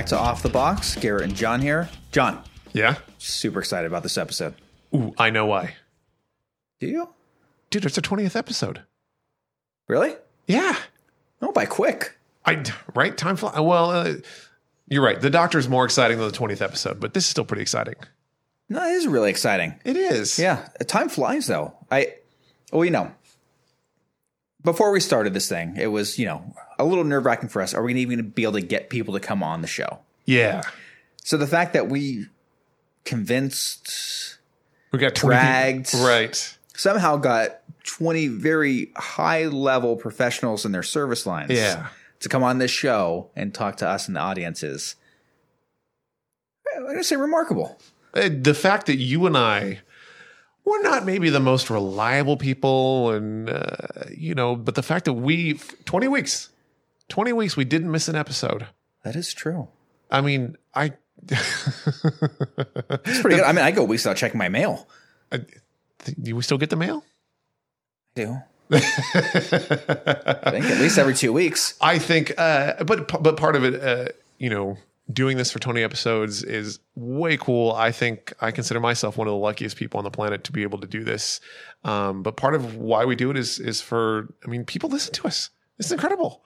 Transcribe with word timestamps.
Back 0.00 0.06
to 0.06 0.18
Off 0.18 0.42
the 0.42 0.48
Box. 0.48 0.96
Garrett 0.96 1.24
and 1.24 1.34
John 1.36 1.60
here. 1.60 1.90
John, 2.10 2.42
Yeah. 2.72 2.94
super 3.18 3.58
excited 3.58 3.86
about 3.86 4.02
this 4.02 4.16
episode. 4.16 4.54
Ooh, 4.94 5.12
I 5.18 5.28
know 5.28 5.44
why. 5.44 5.74
Do 6.78 6.86
you? 6.86 7.10
Dude, 7.68 7.84
it's 7.84 7.98
our 7.98 8.02
20th 8.02 8.34
episode. 8.34 8.80
Really? 9.88 10.14
Yeah. 10.46 10.74
Oh, 11.42 11.52
by 11.52 11.66
quick. 11.66 12.16
I 12.46 12.64
right 12.94 13.14
time 13.14 13.36
fly. 13.36 13.60
Well, 13.60 13.90
uh, 13.90 14.14
you're 14.88 15.04
right. 15.04 15.20
The 15.20 15.28
Doctor's 15.28 15.68
more 15.68 15.84
exciting 15.84 16.16
than 16.16 16.28
the 16.28 16.34
20th 16.34 16.62
episode, 16.62 16.98
but 16.98 17.12
this 17.12 17.24
is 17.24 17.30
still 17.30 17.44
pretty 17.44 17.60
exciting. 17.60 17.96
No, 18.70 18.82
it 18.82 18.92
is 18.92 19.06
really 19.06 19.28
exciting. 19.28 19.78
It 19.84 19.98
is. 19.98 20.38
Yeah, 20.38 20.66
time 20.86 21.10
flies 21.10 21.46
though. 21.46 21.74
I, 21.90 22.14
well, 22.72 22.86
you 22.86 22.90
know, 22.90 23.12
before 24.64 24.90
we 24.92 25.00
started 25.00 25.34
this 25.34 25.48
thing, 25.48 25.74
it 25.76 25.88
was 25.88 26.18
you 26.18 26.26
know 26.26 26.54
a 26.78 26.84
little 26.84 27.04
nerve 27.04 27.24
wracking 27.26 27.48
for 27.48 27.62
us. 27.62 27.74
Are 27.74 27.82
we 27.82 27.92
even 27.94 28.16
going 28.18 28.24
to 28.24 28.30
be 28.30 28.42
able 28.42 28.54
to 28.54 28.60
get 28.62 28.90
people 28.90 29.14
to 29.14 29.20
come 29.20 29.42
on 29.42 29.60
the 29.62 29.66
show? 29.68 29.98
Yeah. 30.24 30.62
So 31.22 31.36
the 31.36 31.46
fact 31.46 31.72
that 31.74 31.88
we 31.88 32.26
convinced, 33.04 34.38
We 34.92 34.98
got 34.98 35.14
20 35.14 35.34
Dragged. 35.36 35.94
Right. 35.94 36.56
somehow 36.74 37.16
got 37.16 37.60
twenty 37.84 38.28
very 38.28 38.90
high 38.96 39.46
level 39.46 39.96
professionals 39.96 40.64
in 40.64 40.72
their 40.72 40.82
service 40.82 41.26
lines, 41.26 41.50
Yeah. 41.50 41.88
to 42.20 42.28
come 42.28 42.42
on 42.42 42.58
this 42.58 42.70
show 42.70 43.30
and 43.36 43.52
talk 43.54 43.76
to 43.78 43.88
us 43.88 44.06
and 44.06 44.16
the 44.16 44.20
audiences. 44.20 44.96
I'm 46.76 46.82
going 46.84 46.96
to 46.98 47.04
say 47.04 47.16
remarkable. 47.16 47.78
Uh, 48.14 48.28
the 48.32 48.54
fact 48.54 48.86
that 48.86 48.96
you 48.96 49.26
and 49.26 49.36
I 49.36 49.80
we're 50.64 50.82
not 50.82 51.04
maybe 51.04 51.30
the 51.30 51.40
most 51.40 51.70
reliable 51.70 52.36
people 52.36 53.10
and 53.10 53.48
uh, 53.48 53.76
you 54.16 54.34
know, 54.34 54.56
but 54.56 54.74
the 54.74 54.82
fact 54.82 55.04
that 55.06 55.14
we 55.14 55.54
20 55.84 56.08
weeks 56.08 56.50
20 57.08 57.32
weeks 57.32 57.56
we 57.56 57.64
didn't 57.64 57.90
miss 57.90 58.08
an 58.08 58.16
episode. 58.16 58.66
That 59.04 59.16
is 59.16 59.32
true. 59.32 59.68
I 60.10 60.20
mean, 60.20 60.56
I 60.74 60.92
It's 61.28 63.20
pretty 63.20 63.36
good. 63.36 63.44
I 63.46 63.52
mean, 63.52 63.64
I 63.64 63.70
go 63.70 63.84
weeks 63.84 64.04
without 64.04 64.16
checking 64.16 64.38
my 64.38 64.48
mail. 64.48 64.88
do 66.20 66.36
we 66.36 66.42
still 66.42 66.58
get 66.58 66.70
the 66.70 66.76
mail? 66.76 67.04
I 68.16 68.20
do. 68.20 68.42
I 68.72 68.78
think 70.50 70.64
at 70.66 70.78
least 70.80 70.96
every 70.98 71.14
two 71.14 71.32
weeks. 71.32 71.74
I 71.80 71.98
think, 71.98 72.32
uh, 72.38 72.84
but 72.84 73.08
but 73.22 73.36
part 73.36 73.56
of 73.56 73.64
it, 73.64 73.82
uh, 73.82 74.12
you 74.38 74.48
know, 74.48 74.78
doing 75.12 75.36
this 75.36 75.50
for 75.50 75.58
20 75.58 75.82
episodes 75.82 76.42
is 76.42 76.78
way 76.94 77.36
cool. 77.36 77.72
I 77.72 77.92
think 77.92 78.32
I 78.40 78.50
consider 78.50 78.80
myself 78.80 79.16
one 79.16 79.26
of 79.26 79.32
the 79.32 79.38
luckiest 79.38 79.76
people 79.76 79.98
on 79.98 80.04
the 80.04 80.10
planet 80.10 80.44
to 80.44 80.52
be 80.52 80.62
able 80.62 80.78
to 80.80 80.86
do 80.86 81.04
this. 81.04 81.40
Um, 81.84 82.22
but 82.22 82.36
part 82.36 82.54
of 82.54 82.76
why 82.76 83.04
we 83.04 83.16
do 83.16 83.30
it 83.30 83.36
is 83.36 83.58
is 83.58 83.80
for, 83.80 84.34
I 84.44 84.48
mean, 84.48 84.64
people 84.64 84.90
listen 84.90 85.12
to 85.14 85.26
us. 85.26 85.50
It's 85.78 85.90
incredible. 85.90 86.42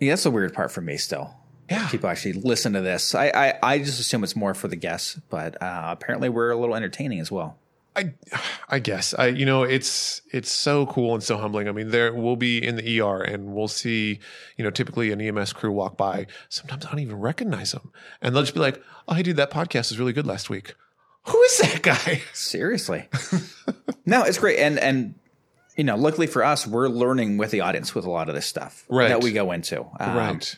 Yeah, 0.00 0.12
that's 0.12 0.24
the 0.24 0.30
weird 0.30 0.52
part 0.52 0.72
for 0.72 0.80
me 0.80 0.96
still. 0.96 1.34
Yeah. 1.70 1.88
People 1.88 2.10
actually 2.10 2.34
listen 2.34 2.72
to 2.72 2.80
this. 2.80 3.14
I, 3.14 3.28
I, 3.28 3.58
I 3.62 3.78
just 3.78 4.00
assume 4.00 4.24
it's 4.24 4.36
more 4.36 4.52
for 4.52 4.68
the 4.68 4.76
guests, 4.76 5.18
but 5.30 5.62
uh, 5.62 5.84
apparently 5.86 6.28
we're 6.28 6.50
a 6.50 6.56
little 6.56 6.74
entertaining 6.74 7.20
as 7.20 7.30
well. 7.30 7.58
I, 7.94 8.14
I 8.68 8.78
guess 8.78 9.12
I, 9.14 9.26
you 9.26 9.44
know, 9.44 9.64
it's 9.64 10.22
it's 10.32 10.50
so 10.50 10.86
cool 10.86 11.14
and 11.14 11.22
so 11.22 11.36
humbling. 11.36 11.68
I 11.68 11.72
mean, 11.72 11.90
there 11.90 12.12
we'll 12.14 12.36
be 12.36 12.64
in 12.64 12.76
the 12.76 13.00
ER 13.00 13.20
and 13.22 13.54
we'll 13.54 13.68
see, 13.68 14.18
you 14.56 14.64
know, 14.64 14.70
typically 14.70 15.12
an 15.12 15.20
EMS 15.20 15.52
crew 15.52 15.70
walk 15.72 15.96
by. 15.96 16.26
Sometimes 16.48 16.86
I 16.86 16.90
don't 16.90 17.00
even 17.00 17.20
recognize 17.20 17.72
them, 17.72 17.92
and 18.22 18.34
they'll 18.34 18.42
just 18.42 18.54
be 18.54 18.60
like, 18.60 18.82
"Oh, 19.08 19.14
hey, 19.14 19.22
dude, 19.22 19.36
that 19.36 19.50
podcast 19.50 19.90
was 19.90 19.98
really 19.98 20.12
good 20.14 20.26
last 20.26 20.48
week." 20.48 20.74
Who 21.26 21.40
is 21.42 21.58
that 21.58 21.82
guy? 21.82 22.22
Seriously. 22.32 23.08
no, 24.06 24.24
it's 24.24 24.38
great. 24.38 24.58
And, 24.58 24.76
and, 24.80 25.14
you 25.76 25.84
know, 25.84 25.94
luckily 25.96 26.26
for 26.26 26.42
us, 26.42 26.66
we're 26.66 26.88
learning 26.88 27.36
with 27.36 27.52
the 27.52 27.60
audience 27.60 27.94
with 27.94 28.06
a 28.06 28.10
lot 28.10 28.28
of 28.28 28.34
this 28.34 28.44
stuff 28.46 28.84
Right. 28.88 29.06
that 29.08 29.22
we 29.22 29.30
go 29.32 29.52
into. 29.52 29.82
Um, 30.00 30.16
right. 30.16 30.56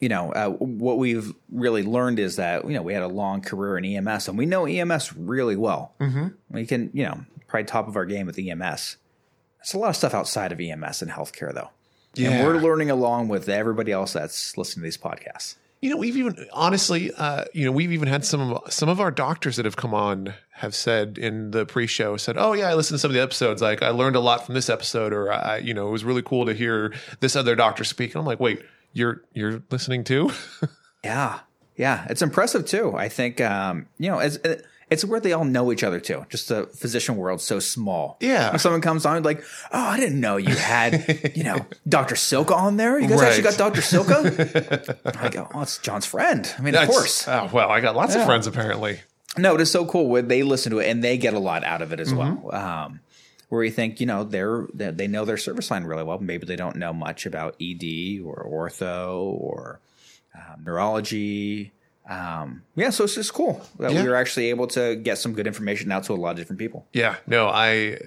You 0.00 0.08
know, 0.08 0.32
uh, 0.32 0.50
what 0.50 0.98
we've 0.98 1.34
really 1.50 1.82
learned 1.82 2.18
is 2.18 2.36
that, 2.36 2.64
you 2.64 2.74
know, 2.74 2.82
we 2.82 2.92
had 2.92 3.02
a 3.02 3.08
long 3.08 3.40
career 3.40 3.78
in 3.78 3.84
EMS 3.84 4.28
and 4.28 4.38
we 4.38 4.46
know 4.46 4.64
EMS 4.64 5.14
really 5.16 5.56
well. 5.56 5.94
Mm-hmm. 6.00 6.28
We 6.50 6.66
can, 6.66 6.90
you 6.92 7.04
know, 7.04 7.24
probably 7.48 7.64
top 7.64 7.88
of 7.88 7.96
our 7.96 8.06
game 8.06 8.26
with 8.26 8.38
EMS. 8.38 8.96
It's 9.60 9.74
a 9.74 9.78
lot 9.78 9.90
of 9.90 9.96
stuff 9.96 10.14
outside 10.14 10.52
of 10.52 10.60
EMS 10.60 11.02
and 11.02 11.10
healthcare, 11.10 11.52
though. 11.52 11.70
Yeah. 12.14 12.30
And 12.30 12.46
we're 12.46 12.58
learning 12.58 12.90
along 12.90 13.28
with 13.28 13.48
everybody 13.48 13.92
else 13.92 14.12
that's 14.12 14.56
listening 14.56 14.82
to 14.82 14.86
these 14.86 14.96
podcasts. 14.96 15.56
You 15.80 15.90
know, 15.90 15.96
we've 15.96 16.16
even 16.16 16.46
honestly, 16.52 17.12
uh, 17.16 17.44
you 17.52 17.64
know, 17.64 17.70
we've 17.70 17.92
even 17.92 18.08
had 18.08 18.24
some 18.24 18.52
of 18.52 18.72
some 18.72 18.88
of 18.88 19.00
our 19.00 19.12
doctors 19.12 19.56
that 19.56 19.64
have 19.64 19.76
come 19.76 19.94
on 19.94 20.34
have 20.54 20.74
said 20.74 21.18
in 21.18 21.52
the 21.52 21.66
pre-show 21.66 22.16
said, 22.16 22.36
"Oh 22.36 22.52
yeah, 22.52 22.68
I 22.68 22.74
listened 22.74 22.96
to 22.96 22.98
some 22.98 23.12
of 23.12 23.14
the 23.14 23.22
episodes. 23.22 23.62
Like 23.62 23.80
I 23.80 23.90
learned 23.90 24.16
a 24.16 24.20
lot 24.20 24.44
from 24.44 24.56
this 24.56 24.68
episode, 24.68 25.12
or 25.12 25.32
I, 25.32 25.58
you 25.58 25.74
know, 25.74 25.86
it 25.86 25.92
was 25.92 26.02
really 26.02 26.22
cool 26.22 26.46
to 26.46 26.54
hear 26.54 26.92
this 27.20 27.36
other 27.36 27.54
doctor 27.54 27.84
speak." 27.84 28.12
And 28.12 28.20
I'm 28.20 28.26
like, 28.26 28.40
"Wait, 28.40 28.62
you're 28.98 29.22
you're 29.32 29.62
listening 29.70 30.04
to. 30.04 30.30
Yeah. 31.04 31.38
Yeah. 31.76 32.06
It's 32.10 32.22
impressive, 32.22 32.66
too. 32.66 32.92
I 32.96 33.08
think, 33.08 33.40
um, 33.40 33.86
you 33.98 34.10
know, 34.10 34.18
it's, 34.18 34.36
it's 34.90 35.04
where 35.04 35.20
they 35.20 35.32
all 35.32 35.44
know 35.44 35.70
each 35.72 35.84
other, 35.84 36.00
too. 36.00 36.26
Just 36.28 36.48
the 36.48 36.66
physician 36.66 37.16
world's 37.16 37.44
so 37.44 37.60
small. 37.60 38.16
Yeah. 38.20 38.50
When 38.50 38.58
someone 38.58 38.80
comes 38.80 39.06
on, 39.06 39.22
like, 39.22 39.40
oh, 39.72 39.78
I 39.80 39.96
didn't 40.00 40.20
know 40.20 40.38
you 40.38 40.56
had, 40.56 41.32
you 41.36 41.44
know, 41.44 41.64
Dr. 41.88 42.16
Silka 42.16 42.50
on 42.50 42.76
there. 42.78 42.98
You 42.98 43.06
guys 43.08 43.22
actually 43.22 43.42
got 43.44 43.56
Dr. 43.56 43.80
Silka? 43.80 45.16
I 45.22 45.28
go, 45.28 45.48
oh, 45.54 45.62
it's 45.62 45.78
John's 45.78 46.04
friend. 46.04 46.52
I 46.58 46.62
mean, 46.62 46.74
of 46.74 46.88
course. 46.88 47.28
Oh 47.28 47.48
well, 47.52 47.70
I 47.70 47.80
got 47.80 47.94
lots 47.94 48.14
Yeah. 48.16 48.22
of 48.22 48.26
friends 48.26 48.48
apparently. 48.48 49.00
No, 49.38 49.54
it 49.54 49.60
is 49.60 49.70
so 49.70 49.86
cool 49.86 50.08
when 50.08 50.26
they 50.26 50.42
listen 50.42 50.72
to 50.72 50.80
it 50.80 50.88
and 50.90 51.02
they 51.04 51.16
get 51.16 51.32
a 51.32 51.38
lot 51.38 51.62
out 51.62 51.80
of 51.80 51.92
it 51.92 52.00
as 52.00 52.12
Mm-hmm. 52.12 52.42
well. 52.42 52.54
Um, 52.54 53.00
where 53.48 53.64
you 53.64 53.70
think, 53.70 54.00
you 54.00 54.06
know, 54.06 54.24
they're, 54.24 54.66
they 54.74 54.90
they 54.90 55.06
know 55.06 55.24
their 55.24 55.36
service 55.38 55.70
line 55.70 55.84
really 55.84 56.04
well. 56.04 56.18
Maybe 56.18 56.46
they 56.46 56.56
don't 56.56 56.76
know 56.76 56.92
much 56.92 57.26
about 57.26 57.54
ED 57.60 58.20
or 58.24 58.46
ortho 58.48 59.32
or 59.40 59.80
um, 60.34 60.64
neurology. 60.64 61.72
Um, 62.08 62.62
yeah, 62.74 62.90
so 62.90 63.04
it's 63.04 63.14
just 63.14 63.34
cool 63.34 63.66
that 63.78 63.92
Yeah. 63.92 64.02
we 64.02 64.08
were 64.08 64.14
actually 64.14 64.46
able 64.50 64.66
to 64.68 64.96
get 64.96 65.18
some 65.18 65.34
good 65.34 65.46
information 65.46 65.92
out 65.92 66.04
to 66.04 66.12
a 66.12 66.14
lot 66.14 66.30
of 66.30 66.36
different 66.38 66.58
people. 66.58 66.86
Yeah, 66.92 67.16
no, 67.26 67.48
I, 67.48 67.98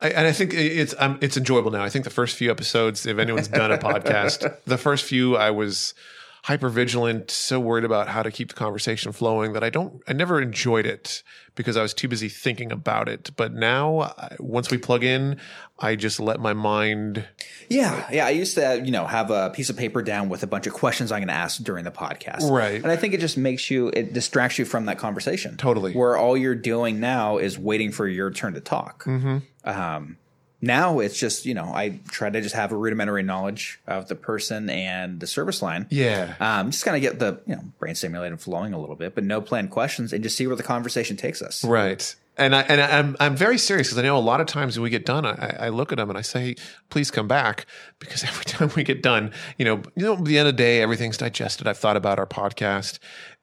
I 0.00 0.08
and 0.10 0.26
I 0.26 0.32
think 0.32 0.54
it's 0.54 0.94
um, 0.98 1.18
it's 1.20 1.36
enjoyable 1.36 1.70
now. 1.70 1.82
I 1.84 1.88
think 1.90 2.04
the 2.04 2.10
first 2.10 2.36
few 2.36 2.50
episodes, 2.50 3.06
if 3.06 3.18
anyone's 3.18 3.48
done 3.48 3.70
a 3.70 3.78
podcast, 3.78 4.56
the 4.66 4.78
first 4.78 5.04
few 5.04 5.36
I 5.36 5.50
was 5.50 5.94
hyper 6.42 6.68
vigilant, 6.68 7.30
so 7.30 7.60
worried 7.60 7.84
about 7.84 8.08
how 8.08 8.22
to 8.22 8.30
keep 8.30 8.48
the 8.48 8.54
conversation 8.54 9.12
flowing 9.12 9.52
that 9.52 9.62
I 9.62 9.70
don't, 9.70 10.02
I 10.08 10.12
never 10.12 10.40
enjoyed 10.40 10.86
it 10.86 11.22
because 11.54 11.76
I 11.76 11.82
was 11.82 11.92
too 11.92 12.08
busy 12.08 12.28
thinking 12.28 12.72
about 12.72 13.08
it. 13.08 13.30
But 13.36 13.52
now, 13.52 14.00
I- 14.16 14.36
once 14.38 14.70
we 14.70 14.78
plug 14.78 15.04
in, 15.04 15.38
I 15.78 15.96
just 15.96 16.18
let 16.20 16.40
my 16.40 16.52
mind. 16.52 17.26
Yeah, 17.68 18.06
yeah. 18.10 18.26
I 18.26 18.30
used 18.30 18.54
to, 18.54 18.82
you 18.84 18.90
know, 18.90 19.06
have 19.06 19.30
a 19.30 19.50
piece 19.50 19.70
of 19.70 19.76
paper 19.76 20.02
down 20.02 20.28
with 20.28 20.42
a 20.42 20.46
bunch 20.46 20.66
of 20.66 20.72
questions 20.72 21.12
I'm 21.12 21.20
going 21.20 21.28
to 21.28 21.34
ask 21.34 21.62
during 21.62 21.84
the 21.84 21.90
podcast. 21.90 22.50
Right. 22.50 22.82
And 22.82 22.90
I 22.90 22.96
think 22.96 23.14
it 23.14 23.20
just 23.20 23.36
makes 23.36 23.70
you, 23.70 23.88
it 23.88 24.12
distracts 24.12 24.58
you 24.58 24.64
from 24.64 24.86
that 24.86 24.98
conversation. 24.98 25.56
Totally. 25.56 25.92
Where 25.92 26.16
all 26.16 26.36
you're 26.36 26.54
doing 26.54 27.00
now 27.00 27.38
is 27.38 27.58
waiting 27.58 27.92
for 27.92 28.06
your 28.06 28.30
turn 28.30 28.54
to 28.54 28.60
talk. 28.60 29.04
Mm-hmm. 29.04 29.38
Um, 29.64 30.16
now 30.60 30.98
it's 30.98 31.18
just, 31.18 31.46
you 31.46 31.54
know, 31.54 31.64
I 31.64 32.00
try 32.10 32.30
to 32.30 32.40
just 32.40 32.54
have 32.54 32.72
a 32.72 32.76
rudimentary 32.76 33.22
knowledge 33.22 33.80
of 33.86 34.08
the 34.08 34.14
person 34.14 34.68
and 34.68 35.20
the 35.20 35.26
service 35.26 35.62
line. 35.62 35.86
Yeah, 35.90 36.34
Um, 36.40 36.70
just 36.70 36.84
kind 36.84 36.96
of 36.96 37.02
get 37.02 37.18
the, 37.18 37.40
you 37.46 37.56
know, 37.56 37.62
brain 37.78 37.94
stimulated 37.94 38.40
flowing 38.40 38.72
a 38.72 38.78
little 38.78 38.96
bit, 38.96 39.14
but 39.14 39.24
no 39.24 39.40
planned 39.40 39.70
questions 39.70 40.12
and 40.12 40.22
just 40.22 40.36
see 40.36 40.46
where 40.46 40.56
the 40.56 40.62
conversation 40.62 41.16
takes 41.16 41.40
us. 41.42 41.64
Right. 41.64 42.14
And 42.36 42.56
I 42.56 42.62
and 42.62 42.80
I'm 42.80 43.16
I'm 43.20 43.36
very 43.36 43.58
serious 43.58 43.88
because 43.88 43.98
I 43.98 44.02
know 44.02 44.16
a 44.16 44.18
lot 44.18 44.40
of 44.40 44.46
times 44.46 44.78
when 44.78 44.84
we 44.84 44.88
get 44.88 45.04
done, 45.04 45.26
I, 45.26 45.56
I 45.66 45.68
look 45.68 45.92
at 45.92 45.98
them 45.98 46.08
and 46.08 46.16
I 46.16 46.22
say, 46.22 46.54
"Please 46.88 47.10
come 47.10 47.28
back," 47.28 47.66
because 47.98 48.24
every 48.30 48.44
time 48.44 48.70
we 48.76 48.82
get 48.82 49.02
done, 49.02 49.32
you 49.58 49.66
know, 49.66 49.82
you 49.94 50.04
know, 50.04 50.14
at 50.14 50.24
the 50.24 50.38
end 50.38 50.48
of 50.48 50.54
the 50.54 50.62
day, 50.62 50.80
everything's 50.80 51.18
digested. 51.18 51.66
I've 51.66 51.76
thought 51.76 51.98
about 51.98 52.18
our 52.18 52.26
podcast, 52.26 52.98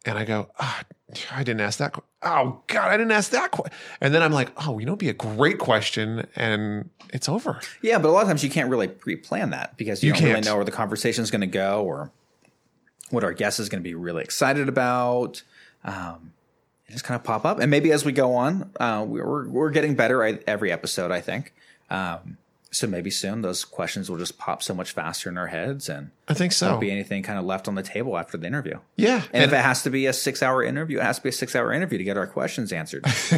and 0.07 0.18
I 0.18 0.25
go, 0.25 0.50
"Ah, 0.59 0.83
I 1.31 1.44
didn't 1.44 1.62
ask 1.62 1.80
that. 1.80 1.94
Oh 2.24 2.62
God, 2.68 2.89
I 2.92 2.98
didn't 2.98 3.12
ask 3.12 3.31
that." 3.31 3.51
que-" 3.51 3.65
And 4.01 4.13
then 4.13 4.24
I'm 4.24 4.31
like, 4.31 4.51
"Oh, 4.68 4.80
you 4.80 4.86
know, 4.86 4.92
it'd 4.94 5.00
be 5.00 5.09
a 5.09 5.13
great 5.13 5.59
question," 5.59 6.27
and 6.36 6.89
it's 7.13 7.30
over. 7.30 7.59
Yeah, 7.81 8.00
but 8.00 8.09
a 8.09 8.12
lot 8.12 8.21
of 8.24 8.27
times 8.27 8.44
you 8.44 8.50
can't 8.50 8.69
really 8.69 8.88
pre-plan 8.88 9.51
that 9.51 9.77
because 9.77 10.04
you, 10.04 10.07
You 10.07 10.13
don't 10.13 10.24
really 10.24 10.33
can't. 10.36 10.45
know 10.45 10.56
where 10.56 10.65
the 10.65 10.71
conversation 10.71 11.24
is 11.24 11.31
going 11.31 11.42
to 11.42 11.48
go 11.48 11.83
or 11.83 12.12
what 13.09 13.24
our 13.24 13.33
guest 13.33 13.59
is 13.59 13.69
going 13.69 13.81
to 13.81 13.88
be 13.88 13.94
really 13.95 14.24
excited 14.24 14.68
about. 14.68 15.44
Um, 15.83 16.33
it 16.88 16.94
just 16.94 17.04
kind 17.04 17.18
of 17.19 17.24
pop 17.24 17.45
up, 17.45 17.59
and 17.59 17.69
maybe 17.69 17.92
as 17.92 18.04
we 18.06 18.12
go 18.12 18.33
on, 18.36 18.71
uh, 18.80 19.04
we're 19.07 19.48
we're 19.48 19.69
getting 19.71 19.95
better 19.95 20.24
every 20.48 20.71
episode. 20.71 21.12
I 21.12 21.21
think. 21.21 21.54
Um, 21.89 22.38
so 22.71 22.87
maybe 22.87 23.09
soon 23.09 23.41
those 23.41 23.63
questions 23.65 24.09
will 24.09 24.17
just 24.17 24.37
pop 24.37 24.61
so 24.61 24.73
much 24.73 24.91
faster 24.91 25.29
in 25.29 25.37
our 25.37 25.47
heads, 25.47 25.89
and 25.89 26.11
I 26.27 26.33
think 26.33 26.51
so. 26.51 26.69
won't 26.69 26.81
be 26.81 26.91
anything 26.91 27.23
kind 27.23 27.39
of 27.39 27.45
left 27.45 27.67
on 27.67 27.75
the 27.75 27.83
table 27.83 28.17
after 28.17 28.37
the 28.37 28.47
interview. 28.47 28.79
yeah, 28.95 29.23
And, 29.33 29.43
if 29.43 29.53
it 29.53 29.61
has 29.61 29.83
to 29.83 29.89
be 29.89 30.05
a 30.05 30.13
six-hour 30.13 30.63
interview, 30.63 30.99
it 30.99 31.03
has 31.03 31.17
to 31.17 31.23
be 31.23 31.29
a 31.29 31.33
six-hour 31.33 31.71
interview 31.71 31.97
to 31.97 32.03
get 32.03 32.17
our 32.17 32.27
questions 32.27 32.73
answered. 32.73 33.05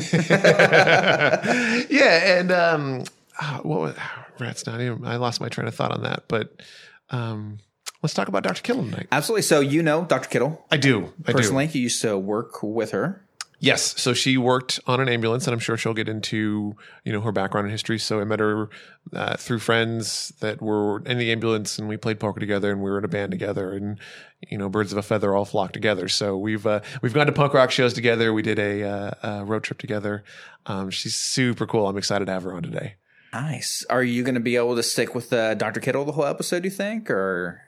yeah, 1.89 2.39
and 2.39 2.51
um, 2.51 3.03
ah, 3.39 3.59
what 3.63 3.79
was 3.79 3.95
rats? 4.39 4.65
Not 4.65 4.81
even. 4.81 5.05
I 5.05 5.17
lost 5.17 5.41
my 5.41 5.49
train 5.49 5.67
of 5.67 5.75
thought 5.75 5.91
on 5.91 6.03
that, 6.03 6.23
but 6.27 6.61
um, 7.09 7.59
let's 8.01 8.13
talk 8.13 8.27
about 8.27 8.43
Dr. 8.43 8.61
Kittle 8.61 8.83
tonight. 8.83 9.07
Absolutely. 9.11 9.43
So 9.43 9.59
you 9.59 9.83
know 9.83 10.05
Dr. 10.05 10.29
Kittle 10.29 10.65
I 10.71 10.77
do. 10.77 11.13
I 11.25 11.33
personally. 11.33 11.67
You 11.67 11.81
used 11.81 12.01
to 12.01 12.17
work 12.17 12.63
with 12.63 12.91
her. 12.91 13.25
Yes. 13.61 13.99
So 14.01 14.13
she 14.13 14.37
worked 14.37 14.79
on 14.87 15.01
an 15.01 15.09
ambulance, 15.09 15.45
and 15.45 15.53
I'm 15.53 15.59
sure 15.59 15.75
she'll 15.75 15.93
get 15.93 16.07
into 16.07 16.75
you 17.03 17.11
know 17.11 17.21
her 17.21 17.31
background 17.31 17.65
and 17.65 17.71
history. 17.71 17.99
So 17.99 18.21
I 18.21 18.23
met 18.23 18.39
her 18.39 18.69
uh, 19.13 19.35
through 19.35 19.59
friends 19.59 20.33
that 20.39 20.61
were 20.61 21.01
in 21.05 21.17
the 21.17 21.31
ambulance, 21.31 21.77
and 21.77 21.89
we 21.89 21.97
played 21.97 22.19
poker 22.19 22.39
together, 22.39 22.71
and 22.71 22.81
we 22.81 22.89
were 22.89 22.99
in 22.99 23.05
a 23.05 23.09
band 23.09 23.31
together, 23.31 23.73
and 23.73 23.99
you 24.47 24.57
know 24.57 24.69
birds 24.69 24.93
of 24.93 24.97
a 24.97 25.03
feather 25.03 25.35
all 25.35 25.43
flock 25.43 25.73
together. 25.73 26.07
So 26.07 26.37
we've 26.37 26.65
uh, 26.65 26.79
we've 27.01 27.13
gone 27.13 27.25
to 27.25 27.33
punk 27.33 27.53
rock 27.53 27.71
shows 27.71 27.93
together. 27.93 28.33
We 28.33 28.41
did 28.41 28.59
a, 28.59 28.83
uh, 28.83 29.11
a 29.23 29.45
road 29.45 29.63
trip 29.63 29.77
together. 29.77 30.23
Um, 30.65 30.89
she's 30.89 31.15
super 31.15 31.67
cool. 31.67 31.87
I'm 31.87 31.97
excited 31.97 32.25
to 32.25 32.31
have 32.31 32.43
her 32.43 32.53
on 32.53 32.63
today. 32.63 32.95
Nice. 33.33 33.85
Are 33.89 34.03
you 34.03 34.23
going 34.23 34.35
to 34.35 34.41
be 34.41 34.55
able 34.55 34.75
to 34.75 34.83
stick 34.83 35.13
with 35.13 35.31
uh, 35.31 35.53
Dr. 35.53 35.79
Kittle 35.79 36.05
the 36.05 36.13
whole 36.13 36.25
episode? 36.25 36.63
You 36.63 36.71
think, 36.71 37.11
or 37.11 37.61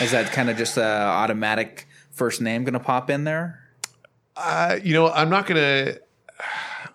is 0.00 0.12
that 0.12 0.30
kind 0.32 0.50
of 0.50 0.56
just 0.56 0.76
a 0.76 0.84
automatic 0.84 1.88
first 2.12 2.40
name 2.40 2.64
going 2.64 2.74
to 2.74 2.80
pop 2.80 3.10
in 3.10 3.24
there? 3.24 3.59
Uh, 4.36 4.78
you 4.82 4.92
know, 4.94 5.08
I'm 5.10 5.30
not 5.30 5.46
gonna. 5.46 5.96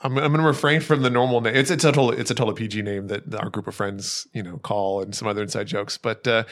I'm, 0.02 0.18
I'm 0.18 0.32
going 0.32 0.42
to 0.42 0.48
refrain 0.48 0.82
from 0.82 1.02
the 1.02 1.10
normal 1.10 1.42
name. 1.42 1.56
It's, 1.56 1.72
it's 1.72 1.84
a 1.84 1.92
total 1.92 2.12
it's 2.12 2.30
a 2.30 2.36
total 2.36 2.54
PG 2.54 2.82
name 2.84 3.08
that 3.08 3.34
our 3.36 3.50
group 3.50 3.68
of 3.68 3.74
friends 3.74 4.28
you 4.34 4.44
know 4.44 4.58
call 4.58 5.02
and 5.02 5.16
some 5.16 5.28
other 5.28 5.42
inside 5.42 5.66
jokes. 5.68 5.98
But 5.98 6.28
uh, 6.28 6.44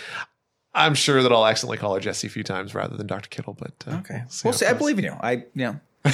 I'm 0.73 0.95
sure 0.95 1.21
that 1.21 1.31
I'll 1.31 1.45
accidentally 1.45 1.77
call 1.77 1.93
her 1.93 1.99
Jesse 1.99 2.27
a 2.27 2.29
few 2.29 2.43
times 2.43 2.73
rather 2.73 2.97
than 2.97 3.05
Dr. 3.05 3.29
Kittle. 3.29 3.53
But 3.53 3.83
uh, 3.87 3.97
Okay. 3.97 4.23
Well, 4.43 4.53
see, 4.53 4.65
I 4.65 4.73
believe 4.73 4.97
in 4.97 5.05
you. 5.05 5.15
I, 5.21 5.31
you 5.33 5.45
know, 5.55 5.79
I 6.05 6.09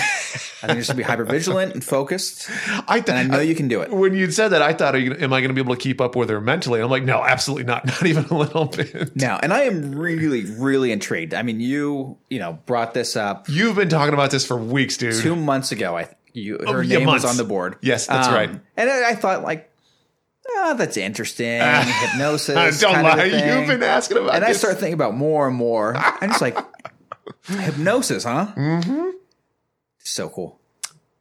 think 0.68 0.74
going 0.74 0.84
to 0.84 0.94
be 0.94 1.04
hyper 1.04 1.24
vigilant 1.26 1.74
and 1.74 1.84
focused. 1.84 2.50
I, 2.88 3.00
th- 3.00 3.10
And 3.10 3.18
I 3.18 3.24
know 3.38 3.42
you 3.42 3.56
can 3.56 3.68
do 3.68 3.82
it. 3.82 3.92
when 3.92 4.14
you 4.14 4.30
said 4.30 4.50
that, 4.50 4.62
I 4.62 4.74
thought, 4.74 5.00
you, 5.02 5.14
am 5.14 5.34
I 5.34 5.40
going 5.40 5.48
to 5.50 5.54
be 5.54 5.62
able 5.62 5.76
to 5.76 5.82
keep 5.82 6.00
up 6.02 6.16
with 6.16 6.30
her 6.30 6.40
mentally? 6.42 6.82
I'm 6.82 6.90
like, 6.90 7.04
no, 7.04 7.24
absolutely 7.24 7.64
not, 7.64 7.86
not 7.88 8.06
even 8.06 8.26
a 8.26 8.38
little 8.38 8.66
bit. 8.66 9.16
Now, 9.16 9.40
and 9.42 9.52
I 9.54 9.62
am 9.64 9.96
really, 9.96 10.46
really 10.46 10.92
intrigued. 10.92 11.34
I 11.34 11.42
mean, 11.42 11.60
you, 11.60 12.18
you 12.30 12.40
know, 12.40 12.60
brought 12.66 12.94
this 12.94 13.16
up 13.16 13.48
You've 13.50 13.76
been 13.76 13.90
talking 13.90 14.14
about 14.14 14.32
this 14.32 14.46
for 14.46 14.58
weeks, 14.58 14.98
dude. 14.98 15.16
two 15.16 15.36
months 15.36 15.72
ago. 15.72 15.98
I 15.98 16.10
you 16.34 16.60
her 16.68 16.84
yeah, 16.84 16.98
name 16.98 17.08
months. 17.08 17.24
was 17.24 17.32
on 17.32 17.38
the 17.38 17.44
board. 17.50 17.74
Um, 17.74 17.80
Yes, 17.82 18.06
that's 18.06 18.28
right. 18.28 18.50
And 18.78 18.90
I, 18.90 19.12
I 19.12 19.16
thought 19.16 19.42
like, 19.42 19.72
ah, 20.58 20.76
that's 20.78 20.98
interesting. 20.98 21.60
Hypnosis. 21.62 22.80
Don't 22.80 22.94
kind 22.94 23.08
of 23.08 23.14
a 23.14 23.18
lie, 23.18 23.24
you've 23.58 23.68
been 23.68 23.82
asking 23.84 24.18
about 24.18 24.36
And 24.36 24.46
I 24.46 24.52
start 24.52 24.78
thinking 24.78 24.94
about 24.94 25.16
more 25.16 25.48
and 25.48 25.56
more. 25.56 25.96
I'm 25.96 26.30
just 26.30 26.42
like, 26.42 26.58
hypnosis, 27.48 28.24
huh? 28.24 28.54
Mm-hmm. 28.56 29.10
So 30.10 30.30
cool. 30.30 30.60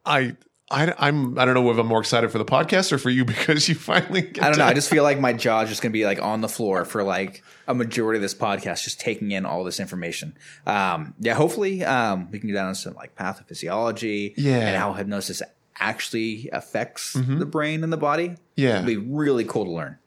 I, 0.05 0.37
I, 0.71 0.93
I'm, 0.99 1.39
I 1.39 1.45
don't 1.45 1.55
know 1.55 1.71
if 1.71 1.79
I'm 1.79 1.87
more 1.87 2.01
excited 2.01 2.31
for 2.31 2.39
the 2.39 2.45
podcast 2.45 2.93
or 2.93 2.99
for 2.99 3.11
you 3.11 3.25
because 3.35 3.69
you 3.69 3.75
finally. 3.75 4.23
Get 4.23 4.43
I 4.43 4.47
don't 4.47 4.55
to- 4.55 4.59
know. 4.61 4.67
I 4.67 4.75
just 4.75 4.91
feel 4.91 5.03
like 5.03 5.19
my 5.21 5.33
jaw 5.33 5.63
is 5.63 5.69
just 5.69 5.83
going 5.83 5.91
to 5.93 5.99
be 5.99 6.05
like 6.05 6.21
on 6.23 6.41
the 6.41 6.49
floor 6.49 6.85
for 6.85 7.03
like 7.03 7.43
a 7.67 7.75
majority 7.75 8.17
of 8.19 8.23
this 8.23 8.35
podcast, 8.35 8.85
just 8.85 9.01
taking 9.01 9.31
in 9.31 9.45
all 9.47 9.65
this 9.65 9.81
information. 9.81 10.37
Um, 10.67 11.15
yeah, 11.21 11.35
hopefully 11.35 11.85
um, 11.85 12.31
we 12.31 12.39
can 12.39 12.49
get 12.49 12.55
down 12.55 12.73
to 12.73 12.79
some 12.79 12.95
like 12.95 13.15
pathophysiology 13.15 14.35
Yeah. 14.37 14.59
and 14.69 14.77
how 14.77 14.93
hypnosis 14.95 15.43
actually 15.81 16.49
affects 16.53 17.13
the 17.13 17.47
brain 17.47 17.85
and 17.85 17.93
the 17.93 17.97
body. 17.97 18.35
Yeah. 18.57 18.75
It'd 18.77 18.87
be 18.87 18.97
really 18.97 19.45
cool 19.45 19.65
to 19.65 19.71
learn. 19.71 19.99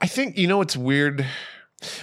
I 0.00 0.06
think 0.06 0.36
you 0.36 0.46
know 0.46 0.60
it's 0.60 0.76
weird 0.76 1.24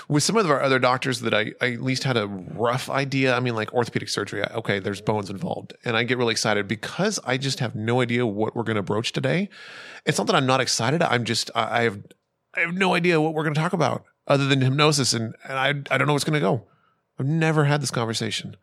with 0.08 0.24
some 0.24 0.38
of 0.38 0.50
our 0.50 0.62
other 0.62 0.80
doctors 0.80 1.22
that 1.22 1.34
I, 1.34 1.54
I 1.62 1.74
at 1.74 1.82
least 1.82 2.04
had 2.04 2.18
a 2.18 2.28
rough 2.28 2.90
idea. 2.90 3.36
I 3.36 3.40
mean, 3.40 3.56
like 3.56 3.74
orthopedic 3.74 4.10
surgery. 4.10 4.44
Okay, 4.44 4.80
there's 4.80 5.02
bones 5.02 5.30
involved, 5.30 5.74
and 5.86 5.96
I 5.96 6.04
get 6.04 6.18
really 6.18 6.32
excited 6.32 6.68
because 6.68 7.20
I 7.26 7.38
just 7.38 7.60
have 7.60 7.76
no 7.76 8.02
idea 8.02 8.26
what 8.26 8.56
we're 8.56 8.64
going 8.64 8.76
to 8.76 8.84
broach 8.84 9.12
today. 9.12 9.50
It's 10.06 10.18
not 10.18 10.28
that 10.28 10.36
I'm 10.36 10.46
not 10.46 10.62
excited. 10.62 11.02
I'm 11.02 11.24
just 11.24 11.52
I, 11.56 11.80
I 11.80 11.84
have 11.84 12.04
I 12.54 12.62
have 12.62 12.74
no 12.74 12.94
idea 12.94 13.22
what 13.22 13.34
we're 13.34 13.44
going 13.44 13.54
to 13.56 13.60
talk 13.62 13.74
about 13.74 14.06
other 14.28 14.48
than 14.48 14.62
hypnosis, 14.62 15.14
and 15.14 15.36
and 15.44 15.58
I 15.58 15.70
I 15.94 15.98
don't 15.98 16.08
know 16.08 16.14
what's 16.14 16.26
going 16.26 16.34
to 16.34 16.40
go. 16.40 16.64
I've 17.20 17.28
never 17.28 17.66
had 17.66 17.82
this 17.82 17.92
conversation. 17.92 18.58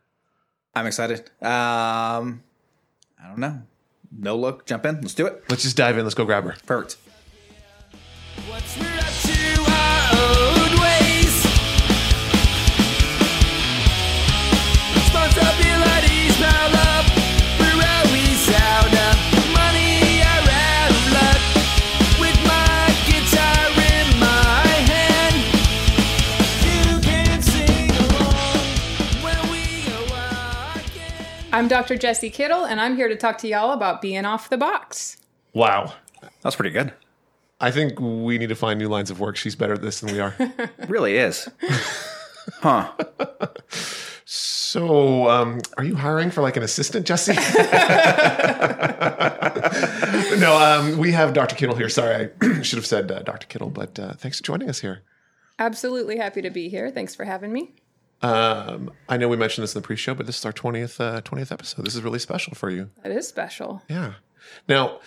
I'm 0.75 0.85
excited. 0.85 1.19
Um, 1.41 2.43
I 3.21 3.27
don't 3.27 3.39
know. 3.39 3.61
No 4.11 4.35
look, 4.35 4.65
jump 4.65 4.85
in. 4.85 4.95
Let's 5.01 5.13
do 5.13 5.27
it. 5.27 5.43
Let's 5.49 5.63
just 5.63 5.77
dive 5.77 5.97
in. 5.97 6.03
Let's 6.03 6.15
go 6.15 6.25
grab 6.25 6.43
her. 6.43 6.55
Perfect. 6.65 6.97
Dr. 31.69 31.95
Jesse 31.95 32.29
Kittle, 32.29 32.65
and 32.65 32.81
I'm 32.81 32.95
here 32.95 33.07
to 33.07 33.15
talk 33.15 33.37
to 33.39 33.47
y'all 33.47 33.71
about 33.71 34.01
being 34.01 34.25
off 34.25 34.49
the 34.49 34.57
box. 34.57 35.17
Wow. 35.53 35.93
That's 36.41 36.55
pretty 36.55 36.71
good. 36.71 36.93
I 37.61 37.71
think 37.71 37.99
we 37.99 38.37
need 38.37 38.49
to 38.49 38.55
find 38.55 38.79
new 38.79 38.87
lines 38.87 39.11
of 39.11 39.19
work. 39.19 39.35
She's 39.35 39.55
better 39.55 39.73
at 39.73 39.81
this 39.81 39.99
than 39.99 40.13
we 40.13 40.19
are. 40.19 40.35
really 40.87 41.17
is. 41.17 41.49
Huh. 42.61 42.91
So, 44.25 45.29
um, 45.29 45.59
are 45.77 45.83
you 45.83 45.95
hiring 45.95 46.31
for 46.31 46.41
like 46.41 46.57
an 46.57 46.63
assistant, 46.63 47.05
Jesse? 47.05 47.33
no, 50.39 50.57
um, 50.57 50.97
we 50.97 51.11
have 51.11 51.33
Dr. 51.33 51.55
Kittle 51.55 51.75
here. 51.75 51.89
Sorry, 51.89 52.31
I 52.41 52.61
should 52.63 52.77
have 52.77 52.87
said 52.87 53.11
uh, 53.11 53.21
Dr. 53.21 53.45
Kittle, 53.45 53.69
but 53.69 53.99
uh, 53.99 54.13
thanks 54.13 54.39
for 54.39 54.43
joining 54.43 54.67
us 54.67 54.79
here. 54.79 55.03
Absolutely 55.59 56.17
happy 56.17 56.41
to 56.41 56.49
be 56.49 56.69
here. 56.69 56.89
Thanks 56.89 57.13
for 57.13 57.23
having 57.23 57.53
me. 57.53 57.75
Um, 58.21 58.91
I 59.07 59.17
know 59.17 59.27
we 59.29 59.37
mentioned 59.37 59.63
this 59.63 59.75
in 59.75 59.81
the 59.81 59.85
pre-show, 59.85 60.13
but 60.13 60.25
this 60.25 60.37
is 60.37 60.45
our 60.45 60.53
twentieth 60.53 60.99
uh, 60.99 61.21
twentieth 61.21 61.51
episode. 61.51 61.85
This 61.85 61.95
is 61.95 62.01
really 62.01 62.19
special 62.19 62.53
for 62.55 62.69
you. 62.69 62.89
It 63.03 63.11
is 63.11 63.27
special. 63.27 63.81
Yeah. 63.87 64.13
Now, 64.67 64.99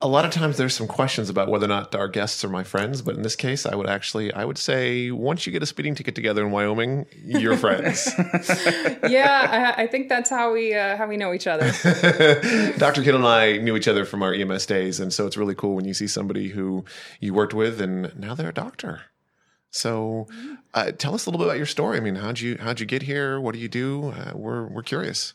a 0.00 0.08
lot 0.08 0.26
of 0.26 0.30
times 0.30 0.58
there's 0.58 0.74
some 0.74 0.86
questions 0.86 1.30
about 1.30 1.48
whether 1.48 1.64
or 1.64 1.68
not 1.68 1.94
our 1.94 2.08
guests 2.08 2.44
are 2.44 2.48
my 2.48 2.62
friends, 2.62 3.00
but 3.00 3.14
in 3.14 3.22
this 3.22 3.34
case, 3.36 3.64
I 3.64 3.74
would 3.74 3.88
actually 3.88 4.32
I 4.34 4.44
would 4.44 4.58
say 4.58 5.10
once 5.10 5.46
you 5.46 5.52
get 5.52 5.62
a 5.62 5.66
speeding 5.66 5.94
ticket 5.94 6.14
together 6.14 6.44
in 6.44 6.50
Wyoming, 6.50 7.06
you're 7.24 7.56
friends. 7.56 8.12
Yeah, 9.08 9.74
I, 9.76 9.82
I 9.82 9.86
think 9.86 10.08
that's 10.08 10.30
how 10.30 10.52
we 10.52 10.74
uh, 10.74 10.96
how 10.96 11.06
we 11.06 11.16
know 11.16 11.34
each 11.34 11.46
other. 11.46 11.70
Dr. 12.78 13.02
Kittle 13.02 13.20
and 13.20 13.26
I 13.26 13.58
knew 13.58 13.76
each 13.76 13.88
other 13.88 14.04
from 14.04 14.22
our 14.22 14.32
EMS 14.32 14.66
days, 14.66 14.98
and 14.98 15.12
so 15.12 15.26
it's 15.26 15.36
really 15.36 15.54
cool 15.54 15.74
when 15.74 15.84
you 15.84 15.94
see 15.94 16.06
somebody 16.06 16.48
who 16.48 16.84
you 17.20 17.34
worked 17.34 17.54
with, 17.54 17.80
and 17.80 18.18
now 18.18 18.34
they're 18.34 18.48
a 18.48 18.54
doctor. 18.54 19.02
So, 19.74 20.28
uh, 20.72 20.92
tell 20.92 21.16
us 21.16 21.26
a 21.26 21.30
little 21.30 21.40
bit 21.40 21.48
about 21.48 21.56
your 21.56 21.66
story. 21.66 21.96
I 21.96 22.00
mean, 22.00 22.14
how'd 22.14 22.38
you 22.38 22.56
how'd 22.60 22.78
you 22.78 22.86
get 22.86 23.02
here? 23.02 23.40
What 23.40 23.54
do 23.54 23.58
you 23.58 23.68
do? 23.68 24.12
Uh, 24.16 24.30
we're 24.32 24.66
we're 24.68 24.84
curious. 24.84 25.34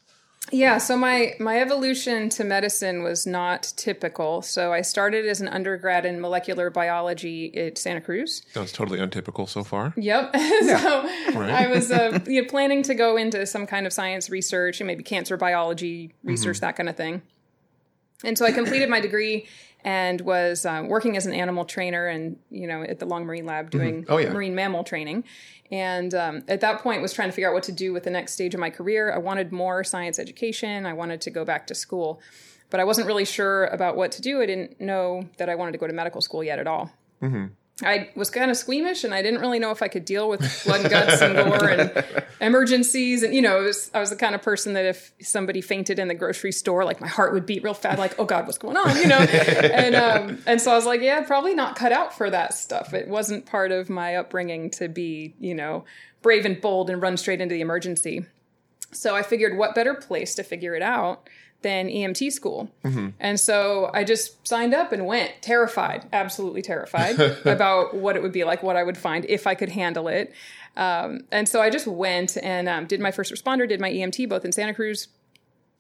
Yeah, 0.50 0.78
so 0.78 0.96
my 0.96 1.34
my 1.42 1.60
evolution 1.60 2.30
to 2.30 2.46
medicine 2.46 3.04
was 3.04 3.28
not 3.28 3.74
typical. 3.76 4.42
So 4.42 4.72
I 4.72 4.80
started 4.80 5.26
as 5.26 5.42
an 5.42 5.50
undergrad 5.50 6.06
in 6.06 6.22
molecular 6.22 6.70
biology 6.70 7.54
at 7.58 7.78
Santa 7.78 8.00
Cruz. 8.00 8.42
That's 8.54 8.72
totally 8.72 9.00
untypical 9.00 9.46
so 9.46 9.66
far. 9.66 9.94
Yep. 9.98 10.34
so 10.38 11.10
I 11.36 11.68
was 11.70 11.92
uh, 11.92 12.20
you 12.28 12.42
know, 12.42 12.48
planning 12.48 12.82
to 12.84 12.96
go 12.96 13.18
into 13.18 13.46
some 13.46 13.68
kind 13.68 13.86
of 13.86 13.92
science 13.92 14.30
research 14.30 14.80
and 14.80 14.88
maybe 14.88 15.04
cancer 15.04 15.36
biology 15.36 16.14
research, 16.24 16.62
that 16.62 16.78
kind 16.78 16.88
of 16.88 16.96
thing. 16.96 17.24
And 18.24 18.38
so 18.38 18.46
I 18.46 18.52
completed 18.52 18.90
my 18.90 19.02
degree 19.02 19.48
and 19.84 20.22
was 20.22 20.66
uh, 20.66 20.84
working 20.88 21.16
as 21.16 21.26
an 21.26 21.34
animal 21.34 21.64
trainer 21.66 22.08
and 22.08 22.38
you 22.50 22.68
know 22.68 22.82
at 22.84 23.00
the 23.00 23.06
Long 23.06 23.26
Marine 23.26 23.46
Lab 23.46 23.70
doing 23.72 24.06
Oh, 24.10 24.18
yeah. 24.18 24.32
marine 24.32 24.56
mammal 24.56 24.84
training. 24.84 25.24
And 25.72 26.14
um, 26.16 26.44
at 26.48 26.62
that 26.62 26.82
point, 26.82 27.02
was 27.02 27.14
trying 27.14 27.30
to 27.30 27.32
figure 27.32 27.48
out 27.50 27.54
what 27.54 27.64
to 27.64 27.72
do 27.72 27.94
with 27.94 28.04
the 28.04 28.10
next 28.10 28.34
stage 28.34 28.54
of 28.56 28.60
my 28.60 28.72
career. 28.72 29.14
I 29.14 29.20
wanted 29.20 29.52
more 29.52 29.84
science 29.84 30.18
education. 30.18 30.86
I 30.88 30.94
wanted 30.94 31.22
to 31.22 31.30
go 31.30 31.46
back 31.46 31.68
to 31.68 31.76
school, 31.76 32.20
but 32.72 32.80
I 32.80 32.84
wasn't 32.84 33.06
really 33.06 33.26
sure 33.26 33.66
about 33.66 33.96
what 33.96 34.12
to 34.14 34.22
do. 34.22 34.42
I 34.42 34.48
didn't 34.48 34.82
know 34.82 35.30
that 35.38 35.48
I 35.48 35.54
wanted 35.56 35.74
to 35.74 35.78
go 35.78 35.86
to 35.88 35.94
medical 35.94 36.22
school 36.22 36.44
yet 36.44 36.58
at 36.60 36.66
all. 36.68 36.92
I 37.84 38.10
was 38.16 38.30
kind 38.30 38.52
of 38.52 38.58
squeamish 38.58 39.04
and 39.04 39.14
I 39.14 39.22
didn't 39.22 39.40
really 39.40 39.60
know 39.60 39.72
if 39.72 39.82
I 39.82 39.88
could 39.88 40.04
deal 40.04 40.28
with 40.28 40.42
blood 40.66 40.82
and 40.82 40.90
guts 40.90 41.22
and 41.22 41.36
gore 41.36 41.70
and 41.70 42.06
emergencies. 42.42 43.24
And, 43.24 43.34
you 43.34 43.42
know, 43.42 43.64
was, 43.64 43.90
I 43.94 44.00
was 44.00 44.10
the 44.10 44.16
kind 44.16 44.36
of 44.36 44.42
person 44.42 44.74
that 44.74 44.86
if 44.86 45.14
somebody 45.22 45.62
fainted 45.62 45.98
in 45.98 46.10
the 46.10 46.14
grocery 46.14 46.52
store, 46.52 46.84
like 46.84 47.00
my 47.00 47.08
heart 47.08 47.32
would 47.34 47.46
beat 47.46 47.64
real 47.64 47.74
fast, 47.74 47.98
like, 47.98 48.20
oh 48.20 48.26
God, 48.26 48.46
what's 48.46 48.58
going 48.58 48.76
on? 48.76 48.98
You 48.98 49.08
know? 49.08 49.18
and, 49.18 49.96
um, 49.96 50.42
and 50.46 50.60
so 50.60 50.72
I 50.72 50.76
was 50.76 50.86
like, 50.86 51.02
yeah, 51.02 51.22
probably 51.22 51.56
not 51.56 51.76
cut 51.76 51.92
out 51.92 52.14
for 52.14 52.30
that 52.30 52.54
stuff. 52.54 52.94
It 52.94 53.08
wasn't 53.08 53.46
part 53.46 53.72
of 53.72 53.90
my 53.90 54.16
upbringing 54.16 54.72
to 54.72 54.90
be, 54.90 55.36
you 55.40 55.56
know, 55.56 55.86
brave 56.22 56.46
and 56.46 56.60
bold 56.60 56.90
and 56.90 57.02
run 57.02 57.16
straight 57.16 57.40
into 57.40 57.56
the 57.56 57.62
emergency. 57.62 58.26
So 58.92 59.16
I 59.16 59.22
figured 59.22 59.58
what 59.58 59.76
better 59.76 59.94
place 59.94 60.36
to 60.36 60.44
figure 60.44 60.76
it 60.76 60.82
out 60.82 61.30
than 61.62 61.88
EMT 61.88 62.32
school. 62.32 62.70
And 63.20 63.40
so 63.40 63.92
I 63.94 64.04
just 64.04 64.48
signed 64.48 64.74
up 64.74 64.92
and 64.92 65.06
went, 65.06 65.34
terrified, 65.42 66.08
absolutely 66.14 66.62
terrified 66.62 67.20
about 67.46 67.94
what 67.94 68.16
it 68.16 68.22
would 68.22 68.32
be 68.32 68.44
like, 68.44 68.64
what 68.64 68.76
I 68.76 68.84
would 68.84 68.98
find 68.98 69.26
if 69.26 69.46
I 69.46 69.56
could 69.56 69.70
handle 69.70 70.08
it. 70.08 70.34
Um, 70.78 71.26
and 71.32 71.50
so 71.50 71.62
I 71.62 71.70
just 71.70 71.88
went 71.88 72.38
and 72.42 72.70
um, 72.70 72.86
did 72.86 73.02
my 73.02 73.12
first 73.12 73.34
responder, 73.34 73.68
did 73.68 73.82
my 73.82 73.92
EMT 73.92 74.30
both 74.30 74.46
in 74.46 74.52
Santa 74.52 74.74
Cruz, 74.74 75.10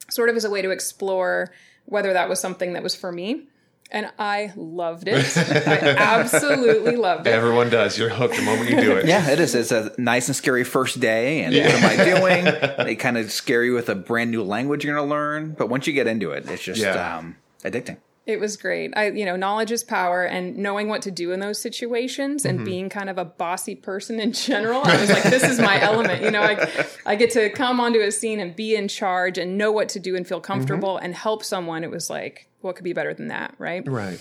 sort 0.09 0.29
of 0.29 0.35
as 0.35 0.43
a 0.43 0.49
way 0.49 0.61
to 0.61 0.69
explore 0.69 1.51
whether 1.85 2.13
that 2.13 2.29
was 2.29 2.39
something 2.39 2.73
that 2.73 2.83
was 2.83 2.95
for 2.95 3.11
me. 3.11 3.47
And 3.91 4.11
I 4.19 4.53
loved 4.55 5.07
it. 5.07 5.37
I 5.37 5.79
absolutely 5.97 6.95
loved 6.95 7.27
it. 7.27 7.31
Everyone 7.31 7.69
does. 7.69 7.97
You're 7.97 8.09
hooked 8.09 8.35
the 8.35 8.41
moment 8.43 8.69
you 8.69 8.79
do 8.81 8.97
it. 8.97 9.05
Yeah, 9.05 9.29
it 9.29 9.39
is. 9.39 9.55
It's 9.55 9.71
a 9.71 9.91
nice 9.97 10.27
and 10.27 10.35
scary 10.35 10.63
first 10.63 10.99
day, 10.99 11.41
and 11.43 11.55
what 11.55 11.65
am 11.75 11.99
I 11.99 12.03
doing? 12.05 12.85
They 12.89 12.95
kind 12.95 13.17
of 13.17 13.31
scare 13.31 13.63
you 13.63 13.73
with 13.73 13.89
a 13.89 13.95
brand 13.95 14.31
new 14.31 14.43
language 14.43 14.83
you're 14.83 14.95
going 14.95 15.07
to 15.07 15.13
learn, 15.13 15.55
but 15.57 15.69
once 15.69 15.85
you 15.87 15.93
get 15.93 16.07
into 16.07 16.31
it, 16.31 16.49
it's 16.49 16.63
just 16.63 16.81
Yeah. 16.81 17.17
um, 17.17 17.35
addicting. 17.63 17.97
It 18.25 18.39
was 18.39 18.57
great. 18.57 18.93
I, 18.95 19.09
you 19.09 19.25
know, 19.25 19.35
knowledge 19.35 19.71
is 19.71 19.83
power, 19.83 20.23
and 20.23 20.55
knowing 20.57 20.87
what 20.87 21.01
to 21.03 21.11
do 21.11 21.31
in 21.31 21.39
those 21.39 21.59
situations, 21.59 22.43
Mm-hmm. 22.43 22.57
and 22.57 22.65
being 22.65 22.89
kind 22.89 23.09
of 23.09 23.17
a 23.17 23.25
bossy 23.25 23.75
person 23.75 24.19
in 24.19 24.33
general. 24.33 24.81
I 24.85 25.01
was 25.01 25.09
like, 25.09 25.23
this 25.23 25.43
is 25.43 25.59
my 25.59 25.81
element. 25.81 26.21
You 26.21 26.29
know, 26.31 26.41
I, 26.43 26.85
I 27.07 27.15
get 27.15 27.31
to 27.31 27.49
come 27.49 27.79
onto 27.79 27.99
a 28.01 28.11
scene 28.11 28.39
and 28.39 28.55
be 28.55 28.75
in 28.75 28.87
charge 28.87 29.37
and 29.39 29.57
know 29.57 29.71
what 29.71 29.89
to 29.89 29.99
do 29.99 30.15
and 30.15 30.27
feel 30.27 30.41
comfortable 30.41 30.95
Mm-hmm. 30.97 31.05
and 31.05 31.15
help 31.15 31.43
someone. 31.43 31.83
It 31.83 31.89
was 31.89 32.09
like, 32.09 32.47
what 32.61 32.75
could 32.75 32.83
be 32.83 32.93
better 32.93 33.13
than 33.15 33.29
that, 33.29 33.55
right? 33.57 33.87
Right. 33.87 34.19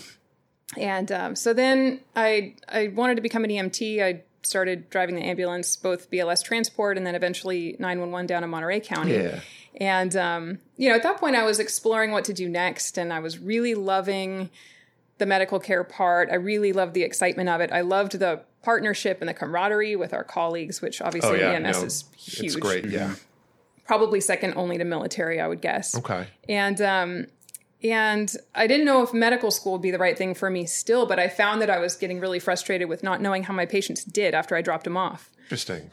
And 0.77 1.11
um, 1.11 1.35
so 1.35 1.53
then 1.53 1.99
I 2.15 2.55
I 2.67 2.87
wanted 2.89 3.15
to 3.15 3.21
become 3.21 3.43
an 3.43 3.49
EMT. 3.49 4.01
I 4.03 4.23
started 4.43 4.89
driving 4.89 5.15
the 5.15 5.21
ambulance, 5.23 5.75
both 5.75 6.09
BLS 6.09 6.43
transport 6.43 6.97
and 6.97 7.05
then 7.05 7.13
eventually 7.15 7.75
911 7.79 8.25
down 8.27 8.43
in 8.43 8.49
Monterey 8.49 8.79
County. 8.79 9.13
Yeah. 9.13 9.39
And 9.75 10.15
um, 10.15 10.59
you 10.77 10.89
know, 10.89 10.95
at 10.95 11.03
that 11.03 11.17
point, 11.17 11.35
I 11.35 11.43
was 11.43 11.59
exploring 11.59 12.11
what 12.11 12.25
to 12.25 12.33
do 12.33 12.49
next, 12.49 12.97
and 12.97 13.13
I 13.13 13.19
was 13.19 13.39
really 13.39 13.75
loving 13.75 14.49
the 15.19 15.25
medical 15.25 15.59
care 15.59 15.83
part. 15.83 16.29
I 16.31 16.35
really 16.35 16.73
loved 16.73 16.93
the 16.93 17.03
excitement 17.03 17.49
of 17.49 17.61
it. 17.61 17.71
I 17.71 17.81
loved 17.81 18.13
the 18.19 18.41
partnership 18.63 19.19
and 19.21 19.29
the 19.29 19.33
camaraderie 19.33 19.95
with 19.95 20.13
our 20.13 20.23
colleagues, 20.23 20.81
which 20.81 21.01
obviously 21.01 21.43
Oh 21.43 21.51
yeah. 21.51 21.51
EMS 21.51 21.79
no, 21.79 21.85
is 21.85 22.05
huge. 22.17 22.45
It's 22.45 22.55
great. 22.55 22.85
Yeah. 22.85 23.15
Probably 23.85 24.21
second 24.21 24.53
only 24.55 24.77
to 24.77 24.83
military, 24.83 25.39
I 25.39 25.47
would 25.47 25.61
guess. 25.61 25.95
Okay. 25.95 26.27
And 26.47 26.79
um, 26.81 27.27
and 27.81 28.35
I 28.55 28.67
didn't 28.67 28.85
know 28.85 29.03
if 29.03 29.13
medical 29.13 29.51
school 29.51 29.73
would 29.73 29.81
be 29.81 29.91
the 29.91 29.97
right 29.97 30.17
thing 30.17 30.33
for 30.33 30.49
me 30.49 30.65
still, 30.65 31.05
but 31.05 31.19
I 31.19 31.29
found 31.29 31.61
that 31.61 31.69
I 31.69 31.79
was 31.79 31.95
getting 31.95 32.19
really 32.19 32.39
frustrated 32.39 32.89
with 32.89 33.03
not 33.03 33.21
knowing 33.21 33.43
how 33.43 33.53
my 33.53 33.65
patients 33.65 34.03
did 34.03 34.33
after 34.33 34.55
I 34.55 34.61
dropped 34.61 34.83
them 34.83 34.97
off. 34.97 35.29
Interesting. 35.43 35.91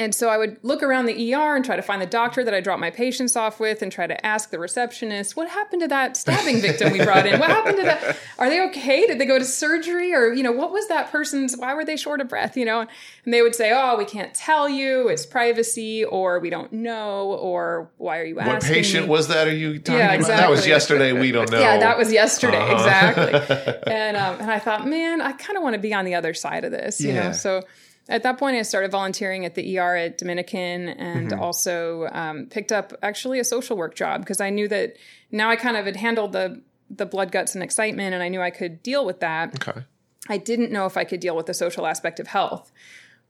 And 0.00 0.14
so 0.14 0.30
I 0.30 0.38
would 0.38 0.56
look 0.62 0.82
around 0.82 1.04
the 1.06 1.34
ER 1.34 1.54
and 1.56 1.62
try 1.62 1.76
to 1.76 1.82
find 1.82 2.00
the 2.00 2.06
doctor 2.06 2.42
that 2.42 2.54
I 2.54 2.60
dropped 2.60 2.80
my 2.80 2.90
patients 2.90 3.36
off 3.36 3.60
with 3.60 3.82
and 3.82 3.92
try 3.92 4.06
to 4.06 4.26
ask 4.26 4.48
the 4.50 4.58
receptionist, 4.58 5.36
what 5.36 5.48
happened 5.50 5.82
to 5.82 5.88
that 5.88 6.16
stabbing 6.16 6.60
victim 6.62 6.90
we 6.90 7.04
brought 7.04 7.26
in? 7.26 7.38
What 7.38 7.50
happened 7.50 7.76
to 7.76 7.84
that? 7.84 8.16
Are 8.38 8.48
they 8.48 8.64
okay? 8.68 9.06
Did 9.06 9.18
they 9.18 9.26
go 9.26 9.38
to 9.38 9.44
surgery? 9.44 10.14
Or, 10.14 10.32
you 10.32 10.42
know, 10.42 10.52
what 10.52 10.72
was 10.72 10.88
that 10.88 11.12
person's, 11.12 11.54
why 11.54 11.74
were 11.74 11.84
they 11.84 11.98
short 11.98 12.22
of 12.22 12.28
breath? 12.28 12.56
You 12.56 12.64
know, 12.64 12.80
and 12.80 13.34
they 13.34 13.42
would 13.42 13.54
say, 13.54 13.72
oh, 13.74 13.96
we 13.98 14.06
can't 14.06 14.32
tell 14.32 14.70
you, 14.70 15.08
it's 15.08 15.26
privacy, 15.26 16.02
or 16.04 16.40
we 16.40 16.48
don't 16.48 16.72
know, 16.72 17.32
or 17.34 17.90
why 17.98 18.20
are 18.20 18.24
you 18.24 18.40
asking? 18.40 18.54
What 18.54 18.62
patient 18.62 19.04
me? 19.04 19.10
was 19.10 19.28
that? 19.28 19.48
Are 19.48 19.54
you 19.54 19.78
talking 19.78 19.98
Yeah, 20.00 20.14
about? 20.14 20.26
That 20.28 20.48
was 20.50 20.66
yesterday. 20.66 21.12
We 21.12 21.30
don't 21.30 21.50
know. 21.50 21.60
Yeah, 21.60 21.76
that 21.76 21.98
was 21.98 22.10
yesterday, 22.10 22.56
Uh-huh. 22.56 22.72
exactly. 22.72 23.82
and 23.92 24.16
um, 24.16 24.40
and 24.40 24.50
I 24.50 24.60
thought, 24.60 24.86
man, 24.88 25.20
I 25.20 25.32
kind 25.32 25.58
of 25.58 25.62
want 25.62 25.74
to 25.74 25.78
be 25.78 25.92
on 25.92 26.06
the 26.06 26.14
other 26.14 26.32
side 26.32 26.64
of 26.64 26.70
this, 26.72 27.02
you 27.02 27.08
Yeah. 27.12 27.26
know. 27.26 27.32
So 27.32 27.64
at 28.10 28.22
that 28.24 28.38
point, 28.38 28.56
I 28.56 28.62
started 28.62 28.90
volunteering 28.90 29.44
at 29.46 29.54
the 29.54 29.78
ER 29.78 29.96
at 29.96 30.18
Dominican, 30.18 30.88
and 30.88 31.30
Mm-hmm. 31.30 31.40
also 31.40 32.08
um, 32.12 32.46
picked 32.46 32.72
up 32.72 32.92
actually 33.02 33.38
a 33.40 33.44
social 33.44 33.76
work 33.76 33.94
job 33.94 34.20
because 34.20 34.40
I 34.40 34.50
knew 34.50 34.68
that 34.68 34.96
now 35.30 35.48
I 35.48 35.56
kind 35.56 35.76
of 35.76 35.86
had 35.86 35.96
handled 35.96 36.32
the 36.32 36.60
the 36.90 37.06
blood, 37.06 37.30
guts, 37.30 37.54
and 37.54 37.62
excitement, 37.62 38.14
and 38.14 38.22
I 38.22 38.28
knew 38.28 38.42
I 38.42 38.50
could 38.50 38.82
deal 38.82 39.06
with 39.06 39.20
that. 39.20 39.54
Okay. 39.68 39.80
I 40.28 40.38
didn't 40.38 40.72
know 40.72 40.86
if 40.86 40.96
I 40.96 41.04
could 41.04 41.20
deal 41.20 41.36
with 41.36 41.46
the 41.46 41.54
social 41.54 41.86
aspect 41.86 42.18
of 42.18 42.26
health, 42.26 42.72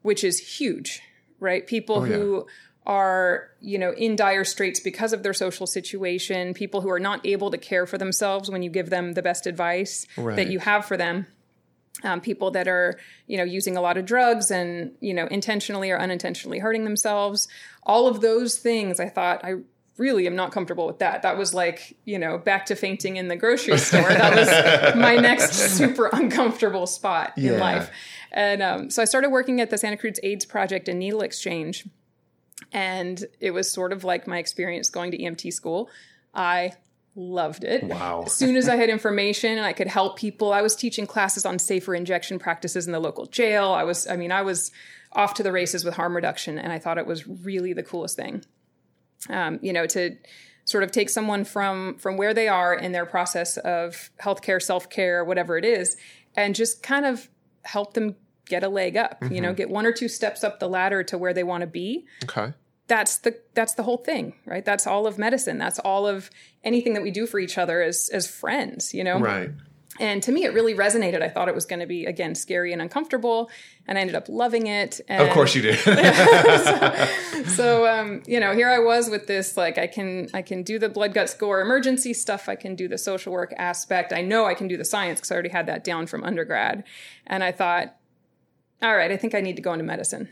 which 0.03 0.25
is 0.25 0.39
huge, 0.59 1.03
right? 1.41 1.67
People 1.67 1.97
Oh, 2.01 2.05
yeah. 2.05 2.17
who 2.17 2.47
are, 2.87 3.51
you 3.61 3.79
know, 3.79 3.93
in 3.93 4.17
dire 4.17 4.45
straits 4.45 4.81
because 4.81 5.13
of 5.13 5.23
their 5.23 5.35
social 5.35 5.67
situation, 5.67 6.55
people 6.55 6.81
who 6.81 6.89
are 6.91 6.99
not 6.99 7.25
able 7.27 7.51
to 7.51 7.59
care 7.59 7.87
for 7.87 7.99
themselves 7.99 8.51
when 8.51 8.63
you 8.63 8.71
give 8.71 8.89
them 8.89 9.13
the 9.13 9.23
best 9.23 9.47
advice 9.47 10.07
Right. 10.17 10.37
that 10.37 10.49
you 10.51 10.59
have 10.61 10.87
for 10.87 10.97
them. 10.97 11.27
Um, 12.05 12.21
people 12.21 12.51
that 12.53 12.67
are, 12.69 12.99
you 13.27 13.37
know, 13.37 13.45
using 13.45 13.77
a 13.77 13.81
lot 13.83 13.99
of 13.99 14.07
drugs 14.07 14.51
and, 14.51 14.93
you 15.01 15.13
know, 15.13 15.27
intentionally 15.27 15.91
or 15.91 15.99
unintentionally 15.99 16.59
hurting 16.59 16.85
themselves. 16.85 17.47
All 17.83 18.07
of 18.07 18.21
those 18.23 18.57
things, 18.59 19.01
I 19.01 19.09
thought, 19.09 19.45
I 19.45 19.57
really 19.99 20.27
am 20.27 20.35
not 20.35 20.51
comfortable 20.51 20.87
with 20.87 21.01
that. 21.01 21.21
That 21.23 21.37
was 21.37 21.53
like, 21.53 21.97
you 22.07 22.19
know, 22.19 22.39
back 22.39 22.65
to 22.67 22.75
fainting 22.77 23.17
in 23.17 23.29
the 23.29 23.37
grocery 23.37 23.77
store. 23.89 24.09
That 24.09 24.35
was 24.35 24.95
my 24.97 25.17
next 25.17 25.53
super 25.53 26.09
uncomfortable 26.13 26.87
spot 26.87 27.35
Yeah. 27.37 27.53
in 27.55 27.61
life. 27.61 27.91
And 28.33 28.63
um, 28.63 28.91
so 28.91 29.03
I 29.03 29.05
started 29.05 29.29
working 29.31 29.61
at 29.61 29.69
the 29.69 29.77
Santa 29.77 29.99
Cruz 29.99 30.19
AIDS 30.23 30.47
Project 30.47 30.89
and 30.89 30.99
Needle 30.99 31.21
Exchange. 31.21 31.87
And 32.73 33.23
it 33.41 33.51
was 33.51 33.71
sort 33.71 33.93
of 33.93 34.05
like 34.05 34.27
my 34.27 34.39
experience 34.39 34.89
going 34.89 35.11
to 35.11 35.19
EMT 35.19 35.53
school. 35.53 35.91
I 36.35 36.73
loved 37.15 37.65
it. 37.65 37.85
Wow. 37.85 38.25
As 38.27 38.33
soon 38.33 38.57
as 38.57 38.69
I 38.69 38.77
had 38.77 38.89
information 38.89 39.57
and 39.57 39.67
I 39.67 39.73
could 39.73 39.89
help 39.89 40.17
people, 40.17 40.53
I 40.53 40.63
was 40.63 40.77
teaching 40.77 41.07
classes 41.07 41.45
on 41.45 41.59
safer 41.59 41.95
injection 41.95 42.39
practices 42.39 42.87
in 42.87 42.93
the 42.93 43.01
local 43.01 43.27
jail. 43.27 43.73
I 43.73 43.85
was, 43.85 44.07
I 44.07 44.17
mean, 44.17 44.33
I 44.33 44.43
was 44.43 44.71
off 45.13 45.35
to 45.35 45.43
the 45.43 45.53
races 45.53 45.85
with 45.85 45.95
harm 45.95 46.15
reduction, 46.15 46.59
and 46.59 46.73
I 46.73 46.79
thought 46.79 46.99
it 46.99 47.07
was 47.07 47.27
really 47.27 47.73
the 47.73 47.83
coolest 47.83 48.17
thing. 48.17 48.45
Um, 49.29 49.59
you 49.63 49.73
know, 49.73 49.87
to 49.87 50.17
sort 50.65 50.85
of 50.85 50.93
take 50.93 51.11
someone 51.11 51.45
from 51.45 51.99
from 51.99 52.17
where 52.17 52.33
they 52.33 52.49
are 52.49 52.75
in 52.75 52.93
their 52.93 53.07
process 53.07 53.57
of 53.59 54.11
healthcare, 54.23 54.63
self 54.63 54.89
care, 54.89 55.25
whatever 55.25 55.59
it 55.59 55.65
is, 55.65 55.97
and 56.37 56.55
just 56.55 56.83
kind 56.83 57.05
of 57.05 57.29
help 57.65 57.95
them 57.95 58.15
get 58.47 58.63
a 58.63 58.69
leg 58.69 58.97
up. 58.97 59.23
You 59.31 59.41
know, 59.41 59.53
get 59.53 59.69
one 59.69 59.85
or 59.85 59.93
two 59.93 60.09
steps 60.09 60.43
up 60.45 60.61
the 60.61 60.69
ladder 60.69 61.03
to 61.05 61.19
where 61.19 61.35
they 61.35 61.45
want 61.45 61.63
to 61.63 61.67
be 61.67 62.07
Okay. 62.25 62.53
That's 62.91 63.19
the 63.19 63.39
that's 63.55 63.75
the 63.75 63.85
whole 63.85 63.99
thing 63.99 64.35
right? 64.45 64.65
That's 64.65 64.85
all 64.85 65.07
of 65.07 65.17
medicine. 65.17 65.59
That's 65.59 65.79
all 65.79 66.09
of 66.09 66.29
anything 66.65 66.93
that 66.95 67.03
we 67.05 67.13
do 67.13 67.25
for 67.25 67.39
each 67.39 67.57
other 67.57 67.81
as 67.81 68.11
as 68.13 68.27
friends 68.27 68.93
you 68.93 69.05
know? 69.05 69.19
Right. 69.21 69.51
and 70.01 70.21
to 70.25 70.33
me 70.33 70.43
it 70.45 70.53
really 70.53 70.75
resonated. 70.75 71.23
I 71.23 71.29
thought 71.29 71.49
it 71.49 71.55
was 71.55 71.67
going 71.67 71.79
to 71.79 71.87
be 71.87 72.05
again 72.07 72.35
scary 72.35 72.73
and 72.73 72.83
uncomfortable 72.83 73.49
and 73.87 73.97
i 73.97 74.01
ended 74.01 74.17
up 74.17 74.29
loving 74.29 74.67
it 74.67 75.01
and 75.09 75.23
Of 75.23 75.33
course 75.33 75.55
you 75.55 75.63
did. 75.63 75.79
so 77.47 77.87
um, 77.87 78.23
you 78.27 78.41
know 78.41 78.55
here 78.55 78.69
i 78.69 78.81
was 78.81 79.09
with 79.09 79.29
this 79.29 79.57
like 79.57 79.79
i 79.79 79.87
can 79.87 80.29
i 80.35 80.43
can 80.43 80.65
do 80.65 80.77
the 80.81 80.89
blood 80.89 81.15
gut 81.15 81.31
score 81.31 81.61
emergency 81.61 82.13
stuff. 82.13 82.49
I 82.49 82.57
can 82.57 82.75
do 82.75 82.89
the 82.89 82.99
social 82.99 83.33
work 83.33 83.55
aspect. 83.57 84.13
I 84.13 84.23
know 84.23 84.47
i 84.47 84.55
can 84.55 84.67
do 84.67 84.77
the 84.77 84.85
science 84.85 85.21
because 85.21 85.31
i 85.31 85.35
already 85.35 85.51
had 85.51 85.67
that 85.67 85.85
down 85.85 86.09
from 86.09 86.25
undergrad. 86.25 86.83
And 87.25 87.45
i 87.45 87.53
thought 87.53 87.95
all 88.83 88.97
right 88.97 89.13
i 89.13 89.17
think 89.17 89.33
i 89.37 89.41
need 89.41 89.55
to 89.55 89.63
go 89.63 89.73
into 89.73 89.85
medicine 89.85 90.29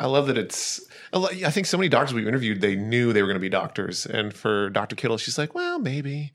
I 0.00 0.06
love 0.06 0.26
that 0.28 0.38
it's. 0.38 0.80
I 1.12 1.50
think 1.50 1.66
so 1.66 1.76
many 1.76 1.88
doctors 1.88 2.14
we 2.14 2.26
interviewed, 2.26 2.60
they 2.60 2.76
knew 2.76 3.12
they 3.12 3.20
were 3.22 3.26
going 3.28 3.34
to 3.36 3.40
be 3.40 3.48
doctors. 3.48 4.06
And 4.06 4.32
for 4.32 4.70
Dr. 4.70 4.94
Kittle, 4.96 5.18
she's 5.18 5.36
like, 5.36 5.54
well, 5.54 5.78
maybe. 5.78 6.32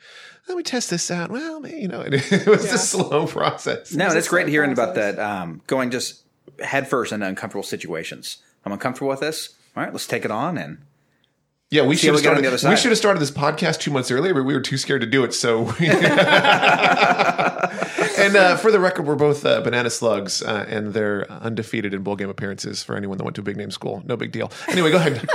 Let 0.48 0.58
me 0.58 0.64
test 0.64 0.90
this 0.90 1.10
out. 1.10 1.32
Well, 1.32 1.62
maybe, 1.62 1.80
you 1.80 1.88
know, 1.88 2.02
and 2.06 2.14
it 2.14 2.46
was 2.46 2.66
Yeah. 2.66 2.76
a 2.76 2.78
slow 2.78 3.26
process. 3.26 3.94
No, 3.94 4.08
and 4.10 4.18
it's 4.18 4.28
great 4.28 4.48
slow 4.48 4.52
hearing 4.52 4.72
about 4.74 4.96
that. 4.96 5.18
Um, 5.18 5.62
going 5.68 5.92
just 5.92 6.24
headfirst 6.62 7.12
into 7.14 7.26
uncomfortable 7.26 7.64
situations. 7.64 8.38
I'm 8.66 8.72
uncomfortable 8.74 9.10
with 9.10 9.22
this. 9.22 9.56
All 9.76 9.84
right, 9.84 9.92
let's 9.94 10.08
take 10.08 10.26
it 10.26 10.32
on 10.32 10.58
and 10.58 10.80
Yeah, 11.76 11.84
we 11.84 11.98
should 11.98 12.12
have 12.12 12.20
started. 12.20 12.46
the 12.46 12.54
other 12.54 12.70
We 12.70 12.78
should 12.78 12.92
have 12.92 12.98
started 12.98 13.20
this 13.20 13.32
podcast 13.32 13.82
two 13.82 13.92
months 13.92 14.10
earlier, 14.10 14.34
but 14.34 14.44
we 14.44 14.54
were 14.54 14.62
too 14.62 14.78
scared 14.78 15.02
to 15.02 15.08
do 15.08 15.26
it. 15.26 15.34
So, 15.34 15.64
and 18.18 18.36
uh, 18.38 18.56
for 18.56 18.72
the 18.72 18.80
record, 18.80 19.06
we're 19.06 19.16
both 19.16 19.46
uh, 19.46 19.60
banana 19.60 19.90
slugs, 19.90 20.42
uh, 20.42 20.66
and 20.70 20.94
they're 20.94 21.30
undefeated 21.30 21.94
in 21.94 22.02
bowl 22.02 22.16
game 22.16 22.30
appearances 22.30 22.82
for 22.82 22.96
anyone 22.96 23.18
that 23.18 23.26
went 23.26 23.36
to 23.36 23.42
a 23.42 23.44
big 23.44 23.58
name 23.58 23.72
school. 23.72 24.02
No 24.06 24.16
big 24.16 24.32
deal. 24.32 24.54
Anyway, 24.70 24.90
go 24.90 24.98
ahead. 24.98 25.28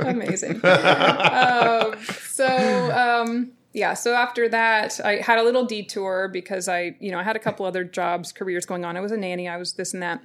amazing. 0.00 0.64
um, 0.64 1.94
so 2.26 2.46
um, 2.92 3.52
yeah, 3.72 3.94
so 3.94 4.14
after 4.14 4.48
that, 4.48 4.98
I 5.04 5.18
had 5.18 5.38
a 5.38 5.44
little 5.44 5.64
detour 5.64 6.26
because 6.26 6.68
I, 6.68 6.96
you 6.98 7.12
know, 7.12 7.20
I 7.20 7.22
had 7.22 7.36
a 7.36 7.40
couple 7.40 7.66
other 7.66 7.84
jobs, 7.84 8.32
careers 8.32 8.66
going 8.66 8.84
on. 8.84 8.96
I 8.96 9.00
was 9.00 9.12
a 9.12 9.16
nanny. 9.16 9.48
I 9.48 9.58
was 9.58 9.74
this 9.74 9.94
and 9.94 10.02
that. 10.02 10.22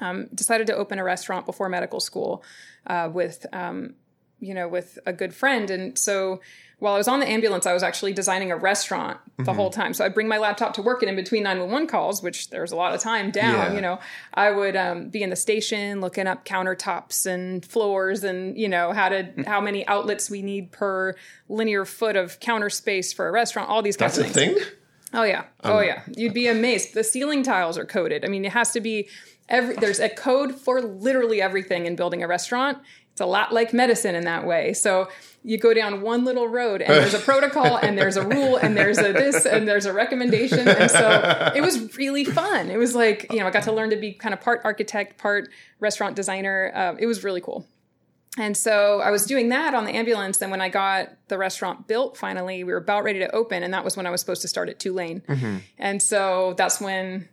Um, 0.00 0.28
decided 0.34 0.66
to 0.66 0.74
open 0.74 0.98
a 0.98 1.04
restaurant 1.04 1.46
before 1.46 1.68
medical 1.68 2.00
school 2.00 2.42
uh, 2.88 3.08
with, 3.12 3.46
um, 3.52 3.94
you 4.40 4.54
know, 4.54 4.68
with 4.68 4.98
a 5.06 5.12
good 5.12 5.34
friend, 5.34 5.70
and 5.70 5.98
so. 5.98 6.40
While 6.80 6.94
I 6.94 6.98
was 6.98 7.08
on 7.08 7.18
the 7.18 7.28
ambulance, 7.28 7.66
I 7.66 7.72
was 7.72 7.82
actually 7.82 8.12
designing 8.12 8.52
a 8.52 8.56
restaurant 8.56 9.18
the 9.36 9.52
whole 9.52 9.68
time. 9.68 9.92
So 9.94 10.04
I'd 10.04 10.14
bring 10.14 10.28
my 10.28 10.38
laptop 10.38 10.74
to 10.74 10.82
work, 10.82 11.02
and 11.02 11.10
in 11.10 11.16
between 11.16 11.42
911 11.42 11.88
calls, 11.88 12.22
which 12.22 12.50
there's 12.50 12.70
a 12.70 12.76
lot 12.76 12.94
of 12.94 13.00
time 13.00 13.32
down, 13.32 13.52
Yeah. 13.72 13.74
you 13.74 13.80
know, 13.80 13.98
I 14.32 14.52
would 14.52 14.76
um, 14.76 15.08
be 15.08 15.24
in 15.24 15.30
the 15.30 15.34
station 15.34 16.00
looking 16.00 16.28
up 16.28 16.44
countertops 16.44 17.26
and 17.26 17.64
floors 17.66 18.22
and, 18.22 18.56
you 18.56 18.68
know, 18.68 18.92
how 18.92 19.08
to, 19.08 19.26
how 19.44 19.60
many 19.60 19.84
outlets 19.88 20.30
we 20.30 20.40
need 20.40 20.70
per 20.70 21.16
linear 21.48 21.84
foot 21.84 22.14
of 22.14 22.38
counter 22.38 22.70
space 22.70 23.12
for 23.12 23.26
a 23.26 23.32
restaurant, 23.32 23.68
all 23.68 23.82
these 23.82 23.96
kinds 23.96 24.14
That's 24.14 24.28
a 24.28 24.30
of 24.30 24.34
things. 24.36 24.62
thing. 24.62 24.72
Oh 25.14 25.24
yeah. 25.24 25.46
Um, 25.64 25.72
Oh 25.72 25.80
yeah. 25.80 26.02
You'd 26.16 26.32
be 26.32 26.46
amazed. 26.46 26.94
The 26.94 27.02
ceiling 27.02 27.42
tiles 27.42 27.76
are 27.76 27.86
coded. 27.86 28.24
I 28.24 28.28
mean, 28.28 28.44
it 28.44 28.52
has 28.52 28.70
to 28.74 28.80
be 28.80 29.08
every 29.48 29.74
there's 29.74 29.98
a 29.98 30.08
code 30.08 30.54
for 30.54 30.80
literally 30.80 31.42
everything 31.42 31.86
in 31.86 31.96
building 31.96 32.22
a 32.22 32.28
restaurant. 32.28 32.78
It's 33.18 33.24
a 33.24 33.26
lot 33.26 33.52
like 33.52 33.72
medicine 33.72 34.14
in 34.14 34.26
that 34.26 34.46
way. 34.46 34.72
So 34.74 35.08
you 35.42 35.58
go 35.58 35.74
down 35.74 36.02
one 36.02 36.24
little 36.24 36.46
road 36.46 36.80
and 36.82 36.94
there's 36.94 37.14
a 37.14 37.18
protocol 37.32 37.76
and 37.76 37.98
there's 37.98 38.16
a 38.16 38.24
rule 38.24 38.56
and 38.56 38.76
there's 38.76 38.96
a 38.96 39.12
this 39.12 39.44
and 39.44 39.66
there's 39.66 39.86
a 39.86 39.92
recommendation. 39.92 40.68
And 40.68 40.88
so 40.88 41.52
it 41.52 41.60
was 41.60 41.96
really 41.96 42.24
fun. 42.24 42.70
It 42.70 42.76
was 42.76 42.94
like, 42.94 43.26
you 43.32 43.40
know, 43.40 43.48
I 43.48 43.50
got 43.50 43.64
to 43.64 43.72
learn 43.72 43.90
to 43.90 43.96
be 43.96 44.12
kind 44.12 44.32
of 44.32 44.40
part 44.40 44.60
architect, 44.62 45.18
part 45.18 45.48
restaurant 45.80 46.14
designer. 46.14 46.70
Uh, 46.72 46.94
it 47.00 47.06
was 47.06 47.24
really 47.24 47.40
cool. 47.40 47.66
And 48.38 48.56
so 48.56 49.00
I 49.00 49.10
was 49.10 49.26
doing 49.26 49.48
that 49.48 49.74
on 49.74 49.84
the 49.84 49.96
ambulance. 49.96 50.38
Then 50.38 50.50
when 50.50 50.60
I 50.60 50.68
got 50.68 51.08
the 51.26 51.38
restaurant 51.38 51.88
built, 51.88 52.16
finally, 52.16 52.62
we 52.62 52.72
were 52.72 52.78
about 52.78 53.02
ready 53.02 53.18
to 53.18 53.34
open, 53.34 53.64
and 53.64 53.74
that 53.74 53.82
was 53.82 53.96
when 53.96 54.06
I 54.06 54.10
was 54.10 54.20
supposed 54.20 54.42
to 54.42 54.48
start 54.48 54.68
at 54.68 54.78
Tulane. 54.78 55.22
And 55.76 56.00
so 56.00 56.54
that's 56.56 56.80
when 56.80 57.28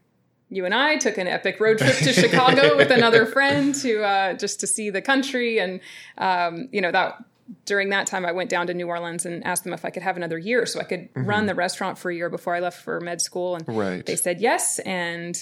you 0.49 0.65
and 0.65 0.73
I 0.73 0.97
took 0.97 1.17
an 1.17 1.27
epic 1.27 1.59
road 1.59 1.79
trip 1.79 1.95
to 1.97 2.13
Chicago 2.13 2.75
with 2.77 2.91
another 2.91 3.25
friend 3.25 3.73
to 3.75 4.03
uh, 4.03 4.33
just 4.33 4.59
to 4.61 4.67
see 4.67 4.89
the 4.89 5.01
country. 5.01 5.59
And 5.59 5.79
um, 6.17 6.69
you 6.71 6.81
know 6.81 6.91
that 6.91 7.23
during 7.65 7.89
that 7.89 8.07
time, 8.07 8.25
I 8.25 8.31
went 8.31 8.49
down 8.49 8.67
to 8.67 8.73
New 8.73 8.87
Orleans 8.87 9.25
and 9.25 9.43
asked 9.45 9.63
them 9.63 9.73
if 9.73 9.85
I 9.85 9.89
could 9.89 10.03
have 10.03 10.17
another 10.17 10.37
year 10.37 10.65
so 10.65 10.79
I 10.79 10.83
could 10.83 11.09
run 11.15 11.45
the 11.45 11.55
restaurant 11.55 11.97
for 11.97 12.09
a 12.09 12.15
year 12.15 12.29
before 12.29 12.55
I 12.55 12.59
left 12.59 12.81
for 12.81 12.99
med 13.01 13.21
school. 13.21 13.55
And 13.55 13.67
Right. 13.67 14.05
they 14.05 14.15
said 14.15 14.39
yes, 14.41 14.79
and 14.79 15.35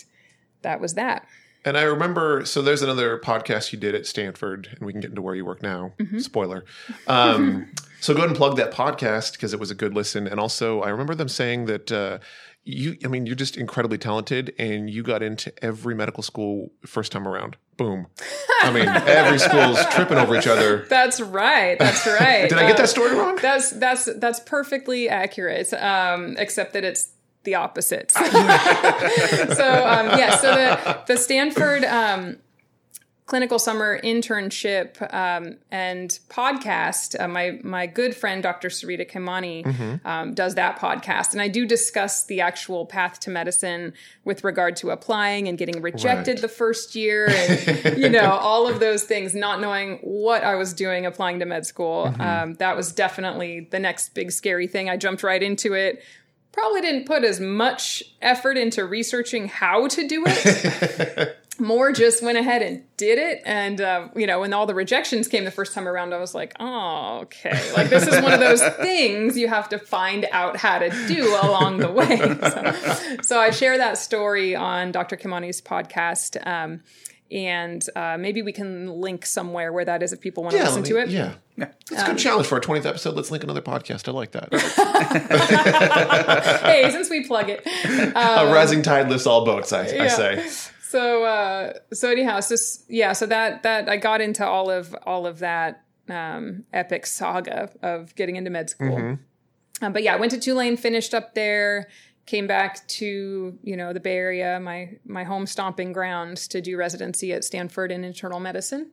that 0.64 0.82
was 0.82 0.96
that. 0.96 1.26
And 1.66 1.78
I 1.78 1.84
remember, 1.84 2.46
so 2.46 2.62
there's 2.62 2.82
another 2.82 3.18
podcast 3.20 3.72
you 3.72 3.80
did 3.80 3.96
at 3.96 4.06
Stanford, 4.06 4.68
and 4.72 4.82
we 4.86 4.92
can 4.92 5.00
get 5.00 5.12
into 5.12 5.22
where 5.22 5.34
you 5.34 5.46
work 5.46 5.64
now. 5.64 5.94
Mm-hmm. 5.98 6.20
Spoiler. 6.20 6.66
Um, 7.08 7.72
so 8.02 8.14
go 8.14 8.18
ahead 8.20 8.30
and 8.32 8.38
plug 8.38 8.58
that 8.58 8.74
podcast 8.74 9.34
because 9.34 9.54
it 9.54 9.62
was 9.62 9.72
a 9.72 9.76
good 9.76 9.94
listen. 9.94 10.28
And 10.28 10.42
also, 10.42 10.82
I 10.82 10.90
remember 10.90 11.16
them 11.16 11.30
saying 11.30 11.66
that 11.68 11.90
uh, 11.90 12.20
you, 12.66 12.98
I 13.04 13.08
mean, 13.08 13.26
you're 13.26 13.36
just 13.36 13.58
incredibly 13.58 13.98
talented, 13.98 14.54
and 14.58 14.90
you 14.90 15.04
got 15.04 15.22
into 15.22 15.52
every 15.64 15.96
medical 15.96 16.24
school 16.24 16.72
first 16.86 17.12
time 17.12 17.28
around. 17.28 17.58
Boom. 17.76 18.08
I 18.62 18.72
mean, 18.72 18.88
every 18.88 19.40
school's 19.40 19.84
tripping 19.88 20.18
over 20.18 20.38
each 20.38 20.48
other. 20.48 20.86
That's 20.90 21.20
right. 21.20 21.78
That's 21.78 22.06
right. 22.06 22.48
Did 22.48 22.58
I 22.58 22.68
get 22.68 22.76
Uh, 22.76 22.84
that 22.84 22.90
story 22.90 23.16
wrong? 23.16 23.38
That's 23.42 23.72
that's 23.72 24.08
that's 24.18 24.40
perfectly 24.42 25.10
accurate. 25.10 25.74
Um, 25.74 26.36
except 26.38 26.74
that 26.74 26.84
it's 26.84 27.10
the 27.44 27.56
opposite. 27.56 28.12
so 28.12 28.22
um, 28.22 30.18
yeah, 30.18 30.38
so 30.38 30.54
the 30.54 31.00
the 31.08 31.18
Stanford 31.18 31.84
um, 31.84 32.38
clinical 33.26 33.58
summer 33.58 34.00
internship 34.04 35.02
um, 35.14 35.56
and 35.72 36.20
podcast. 36.30 37.20
Uh, 37.20 37.28
my 37.28 37.60
my 37.64 37.88
good 37.88 38.16
friend 38.16 38.44
Dr. 38.44 38.68
Sarita 38.70 39.10
Khemani 39.10 40.06
um, 40.06 40.34
does 40.34 40.56
that 40.56 40.78
podcast, 40.78 41.32
and 41.32 41.42
I 41.42 41.48
do 41.48 41.66
discuss 41.66 42.26
the 42.26 42.42
actual 42.42 42.86
path 42.86 43.20
to 43.22 43.30
medicine 43.30 43.94
with 44.26 44.44
regard 44.44 44.76
to 44.78 44.90
applying 44.92 45.48
and 45.48 45.58
getting 45.58 45.82
rejected 45.82 46.34
Right. 46.34 46.42
the 46.42 46.48
first 46.50 46.96
year, 46.96 47.28
and 47.30 47.98
you 47.98 48.10
know 48.10 48.32
all 48.42 48.68
of 48.68 48.80
those 48.80 49.04
things. 49.04 49.34
Not 49.34 49.62
knowing 49.62 50.00
what 50.02 50.44
I 50.44 50.56
was 50.56 50.74
doing 50.74 51.06
applying 51.06 51.40
to 51.40 51.46
med 51.46 51.66
school, 51.66 52.14
um, 52.20 52.56
that 52.56 52.76
was 52.76 52.92
definitely 52.92 53.68
the 53.72 53.80
next 53.80 54.14
big 54.14 54.32
scary 54.32 54.68
thing. 54.68 54.90
I 54.90 54.98
jumped 54.98 55.24
right 55.24 55.42
into 55.42 55.74
it. 55.74 56.04
Probably 56.52 56.82
didn't 56.82 57.08
put 57.08 57.24
as 57.24 57.40
much 57.40 58.04
effort 58.22 58.58
into 58.60 58.86
researching 58.86 59.48
how 59.48 59.88
to 59.88 60.08
do 60.08 60.24
it 60.28 61.36
more 61.60 61.92
just 61.92 62.24
went 62.24 62.38
ahead 62.38 62.62
and 62.62 62.84
did 62.98 63.20
it 63.20 63.42
and 63.46 63.80
uh, 63.80 64.08
you 64.16 64.26
know 64.26 64.40
when 64.40 64.54
all 64.54 64.66
the 64.66 64.74
rejections 64.74 65.28
came 65.28 65.46
the 65.46 65.52
first 65.52 65.74
time 65.74 65.88
around 65.88 66.14
i 66.14 66.18
was 66.18 66.34
like 66.34 66.54
oh 66.60 67.20
okay 67.22 67.72
like 67.74 67.90
this 67.90 68.08
is 68.08 68.22
one 68.22 68.34
of 68.34 68.40
those 68.40 68.62
things 68.82 69.38
you 69.38 69.48
have 69.48 69.70
to 69.70 69.78
find 69.78 70.26
out 70.32 70.58
how 70.58 70.80
to 70.80 70.90
do 71.08 71.28
along 71.44 71.78
the 71.78 71.92
way 71.92 72.18
so, 72.18 73.18
so 73.22 73.40
i 73.40 73.52
share 73.52 73.78
that 73.78 73.98
story 73.98 74.56
on 74.56 74.92
dr 74.92 75.16
khemani's 75.18 75.62
podcast 75.62 76.46
um, 76.48 76.82
and 77.32 77.84
uh, 77.96 78.16
maybe 78.18 78.42
we 78.44 78.52
can 78.52 79.00
link 79.02 79.26
somewhere 79.26 79.74
where 79.74 79.86
that 79.86 80.04
is 80.04 80.14
if 80.14 80.22
people 80.22 80.44
want 80.44 80.56
to 80.56 80.62
listen 80.62 80.84
let 80.84 80.86
to 80.86 80.98
it 80.98 81.10
Yeah. 81.10 81.34
Yeah. 81.56 81.68
It's 81.92 82.02
a 82.02 82.06
good 82.08 82.18
challenge 82.18 82.48
for 82.48 82.56
our 82.56 82.62
20th 82.62 82.88
episode. 82.88 83.16
Let's 83.16 83.30
link 83.30 83.44
another 83.44 83.62
podcast. 83.62 84.08
I 84.08 84.12
like 84.12 84.32
that. 84.32 84.52
hey 86.64 86.90
since 86.90 87.12
we 87.12 87.28
plug 87.28 87.48
it 87.50 87.62
a 87.66 88.52
rising 88.52 88.82
tide 88.82 89.08
lifts 89.10 89.28
all 89.28 89.46
boats, 89.46 89.72
I, 89.72 89.84
I 89.84 90.08
say. 90.08 90.50
So 90.94 91.24
uh 91.24 91.74
so 91.92 92.12
anyhow 92.12 92.40
so 92.40 92.56
yeah 92.88 93.14
so 93.14 93.26
that 93.26 93.64
that 93.64 93.90
i 93.90 93.98
got 93.98 94.22
into 94.22 94.46
all 94.46 94.70
of 94.70 94.96
all 95.08 95.26
of 95.26 95.40
that 95.40 95.84
um 96.08 96.64
epic 96.72 97.08
saga 97.08 97.72
of 97.82 98.14
getting 98.14 98.36
into 98.36 98.52
med 98.52 98.70
school. 98.70 99.18
Um, 99.82 99.92
but 99.92 100.04
yeah 100.04 100.14
i 100.14 100.20
went 100.20 100.32
to 100.34 100.40
tulane 100.40 100.78
finished 100.78 101.16
up 101.16 101.34
there 101.34 101.88
came 102.28 102.46
back 102.46 102.88
to 103.00 103.58
you 103.64 103.76
know 103.76 103.92
the 103.92 104.00
bay 104.00 104.18
area 104.18 104.60
my 104.60 104.92
my 105.04 105.24
home 105.24 105.48
stomping 105.48 105.94
grounds 105.94 106.48
to 106.50 106.62
do 106.62 106.78
residency 106.78 107.34
at 107.34 107.44
stanford 107.44 107.92
in 107.92 108.04
internal 108.04 108.40
medicine. 108.40 108.92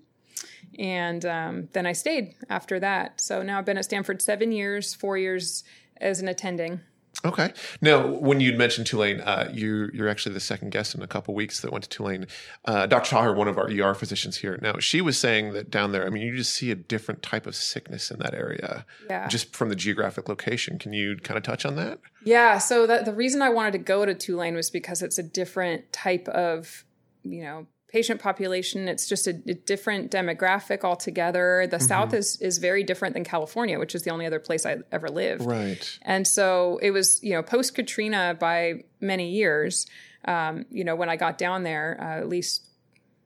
And 0.79 1.23
um, 1.27 1.69
then 1.75 1.85
i 1.85 1.93
stayed 1.93 2.35
after 2.49 2.81
that. 2.81 3.21
So 3.21 3.43
now 3.43 3.59
i've 3.59 3.67
been 3.67 3.77
at 3.77 3.85
stanford 3.85 4.23
seven 4.23 4.53
years 4.53 4.95
four 4.95 5.19
years 5.19 5.65
as 6.01 6.21
an 6.23 6.29
attending 6.29 6.81
Okay. 7.25 7.53
Now, 7.83 8.07
when 8.07 8.41
you'd 8.41 8.57
mentioned 8.57 8.87
Tulane, 8.87 9.21
uh, 9.21 9.51
you, 9.53 9.91
you're 9.93 10.09
actually 10.09 10.33
the 10.33 10.41
second 10.41 10.71
guest 10.71 10.95
in 10.95 11.03
a 11.03 11.07
couple 11.07 11.35
weeks 11.35 11.61
that 11.61 11.71
went 11.71 11.85
to 11.85 11.91
Tulane. 11.91 12.27
Uh, 12.65 12.87
Dr. 12.87 13.15
Taher, 13.17 13.37
one 13.37 13.47
of 13.47 13.59
our 13.59 13.69
ER 13.69 13.95
physicians 13.95 14.39
here, 14.39 14.59
now 14.63 14.79
she 14.79 15.01
was 15.03 15.19
saying 15.19 15.53
that 15.53 15.71
down 15.71 15.93
there, 15.93 16.07
I 16.07 16.11
mean, 16.11 16.23
you 16.23 16.35
just 16.35 16.55
see 16.55 16.71
a 16.71 16.75
different 16.75 17.23
type 17.23 17.47
of 17.47 17.55
sickness 17.55 18.11
in 18.11 18.19
that 18.21 18.33
area, 18.33 18.87
Yeah. 19.09 19.29
just 19.29 19.55
from 19.55 19.69
the 19.69 19.77
geographic 19.77 20.29
location. 20.31 20.79
Can 20.79 20.93
you 20.95 21.17
kind 21.17 21.37
of 21.37 21.43
touch 21.43 21.67
on 21.67 21.77
that? 21.77 21.99
Yeah, 22.25 22.57
so 22.59 22.87
that 22.87 23.05
the 23.05 23.13
reason 23.13 23.43
I 23.43 23.51
wanted 23.51 23.73
to 23.73 23.79
go 23.79 24.07
to 24.07 24.15
Tulane 24.15 24.55
was 24.55 24.71
because 24.71 25.03
it's 25.03 25.19
a 25.19 25.23
different 25.23 25.93
type 25.93 26.27
of, 26.29 26.85
you 27.23 27.43
know, 27.43 27.67
patient 27.91 28.21
population. 28.21 28.89
It's 28.89 29.09
just 29.09 29.27
a, 29.27 29.31
a 29.31 29.55
different 29.55 30.11
demographic 30.11 30.85
altogether. 30.85 31.67
The 31.71 31.81
South 31.81 32.15
is 32.15 32.41
is 32.41 32.59
very 32.59 32.85
different 32.85 33.15
than 33.15 33.25
California, 33.25 33.79
which 33.79 33.95
is 33.95 34.03
the 34.03 34.11
only 34.11 34.27
other 34.27 34.39
place 34.39 34.65
I 34.65 34.79
ever 34.93 35.09
lived. 35.09 35.45
Right. 35.45 35.99
And 36.03 36.27
so 36.27 36.79
it 36.83 36.93
was, 36.93 37.23
you 37.23 37.33
know, 37.33 37.43
post 37.43 37.75
Katrina 37.75 38.37
by 38.39 38.85
many 39.01 39.31
years. 39.31 39.87
Um, 40.25 40.67
you 40.71 40.85
know, 40.85 40.95
when 40.95 41.09
I 41.09 41.17
got 41.17 41.39
down 41.39 41.63
there, 41.63 41.99
uh, 42.01 42.21
at 42.21 42.29
least 42.29 42.69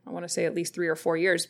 I 0.06 0.10
want 0.10 0.24
to 0.24 0.28
say 0.28 0.44
at 0.44 0.54
least 0.54 0.74
three 0.74 0.88
or 0.88 0.96
four 0.96 1.16
years. 1.16 1.48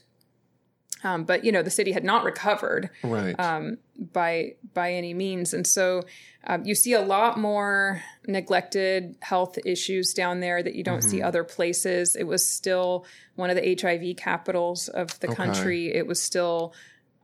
Um, 1.04 1.24
but 1.24 1.44
you 1.44 1.52
know, 1.52 1.62
the 1.62 1.70
city 1.70 1.92
had 1.92 2.02
not 2.02 2.24
recovered 2.24 2.90
Right. 3.02 3.38
um, 3.38 3.78
by 4.12 4.54
by 4.72 4.92
any 4.92 5.14
means, 5.14 5.52
and 5.54 5.66
so 5.66 6.02
um, 6.46 6.64
you 6.64 6.74
see 6.74 6.94
a 6.94 7.00
lot 7.02 7.38
more 7.38 8.02
neglected 8.26 9.16
health 9.20 9.56
issues 9.64 10.12
down 10.14 10.40
there 10.40 10.62
that 10.62 10.74
you 10.74 10.82
don't 10.82 11.02
see 11.02 11.18
Mm-hmm. 11.18 11.26
other 11.26 11.44
places. 11.44 12.16
It 12.16 12.24
was 12.24 12.46
still 12.46 13.06
one 13.36 13.50
of 13.50 13.56
the 13.56 13.78
HIV 13.80 14.16
capitals 14.16 14.88
of 14.88 15.18
the 15.20 15.28
country. 15.28 15.94
It 15.94 16.06
was 16.06 16.20
still, 16.22 16.74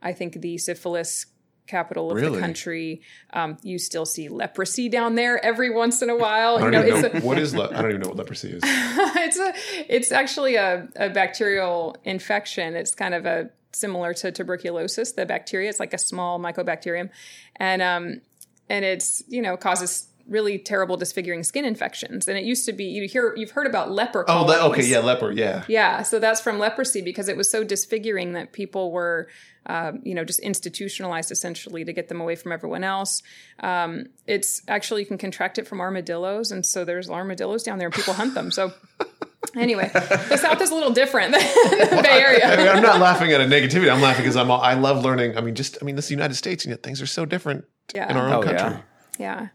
I 0.01 0.13
think, 0.13 0.41
the 0.41 0.57
syphilis 0.57 1.25
capital 1.67 2.09
of 2.11 2.17
Really? 2.17 2.35
the 2.35 2.39
country. 2.39 3.01
Um, 3.33 3.57
you 3.63 3.77
still 3.79 4.05
see 4.05 4.27
leprosy 4.29 4.89
down 4.89 5.15
there 5.15 5.43
every 5.43 5.69
once 5.69 6.01
in 6.01 6.09
a 6.09 6.15
while. 6.15 6.57
I 6.57 6.61
don't 6.61 6.71
know, 6.71 6.85
even 6.85 7.05
it's 7.05 7.13
know 7.13 7.19
a, 7.19 7.23
what 7.23 7.37
is 7.37 7.53
le- 7.55 7.69
I 7.69 7.81
don't 7.81 7.89
even 7.91 8.01
know 8.01 8.09
what 8.09 8.17
leprosy 8.17 8.51
is. 8.51 8.61
it's 8.65 9.39
a 9.39 9.53
it's 9.95 10.11
actually 10.11 10.55
a, 10.55 10.87
a 10.95 11.09
bacterial 11.09 11.95
infection. 12.03 12.75
It's 12.75 12.93
kind 12.95 13.13
of 13.13 13.25
a 13.25 13.49
similar 13.73 14.13
to 14.15 14.31
tuberculosis, 14.31 15.13
the 15.13 15.25
bacteria. 15.25 15.69
It's 15.69 15.79
like 15.79 15.93
a 15.93 15.97
small 15.97 16.39
mycobacterium, 16.39 17.09
and 17.55 17.81
um 17.81 18.21
and 18.69 18.85
it's 18.85 19.23
you 19.27 19.41
know 19.41 19.57
causes 19.57 20.07
really 20.27 20.57
terrible 20.57 20.97
disfiguring 20.97 21.43
skin 21.43 21.65
infections. 21.65 22.27
And 22.27 22.37
it 22.37 22.43
used 22.45 22.65
to 22.65 22.73
be 22.73 22.85
you 22.85 23.07
hear 23.07 23.33
you've 23.35 23.51
heard 23.51 23.67
about 23.67 23.91
leper. 23.91 24.25
Oh, 24.27 24.43
le- 24.43 24.69
okay, 24.69 24.83
yeah, 24.85 24.99
leper, 24.99 25.31
yeah. 25.31 25.63
Yeah, 25.67 26.03
so 26.03 26.19
that's 26.19 26.41
from 26.41 26.59
leprosy 26.59 27.01
because 27.01 27.27
it 27.27 27.37
was 27.37 27.51
so 27.51 27.63
disfiguring 27.63 28.33
that 28.33 28.53
people 28.53 28.91
were, 28.91 29.27
um, 29.65 29.99
you 30.03 30.15
know, 30.15 30.23
just 30.23 30.39
institutionalized 30.39 31.31
essentially 31.31 31.83
to 31.85 31.93
get 31.93 32.07
them 32.07 32.21
away 32.21 32.35
from 32.35 32.51
everyone 32.51 32.83
else. 32.83 33.21
Um, 33.59 34.07
it's 34.25 34.61
actually 34.67 35.01
you 35.01 35.07
can 35.07 35.17
contract 35.17 35.57
it 35.57 35.67
from 35.67 35.81
armadillos, 35.81 36.51
and 36.51 36.65
so 36.65 36.85
there's 36.85 37.09
armadillos 37.09 37.63
down 37.63 37.77
there, 37.77 37.87
and 37.87 37.95
people 37.95 38.13
hunt 38.13 38.33
them. 38.33 38.51
So 38.51 38.73
anyway, 39.55 39.89
the 39.93 40.37
South 40.37 40.61
is 40.61 40.69
a 40.71 40.73
little 40.75 40.91
different 40.91 41.31
than 41.33 41.41
the 41.69 42.01
Bay 42.03 42.23
I 42.25 42.31
mean, 42.31 42.41
Area. 42.41 42.71
I'm 42.73 42.81
not 42.83 42.99
laughing 42.99 43.31
at 43.31 43.41
a 43.41 43.45
negativity. 43.45 43.91
I'm 43.91 44.01
laughing 44.01 44.23
because 44.23 44.35
I'm. 44.35 44.49
I 44.51 44.73
love 44.73 45.03
learning. 45.03 45.37
I 45.37 45.41
mean, 45.41 45.55
just 45.55 45.77
I 45.81 45.85
mean, 45.85 45.95
this 45.95 46.05
is 46.05 46.09
the 46.09 46.15
United 46.15 46.35
States, 46.35 46.63
and 46.65 46.71
yet 46.71 46.83
things 46.83 47.01
are 47.01 47.05
so 47.07 47.25
different 47.25 47.65
Yeah. 47.93 48.09
in 48.09 48.17
our 48.17 48.27
own 48.27 48.33
Oh, 48.33 48.41
country. 48.43 48.59
yeah. 48.59 48.79
Yeah, 49.19 49.47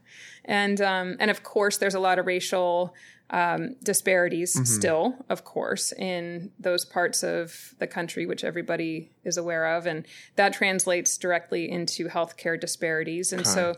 and 0.45 0.79
um, 0.81 1.17
and 1.19 1.29
of 1.31 1.43
course, 1.43 1.77
there's 1.77 1.95
a 1.95 1.99
lot 1.99 2.19
of 2.19 2.25
racial 2.25 2.93
um, 3.31 3.75
disparities 3.83 4.53
still, 4.69 5.15
of 5.29 5.43
course, 5.43 5.91
in 5.91 6.51
those 6.59 6.85
parts 6.85 7.23
of 7.23 7.73
the 7.79 7.87
country, 7.87 8.25
which 8.25 8.45
everybody 8.45 9.11
is 9.25 9.35
aware 9.35 9.75
of, 9.75 9.85
and 9.85 10.05
that 10.37 10.53
translates 10.53 11.17
directly 11.17 11.69
into 11.69 12.07
healthcare 12.07 12.57
disparities. 12.57 13.33
And 13.33 13.45
so, 13.45 13.75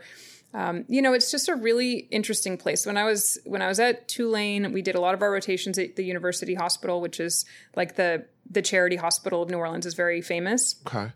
um, 0.53 0.85
you 0.88 1.01
know, 1.01 1.13
it's 1.13 1.29
just 1.31 1.47
a 1.47 1.55
really 1.55 2.07
interesting 2.12 2.57
place. 2.57 2.85
When 2.85 2.97
I 2.97 3.03
was 3.03 3.38
when 3.45 3.62
I 3.62 3.67
was 3.67 3.79
at 3.79 4.07
Tulane, 4.07 4.71
we 4.73 4.81
did 4.81 4.95
a 4.95 4.99
lot 5.01 5.13
of 5.13 5.21
our 5.21 5.31
rotations 5.31 5.77
at 5.77 5.95
the 5.95 6.03
University 6.03 6.55
Hospital, 6.55 7.01
which 7.01 7.19
is 7.19 7.45
like 7.75 7.95
the 7.95 8.25
the 8.49 8.62
charity 8.63 8.95
hospital 8.95 9.43
of 9.43 9.49
New 9.49 9.57
Orleans 9.57 9.85
is 9.85 9.93
very 9.93 10.21
famous 10.23 10.75
Okay. 10.88 11.12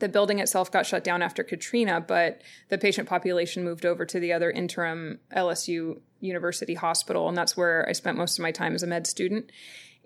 the 0.00 0.08
building 0.08 0.38
itself 0.38 0.70
got 0.70 0.84
shut 0.84 1.02
down 1.02 1.22
after 1.22 1.42
Katrina, 1.42 1.98
but 2.00 2.42
the 2.68 2.76
patient 2.76 3.08
population 3.08 3.64
moved 3.64 3.86
over 3.86 4.04
to 4.04 4.20
the 4.20 4.34
other 4.34 4.50
interim 4.50 5.18
LSU 5.34 6.00
University 6.20 6.74
Hospital, 6.74 7.26
and 7.28 7.38
that's 7.38 7.56
where 7.56 7.88
I 7.88 7.92
spent 7.92 8.18
most 8.18 8.38
of 8.38 8.42
my 8.42 8.50
time 8.52 8.74
as 8.74 8.82
a 8.82 8.86
med 8.86 9.06
student. 9.06 9.50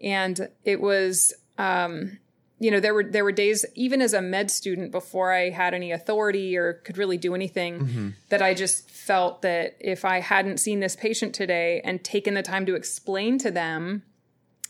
And 0.00 0.48
it 0.64 0.80
was, 0.80 1.32
um, 1.58 2.18
you 2.60 2.70
know, 2.70 2.80
there 2.80 2.94
were 2.94 3.04
there 3.04 3.24
were 3.24 3.32
days 3.32 3.64
even 3.74 4.02
as 4.02 4.12
a 4.12 4.20
med 4.22 4.50
student 4.50 4.90
before 4.90 5.32
I 5.32 5.50
had 5.50 5.74
any 5.74 5.92
authority 5.92 6.56
or 6.56 6.74
could 6.74 6.98
really 6.98 7.16
do 7.16 7.34
anything 7.34 7.80
mm-hmm. 7.80 8.08
that 8.30 8.42
I 8.42 8.54
just 8.54 8.90
felt 8.90 9.42
that 9.42 9.76
if 9.80 10.04
I 10.04 10.20
hadn't 10.20 10.58
seen 10.58 10.80
this 10.80 10.96
patient 10.96 11.34
today 11.34 11.80
and 11.84 12.02
taken 12.02 12.34
the 12.34 12.42
time 12.42 12.66
to 12.66 12.74
explain 12.74 13.38
to 13.38 13.50
them 13.50 14.02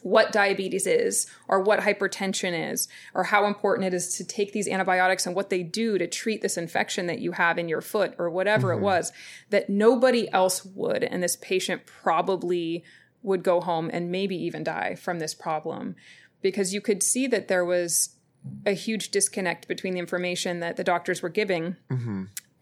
what 0.03 0.33
diabetes 0.33 0.87
is 0.87 1.27
or 1.49 1.61
what 1.61 1.81
hypertension 1.81 2.73
is 2.73 2.89
or 3.15 3.25
how 3.25 3.47
important 3.47 3.87
it 3.87 3.95
is 3.95 4.15
to 4.15 4.25
take 4.25 4.53
these 4.53 4.69
antibiotics 4.69 5.27
and 5.27 5.35
what 5.35 5.51
they 5.51 5.63
do 5.63 5.99
to 5.99 6.07
treat 6.07 6.41
this 6.41 6.57
infection 6.57 7.07
that 7.07 7.19
you 7.19 7.33
have 7.33 7.59
in 7.59 7.69
your 7.69 7.81
foot 7.81 8.15
or 8.19 8.31
whatever 8.31 8.73
it 8.73 8.77
mm-hmm. 8.77 8.85
was 8.85 9.13
that 9.51 9.69
nobody 9.69 10.31
else 10.33 10.65
would. 10.65 11.03
And 11.03 11.23
this 11.23 11.37
patient 11.37 11.85
probably 11.87 12.85
would 13.23 13.43
go 13.43 13.61
home 13.61 13.91
and 13.93 14.13
maybe 14.13 14.37
even 14.37 14.63
die 14.63 14.95
from 14.95 15.19
this 15.19 15.35
problem 15.35 15.97
because 16.43 16.73
you 16.73 16.81
could 16.81 17.03
see 17.03 17.27
that 17.27 17.49
there 17.49 17.65
was 17.65 18.17
a 18.65 18.73
huge 18.73 19.11
disconnect 19.11 19.69
between 19.69 19.95
the 19.95 20.01
information 20.01 20.61
that 20.61 20.77
the 20.77 20.85
doctors 20.85 21.23
were 21.23 21.29
giving 21.29 21.77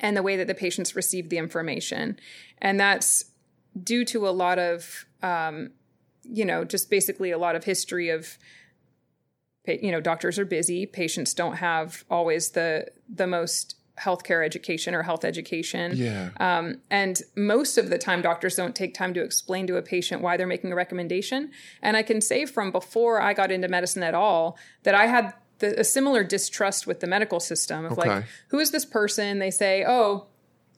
and 0.00 0.16
the 0.16 0.22
way 0.22 0.36
that 0.36 0.46
the 0.46 0.54
patients 0.54 0.96
received 0.96 1.30
the 1.30 1.38
information 1.38 2.18
and 2.58 2.80
that's 2.80 3.26
due 3.82 4.04
to 4.04 4.26
a 4.26 4.30
lot 4.30 4.58
of 4.58 5.04
um, 5.22 5.70
you 6.28 6.44
know, 6.44 6.64
just 6.64 6.90
basically 6.90 7.30
a 7.30 7.38
lot 7.38 7.56
of 7.56 7.64
history 7.64 8.08
of, 8.08 8.38
you 9.66 9.90
know, 9.90 10.00
doctors 10.00 10.38
are 10.38 10.44
busy. 10.44 10.86
Patients 10.86 11.34
don't 11.34 11.56
have 11.56 12.04
always 12.10 12.50
the 12.50 12.86
the 13.08 13.26
most 13.26 13.75
healthcare 14.00 14.44
education 14.44 14.94
or 14.94 15.02
health 15.02 15.24
education. 15.24 15.92
Yeah. 15.96 16.30
Um, 16.38 16.80
and 16.90 17.20
most 17.34 17.78
of 17.78 17.88
the 17.88 17.98
time, 17.98 18.22
doctors 18.22 18.54
don't 18.54 18.74
take 18.74 18.94
time 18.94 19.14
to 19.14 19.22
explain 19.22 19.66
to 19.68 19.76
a 19.76 19.82
patient 19.82 20.22
why 20.22 20.36
they're 20.36 20.46
making 20.46 20.72
a 20.72 20.74
recommendation. 20.74 21.50
And 21.82 21.96
I 21.96 22.02
can 22.02 22.20
say 22.20 22.46
from 22.46 22.70
before 22.70 23.20
I 23.20 23.32
got 23.32 23.50
into 23.50 23.68
medicine 23.68 24.02
at 24.02 24.14
all 24.14 24.58
that 24.82 24.94
I 24.94 25.06
had 25.06 25.34
the, 25.58 25.80
a 25.80 25.84
similar 25.84 26.22
distrust 26.24 26.86
with 26.86 27.00
the 27.00 27.06
medical 27.06 27.40
system 27.40 27.84
of 27.86 27.96
like, 27.96 28.24
who 28.48 28.58
is 28.58 28.70
this 28.70 28.84
person? 28.84 29.38
They 29.38 29.50
say, 29.50 29.84
oh, 29.86 30.26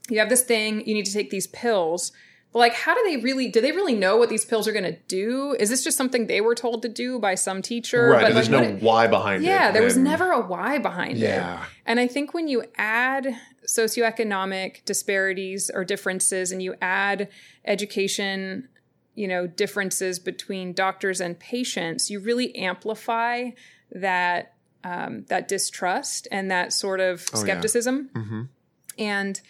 you 0.08 0.20
have 0.20 0.28
this 0.28 0.42
thing, 0.42 0.86
you 0.86 0.94
need 0.94 1.06
to 1.06 1.12
take 1.12 1.30
these 1.30 1.48
pills. 1.48 2.12
But 2.52 2.60
like, 2.60 2.74
how 2.74 2.94
do 2.94 3.02
they 3.04 3.18
really? 3.18 3.48
Do 3.48 3.60
they 3.60 3.72
really 3.72 3.94
know 3.94 4.16
what 4.16 4.30
these 4.30 4.44
pills 4.44 4.66
are 4.66 4.72
going 4.72 4.84
to 4.84 4.98
do? 5.06 5.54
Is 5.60 5.68
this 5.68 5.84
just 5.84 5.98
something 5.98 6.26
they 6.28 6.40
were 6.40 6.54
told 6.54 6.80
to 6.82 6.88
do 6.88 7.18
by 7.18 7.34
some 7.34 7.60
teacher? 7.60 8.08
right. 8.08 8.20
But 8.22 8.26
and 8.28 8.36
there's 8.36 8.48
like, 8.48 8.64
no 8.68 8.72
what- 8.74 8.82
why 8.82 9.06
behind 9.06 9.44
it. 9.44 9.46
yeah, 9.46 9.70
there 9.70 9.82
was 9.82 9.96
never 9.98 10.32
a 10.32 10.40
why 10.40 10.78
behind 10.78 11.18
Yeah. 11.18 11.62
it. 11.62 11.68
And 11.84 12.00
I 12.00 12.06
think 12.06 12.32
when 12.32 12.48
you 12.48 12.64
add 12.76 13.28
socioeconomic 13.66 14.84
disparities 14.84 15.70
or 15.72 15.84
differences 15.84 16.52
and 16.52 16.62
you 16.62 16.74
add 16.80 17.28
education, 17.64 18.68
you 19.14 19.28
know, 19.28 19.46
differences 19.46 20.18
between 20.18 20.72
doctors 20.72 21.20
and 21.20 21.38
patients, 21.38 22.10
you 22.10 22.20
really 22.20 22.54
amplify 22.56 23.50
that 23.92 24.54
um, 24.84 25.24
that 25.28 25.48
distrust 25.48 26.28
and 26.30 26.50
that 26.50 26.72
sort 26.72 27.00
of 27.00 27.26
Oh, 27.34 27.38
yeah. 27.38 27.42
skepticism. 27.42 28.48
And 28.96 29.40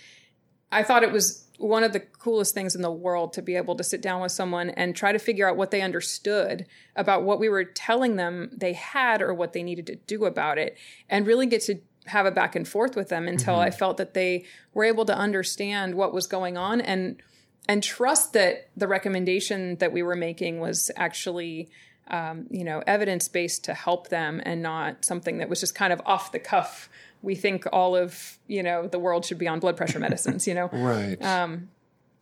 I 0.73 0.83
thought 0.83 1.03
it 1.03 1.13
was 1.13 1.45
one 1.59 1.83
of 1.83 1.93
the 1.93 2.01
coolest 2.01 2.55
things 2.55 2.75
in 2.75 2.83
the 2.83 2.91
world 2.91 3.33
to 3.33 3.43
be 3.43 3.57
able 3.57 3.75
to 3.77 3.85
sit 3.85 4.01
down 4.01 4.23
with 4.23 4.33
someone 4.33 4.71
and 4.71 4.95
try 4.95 5.13
to 5.13 5.19
figure 5.19 5.49
out 5.49 5.57
what 5.57 5.71
they 5.71 5.83
understood 5.83 6.65
about 6.95 7.25
what 7.25 7.41
we 7.41 7.49
were 7.49 7.65
telling 7.65 8.17
them 8.17 8.49
they 8.57 8.73
had 8.73 9.21
or 9.21 9.35
what 9.35 9.53
they 9.53 9.63
needed 9.63 9.87
to 9.87 9.97
do 9.97 10.25
about 10.25 10.57
it 10.57 10.79
and 11.09 11.27
really 11.27 11.47
get 11.47 11.61
to 11.61 11.81
have 12.07 12.27
a 12.27 12.31
back 12.31 12.57
and 12.57 12.67
forth 12.67 12.97
with 12.97 13.09
them 13.09 13.29
until 13.29 13.57
I 13.57 13.71
felt 13.71 13.97
that 13.99 14.15
they 14.15 14.45
were 14.73 14.85
able 14.85 15.05
to 15.05 15.17
understand 15.17 15.95
what 15.95 16.15
was 16.15 16.27
going 16.27 16.57
on 16.57 16.81
and 16.81 17.21
and 17.69 17.83
trust 17.83 18.33
that 18.33 18.71
the 18.77 18.89
recommendation 18.89 19.77
that 19.77 19.93
we 19.93 20.03
were 20.03 20.17
making 20.17 20.59
was 20.59 20.91
actually 20.97 21.69
um, 22.09 22.47
you 22.51 22.65
know 22.65 22.83
evidence 22.87 23.29
based 23.29 23.65
to 23.65 23.75
help 23.75 24.09
them 24.09 24.41
and 24.45 24.63
not 24.63 25.05
something 25.05 25.39
that 25.39 25.49
was 25.49 25.61
just 25.61 25.75
kind 25.75 25.93
of 25.93 26.01
off 26.07 26.33
the 26.33 26.39
cuff 26.39 26.89
we 27.23 27.35
think 27.35 27.67
all 27.73 27.97
of 27.97 28.39
you 28.47 28.63
know 28.63 28.87
the 28.87 28.99
world 28.99 29.25
should 29.25 29.39
be 29.39 29.49
on 29.49 29.61
blood 29.61 29.77
pressure 29.77 29.99
medicines 29.99 30.47
you 30.47 30.55
know? 30.55 30.71
Right. 30.79 31.23
Um, 31.23 31.69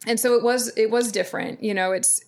and 0.07 0.19
so 0.19 0.35
it 0.35 0.43
was 0.43 0.73
it 0.77 0.91
was 0.91 1.13
different 1.13 1.63
you 1.63 1.75
know? 1.75 1.93
It's 1.93 2.21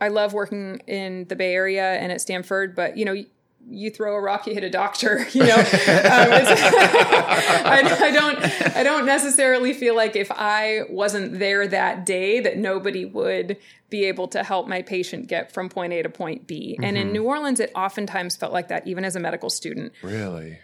i 0.00 0.08
love 0.08 0.32
working 0.32 0.80
in 0.86 1.26
the 1.28 1.36
bay 1.36 1.54
area 1.54 1.94
and 1.94 2.12
at 2.12 2.20
stanford 2.20 2.74
but 2.74 2.98
you 2.98 3.04
know 3.04 3.12
you, 3.12 3.26
you 3.68 3.90
throw 3.90 4.14
a 4.14 4.20
rock 4.20 4.46
you 4.46 4.52
hit 4.52 4.62
a 4.62 4.70
doctor 4.70 5.26
you 5.32 5.42
know? 5.42 5.54
Um, 5.54 5.64
I, 7.64 7.98
I 8.00 8.10
don't 8.10 8.76
i 8.76 8.82
don't 8.82 9.06
necessarily 9.06 9.72
feel 9.72 9.96
like 9.96 10.14
if 10.16 10.30
i 10.32 10.82
wasn't 10.90 11.38
there 11.38 11.66
that 11.66 12.04
day 12.04 12.40
that 12.40 12.58
nobody 12.58 13.04
would 13.04 13.56
be 13.88 14.04
able 14.04 14.28
to 14.28 14.42
help 14.42 14.68
my 14.68 14.82
patient 14.82 15.28
get 15.28 15.52
from 15.52 15.68
point 15.68 15.92
a 15.92 16.02
to 16.02 16.08
point 16.08 16.46
b. 16.46 16.78
And 16.82 16.98
in 16.98 17.12
new 17.12 17.24
orleans 17.24 17.60
it 17.60 17.70
oftentimes 17.74 18.36
felt 18.36 18.52
like 18.52 18.68
that 18.68 18.86
even 18.86 19.04
as 19.04 19.16
a 19.16 19.20
medical 19.20 19.48
student. 19.48 19.92
Really. 20.02 20.58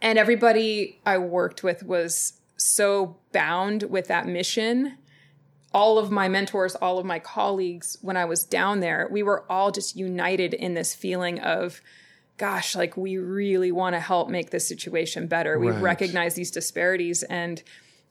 And 0.00 0.18
everybody 0.18 1.00
I 1.04 1.18
worked 1.18 1.62
with 1.62 1.82
was 1.82 2.34
so 2.56 3.16
bound 3.32 3.84
with 3.84 4.08
that 4.08 4.26
mission. 4.26 4.98
All 5.72 5.98
of 5.98 6.10
my 6.10 6.28
mentors, 6.28 6.74
all 6.74 6.98
of 6.98 7.04
my 7.04 7.18
colleagues, 7.18 7.98
when 8.00 8.16
I 8.16 8.24
was 8.24 8.44
down 8.44 8.80
there, 8.80 9.08
we 9.10 9.22
were 9.22 9.50
all 9.50 9.70
just 9.70 9.96
united 9.96 10.54
in 10.54 10.74
this 10.74 10.94
feeling 10.94 11.40
of, 11.40 11.80
gosh, 12.38 12.74
like 12.74 12.96
we 12.96 13.18
really 13.18 13.72
want 13.72 13.94
to 13.94 14.00
help 14.00 14.28
make 14.28 14.50
this 14.50 14.66
situation 14.66 15.26
better. 15.26 15.58
We 15.58 15.70
recognize 15.70 16.34
these 16.34 16.50
disparities 16.50 17.22
and 17.24 17.62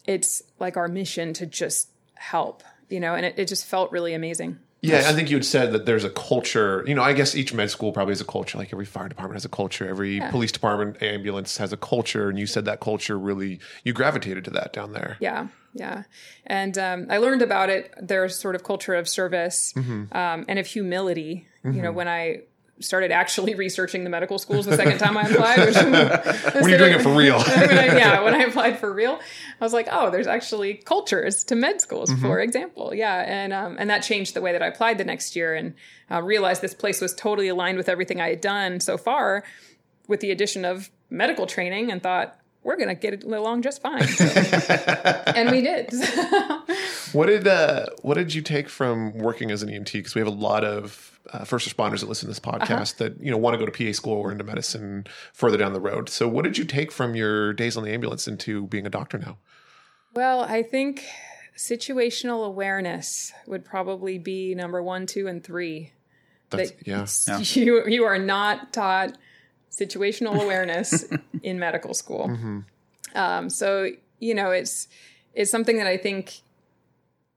it's 0.06 0.44
like 0.60 0.78
our 0.78 0.88
mission 0.88 1.34
to 1.34 1.46
just 1.46 1.90
help, 2.16 2.64
you 2.90 3.00
know, 3.00 3.16
and 3.16 3.26
it, 3.26 3.36
it 3.38 3.48
just 3.48 3.66
felt 3.66 3.92
really 3.92 4.14
amazing. 4.14 4.60
Yeah, 4.90 5.10
I 5.10 5.14
think 5.14 5.30
you 5.30 5.38
had 5.38 5.46
said 5.46 5.72
that 5.74 5.86
there's 5.86 6.04
a 6.04 6.10
culture. 6.10 6.84
You 6.88 6.96
know, 6.96 7.04
I 7.04 7.14
guess 7.14 7.36
each 7.36 7.54
med 7.54 7.70
school 7.72 7.92
probably 7.92 8.12
has 8.12 8.22
a 8.22 8.26
culture. 8.26 8.58
Like 8.58 8.72
every 8.74 8.86
fire 8.86 9.08
department 9.10 9.36
has 9.36 9.46
a 9.46 9.50
culture. 9.50 9.88
Every 9.88 10.20
police 10.32 10.52
department, 10.52 11.02
ambulance 11.02 11.58
has 11.58 11.72
a 11.74 11.78
culture. 11.78 12.30
And 12.30 12.38
you 12.40 12.48
said 12.48 12.66
that 12.66 12.80
culture 12.80 13.18
really, 13.18 13.60
you 13.84 13.94
gravitated 13.94 14.44
to 14.46 14.52
that 14.52 14.74
down 14.74 14.94
there. 14.94 15.18
Yeah, 15.20 15.48
yeah. 15.74 16.04
And 16.46 16.78
um, 16.78 17.08
I 17.10 17.18
learned 17.18 17.42
about 17.42 17.70
it. 17.70 17.94
There's 18.02 18.38
sort 18.38 18.56
of 18.56 18.64
culture 18.64 18.96
of 18.96 19.08
service 19.10 19.74
Mm-hmm. 19.76 20.16
um, 20.16 20.46
and 20.48 20.60
of 20.60 20.68
humility. 20.68 21.48
You 21.64 21.82
know, 21.82 21.92
when 21.92 22.08
I 22.08 22.42
started 22.80 23.12
actually 23.12 23.56
researching 23.66 24.04
the 24.04 24.10
medical 24.10 24.38
schools 24.38 24.66
the 24.66 24.76
second 24.76 24.98
time 24.98 25.18
I 25.18 25.22
applied. 25.24 25.60
Which, 25.66 25.76
When 26.62 26.70
you're 26.70 26.78
doing 26.78 26.94
it 26.94 27.02
for 27.02 27.14
real. 27.16 27.40
when 27.44 27.78
I, 27.78 27.98
yeah, 27.98 28.22
when 28.22 28.34
I 28.34 28.44
applied 28.44 28.80
for 28.80 28.92
real, 28.94 29.20
I 29.60 29.64
was 29.64 29.74
like, 29.74 29.88
oh, 29.92 30.10
there's 30.10 30.28
actually 30.28 30.76
cultures 30.76 31.44
to 31.46 31.56
med 31.56 31.80
schools, 31.82 32.10
Mm-hmm. 32.10 32.22
for 32.26 32.40
example. 32.40 32.94
Yeah, 32.94 33.16
and 33.26 33.54
um, 33.54 33.78
and 33.80 33.90
that 33.90 34.00
changed 34.04 34.34
the 34.34 34.42
way 34.42 34.52
that 34.52 34.62
I 34.62 34.68
applied 34.68 34.98
the 34.98 35.06
next 35.06 35.36
year, 35.36 35.56
and 35.56 35.74
uh, 36.12 36.22
realized 36.22 36.62
this 36.62 36.74
place 36.74 37.00
was 37.02 37.14
totally 37.14 37.48
aligned 37.48 37.78
with 37.78 37.88
everything 37.90 38.20
I 38.22 38.30
had 38.30 38.42
done 38.42 38.80
so 38.80 38.98
far, 38.98 39.44
with 40.08 40.20
the 40.20 40.32
addition 40.32 40.66
of 40.66 40.90
medical 41.10 41.46
training, 41.48 41.92
and 41.92 42.04
thought 42.04 42.38
we're 42.64 42.78
gonna 42.78 42.96
get 42.96 43.24
along 43.24 43.62
just 43.62 43.82
fine. 43.82 44.04
So- 44.08 44.26
and 44.26 45.50
we 45.52 45.62
did. 45.62 45.92
What 47.14 47.28
did 47.28 47.48
uh, 47.48 47.86
what 48.02 48.16
did 48.16 48.34
you 48.34 48.42
take 48.42 48.68
from 48.68 49.14
working 49.14 49.50
as 49.52 49.64
an 49.64 49.70
EMT? 49.70 49.94
Because 49.94 50.16
we 50.16 50.20
have 50.20 50.28
a 50.28 50.32
lot 50.32 50.64
of 50.66 51.15
uh, 51.32 51.44
first 51.44 51.68
responders 51.68 52.00
that 52.02 52.10
listen 52.10 52.28
to 52.28 52.32
this 52.32 52.40
podcast 52.40 52.98
that 52.98 53.20
you 53.22 53.32
know 53.32 53.38
want 53.38 53.54
to 53.54 53.58
go 53.58 53.70
to 53.70 53.86
PA 53.86 53.92
school 53.92 54.14
or 54.14 54.32
into 54.32 54.44
medicine 54.44 55.06
further 55.34 55.58
down 55.58 55.74
the 55.74 55.80
road. 55.80 56.10
So, 56.10 56.28
what 56.28 56.44
did 56.44 56.58
you 56.58 56.66
take 56.66 56.92
from 56.92 57.16
your 57.16 57.54
days 57.54 57.78
on 57.78 57.84
the 57.84 57.92
ambulance 57.92 58.28
into 58.28 58.68
being 58.68 58.86
a 58.86 58.90
doctor 58.90 59.18
now? 59.18 59.38
Well, 60.14 60.42
I 60.42 60.64
think 60.64 61.04
situational 61.58 62.46
awareness 62.46 63.34
would 63.48 63.66
probably 63.66 64.18
be 64.18 64.56
number 64.56 64.82
one, 64.82 65.06
two, 65.06 65.28
and 65.28 65.44
three. 65.44 65.92
That's, 66.50 66.72
That 66.72 66.86
yeah. 66.86 67.40
You 67.64 67.86
you 67.88 68.04
are 68.04 68.20
not 68.20 68.74
taught 68.74 69.18
situational 69.72 70.42
awareness 70.42 71.06
in 71.44 71.60
medical 71.60 71.94
school. 71.94 72.28
Mm-hmm. 72.30 72.60
Um, 73.16 73.50
so 73.50 73.90
you 74.20 74.36
know 74.36 74.52
it's 74.52 74.88
it's 75.34 75.52
something 75.52 75.78
that 75.78 75.88
I 75.88 75.98
think 75.98 76.42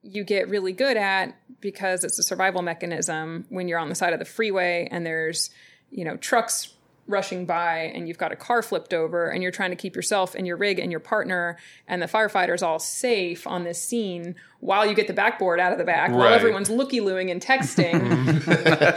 you 0.02 0.24
get 0.24 0.48
really 0.48 0.72
good 0.72 0.96
at 0.96 1.36
because 1.60 2.04
it's 2.04 2.18
a 2.18 2.22
survival 2.22 2.62
mechanism 2.62 3.44
when 3.48 3.68
you're 3.68 3.78
on 3.78 3.88
the 3.88 3.94
side 3.94 4.12
of 4.12 4.18
the 4.18 4.24
freeway 4.24 4.86
and 4.90 5.04
there's 5.04 5.50
you 5.90 6.04
know 6.04 6.16
trucks 6.16 6.74
rushing 7.08 7.46
by 7.46 7.90
and 7.94 8.06
you've 8.06 8.18
got 8.18 8.32
a 8.32 8.36
car 8.36 8.60
flipped 8.60 8.92
over 8.92 9.30
and 9.30 9.42
you're 9.42 9.50
trying 9.50 9.70
to 9.70 9.76
keep 9.76 9.96
yourself 9.96 10.34
and 10.34 10.46
your 10.46 10.58
rig 10.58 10.78
and 10.78 10.90
your 10.90 11.00
partner 11.00 11.56
and 11.86 12.02
the 12.02 12.06
firefighters 12.06 12.62
all 12.62 12.78
safe 12.78 13.46
on 13.46 13.64
this 13.64 13.82
scene 13.82 14.34
while 14.60 14.84
you 14.84 14.94
get 14.94 15.06
the 15.06 15.14
backboard 15.14 15.58
out 15.58 15.72
of 15.72 15.78
the 15.78 15.84
back 15.84 16.10
while 16.10 16.28
everyone's 16.34 16.68
looky-looing 16.68 17.30
and 17.30 17.40
texting. 17.42 17.98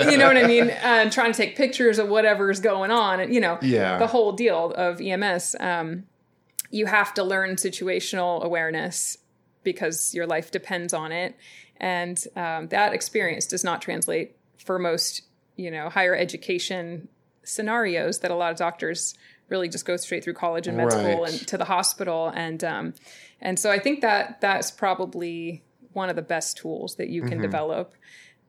You 0.11 0.17
know 0.17 0.27
what 0.27 0.35
i 0.35 0.45
mean? 0.45 0.69
And 0.69 1.09
trying 1.09 1.31
to 1.31 1.37
take 1.37 1.55
pictures 1.55 1.99
of 1.99 2.09
whatever's 2.09 2.59
going 2.59 2.91
on. 2.91 3.21
And 3.21 3.33
you 3.33 3.39
know 3.39 3.57
Yeah. 3.61 3.97
the 3.97 4.07
whole 4.07 4.33
deal 4.33 4.73
of 4.75 4.99
ems 4.99 5.55
um, 5.61 6.03
you 6.69 6.87
have 6.87 7.13
to 7.13 7.23
learn 7.23 7.55
situational 7.55 8.43
awareness 8.43 9.17
because 9.63 10.13
your 10.13 10.27
life 10.27 10.51
depends 10.51 10.93
on 10.93 11.11
it 11.11 11.35
and 11.77 12.25
um, 12.35 12.67
that 12.67 12.93
experience 12.93 13.45
does 13.45 13.63
not 13.63 13.81
translate 13.81 14.35
for 14.57 14.77
most 14.79 15.23
you 15.55 15.71
know 15.71 15.89
higher 15.89 16.15
education 16.15 17.07
scenarios 17.43 18.19
that 18.19 18.31
a 18.31 18.35
lot 18.35 18.51
of 18.51 18.57
doctors 18.57 19.15
really 19.49 19.67
just 19.67 19.85
go 19.85 19.97
straight 19.97 20.23
through 20.23 20.33
college 20.33 20.67
and 20.67 20.77
med 20.77 20.91
school 20.91 21.25
and 21.25 21.47
to 21.47 21.57
the 21.57 21.65
hospital 21.65 22.31
and 22.35 22.63
um, 22.63 22.93
and 23.41 23.57
so 23.59 23.71
I 23.71 23.79
think 23.79 24.01
that 24.01 24.39
that's 24.39 24.71
probably 24.71 25.63
one 25.93 26.09
of 26.09 26.15
the 26.15 26.21
best 26.21 26.57
tools 26.57 26.95
that 26.95 27.09
you 27.09 27.23
can 27.23 27.41
develop. 27.41 27.93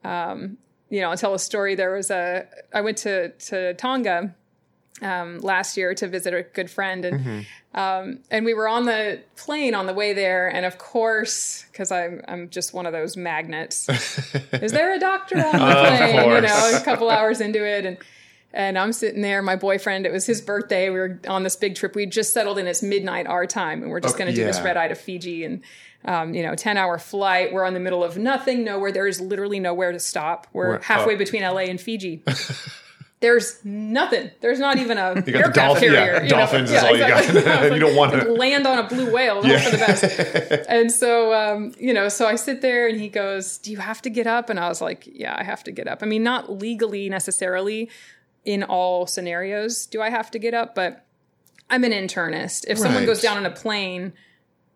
Um, 0.04 0.58
you 0.90 1.00
know, 1.00 1.10
I'll 1.10 1.16
tell 1.16 1.34
a 1.34 1.38
story. 1.38 1.74
There 1.74 1.94
was 1.94 2.10
a 2.10 2.46
I 2.72 2.82
went 2.82 2.98
to 2.98 3.30
to 3.30 3.74
Tonga 3.74 4.34
um, 5.00 5.38
last 5.40 5.76
year 5.76 5.94
to 5.94 6.06
visit 6.06 6.34
a 6.34 6.42
good 6.42 6.70
friend, 6.70 7.04
and 7.04 7.20
Mm-hmm. 7.20 7.78
um, 7.80 8.18
and 8.30 8.44
we 8.44 8.52
were 8.54 8.68
on 8.68 8.84
the 8.84 9.20
plane 9.36 9.74
on 9.74 9.86
the 9.86 9.94
way 9.94 10.12
there, 10.12 10.48
and 10.48 10.66
of 10.66 10.78
course, 10.78 11.64
because 11.72 11.90
I'm 11.90 12.20
I'm 12.28 12.50
just 12.50 12.74
one 12.74 12.86
of 12.86 12.92
those 12.92 13.16
magnets. 13.16 13.88
Is 14.52 14.72
there 14.72 14.94
a 14.94 14.98
doctor 15.00 15.36
on 15.38 15.52
the 15.52 15.58
plane? 15.58 16.30
You 16.34 16.40
know, 16.42 16.78
a 16.80 16.84
couple 16.84 17.10
hours 17.10 17.40
into 17.40 17.64
it, 17.66 17.84
and 17.86 17.96
and 18.52 18.78
I'm 18.78 18.92
sitting 18.92 19.22
there. 19.22 19.40
My 19.40 19.56
boyfriend, 19.56 20.04
it 20.04 20.12
was 20.12 20.26
his 20.26 20.40
birthday. 20.42 20.90
We 20.90 20.98
were 20.98 21.18
on 21.26 21.42
this 21.42 21.56
big 21.56 21.74
trip. 21.74 21.94
We 21.96 22.04
just 22.06 22.34
settled 22.34 22.58
in. 22.58 22.66
It's 22.66 22.82
midnight 22.82 23.26
our 23.26 23.46
time, 23.46 23.82
and 23.82 23.90
we're 23.90 24.00
just 24.00 24.14
Okay, 24.16 24.24
going 24.24 24.34
to 24.34 24.40
do 24.40 24.44
this 24.46 24.60
red 24.60 24.76
eye 24.76 24.88
to 24.88 24.94
Fiji, 24.94 25.44
and 25.44 25.62
um, 26.04 26.34
you 26.34 26.42
know, 26.42 26.54
ten 26.54 26.76
hour 26.76 26.98
flight. 26.98 27.52
We're 27.52 27.64
on 27.64 27.72
the 27.74 27.80
middle 27.80 28.04
of 28.04 28.18
nothing, 28.18 28.62
nowhere. 28.62 28.92
There 28.92 29.06
is 29.08 29.20
literally 29.22 29.58
nowhere 29.58 29.90
to 29.92 29.98
stop. 29.98 30.46
We're 30.52 30.68
Where- 30.68 30.78
halfway 30.80 31.14
oh. 31.14 31.18
between 31.18 31.42
LA 31.42 31.62
and 31.62 31.80
Fiji. 31.80 32.22
There's 33.22 33.64
nothing. 33.64 34.30
There's 34.40 34.58
not 34.58 34.76
even 34.78 34.98
a 34.98 35.14
you 35.14 35.14
got 35.14 35.24
the 35.24 35.34
aircraft 35.36 35.54
dolphin- 35.54 35.92
yeah, 35.92 36.04
carrier. 36.04 36.22
you 36.24 36.28
dolphins 36.28 36.70
know? 36.70 36.76
is 36.76 36.82
all 36.84 36.92
you 36.96 36.98
got. 36.98 37.24
You 37.72 37.78
don't 37.80 37.96
want 37.96 38.12
to- 38.12 38.32
land 38.32 38.66
on 38.66 38.78
a 38.80 38.86
blue 38.88 39.10
whale. 39.10 39.42
Hope 39.42 39.60
for 39.60 39.70
the 39.70 39.78
best. 39.78 40.66
And 40.68 40.92
so, 40.92 41.32
um, 41.32 41.72
you 41.78 41.94
know, 41.94 42.08
so 42.10 42.26
I 42.26 42.34
sit 42.36 42.60
there 42.60 42.86
and 42.88 43.00
he 43.00 43.08
goes, 43.08 43.56
"Do 43.58 43.70
you 43.70 43.78
have 43.78 44.02
to 44.02 44.10
get 44.10 44.26
up?" 44.26 44.50
And 44.50 44.60
I 44.60 44.68
was 44.68 44.82
like, 44.82 45.08
"Yeah, 45.10 45.34
I 45.38 45.44
have 45.44 45.64
to 45.64 45.72
get 45.72 45.88
up." 45.88 46.02
I 46.02 46.06
mean, 46.06 46.22
not 46.22 46.52
legally 46.60 47.08
necessarily 47.08 47.88
in 48.44 48.62
all 48.64 49.06
scenarios 49.06 49.86
do 49.86 50.02
I 50.02 50.10
have 50.10 50.30
to 50.32 50.38
get 50.38 50.52
up, 50.52 50.74
but 50.74 51.04
I'm 51.70 51.84
an 51.84 51.92
internist. 51.92 52.64
If 52.68 52.76
someone 52.76 53.06
goes 53.06 53.22
down 53.22 53.36
on 53.38 53.46
a 53.46 53.50
plane, 53.50 54.12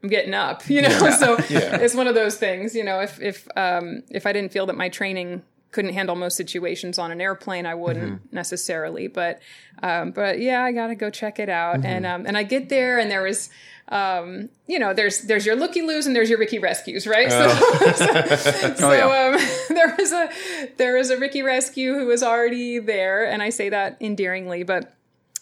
I'm 0.05 0.09
getting 0.09 0.35
up, 0.35 0.71
you 0.71 0.83
know. 0.83 1.11
So 1.11 1.37
Yeah. 1.51 1.77
it's 1.81 1.95
one 1.95 2.07
of 2.07 2.15
those 2.15 2.37
things, 2.37 2.77
you 2.77 2.85
know. 2.85 3.01
If 3.01 3.21
if 3.21 3.49
um, 3.57 4.05
if 4.11 4.25
I 4.25 4.33
didn't 4.33 4.53
feel 4.53 4.67
that 4.67 4.77
my 4.77 4.89
training 4.89 5.43
couldn't 5.77 5.93
handle 5.95 6.17
most 6.17 6.37
situations 6.37 6.99
on 6.99 7.09
an 7.13 7.21
airplane, 7.21 7.67
I 7.67 7.75
wouldn't 7.75 8.15
Mm-hmm. 8.23 8.35
necessarily. 8.43 9.07
But 9.09 9.35
um, 9.83 10.11
but 10.11 10.41
yeah, 10.41 10.63
I 10.65 10.73
gotta 10.73 10.95
go 10.97 11.09
check 11.11 11.39
it 11.39 11.49
out. 11.49 11.77
Mm-hmm. 11.77 11.87
And 11.95 12.07
um, 12.07 12.27
and 12.27 12.37
I 12.37 12.43
get 12.43 12.69
there, 12.69 12.99
and 12.99 13.11
there 13.11 13.23
was. 13.23 13.51
Um, 13.89 14.49
you 14.67 14.81
know, 14.81 14.93
there's 14.95 15.21
there's 15.29 15.47
your 15.47 15.55
looky 15.55 15.81
loos 15.83 16.07
and 16.09 16.17
there's 16.17 16.29
your 16.29 16.41
Ricky 16.41 16.59
rescues, 16.59 17.07
right? 17.07 17.31
So, 17.31 17.49
so, 17.95 18.75
Oh, 18.89 18.93
yeah. 18.93 19.37
um, 19.37 19.41
there 19.77 19.95
was 19.97 20.11
a 20.13 20.29
there 20.77 20.97
was 20.97 21.11
a 21.11 21.17
Ricky 21.17 21.43
rescue 21.43 21.95
who 21.95 22.07
was 22.07 22.21
already 22.21 22.81
there, 22.81 23.25
and 23.31 23.43
I 23.45 23.51
say 23.51 23.69
that 23.69 23.97
endearingly, 24.01 24.65
but 24.65 24.93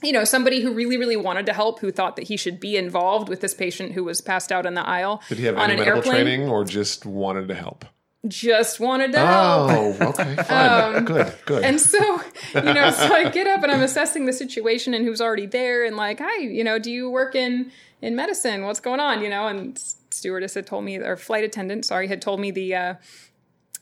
you 0.03 0.13
know, 0.13 0.25
somebody 0.25 0.61
who 0.61 0.75
really, 0.75 0.99
really 0.99 1.17
wanted 1.17 1.47
to 1.47 1.55
help, 1.55 1.81
who 1.81 1.91
thought 1.91 2.17
that 2.17 2.27
he 2.29 2.37
should 2.37 2.61
be 2.61 2.77
involved 2.77 3.31
with 3.31 3.41
this 3.41 3.55
patient 3.55 3.93
who 3.93 4.05
was 4.05 4.21
passed 4.21 4.53
out 4.53 4.67
in 4.67 4.75
the 4.75 4.87
aisle 4.87 5.23
Did 5.31 5.39
he 5.39 5.45
have 5.47 5.57
on 5.57 5.71
any 5.71 5.73
an 5.73 5.79
medical 5.79 5.97
airplane. 6.13 6.27
training 6.27 6.49
or 6.51 6.65
just 6.67 7.07
wanted 7.07 7.49
to 7.49 7.55
help? 7.55 7.87
Just 8.27 8.81
wanted 8.81 9.13
to 9.13 9.19
help. 9.19 9.71
Oh, 9.71 10.09
okay, 10.09 10.37
fine, 10.37 11.05
good, 11.05 11.35
good. 11.45 11.63
And 11.63 11.79
so, 11.79 12.23
you 12.55 12.73
know, 12.73 12.91
so 12.91 13.13
I 13.13 13.29
get 13.29 13.47
up 13.47 13.63
and 13.63 13.71
I'm 13.71 13.83
assessing 13.83 14.25
the 14.25 14.33
situation 14.33 14.95
and 14.95 15.05
who's 15.05 15.21
already 15.21 15.47
there 15.47 15.85
and 15.85 15.97
like, 15.97 16.21
hi, 16.21 16.39
you 16.39 16.65
know, 16.65 16.79
do 16.79 16.91
you 16.91 17.11
work 17.11 17.35
in 17.35 17.71
in 18.01 18.17
medicine? 18.17 18.65
What's 18.65 18.81
going 18.81 19.01
on? 19.01 19.23
You 19.23 19.29
know, 19.29 19.47
and 19.47 19.79
stewardess 20.11 20.55
had 20.55 20.67
told 20.67 20.85
me, 20.85 20.97
or 20.97 21.17
flight 21.17 21.45
attendant, 21.45 21.85
sorry, 21.85 22.09
had 22.09 22.23
told 22.23 22.41
me 22.41 22.51
the 22.51 22.75
uh, 22.75 22.95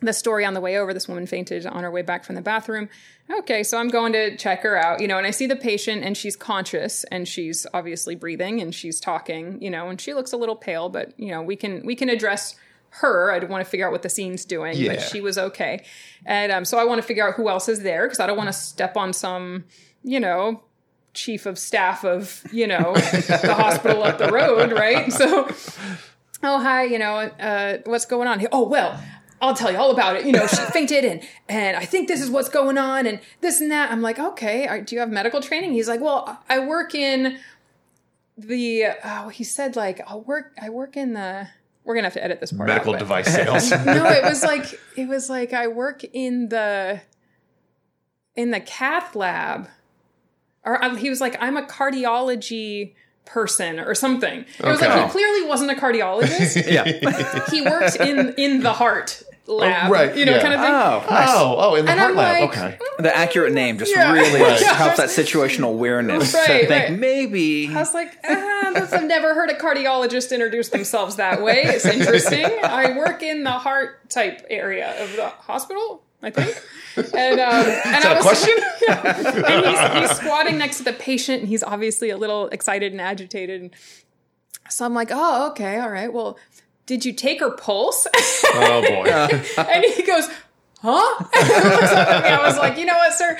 the 0.00 0.12
story 0.12 0.44
on 0.44 0.54
the 0.54 0.60
way 0.60 0.76
over. 0.76 0.92
This 0.92 1.06
woman 1.06 1.26
fainted 1.26 1.64
on 1.64 1.84
her 1.84 1.90
way 1.90 2.02
back 2.02 2.24
from 2.24 2.34
the 2.34 2.42
bathroom. 2.42 2.88
Okay, 3.30 3.62
so 3.62 3.78
I'm 3.78 3.88
going 3.88 4.12
to 4.12 4.36
check 4.36 4.62
her 4.62 4.76
out, 4.76 5.00
you 5.00 5.06
know, 5.06 5.16
and 5.16 5.26
I 5.26 5.30
see 5.30 5.46
the 5.46 5.56
patient 5.56 6.02
and 6.02 6.16
she's 6.16 6.34
conscious 6.34 7.04
and 7.04 7.28
she's 7.28 7.66
obviously 7.72 8.16
breathing 8.16 8.60
and 8.60 8.74
she's 8.74 8.98
talking, 8.98 9.62
you 9.62 9.70
know, 9.70 9.88
and 9.88 10.00
she 10.00 10.12
looks 10.12 10.32
a 10.32 10.36
little 10.36 10.56
pale, 10.56 10.88
but 10.88 11.18
you 11.18 11.30
know, 11.30 11.40
we 11.42 11.54
can 11.54 11.86
we 11.86 11.94
can 11.94 12.08
address 12.08 12.56
her. 12.96 13.32
I 13.32 13.38
want 13.44 13.64
to 13.64 13.70
figure 13.70 13.86
out 13.86 13.92
what 13.92 14.02
the 14.02 14.08
scene's 14.10 14.44
doing, 14.44 14.76
Yeah. 14.76 14.94
but 14.94 15.00
she 15.02 15.20
was 15.20 15.38
okay. 15.38 15.84
And 16.26 16.52
um, 16.52 16.64
so 16.64 16.78
I 16.78 16.84
want 16.84 17.00
to 17.00 17.06
figure 17.06 17.26
out 17.26 17.34
who 17.34 17.48
else 17.48 17.68
is 17.68 17.82
there 17.82 18.06
because 18.06 18.20
I 18.20 18.26
don't 18.26 18.36
want 18.36 18.48
to 18.48 18.52
step 18.52 18.96
on 18.96 19.12
some, 19.12 19.64
you 20.04 20.20
know, 20.20 20.62
chief 21.14 21.46
of 21.46 21.58
staff 21.58 22.04
of, 22.04 22.42
you 22.52 22.66
know, 22.66 22.94
the 22.94 23.54
hospital 23.56 24.02
up 24.02 24.18
the 24.18 24.30
road, 24.30 24.72
right? 24.72 25.12
So, 25.12 25.48
oh, 26.42 26.60
hi, 26.60 26.84
you 26.84 26.98
know, 26.98 27.16
uh, 27.16 27.78
what's 27.84 28.04
going 28.06 28.28
on 28.28 28.40
here? 28.40 28.48
Oh, 28.52 28.68
well, 28.68 28.98
I'll 29.40 29.54
tell 29.54 29.72
you 29.72 29.78
all 29.78 29.90
about 29.90 30.16
it. 30.16 30.24
You 30.26 30.32
know, 30.32 30.46
she 30.46 30.56
fainted 30.72 31.04
and, 31.04 31.22
and 31.48 31.76
I 31.76 31.84
think 31.84 32.08
this 32.08 32.20
is 32.20 32.30
what's 32.30 32.48
going 32.48 32.78
on 32.78 33.06
and 33.06 33.20
this 33.40 33.60
and 33.60 33.70
that. 33.72 33.90
I'm 33.90 34.02
like, 34.02 34.18
okay, 34.18 34.82
do 34.86 34.94
you 34.94 35.00
have 35.00 35.10
medical 35.10 35.40
training? 35.40 35.72
He's 35.72 35.88
like, 35.88 36.00
well, 36.00 36.40
I 36.48 36.58
work 36.60 36.94
in 36.94 37.38
the, 38.38 38.84
oh, 39.04 39.28
he 39.30 39.44
said 39.44 39.76
like, 39.76 40.00
I'll 40.06 40.20
work, 40.22 40.52
I 40.60 40.68
work 40.70 40.96
in 40.96 41.14
the, 41.14 41.48
we're 41.84 41.94
going 41.94 42.02
to 42.02 42.06
have 42.06 42.14
to 42.14 42.24
edit 42.24 42.40
this 42.40 42.52
part. 42.52 42.68
medical 42.68 42.92
but- 42.92 42.98
device 42.98 43.32
sales. 43.32 43.70
no, 43.86 44.06
it 44.06 44.24
was 44.24 44.42
like 44.42 44.78
it 44.96 45.08
was 45.08 45.28
like 45.28 45.52
I 45.52 45.66
work 45.68 46.04
in 46.04 46.48
the 46.48 47.00
in 48.36 48.50
the 48.50 48.60
cath 48.60 49.14
lab, 49.16 49.68
or 50.64 50.82
um, 50.82 50.96
he 50.96 51.10
was 51.10 51.20
like 51.20 51.36
I'm 51.40 51.56
a 51.56 51.62
cardiology 51.62 52.94
person 53.24 53.78
or 53.78 53.94
something. 53.94 54.44
It 54.58 54.64
was 54.64 54.80
like 54.80 55.04
he 55.04 55.10
clearly 55.10 55.46
wasn't 55.48 55.70
a 55.70 55.74
cardiologist. 55.74 56.66
Yeah. 56.72 56.84
he 57.50 57.62
worked 57.62 57.96
in 57.96 58.34
in 58.36 58.62
the 58.62 58.72
heart 58.72 59.22
lab, 59.46 59.90
right, 59.90 60.16
You 60.16 60.24
know, 60.24 60.36
yeah. 60.36 60.42
kind 60.42 60.54
of 60.54 60.60
thing. 60.60 60.70
Oh, 60.70 61.04
nice. 61.14 61.28
oh, 61.30 61.56
oh, 61.58 61.74
in 61.74 61.84
the 61.84 61.90
And 61.90 62.00
heart 62.00 62.10
I'm 62.12 62.16
lab. 62.16 62.40
like, 62.50 62.50
okay. 62.58 62.78
the 63.00 63.14
accurate 63.16 63.52
name 63.52 63.78
just 63.78 63.90
Yeah. 63.94 64.12
really 64.12 64.40
Right. 64.40 64.60
helps 64.62 64.98
that 64.98 65.08
situational 65.08 65.70
awareness. 65.70 66.32
Right, 66.32 66.46
to 66.62 66.66
think 66.68 66.70
right. 66.90 66.98
maybe 66.98 67.68
I 67.68 67.78
was 67.80 67.92
like, 67.92 68.12
ah, 68.24 68.70
that's, 68.74 68.92
I've 68.92 69.04
never 69.04 69.34
heard 69.34 69.50
a 69.50 69.54
cardiologist 69.54 70.32
introduce 70.32 70.68
themselves 70.68 71.16
that 71.16 71.42
way. 71.42 71.62
It's 71.64 71.84
interesting. 71.84 72.44
I 72.62 72.96
work 72.96 73.22
in 73.22 73.42
the 73.42 73.50
heart 73.50 74.08
type 74.10 74.46
area 74.48 75.02
of 75.02 75.16
the 75.16 75.28
hospital, 75.28 76.02
I 76.22 76.30
think. 76.30 76.56
And, 77.14 77.40
um, 77.40 77.66
and 77.84 78.04
I 78.04 78.12
a 78.12 78.14
was, 78.16 78.22
question? 78.24 78.56
Yeah. 78.86 79.16
And 79.16 80.02
he's, 80.02 80.08
he's 80.10 80.18
squatting 80.18 80.58
next 80.58 80.78
to 80.78 80.84
the 80.84 80.92
patient, 80.92 81.40
and 81.40 81.48
he's 81.48 81.62
obviously 81.62 82.10
a 82.10 82.16
little 82.16 82.48
excited 82.48 82.92
and 82.92 83.00
agitated. 83.00 83.60
And 83.60 83.70
so 84.68 84.84
I'm 84.84 84.94
like, 84.94 85.08
oh, 85.12 85.50
okay, 85.50 85.78
all 85.78 85.90
right. 85.90 86.12
Well, 86.12 86.36
did 86.86 87.04
you 87.04 87.12
take 87.12 87.40
her 87.40 87.50
pulse? 87.50 88.06
Oh 88.54 88.82
boy. 88.82 89.08
and 89.62 89.84
he 89.84 90.02
goes, 90.02 90.28
huh? 90.80 91.24
And 91.34 91.48
looks 91.48 91.92
up 91.92 92.08
at 92.08 92.24
me. 92.24 92.30
I 92.30 92.46
was 92.46 92.58
like, 92.58 92.76
you 92.78 92.84
know 92.84 92.96
what, 92.96 93.12
sir? 93.14 93.38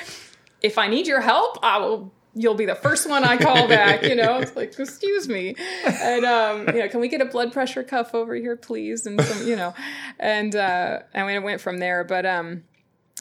If 0.61 0.79
I 0.79 0.89
need 0.89 1.07
your 1.07 1.21
help, 1.21 1.59
I 1.63 1.79
will. 1.79 2.13
You'll 2.35 2.55
be 2.55 2.65
the 2.65 2.75
first 2.75 3.07
one 3.11 3.25
I 3.25 3.37
call 3.37 3.69
back. 3.69 4.03
You 4.05 4.15
know, 4.15 4.39
it's 4.39 4.57
like, 4.57 4.79
excuse 4.79 5.29
me, 5.29 5.55
and 5.85 6.25
um, 6.25 6.67
you 6.69 6.81
know, 6.81 6.89
can 6.89 7.01
we 7.01 7.09
get 7.09 7.21
a 7.21 7.27
blood 7.27 7.53
pressure 7.53 7.83
cuff 7.83 8.15
over 8.15 8.35
here, 8.35 8.57
please? 8.57 9.05
And 9.05 9.21
some, 9.21 9.47
you 9.47 9.55
know, 9.55 9.75
and 10.19 10.57
uh, 10.57 11.01
and 11.13 11.27
we 11.27 11.39
went 11.41 11.61
from 11.61 11.77
there. 11.77 12.05
But 12.05 12.25
um, 12.25 12.65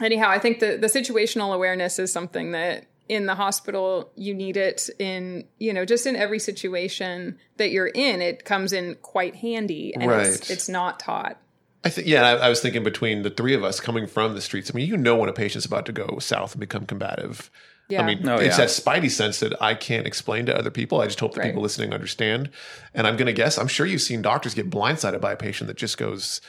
anyhow, 0.02 0.30
I 0.30 0.40
think 0.40 0.60
the 0.60 0.78
the 0.78 0.88
situational 0.88 1.54
awareness 1.54 2.00
is 2.00 2.14
something 2.14 2.54
that 2.54 2.86
in 3.12 3.26
the 3.26 3.36
hospital 3.36 4.10
you 4.15 4.34
need 4.34 4.56
it 4.56 4.89
in 4.97 5.43
you 5.60 5.74
know 5.74 5.84
just 5.84 6.06
in 6.08 6.15
every 6.15 6.39
situation 6.39 7.38
that 7.58 7.69
you're 7.71 7.88
in 7.93 8.21
it 8.21 8.45
comes 8.45 8.71
in 8.71 8.95
quite 9.02 9.36
handy 9.36 9.93
and 9.93 10.02
it's, 10.04 10.10
Right. 10.39 10.50
it's 10.50 10.69
not 10.69 10.97
taught 11.00 11.38
I 11.84 11.89
think 11.89 12.08
yeah, 12.08 12.21
I, 12.24 12.32
I 12.45 12.50
was 12.50 12.62
thinking 12.62 12.84
between 12.84 13.24
the 13.24 13.30
three 13.32 13.54
of 13.56 13.63
us 13.63 13.80
coming 13.80 14.06
from 14.06 14.36
the 14.36 14.41
streets. 14.41 14.69
I 14.71 14.78
mean, 14.78 14.88
you 14.88 14.95
know 14.97 15.15
when 15.15 15.30
a 15.30 15.34
patient's 15.34 15.65
about 15.65 15.88
to 15.88 15.91
go 15.91 16.19
south 16.19 16.52
and 16.54 16.60
become 16.60 16.86
combative. 16.86 17.50
Yeah. 17.89 18.04
I 18.04 18.06
mean, 18.06 18.30
Oh, 18.30 18.36
it's 18.36 18.56
yeah. 18.60 18.65
that 18.65 18.69
spidey 18.69 19.10
sense 19.10 19.39
that 19.39 19.60
I 19.60 19.74
can't 19.74 20.06
explain 20.06 20.45
to 20.45 20.56
other 20.56 20.69
people. 20.69 21.02
I 21.02 21.08
just 21.08 21.19
hope 21.19 21.34
the 21.34 21.39
Right. 21.39 21.47
people 21.47 21.63
listening 21.63 21.91
understand. 21.91 22.52
And 22.93 23.08
I'm 23.08 23.17
going 23.17 23.26
to 23.26 23.34
guess, 23.34 23.58
I'm 23.58 23.67
sure 23.67 23.88
you've 23.88 24.02
seen 24.04 24.21
doctors 24.21 24.54
get 24.54 24.69
blindsided 24.69 25.21
by 25.21 25.32
a 25.32 25.36
patient 25.36 25.69
that 25.69 25.78
just 25.78 25.97
goes, 25.97 26.39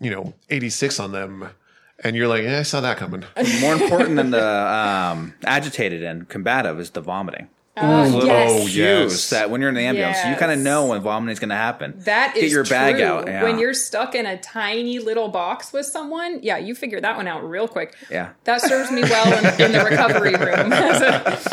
you 0.00 0.10
know, 0.10 0.34
86 0.50 0.98
on 0.98 1.12
them. 1.12 1.50
And 2.04 2.16
you're 2.16 2.28
like, 2.28 2.44
eh, 2.44 2.60
I 2.60 2.62
saw 2.62 2.80
that 2.80 2.96
coming. 2.96 3.24
more 3.60 3.74
important 3.74 4.16
than 4.16 4.30
the 4.30 4.44
um, 4.44 5.34
agitated 5.44 6.02
and 6.02 6.28
combative 6.28 6.80
is 6.80 6.90
the 6.90 7.00
vomiting. 7.00 7.48
Oh, 7.74 8.64
Cues 8.64 8.76
yes. 8.76 9.30
that 9.30 9.48
when 9.48 9.62
you're 9.62 9.70
in 9.70 9.74
the 9.74 9.80
ambulance, 9.80 10.18
you 10.26 10.36
kind 10.36 10.52
of 10.52 10.58
know 10.58 10.88
when 10.88 11.00
vomiting 11.00 11.32
is 11.32 11.38
going 11.38 11.48
to 11.48 11.54
happen. 11.54 11.94
That 12.00 12.36
is 12.36 12.42
Get 12.42 12.50
your 12.50 12.64
bag 12.64 12.96
true. 12.96 13.04
out. 13.04 13.26
Yeah. 13.26 13.42
When 13.44 13.58
you're 13.58 13.72
stuck 13.72 14.14
in 14.14 14.26
a 14.26 14.36
tiny 14.36 14.98
little 14.98 15.28
box 15.28 15.72
with 15.72 15.86
someone, 15.86 16.40
yeah, 16.42 16.58
you 16.58 16.74
figure 16.74 17.00
that 17.00 17.16
one 17.16 17.26
out 17.26 17.48
real 17.48 17.66
quick. 17.66 17.96
Yeah. 18.10 18.32
That 18.44 18.60
serves 18.60 18.90
me 18.90 19.02
well 19.02 19.26
in, 19.38 19.60
in 19.62 19.72
the 19.72 19.84
recovery 19.84 20.34
room. 20.34 20.72
As 20.72 21.00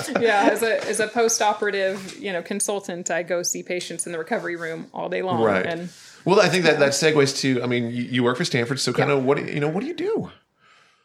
a, 0.09 0.21
yeah, 0.21 0.49
as 0.51 0.63
a 0.63 0.85
as 0.87 0.99
a 0.99 1.07
post 1.07 1.41
operative, 1.41 2.17
you 2.19 2.33
know, 2.33 2.41
consultant, 2.41 3.09
I 3.09 3.23
go 3.23 3.41
see 3.41 3.63
patients 3.63 4.05
in 4.05 4.11
the 4.11 4.17
recovery 4.17 4.55
room 4.57 4.87
all 4.93 5.07
day 5.07 5.21
long. 5.21 5.41
Right. 5.41 5.65
And 5.65 5.89
Well, 6.25 6.39
I 6.39 6.49
think 6.49 6.65
that 6.65 6.79
that 6.79 6.91
segues 6.91 7.37
to, 7.39 7.63
I 7.63 7.67
mean, 7.67 7.91
you, 7.91 8.03
you 8.03 8.23
work 8.23 8.37
for 8.37 8.45
Stanford. 8.45 8.79
So 8.79 8.93
kind 8.93 9.11
of 9.11 9.23
what, 9.23 9.37
do 9.37 9.45
you 9.45 9.59
know, 9.59 9.69
what 9.69 9.81
do 9.81 9.87
you 9.87 9.95
do? 9.95 10.31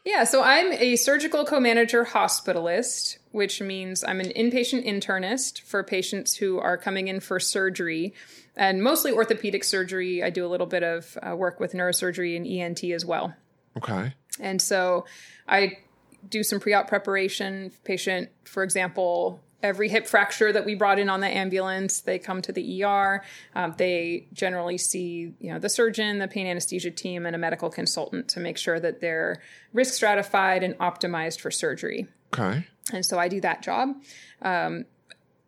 Yeah, 0.05 0.23
so 0.23 0.43
I'm 0.43 0.71
a 0.73 0.97
surgical 0.97 1.45
co-manager 1.45 2.05
hospitalist, 2.05 3.17
which 3.31 3.59
means 3.59 4.03
I'm 4.03 4.19
an 4.19 4.29
inpatient 4.35 4.85
internist 4.85 5.61
for 5.61 5.83
patients 5.83 6.35
who 6.35 6.59
are 6.59 6.77
coming 6.77 7.07
in 7.07 7.19
for 7.19 7.39
surgery, 7.39 8.13
and 8.55 8.83
mostly 8.83 9.11
orthopedic 9.11 9.63
surgery. 9.63 10.21
I 10.21 10.29
do 10.29 10.45
a 10.45 10.47
little 10.47 10.67
bit 10.67 10.83
of 10.83 11.17
uh, 11.23 11.35
work 11.35 11.59
with 11.59 11.73
neurosurgery 11.73 12.37
and 12.37 12.45
ENT 12.45 12.83
as 12.83 13.03
well. 13.03 13.33
Okay. 13.75 14.13
And 14.39 14.61
so 14.61 15.05
I 15.47 15.79
do 16.29 16.43
some 16.43 16.59
pre-op 16.59 16.87
preparation. 16.87 17.71
Patient, 17.83 18.29
for 18.43 18.61
example, 18.61 19.41
every 19.65 19.89
hip 19.89 20.05
fracture 20.05 20.53
that 20.53 20.63
we 20.63 20.75
brought 20.75 20.99
in 20.99 21.09
on 21.09 21.21
the 21.21 21.27
ambulance, 21.27 22.01
they 22.01 22.19
come 22.19 22.39
to 22.43 22.51
the 22.51 22.83
ER. 22.83 23.23
Um, 23.55 23.73
they 23.77 24.27
generally 24.31 24.77
see, 24.77 25.33
you 25.39 25.51
know, 25.51 25.57
the 25.57 25.69
surgeon, 25.69 26.19
the 26.19 26.27
pain 26.27 26.45
anesthesia 26.45 26.91
team, 26.91 27.25
and 27.25 27.35
a 27.35 27.39
medical 27.39 27.71
consultant 27.71 28.27
to 28.29 28.39
make 28.39 28.57
sure 28.57 28.79
that 28.79 29.01
they're 29.01 29.41
risk 29.73 29.95
stratified 29.95 30.61
and 30.61 30.77
optimized 30.77 31.41
for 31.41 31.49
surgery. 31.49 32.07
Okay. 32.31 32.65
and 32.93 33.05
so 33.05 33.17
I 33.17 33.27
do 33.27 33.41
that 33.41 33.63
job. 33.63 33.95
Um, 34.41 34.85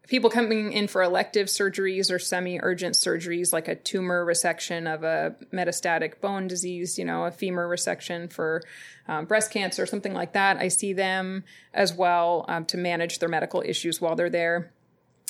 people 0.08 0.30
coming 0.30 0.72
in 0.72 0.88
for 0.88 1.04
elective 1.04 1.48
surgeries 1.48 2.12
or 2.12 2.18
semi-urgent 2.18 2.96
surgeries 2.96 3.54
like 3.54 3.68
a 3.68 3.76
tumor 3.76 4.26
resection 4.26 4.92
of 4.92 5.04
a 5.04 5.36
metastatic 5.54 6.20
bone 6.22 6.48
disease 6.48 6.98
you 6.98 7.06
know 7.06 7.26
a 7.26 7.32
femur 7.32 7.68
resection 7.68 8.32
for 8.32 8.62
um, 9.08 9.26
breast 9.26 9.52
cancer 9.52 9.86
something 9.86 10.14
like 10.14 10.34
that 10.34 10.58
i 10.58 10.68
see 10.68 10.94
them 10.94 11.44
as 11.74 11.94
well 11.94 12.46
um, 12.48 12.66
to 12.66 12.78
manage 12.78 13.20
their 13.20 13.30
medical 13.30 13.64
issues 13.66 14.02
while 14.02 14.16
they're 14.16 14.30
there. 14.30 14.74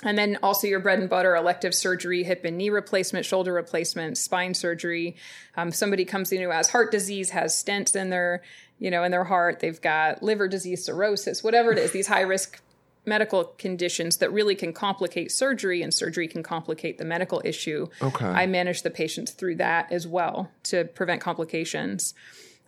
And 0.03 0.15
then 0.15 0.37
also 0.43 0.67
your 0.67 0.79
bread 0.79 0.99
and 0.99 1.09
butter 1.09 1.35
elective 1.35 1.73
surgery 1.73 2.23
hip 2.23 2.45
and 2.45 2.57
knee 2.57 2.69
replacement 2.69 3.25
shoulder 3.25 3.51
replacement 3.51 4.17
spine 4.19 4.53
surgery. 4.53 5.15
Um, 5.55 5.71
somebody 5.71 6.05
comes 6.05 6.31
in 6.31 6.41
who 6.41 6.51
has 6.51 6.69
heart 6.69 6.91
disease 6.91 7.31
has 7.31 7.53
stents 7.53 7.95
in 7.95 8.09
their 8.09 8.43
you 8.77 8.91
know 8.91 9.03
in 9.03 9.11
their 9.11 9.23
heart. 9.23 9.59
They've 9.59 9.81
got 9.81 10.21
liver 10.21 10.47
disease 10.47 10.85
cirrhosis 10.85 11.43
whatever 11.43 11.71
it 11.71 11.79
is 11.79 11.91
these 11.91 12.07
high 12.07 12.21
risk 12.21 12.61
medical 13.08 13.46
conditions 13.58 14.17
that 14.17 14.32
really 14.32 14.56
can 14.56 14.74
complicate 14.74 15.32
surgery 15.32 15.82
and 15.82 15.93
surgery 15.93 16.28
can 16.28 16.43
complicate 16.43 16.98
the 16.98 17.06
medical 17.06 17.41
issue. 17.46 17.88
Okay. 18.02 18.26
I 18.26 18.46
manage 18.46 18.84
the 18.84 18.89
patients 18.89 19.32
through 19.32 19.56
that 19.56 19.91
as 19.91 20.06
well 20.06 20.52
to 20.63 20.86
prevent 20.86 21.22
complications. 21.22 22.13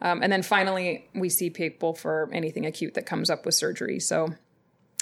Um, 0.01 0.23
and 0.23 0.31
then 0.31 0.43
finally, 0.43 1.09
we 1.13 1.29
see 1.29 1.49
people 1.49 1.93
for 1.93 2.29
anything 2.31 2.65
acute 2.65 2.93
that 2.93 3.05
comes 3.05 3.29
up 3.29 3.45
with 3.45 3.53
surgery. 3.53 3.99
So 3.99 4.33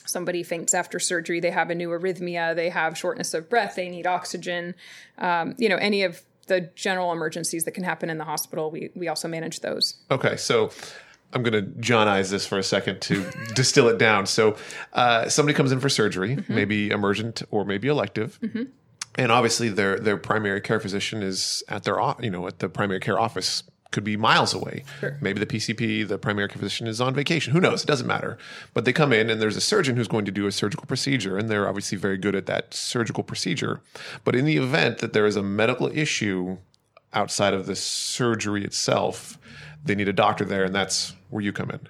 somebody 0.05 0.41
faints 0.41 0.73
after 0.73 0.99
surgery, 0.99 1.39
they 1.39 1.51
have 1.51 1.69
a 1.69 1.75
new 1.75 1.89
arrhythmia, 1.89 2.55
they 2.55 2.69
have 2.69 2.97
shortness 2.97 3.33
of 3.33 3.49
breath, 3.49 3.75
they 3.75 3.89
need 3.89 4.07
oxygen, 4.07 4.73
um, 5.19 5.53
you 5.57 5.69
know, 5.69 5.75
any 5.75 6.01
of 6.03 6.21
the 6.47 6.61
general 6.75 7.11
emergencies 7.11 7.65
that 7.65 7.71
can 7.71 7.83
happen 7.83 8.09
in 8.09 8.17
the 8.17 8.23
hospital, 8.23 8.71
we, 8.71 8.89
we 8.95 9.07
also 9.07 9.27
manage 9.27 9.59
those. 9.59 9.95
Okay, 10.09 10.37
so 10.37 10.71
I'm 11.33 11.43
going 11.43 11.53
to 11.53 11.69
Johnize 11.81 12.29
this 12.29 12.47
for 12.47 12.57
a 12.57 12.63
second 12.63 13.01
to 13.01 13.29
distill 13.55 13.89
it 13.89 13.97
down. 13.97 14.25
So, 14.25 14.55
uh, 14.93 15.27
somebody 15.29 15.55
comes 15.55 15.71
in 15.71 15.79
for 15.79 15.89
surgery, 15.89 16.37
maybe 16.47 16.89
emergent 16.89 17.43
or 17.51 17.65
maybe 17.65 17.87
elective, 17.87 18.39
and 19.15 19.31
obviously 19.31 19.69
their 19.69 19.99
their 19.99 20.17
primary 20.17 20.61
care 20.61 20.79
physician 20.79 21.21
is 21.23 21.63
at 21.67 21.83
their 21.83 21.97
you 22.21 22.29
know 22.29 22.47
at 22.47 22.59
the 22.59 22.69
primary 22.69 22.99
care 22.99 23.19
office. 23.19 23.63
Could 23.91 24.03
be 24.03 24.17
miles 24.17 24.53
away. 24.53 24.83
Maybe 25.21 25.39
the 25.39 25.45
PCP, 25.45 26.05
the 26.05 26.17
primary 26.17 26.49
care 26.49 26.57
physician, 26.57 26.87
is 26.87 26.99
on 26.99 27.15
vacation. 27.15 27.53
Who 27.53 27.61
knows? 27.61 27.83
It 27.83 27.87
doesn't 27.87 28.05
matter. 28.05 28.37
But 28.73 28.83
they 28.83 28.91
come 28.91 29.13
in, 29.13 29.29
and 29.29 29.41
there's 29.41 29.55
a 29.55 29.61
surgeon 29.61 29.95
who's 29.95 30.09
going 30.09 30.25
to 30.25 30.31
do 30.31 30.45
a 30.45 30.51
surgical 30.51 30.85
procedure, 30.85 31.37
and 31.37 31.49
they're 31.49 31.69
obviously 31.69 31.97
very 31.97 32.17
good 32.17 32.35
at 32.35 32.47
that 32.47 32.73
surgical 32.73 33.23
procedure. 33.23 33.79
But 34.25 34.35
in 34.35 34.43
the 34.43 34.57
event 34.57 34.97
that 34.97 35.13
there 35.13 35.25
is 35.25 35.37
a 35.37 35.41
medical 35.41 35.87
issue 35.97 36.57
outside 37.13 37.53
of 37.53 37.65
the 37.65 37.77
surgery 37.77 38.65
itself, 38.65 39.39
they 39.85 39.95
need 39.95 40.09
a 40.09 40.13
doctor 40.13 40.43
there, 40.43 40.65
and 40.65 40.75
that's 40.75 41.13
where 41.29 41.43
you 41.43 41.53
come 41.53 41.71
in. 41.71 41.87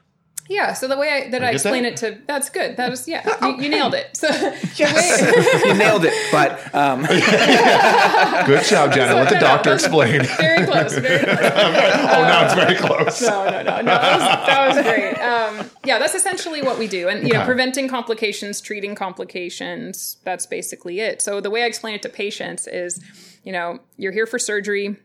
Yeah, 0.49 0.73
so 0.73 0.87
the 0.87 0.97
way 0.97 1.09
I, 1.09 1.29
that 1.31 1.43
I, 1.43 1.47
get 1.47 1.55
explain 1.55 1.83
that? 1.83 1.93
it 1.93 1.97
to 1.97 2.21
that's 2.25 2.49
good. 2.49 2.77
That 2.77 2.89
was 2.89 3.05
yeah, 3.07 3.45
you, 3.45 3.63
you 3.63 3.69
nailed 3.69 3.93
it. 3.93 4.15
So 4.15 4.27
you 4.75 5.73
nailed 5.73 6.05
it. 6.05 6.13
But 6.31 6.73
um, 6.73 7.01
Good 8.45 8.63
job, 8.63 8.93
Jenna. 8.93 9.15
Let 9.15 9.29
the 9.29 9.35
no, 9.35 9.41
no, 9.41 9.47
doctor 9.47 9.71
that's 9.71 9.83
explain. 9.83 10.23
very 10.37 10.65
close, 10.65 10.97
very 10.97 11.23
close. 11.25 11.39
oh, 11.41 12.23
now 12.23 12.45
it's 12.45 12.53
very 12.53 12.75
close. 12.75 13.21
No, 13.21 13.45
no, 13.49 13.63
no, 13.63 13.81
no. 13.81 13.83
That 13.83 14.17
was, 14.17 14.47
that 14.47 14.67
was 14.67 14.85
great. 14.85 15.17
Um, 15.17 15.69
yeah, 15.83 15.99
that's 15.99 16.15
essentially 16.15 16.61
what 16.61 16.79
we 16.79 16.87
do, 16.87 17.09
and 17.09 17.27
you 17.27 17.33
know, 17.33 17.43
preventing 17.43 17.89
complications, 17.89 18.61
treating 18.61 18.95
complications. 18.95 20.17
That's 20.23 20.45
basically 20.45 21.01
it. 21.01 21.21
So 21.21 21.41
the 21.41 21.49
way 21.49 21.63
I 21.63 21.65
explain 21.65 21.95
it 21.95 22.01
to 22.03 22.09
patients 22.09 22.67
is, 22.67 23.03
you 23.43 23.51
know, 23.51 23.79
you're 23.97 24.13
here 24.13 24.25
for 24.27 24.39
surgery. 24.39 24.95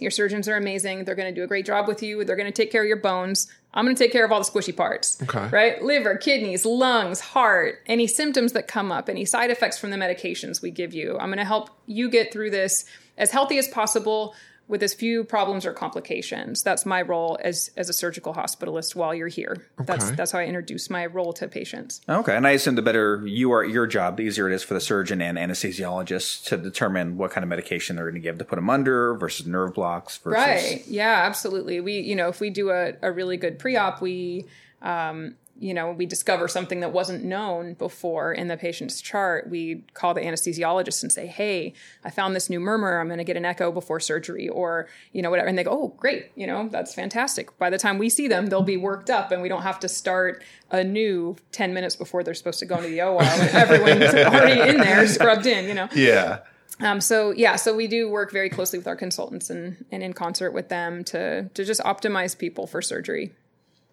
Your 0.00 0.10
surgeons 0.10 0.48
are 0.48 0.56
amazing. 0.56 1.04
They're 1.04 1.14
going 1.14 1.32
to 1.32 1.40
do 1.40 1.44
a 1.44 1.46
great 1.46 1.64
job 1.64 1.86
with 1.86 2.02
you. 2.02 2.24
They're 2.24 2.36
going 2.36 2.52
to 2.52 2.52
take 2.52 2.72
care 2.72 2.82
of 2.82 2.88
your 2.88 2.96
bones. 2.96 3.46
I'm 3.74 3.84
going 3.84 3.96
to 3.96 4.02
take 4.02 4.12
care 4.12 4.24
of 4.24 4.32
all 4.32 4.42
the 4.42 4.48
squishy 4.48 4.74
parts. 4.74 5.20
Okay. 5.22 5.48
Right? 5.48 5.82
Liver, 5.82 6.16
kidneys, 6.16 6.64
lungs, 6.64 7.20
heart, 7.20 7.80
any 7.86 8.06
symptoms 8.06 8.52
that 8.52 8.68
come 8.68 8.92
up, 8.92 9.08
any 9.08 9.24
side 9.24 9.50
effects 9.50 9.78
from 9.78 9.90
the 9.90 9.96
medications 9.96 10.62
we 10.62 10.70
give 10.70 10.94
you. 10.94 11.18
I'm 11.18 11.28
going 11.28 11.38
to 11.38 11.44
help 11.44 11.70
you 11.86 12.08
get 12.08 12.32
through 12.32 12.50
this 12.50 12.84
as 13.18 13.30
healthy 13.30 13.58
as 13.58 13.68
possible 13.68 14.34
with 14.66 14.82
as 14.82 14.94
few 14.94 15.24
problems 15.24 15.66
or 15.66 15.72
complications. 15.72 16.62
That's 16.62 16.86
my 16.86 17.02
role 17.02 17.38
as 17.42 17.70
as 17.76 17.88
a 17.88 17.92
surgical 17.92 18.34
hospitalist 18.34 18.94
while 18.94 19.14
you're 19.14 19.28
here. 19.28 19.66
That's 19.78 20.10
that's 20.12 20.32
how 20.32 20.38
I 20.38 20.46
introduce 20.46 20.88
my 20.90 21.06
role 21.06 21.32
to 21.34 21.48
patients. 21.48 22.00
okay, 22.08 22.36
and 22.36 22.46
I 22.46 22.52
assume 22.52 22.74
the 22.74 22.82
better 22.82 23.26
you 23.26 23.52
are 23.52 23.64
at 23.64 23.70
your 23.70 23.86
job, 23.86 24.16
the 24.16 24.22
easier 24.22 24.48
it 24.50 24.54
is 24.54 24.62
for 24.62 24.74
the 24.74 24.80
surgeon 24.80 25.20
and 25.20 25.36
anesthesiologist 25.36 26.44
to 26.46 26.56
determine 26.56 27.16
what 27.16 27.30
kind 27.30 27.42
of 27.42 27.48
medication 27.48 27.96
they're 27.96 28.10
going 28.10 28.14
to 28.14 28.20
give 28.20 28.38
to 28.38 28.44
put 28.44 28.56
them 28.56 28.70
under 28.70 29.14
versus 29.14 29.46
nerve 29.46 29.74
blocks 29.74 30.18
versus 30.18 30.32
Right. 30.44 30.86
Yeah, 30.86 31.22
absolutely. 31.26 31.80
We, 31.80 32.00
you 32.00 32.16
know, 32.16 32.28
if 32.28 32.40
we 32.40 32.50
do 32.50 32.70
a, 32.70 32.94
a 33.02 33.12
really 33.12 33.36
good 33.36 33.58
pre-op, 33.58 34.00
we, 34.00 34.46
um, 34.82 35.36
you 35.58 35.72
know, 35.72 35.92
we 35.92 36.04
discover 36.04 36.48
something 36.48 36.80
that 36.80 36.92
wasn't 36.92 37.24
known 37.24 37.74
before 37.74 38.32
in 38.32 38.48
the 38.48 38.56
patient's 38.56 39.00
chart. 39.00 39.48
We 39.48 39.84
call 39.94 40.12
the 40.12 40.20
anesthesiologist 40.20 41.02
and 41.02 41.12
say, 41.12 41.26
"Hey, 41.26 41.74
I 42.04 42.10
found 42.10 42.34
this 42.34 42.50
new 42.50 42.58
murmur. 42.58 42.98
I'm 42.98 43.06
going 43.06 43.18
to 43.18 43.24
get 43.24 43.36
an 43.36 43.44
echo 43.44 43.70
before 43.70 44.00
surgery," 44.00 44.48
or 44.48 44.88
you 45.12 45.22
know, 45.22 45.30
whatever. 45.30 45.48
And 45.48 45.56
they 45.56 45.64
go, 45.64 45.70
"Oh, 45.70 45.88
great! 45.96 46.32
You 46.34 46.46
know, 46.46 46.68
that's 46.68 46.94
fantastic." 46.94 47.56
By 47.58 47.70
the 47.70 47.78
time 47.78 47.98
we 47.98 48.08
see 48.08 48.26
them, 48.26 48.46
they'll 48.46 48.62
be 48.62 48.76
worked 48.76 49.10
up, 49.10 49.30
and 49.30 49.42
we 49.42 49.48
don't 49.48 49.62
have 49.62 49.78
to 49.80 49.88
start 49.88 50.42
anew 50.70 51.36
ten 51.52 51.72
minutes 51.72 51.94
before 51.94 52.24
they're 52.24 52.34
supposed 52.34 52.58
to 52.58 52.66
go 52.66 52.76
into 52.76 52.88
the 52.88 53.02
OR 53.02 53.22
when 53.22 53.48
everyone's 53.54 54.14
already 54.14 54.60
in 54.60 54.78
there, 54.78 55.06
scrubbed 55.06 55.46
in. 55.46 55.68
You 55.68 55.74
know. 55.74 55.88
Yeah. 55.94 56.40
Um, 56.80 57.00
so 57.00 57.30
yeah, 57.30 57.56
so 57.56 57.74
we 57.74 57.86
do 57.86 58.08
work 58.08 58.32
very 58.32 58.50
closely 58.50 58.78
with 58.78 58.88
our 58.88 58.96
consultants 58.96 59.48
and, 59.48 59.84
and 59.92 60.02
in 60.02 60.12
concert 60.12 60.50
with 60.50 60.68
them 60.68 61.04
to 61.04 61.48
to 61.48 61.64
just 61.64 61.80
optimize 61.82 62.36
people 62.36 62.66
for 62.66 62.82
surgery. 62.82 63.32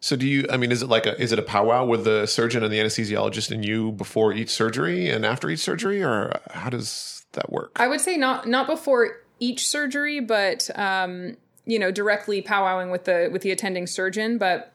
So 0.01 0.15
do 0.15 0.27
you? 0.27 0.47
I 0.49 0.57
mean, 0.57 0.71
is 0.71 0.81
it 0.81 0.89
like 0.89 1.05
a 1.05 1.19
is 1.21 1.31
it 1.31 1.37
a 1.37 1.43
powwow 1.43 1.85
with 1.85 2.03
the 2.03 2.25
surgeon 2.25 2.63
and 2.63 2.73
the 2.73 2.79
anesthesiologist 2.79 3.51
and 3.51 3.63
you 3.63 3.91
before 3.91 4.33
each 4.33 4.49
surgery 4.49 5.09
and 5.09 5.23
after 5.23 5.47
each 5.49 5.59
surgery, 5.59 6.03
or 6.03 6.33
how 6.49 6.69
does 6.71 7.23
that 7.33 7.51
work? 7.51 7.77
I 7.79 7.87
would 7.87 8.01
say 8.01 8.17
not 8.17 8.47
not 8.47 8.65
before 8.65 9.21
each 9.39 9.67
surgery, 9.67 10.19
but 10.19 10.69
um, 10.77 11.37
you 11.65 11.77
know, 11.77 11.91
directly 11.91 12.41
powwowing 12.41 12.91
with 12.91 13.05
the 13.05 13.29
with 13.31 13.43
the 13.43 13.51
attending 13.51 13.85
surgeon, 13.85 14.39
but 14.39 14.70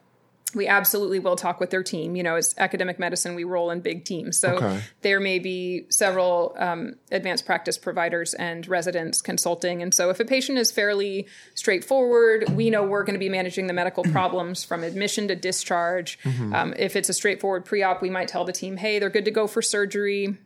we 0.54 0.66
absolutely 0.68 1.18
will 1.18 1.36
talk 1.36 1.60
with 1.60 1.70
their 1.70 1.82
team. 1.82 2.16
You 2.16 2.22
know, 2.22 2.36
as 2.36 2.54
academic 2.56 2.98
medicine, 2.98 3.34
we 3.34 3.44
roll 3.44 3.70
in 3.70 3.80
big 3.80 4.04
teams. 4.04 4.38
So 4.38 4.54
Okay. 4.54 4.80
there 5.02 5.20
may 5.20 5.38
be 5.38 5.86
several 5.90 6.54
um, 6.58 6.94
advanced 7.10 7.44
practice 7.44 7.76
providers 7.76 8.32
and 8.34 8.66
residents 8.66 9.20
consulting. 9.20 9.82
And 9.82 9.92
so 9.92 10.08
if 10.08 10.20
a 10.20 10.24
patient 10.24 10.56
is 10.58 10.70
fairly 10.72 11.26
straightforward, 11.54 12.48
we 12.50 12.70
know 12.70 12.84
we're 12.84 13.02
going 13.04 13.14
to 13.14 13.18
be 13.20 13.28
managing 13.28 13.66
the 13.66 13.72
medical 13.72 14.04
problems 14.12 14.64
from 14.64 14.82
admission 14.84 15.28
to 15.28 15.34
discharge. 15.36 16.18
Um, 16.24 16.74
if 16.78 16.96
it's 16.96 17.08
a 17.08 17.12
straightforward 17.14 17.64
pre 17.64 17.82
op, 17.82 18.00
we 18.00 18.08
might 18.10 18.28
tell 18.28 18.44
the 18.44 18.52
team, 18.52 18.76
hey, 18.76 18.98
they're 18.98 19.10
good 19.10 19.24
to 19.26 19.30
go 19.30 19.46
for 19.46 19.60
surgery. 19.60 20.38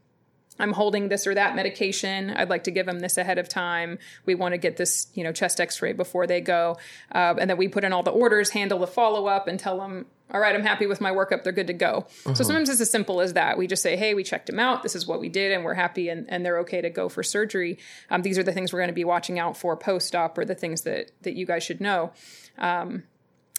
I'm 0.61 0.73
holding 0.73 1.09
this 1.09 1.27
or 1.27 1.35
that 1.35 1.57
medication. 1.57 2.31
I'd 2.31 2.51
like 2.51 2.64
to 2.64 2.70
give 2.70 2.87
them 2.87 3.01
this 3.01 3.18
ahead 3.18 3.38
of 3.38 3.49
time. 3.49 3.99
We 4.27 4.35
want 4.35 4.53
to 4.53 4.59
get 4.59 4.77
this, 4.77 5.09
you 5.14 5.25
know, 5.25 5.33
chest 5.33 5.61
X-ray 5.61 5.92
before 5.92 6.27
they 6.27 6.40
go, 6.40 6.79
uh, 7.12 7.35
and 7.38 7.49
then 7.49 7.57
we 7.57 7.68
put 7.68 7.85
in 7.85 7.92
all 7.92 8.03
the 8.03 8.11
orders, 8.11 8.51
handle 8.51 8.79
the 8.79 8.87
follow 8.87 9.27
up, 9.27 9.49
and 9.49 9.59
tell 9.59 9.79
them, 9.79 10.07
all 10.33 10.38
right, 10.38 10.55
I'm 10.55 10.62
happy 10.62 10.87
with 10.87 11.01
my 11.01 11.11
workup. 11.11 11.42
They're 11.42 11.53
good 11.53 11.66
to 11.66 11.73
go. 11.73 12.07
So 12.35 12.44
sometimes 12.44 12.68
it's 12.68 12.81
as 12.81 12.88
simple 12.88 13.20
as 13.20 13.33
that. 13.33 13.59
We 13.59 13.66
just 13.66 13.83
say, 13.83 13.96
hey, 13.96 14.14
we 14.14 14.23
checked 14.23 14.49
him 14.49 14.61
out. 14.61 14.85
This 14.85 14.94
is 14.94 15.05
what 15.07 15.18
we 15.18 15.29
did, 15.29 15.51
and 15.51 15.64
we're 15.64 15.75
happy, 15.75 16.09
and, 16.09 16.27
and 16.31 16.46
they're 16.46 16.59
okay 16.61 16.81
to 16.81 16.90
go 16.90 17.09
for 17.09 17.25
surgery. 17.25 17.79
Um, 18.11 18.23
these 18.23 18.38
are 18.38 18.44
the 18.44 18.53
things 18.53 18.73
we're 18.73 18.79
going 18.79 18.90
to 18.90 18.94
be 18.94 19.05
watching 19.05 19.38
out 19.38 19.57
for 19.57 19.77
post 19.77 20.14
op, 20.14 20.38
or 20.38 20.44
the 20.44 20.55
things 20.55 20.83
that 20.83 21.11
that 21.23 21.35
you 21.35 21.46
guys 21.46 21.64
should 21.64 21.81
know 21.81 22.12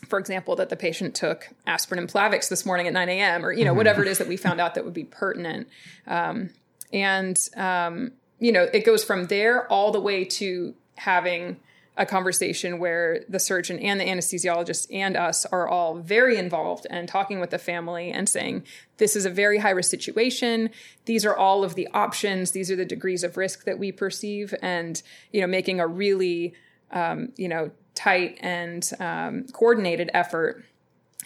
for 0.07 0.19
example, 0.19 0.55
that 0.55 0.69
the 0.69 0.75
patient 0.75 1.15
took 1.15 1.49
aspirin 1.67 1.99
and 1.99 2.09
Plavix 2.09 2.49
this 2.49 2.65
morning 2.65 2.87
at 2.87 2.93
9 2.93 3.09
a.m. 3.09 3.45
or, 3.45 3.51
you 3.51 3.65
know, 3.65 3.73
whatever 3.73 4.01
it 4.01 4.07
is 4.07 4.17
that 4.17 4.27
we 4.27 4.37
found 4.37 4.59
out 4.59 4.75
that 4.75 4.83
would 4.83 4.93
be 4.93 5.03
pertinent. 5.03 5.67
Um, 6.07 6.49
and, 6.93 7.37
um, 7.55 8.11
you 8.39 8.51
know, 8.51 8.67
it 8.73 8.85
goes 8.85 9.03
from 9.03 9.27
there 9.27 9.67
all 9.71 9.91
the 9.91 9.99
way 9.99 10.25
to 10.25 10.73
having 10.95 11.57
a 11.97 12.05
conversation 12.05 12.79
where 12.79 13.23
the 13.27 13.39
surgeon 13.39 13.77
and 13.79 13.99
the 13.99 14.05
anesthesiologist 14.05 14.87
and 14.93 15.17
us 15.17 15.45
are 15.47 15.67
all 15.67 15.95
very 15.95 16.37
involved 16.37 16.87
and 16.89 17.07
talking 17.07 17.39
with 17.39 17.49
the 17.49 17.57
family 17.57 18.11
and 18.11 18.29
saying, 18.29 18.63
this 18.97 19.15
is 19.15 19.25
a 19.25 19.29
very 19.29 19.57
high 19.57 19.71
risk 19.71 19.91
situation. 19.91 20.69
These 21.05 21.25
are 21.25 21.35
all 21.35 21.63
of 21.63 21.75
the 21.75 21.87
options. 21.93 22.51
These 22.51 22.71
are 22.71 22.75
the 22.75 22.85
degrees 22.85 23.23
of 23.23 23.35
risk 23.35 23.65
that 23.65 23.77
we 23.77 23.91
perceive 23.91 24.55
and, 24.61 25.01
you 25.31 25.41
know, 25.41 25.47
making 25.47 25.79
a 25.79 25.87
really, 25.87 26.53
um, 26.91 27.33
you 27.35 27.49
know, 27.49 27.71
tight 27.93 28.37
and 28.41 28.89
um, 28.99 29.45
coordinated 29.51 30.09
effort 30.13 30.63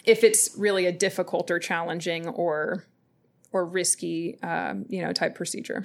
if 0.04 0.24
it's 0.24 0.50
really 0.56 0.86
a 0.86 0.92
difficult 0.92 1.50
or 1.50 1.58
challenging 1.58 2.28
or 2.28 2.84
or 3.56 3.64
risky 3.64 4.38
um, 4.42 4.84
you 4.88 5.02
know 5.02 5.12
type 5.12 5.34
procedure 5.34 5.82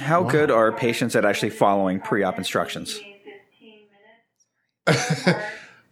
How 0.00 0.22
good 0.22 0.50
are 0.50 0.70
patients 0.72 1.16
at 1.16 1.24
actually 1.24 1.50
following 1.50 2.00
pre-op 2.00 2.38
instructions? 2.38 3.00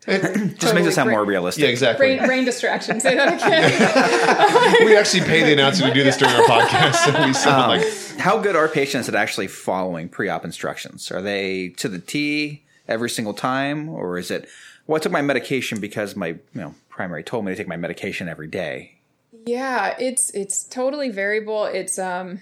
It 0.07 0.59
Just 0.59 0.75
makes 0.75 0.87
it 0.87 0.93
sound 0.93 1.11
more 1.11 1.27
realistic. 1.27 1.63
yeah, 1.63 1.69
exactly. 1.69 2.17
brain, 2.17 2.27
brain 2.27 2.45
distraction 2.47 3.01
say 3.01 3.15
that 3.17 3.35
again 3.35 4.85
we 4.87 4.97
actually 4.97 5.21
pay 5.21 5.45
the 5.45 5.53
announcer 5.53 5.87
to 5.87 5.93
do 5.93 6.03
this 6.03 6.17
during 6.17 6.35
our 6.35 6.43
podcast, 6.45 6.95
so 6.95 7.27
we 7.27 7.35
sound 7.35 7.69
like 7.69 8.19
How 8.19 8.39
good 8.39 8.57
are 8.57 8.67
patients 8.67 9.09
at 9.11 9.15
actually 9.15 9.47
following 9.47 10.09
pre-op 10.09 10.43
instructions? 10.45 11.11
Are 11.13 11.21
they 11.21 11.69
to 11.77 11.87
the 11.89 11.99
T 11.99 12.63
every 12.89 13.11
single 13.11 13.35
time, 13.35 13.91
or 13.91 14.17
is 14.17 14.31
it? 14.31 14.49
Well, 14.87 14.97
I 14.97 15.01
took 15.01 15.13
my 15.13 15.23
medication 15.23 15.81
because 15.81 16.17
my 16.17 16.29
you 16.29 16.41
know 16.55 16.75
primary 16.89 17.23
told 17.23 17.45
me 17.45 17.53
to 17.53 17.57
take 17.57 17.69
my 17.69 17.77
medication 17.77 18.27
every 18.27 18.49
day. 18.49 19.00
Yeah, 19.47 19.97
it's 19.99 20.31
it's 20.31 20.65
totally 20.65 21.11
variable. 21.11 21.65
It's 21.65 21.99
um 21.99 22.41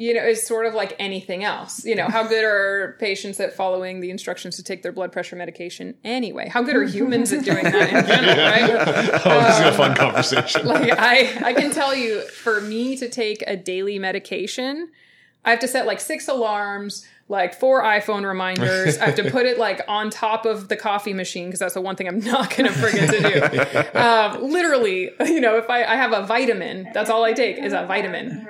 you 0.00 0.14
know, 0.14 0.22
it's 0.22 0.48
sort 0.48 0.64
of 0.64 0.72
like 0.72 0.96
anything 0.98 1.44
else. 1.44 1.84
You 1.84 1.94
know, 1.94 2.08
how 2.08 2.26
good 2.26 2.42
are 2.42 2.96
patients 2.98 3.38
at 3.38 3.54
following 3.54 4.00
the 4.00 4.10
instructions 4.10 4.56
to 4.56 4.62
take 4.62 4.82
their 4.82 4.92
blood 4.92 5.12
pressure 5.12 5.36
medication 5.36 5.94
anyway? 6.04 6.48
How 6.48 6.62
good 6.62 6.74
are 6.74 6.84
humans 6.96 7.34
at 7.34 7.44
doing 7.44 7.64
that 7.64 7.92
in 7.92 8.06
general, 8.06 8.36
right? 8.36 9.20
Oh, 9.26 9.40
this 9.42 9.58
is 9.60 9.66
a 9.66 9.72
fun 9.72 9.94
conversation. 9.94 10.66
Like 10.66 10.90
I 10.98 11.48
I 11.50 11.52
can 11.52 11.70
tell 11.70 11.94
you 11.94 12.22
for 12.22 12.62
me 12.62 12.96
to 12.96 13.10
take 13.10 13.44
a 13.46 13.56
daily 13.56 13.98
medication, 13.98 14.90
I 15.44 15.50
have 15.50 15.60
to 15.60 15.68
set 15.68 15.86
like 15.86 16.00
six 16.00 16.28
alarms, 16.28 17.06
like 17.28 17.54
four 17.54 17.82
iPhone 17.82 18.26
reminders. 18.26 18.98
I 18.98 19.06
have 19.06 19.14
to 19.16 19.30
put 19.30 19.46
it 19.46 19.58
like 19.58 19.80
on 19.88 20.10
top 20.10 20.44
of 20.44 20.68
the 20.68 20.76
coffee 20.76 21.14
machine 21.14 21.46
because 21.46 21.60
that's 21.60 21.72
the 21.74 21.80
one 21.80 21.96
thing 21.96 22.08
I'm 22.08 22.20
not 22.20 22.54
going 22.54 22.70
to 22.70 22.78
forget 22.78 23.08
to 23.10 23.20
do. 23.20 23.40
Um, 23.98 24.42
literally, 24.50 25.10
you 25.26 25.40
know, 25.40 25.56
if 25.56 25.70
I, 25.70 25.84
I 25.84 25.96
have 25.96 26.12
a 26.12 26.26
vitamin, 26.26 26.90
that's 26.92 27.08
all 27.08 27.24
I 27.24 27.32
take 27.32 27.56
is 27.58 27.72
a 27.72 27.86
vitamin. 27.86 28.46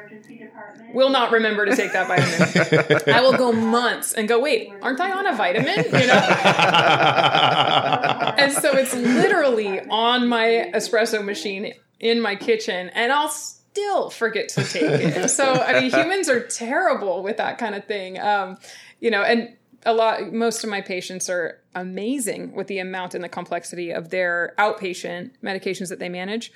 Will 0.92 1.10
not 1.10 1.30
remember 1.30 1.64
to 1.66 1.76
take 1.76 1.92
that 1.92 2.08
vitamin. 2.08 3.14
I 3.14 3.20
will 3.20 3.36
go 3.36 3.52
months 3.52 4.12
and 4.12 4.26
go, 4.28 4.40
wait, 4.40 4.72
aren't 4.82 5.00
I 5.00 5.12
on 5.12 5.24
a 5.26 5.36
vitamin? 5.36 5.84
You 5.84 6.06
know? 6.06 6.14
and 8.38 8.52
so 8.52 8.76
it's 8.76 8.94
literally 8.94 9.80
on 9.88 10.26
my 10.28 10.70
espresso 10.74 11.24
machine 11.24 11.74
in 12.00 12.20
my 12.20 12.34
kitchen, 12.34 12.90
and 12.94 13.12
I'll 13.12 13.32
still 13.80 14.10
forget 14.10 14.48
to 14.50 14.64
take 14.64 14.82
it. 14.82 15.28
So 15.28 15.52
I 15.52 15.80
mean, 15.80 15.90
humans 15.94 16.28
are 16.28 16.40
terrible 16.40 17.22
with 17.22 17.36
that 17.38 17.58
kind 17.58 17.74
of 17.74 17.84
thing. 17.84 18.18
Um, 18.18 18.58
you 19.00 19.10
know, 19.10 19.22
and 19.22 19.56
a 19.84 19.94
lot, 19.94 20.32
most 20.32 20.62
of 20.62 20.70
my 20.70 20.80
patients 20.80 21.30
are 21.30 21.60
amazing 21.74 22.52
with 22.54 22.66
the 22.66 22.78
amount 22.78 23.14
and 23.14 23.24
the 23.24 23.28
complexity 23.28 23.90
of 23.92 24.10
their 24.10 24.54
outpatient 24.58 25.32
medications 25.42 25.88
that 25.88 25.98
they 25.98 26.08
manage 26.08 26.52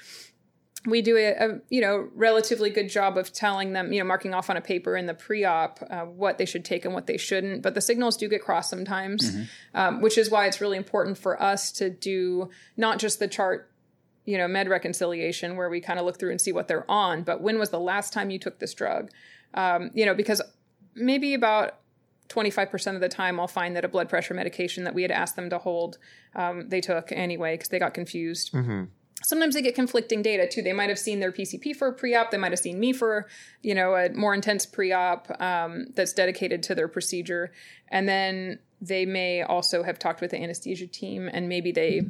we 0.87 1.01
do 1.01 1.16
a, 1.16 1.31
a, 1.33 1.61
you 1.70 1.81
know 1.81 2.09
relatively 2.14 2.70
good 2.70 2.89
job 2.89 3.16
of 3.16 3.33
telling 3.33 3.72
them 3.72 3.93
you 3.93 3.99
know 3.99 4.05
marking 4.05 4.35
off 4.35 4.51
on 4.51 4.57
a 4.57 4.61
paper 4.61 4.97
in 4.97 5.07
the 5.07 5.14
pre-op 5.14 5.81
uh, 5.89 6.03
what 6.03 6.39
they 6.39 6.45
should 6.45 6.64
take 6.64 6.85
and 6.85 6.93
what 6.93 7.07
they 7.07 7.16
shouldn't 7.16 7.62
but 7.62 7.75
the 7.75 7.81
signals 7.81 8.16
do 8.16 8.29
get 8.29 8.43
crossed 8.43 8.70
sometimes 8.70 9.31
um, 9.75 10.01
which 10.01 10.18
is 10.18 10.31
why 10.31 10.47
it's 10.47 10.61
really 10.61 10.77
important 10.77 11.16
for 11.16 11.41
us 11.43 11.72
to 11.72 11.89
do 11.89 12.51
not 12.77 12.99
just 12.99 13.18
the 13.18 13.29
chart 13.29 13.70
you 14.25 14.39
know 14.39 14.49
med 14.49 14.68
reconciliation 14.68 15.57
where 15.57 15.68
we 15.68 15.81
kind 15.81 15.99
of 15.99 16.05
look 16.05 16.18
through 16.18 16.31
and 16.31 16.41
see 16.41 16.53
what 16.53 16.68
they're 16.68 16.91
on 16.91 17.22
but 17.22 17.41
when 17.41 17.59
was 17.59 17.70
the 17.70 17.81
last 17.81 18.12
time 18.12 18.31
you 18.31 18.39
took 18.39 18.59
this 18.59 18.75
drug 18.75 19.11
um, 19.55 19.91
you 19.95 20.05
know 20.05 20.14
because 20.14 20.43
maybe 20.95 21.35
about 21.35 21.79
25% 22.29 22.95
of 22.95 23.01
the 23.01 23.09
time 23.09 23.39
i'll 23.39 23.47
find 23.47 23.77
that 23.77 23.85
a 23.85 23.89
blood 23.89 24.09
pressure 24.09 24.35
medication 24.35 24.85
that 24.85 24.95
we 24.95 25.03
had 25.03 25.11
asked 25.11 25.37
them 25.37 25.51
to 25.51 25.59
hold 25.59 25.99
um, 26.35 26.68
they 26.68 26.81
took 26.81 27.12
anyway 27.12 27.55
because 27.55 27.68
they 27.68 27.79
got 27.79 27.95
confused 27.95 28.51
sometimes 29.25 29.55
they 29.55 29.62
get 29.62 29.75
conflicting 29.75 30.22
data 30.22 30.47
too. 30.47 30.62
They 30.62 30.72
might 30.72 30.89
have 30.89 30.99
seen 30.99 31.20
their 31.20 31.33
PCP 31.33 31.75
for 31.75 31.89
a 31.89 31.93
pre-op. 31.93 32.31
They 32.31 32.37
might 32.37 32.53
have 32.53 32.59
seen 32.59 32.79
me 32.79 32.93
for, 32.93 33.27
you 33.62 33.75
know, 33.75 33.95
a 33.95 34.11
more 34.11 34.35
intense 34.35 34.66
pre-op 34.66 35.31
um, 35.41 35.87
that's 35.95 36.12
dedicated 36.12 36.62
to 36.64 36.75
their 36.75 36.89
procedure, 36.89 37.53
and 37.89 38.09
then 38.09 38.59
they 38.81 39.07
may 39.07 39.43
also 39.43 39.83
have 39.83 39.99
talked 39.99 40.20
with 40.20 40.31
the 40.31 40.43
anesthesia 40.43 40.87
team, 40.87 41.31
and 41.33 41.49
maybe 41.49 41.72
they 41.72 42.03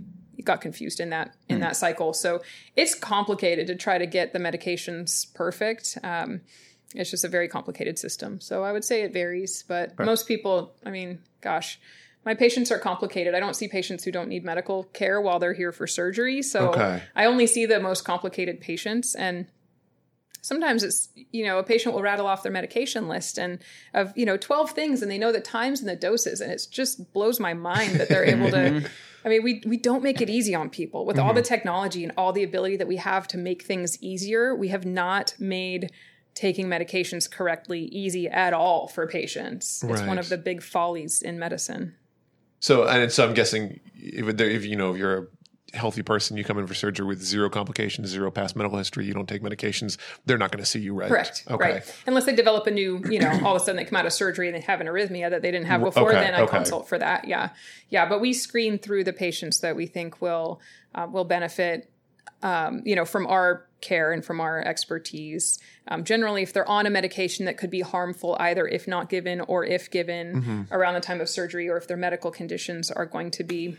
got 0.43 0.61
confused 0.61 1.01
in 1.01 1.11
that 1.11 1.35
in 1.49 1.61
that 1.61 1.77
cycle. 1.77 2.13
So 2.13 2.43
it's 2.77 2.95
complicated 2.95 3.67
to 3.69 3.75
try 3.75 3.99
to 3.99 4.07
get 4.07 4.33
the 4.33 4.39
medications 4.39 5.33
perfect. 5.35 5.99
Um, 6.03 6.41
it's 6.95 7.11
just 7.11 7.25
a 7.25 7.29
very 7.29 7.49
complicated 7.49 7.99
system. 7.99 8.41
So 8.41 8.63
I 8.63 8.73
would 8.73 8.85
say 8.85 9.03
it 9.03 9.13
varies, 9.13 9.65
but 9.67 9.99
most 9.99 10.27
people, 10.29 10.75
I 10.85 10.91
mean, 10.91 11.21
gosh. 11.41 11.79
My 12.27 12.33
patients 12.33 12.71
are 12.73 12.79
complicated. 12.79 13.35
I 13.35 13.41
don't 13.41 13.55
see 13.55 13.69
patients 13.69 14.03
who 14.03 14.11
don't 14.11 14.31
need 14.31 14.47
medical 14.47 14.85
care 14.85 15.21
while 15.21 15.39
they're 15.39 15.53
here 15.53 15.73
for 15.73 15.87
surgery. 15.87 16.41
So 16.41 16.71
Okay. 16.71 17.03
I 17.15 17.27
only 17.27 17.47
see 17.47 17.67
the 17.67 17.79
most 17.79 18.07
complicated 18.07 18.63
patients 18.63 19.15
and 19.15 19.47
sometimes 20.45 20.83
it's 20.83 21.09
you 21.33 21.43
know 21.43 21.59
a 21.59 21.63
patient 21.63 21.95
will 21.95 22.03
rattle 22.03 22.27
off 22.27 22.43
their 22.43 22.53
medication 22.53 23.09
list 23.09 23.39
and 23.39 23.59
of 23.95 24.13
you 24.15 24.27
know 24.27 24.37
12 24.37 24.71
things 24.73 25.01
and 25.01 25.11
they 25.11 25.17
know 25.17 25.33
the 25.33 25.41
times 25.41 25.81
and 25.81 25.89
the 25.89 25.97
doses 25.97 26.41
and 26.43 26.53
it 26.53 26.67
just 26.71 27.13
blows 27.15 27.41
my 27.41 27.55
mind 27.55 27.95
that 27.99 28.11
they're 28.11 28.25
able 28.25 28.51
to 28.51 28.57
mm-hmm. 28.57 28.87
i 29.25 29.29
mean 29.29 29.43
we 29.43 29.63
we 29.65 29.79
don't 29.79 30.03
make 30.03 30.21
it 30.21 30.29
easy 30.29 30.55
on 30.55 30.69
people. 30.69 31.07
With 31.07 31.19
all 31.19 31.33
the 31.33 31.41
mm-hmm. 31.41 31.49
technology 31.49 32.05
and 32.05 32.13
all 32.17 32.33
the 32.33 32.43
ability 32.43 32.77
that 32.77 32.87
we 32.87 32.97
have 32.97 33.27
to 33.29 33.39
make 33.39 33.63
things 33.63 34.01
easier 34.03 34.55
we 34.55 34.69
have 34.69 34.85
not 34.85 35.35
made 35.39 35.91
taking 36.35 36.67
medications 36.67 37.31
correctly 37.31 37.85
easy 37.85 38.29
at 38.29 38.53
all 38.53 38.89
for 38.89 39.07
patients. 39.07 39.85
It's 39.85 40.03
one 40.03 40.19
of 40.19 40.29
the 40.29 40.37
big 40.37 40.63
follies 40.63 41.23
in 41.23 41.39
medicine. 41.39 41.95
So, 42.59 42.89
and 42.89 43.13
so 43.13 43.27
I'm 43.27 43.35
guessing 43.35 43.79
if, 43.95 44.41
if 44.41 44.65
you 44.65 44.75
know 44.75 44.93
if 44.93 44.99
you're 44.99 45.19
a 45.19 45.27
healthy 45.75 46.03
person, 46.03 46.37
you 46.37 46.45
come 46.45 46.59
in 46.59 46.67
for 46.67 46.75
surgery 46.75 47.07
with 47.07 47.23
zero 47.23 47.51
complications, 47.51 48.09
zero 48.09 48.31
past 48.31 48.57
medical 48.57 48.79
history, 48.79 49.05
you 49.05 49.13
don't 49.13 49.29
take 49.29 49.43
medications, 49.43 49.97
they're 50.25 50.39
not 50.39 50.51
going 50.51 50.63
to 50.63 50.69
see 50.69 50.81
you 50.81 50.95
right. 50.95 51.09
Correct. 51.09 51.45
Okay. 51.51 51.73
Right. 51.73 52.03
Unless 52.07 52.25
they 52.27 52.35
develop 52.35 52.67
a 52.67 52.71
new, 52.71 53.03
you 53.11 53.19
know, 53.19 53.41
all 53.45 53.57
of 53.57 53.63
a 53.63 53.65
sudden 53.65 53.77
they 53.77 53.85
come 53.85 53.97
out 53.97 54.07
of 54.07 54.13
surgery 54.13 54.49
and 54.49 54.57
they 54.57 54.61
have 54.61 54.81
an 54.81 54.87
arrhythmia 54.87 55.31
that 55.31 55.43
they 55.43 55.51
didn't 55.51 55.67
have 55.67 55.83
before, 55.83 56.11
okay, 56.11 56.21
then 56.21 56.35
I 56.35 56.43
okay. 56.43 56.57
consult 56.57 56.89
for 56.89 56.99
that. 56.99 57.27
Yeah. 57.27 57.51
Yeah. 57.91 58.09
But 58.09 58.21
we 58.21 58.33
screen 58.33 58.79
through 58.79 59.05
the 59.05 59.13
patients 59.13 59.61
that 59.61 59.77
we 59.77 59.87
think 59.87 60.23
will 60.23 60.61
uh, 60.95 61.09
will 61.11 61.25
benefit, 61.25 61.91
um, 62.43 62.83
you 62.85 62.95
know, 62.95 63.05
from 63.05 63.27
our 63.27 63.67
care 63.81 64.13
and 64.13 64.25
from 64.25 64.41
our 64.41 64.63
expertise. 64.63 65.59
Um, 65.89 66.05
generally, 66.05 66.43
if 66.43 66.53
they're 66.53 66.69
on 66.69 66.87
a 66.87 66.91
medication 66.91 67.45
that 67.45 67.59
could 67.59 67.71
be 67.71 67.83
harmful, 67.83 68.37
either 68.41 68.67
if 68.67 68.89
not 68.89 69.11
given 69.11 69.41
or 69.43 69.65
if 69.65 69.91
given 69.91 70.25
Mm-hmm. 70.35 70.75
around 70.75 70.95
the 70.95 71.01
time 71.01 71.21
of 71.21 71.29
surgery, 71.29 71.69
or 71.69 71.77
if 71.77 71.87
their 71.87 71.97
medical 71.97 72.31
conditions 72.31 72.91
are 72.91 73.05
going 73.07 73.31
to 73.33 73.45
be 73.45 73.77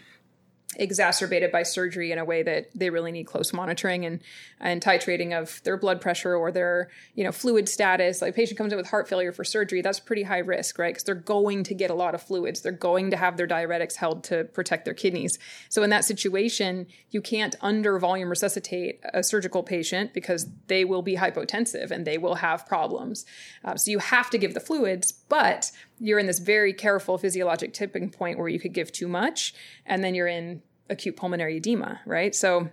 exacerbated 0.77 1.51
by 1.51 1.63
surgery 1.63 2.11
in 2.11 2.17
a 2.17 2.25
way 2.25 2.43
that 2.43 2.69
they 2.75 2.89
really 2.89 3.11
need 3.11 3.25
close 3.25 3.53
monitoring 3.53 4.05
and 4.05 4.21
and 4.59 4.81
titrating 4.81 5.39
of 5.39 5.61
their 5.63 5.77
blood 5.77 6.01
pressure 6.01 6.35
or 6.35 6.51
their 6.51 6.89
you 7.13 7.23
know 7.23 7.31
fluid 7.31 7.69
status. 7.69 8.21
Like 8.21 8.31
a 8.31 8.35
patient 8.35 8.57
comes 8.57 8.73
in 8.73 8.77
with 8.77 8.87
heart 8.87 9.07
failure 9.07 9.31
for 9.31 9.43
surgery 9.43 9.81
that's 9.81 9.99
pretty 9.99 10.23
high 10.23 10.39
risk 10.39 10.77
right? 10.77 10.93
Because 10.93 11.03
they're 11.03 11.15
going 11.15 11.63
to 11.63 11.73
get 11.73 11.89
a 11.89 11.93
lot 11.93 12.15
of 12.15 12.21
fluids. 12.21 12.61
They're 12.61 12.71
going 12.71 13.11
to 13.11 13.17
have 13.17 13.37
their 13.37 13.47
diuretics 13.47 13.95
held 13.95 14.23
to 14.25 14.45
protect 14.45 14.85
their 14.85 14.93
kidneys. 14.93 15.37
So 15.69 15.83
in 15.83 15.89
that 15.89 16.05
situation 16.05 16.87
you 17.11 17.21
can't 17.21 17.55
under 17.61 17.97
volume 17.99 18.29
resuscitate 18.29 18.99
a 19.13 19.23
surgical 19.23 19.63
patient 19.63 20.13
because 20.13 20.47
they 20.67 20.83
will 20.83 21.01
be 21.01 21.15
hypotensive 21.15 21.91
and 21.91 22.05
they 22.05 22.17
will 22.17 22.35
have 22.35 22.65
problems. 22.65 23.25
Uh, 23.63 23.75
so 23.75 23.91
you 23.91 23.99
have 23.99 24.29
to 24.29 24.37
give 24.37 24.53
the 24.53 24.59
fluids 24.59 25.11
but 25.29 25.71
you're 25.99 26.19
in 26.19 26.27
this 26.27 26.39
very 26.39 26.73
careful 26.73 27.17
physiologic 27.17 27.73
tipping 27.73 28.09
point 28.09 28.37
where 28.37 28.49
you 28.49 28.59
could 28.59 28.73
give 28.73 28.91
too 28.91 29.07
much 29.07 29.53
and 29.85 30.03
then 30.03 30.13
you're 30.15 30.27
in 30.27 30.61
acute 30.89 31.15
pulmonary 31.15 31.57
edema, 31.57 32.01
right? 32.05 32.35
So 32.35 32.69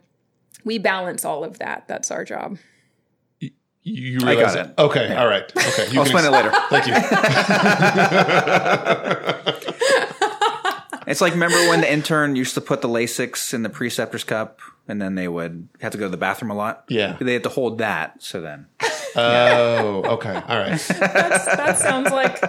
we 0.64 0.78
balance 0.78 1.24
all 1.24 1.44
of 1.44 1.58
that. 1.58 1.86
That's 1.88 2.10
our 2.10 2.24
job. 2.24 2.58
You 3.84 4.20
I 4.22 4.34
realize 4.34 4.54
got 4.54 4.66
it. 4.66 4.74
Okay. 4.78 5.14
All 5.16 5.26
right. 5.26 5.44
Okay. 5.56 5.88
You 5.90 6.00
I'll 6.00 6.06
can 6.06 6.16
explain 6.18 6.24
it 6.24 6.30
later. 6.30 6.52
Thank 6.70 6.86
you. 6.86 6.94
It's 11.04 11.20
like 11.20 11.32
remember 11.32 11.56
when 11.68 11.80
the 11.80 11.92
intern 11.92 12.36
used 12.36 12.54
to 12.54 12.60
put 12.60 12.80
the 12.80 12.88
Lasix 12.88 13.52
in 13.52 13.64
the 13.64 13.68
preceptor's 13.68 14.22
cup, 14.22 14.60
and 14.86 15.02
then 15.02 15.16
they 15.16 15.26
would 15.26 15.68
have 15.80 15.90
to 15.92 15.98
go 15.98 16.04
to 16.04 16.08
the 16.10 16.16
bathroom 16.16 16.52
a 16.52 16.54
lot. 16.54 16.84
Yeah. 16.88 17.16
they 17.20 17.32
had 17.32 17.42
to 17.42 17.48
hold 17.48 17.78
that. 17.78 18.22
So 18.22 18.40
then, 18.40 18.66
Oh, 19.16 20.02
okay. 20.14 20.34
All 20.34 20.58
right. 20.58 20.80
That's, 20.88 21.44
that 21.44 21.78
sounds 21.78 22.10
like 22.10 22.40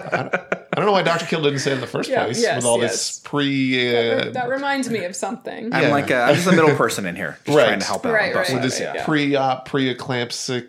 I 0.74 0.78
don't 0.78 0.86
know 0.86 0.92
why 0.92 1.02
Dr. 1.02 1.26
Kill 1.26 1.40
didn't 1.42 1.60
say 1.60 1.70
it 1.70 1.74
in 1.74 1.80
the 1.80 1.86
first 1.86 2.10
Yeah, 2.10 2.24
place 2.24 2.42
yes, 2.42 2.56
with 2.56 2.64
all 2.64 2.80
yes. 2.80 2.90
this 2.92 3.18
pre. 3.20 3.96
Uh, 3.96 4.30
that 4.32 4.48
reminds 4.48 4.90
me 4.90 5.04
of 5.04 5.14
something. 5.14 5.72
I'm 5.72 5.82
Yeah. 5.84 5.88
like 5.90 6.10
a, 6.10 6.16
I'm 6.22 6.34
just 6.34 6.46
the 6.46 6.52
middle 6.52 6.74
person 6.74 7.06
in 7.06 7.14
here, 7.14 7.38
just 7.44 7.56
Right. 7.56 7.66
trying 7.68 7.78
to 7.78 7.86
help 7.86 8.04
out. 8.04 8.12
Right, 8.12 8.34
right, 8.34 8.44
sides, 8.44 8.60
this 8.62 8.80
yeah. 8.80 9.04
pre-op, 9.04 9.68
pre-eclamptic, 9.68 10.66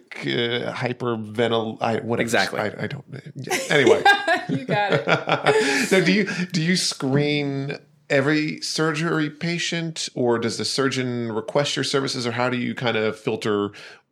uh, 0.67 0.71
hyperventil. 0.73 1.81
I, 1.81 1.95
whatever. 2.01 2.21
Exactly. 2.21 2.59
I, 2.59 2.65
I 2.83 2.87
don't. 2.87 3.03
yeah. 3.35 3.57
Anyway, 3.71 4.03
you 4.49 4.65
got 4.65 4.93
it. 4.93 5.07
now 5.91 5.99
do 6.05 6.11
you 6.11 6.25
do 6.51 6.61
you 6.61 6.75
screen 6.75 7.77
every 8.07 8.61
surgery 8.61 9.31
patient, 9.31 10.09
or 10.13 10.37
does 10.37 10.59
the 10.59 10.65
surgeon 10.65 11.31
request 11.31 11.75
your 11.75 11.83
services, 11.83 12.27
or 12.27 12.31
how 12.33 12.49
do 12.51 12.57
you 12.57 12.75
kind 12.75 12.95
of 12.95 13.17
filter 13.19 13.71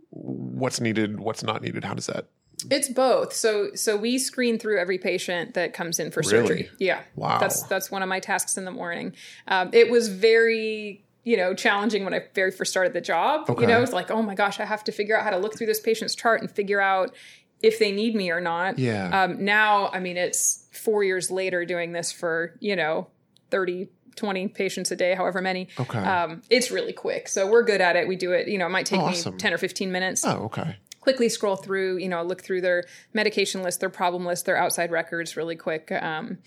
what's 0.10 0.82
needed, 0.82 1.20
what's 1.20 1.44
not 1.44 1.62
needed? 1.62 1.84
How 1.84 1.94
does 1.94 2.08
that? 2.08 2.26
It's 2.70 2.88
both. 2.90 3.34
So 3.34 3.74
so 3.76 3.98
we 3.98 4.18
screen 4.18 4.58
through 4.60 4.80
every 4.80 4.98
patient 4.98 5.54
that 5.56 5.74
comes 5.74 6.00
in 6.00 6.12
for 6.12 6.22
Really? 6.22 6.48
surgery. 6.48 6.70
Yeah. 6.80 7.02
Wow. 7.16 7.40
That's 7.40 7.64
that's 7.64 7.92
one 7.92 8.02
of 8.04 8.10
my 8.10 8.20
tasks 8.20 8.58
in 8.58 8.66
the 8.66 8.72
morning. 8.72 9.14
Um, 9.48 9.70
it 9.74 9.90
was 9.90 10.08
very 10.10 11.04
you 11.24 11.38
know 11.38 11.54
challenging 11.54 12.04
when 12.04 12.14
I 12.14 12.22
very 12.34 12.52
first 12.52 12.72
started 12.72 12.94
the 12.94 13.02
job. 13.02 13.50
Okay. 13.50 13.62
You 13.62 13.68
know, 13.68 13.82
it's 13.82 13.94
like 13.94 14.12
oh 14.12 14.22
my 14.22 14.36
gosh, 14.36 14.60
I 14.60 14.66
have 14.66 14.84
to 14.86 14.92
figure 14.92 15.18
out 15.18 15.24
how 15.24 15.32
to 15.32 15.38
look 15.38 15.58
through 15.58 15.68
this 15.68 15.80
patient's 15.80 16.16
chart 16.16 16.42
and 16.42 16.50
figure 16.50 16.80
out 16.82 17.14
if 17.62 17.80
they 17.80 17.92
need 17.92 18.14
me 18.16 18.30
or 18.30 18.42
not. 18.42 18.78
Yeah. 18.78 19.24
Um, 19.24 19.44
now, 19.44 19.88
I 19.94 20.00
mean, 20.00 20.18
it's 20.18 20.68
four 20.72 21.04
years 21.04 21.32
later 21.32 21.66
doing 21.66 21.92
this 21.94 22.12
for 22.12 22.56
you 22.60 22.76
know 22.76 23.08
30 23.52 23.90
20 24.16 24.48
patients 24.50 24.92
a 24.92 24.96
day 24.96 25.16
however 25.16 25.42
many 25.42 25.68
Okay. 25.80 25.98
um, 25.98 26.44
it's 26.50 26.70
really 26.70 26.94
quick 26.94 27.28
so 27.28 27.50
we're 27.50 27.64
good 27.64 27.82
at 27.82 27.96
it 27.96 28.08
we 28.08 28.16
do 28.16 28.32
it 28.32 28.48
you 28.48 28.60
know 28.60 28.68
it 28.68 28.70
might 28.70 28.86
take 28.86 29.00
Oh, 29.00 29.10
me 29.10 29.16
10 29.38 29.54
or 29.54 29.58
15 29.58 29.92
minutes 29.92 30.24
Oh, 30.24 30.44
okay. 30.46 30.76
Quickly 31.04 31.28
scroll 31.28 31.58
through, 31.58 31.98
you 31.98 32.08
know, 32.08 32.24
look 32.24 32.42
through 32.42 32.62
their 32.62 32.86
medication 33.14 33.62
list, 33.62 33.82
their 33.82 33.90
problem 33.90 34.26
list, 34.26 34.46
their 34.46 34.56
outside 34.56 34.90
records 34.90 35.36
really 35.36 35.58
quick. 35.58 35.92
Um, 35.92 36.38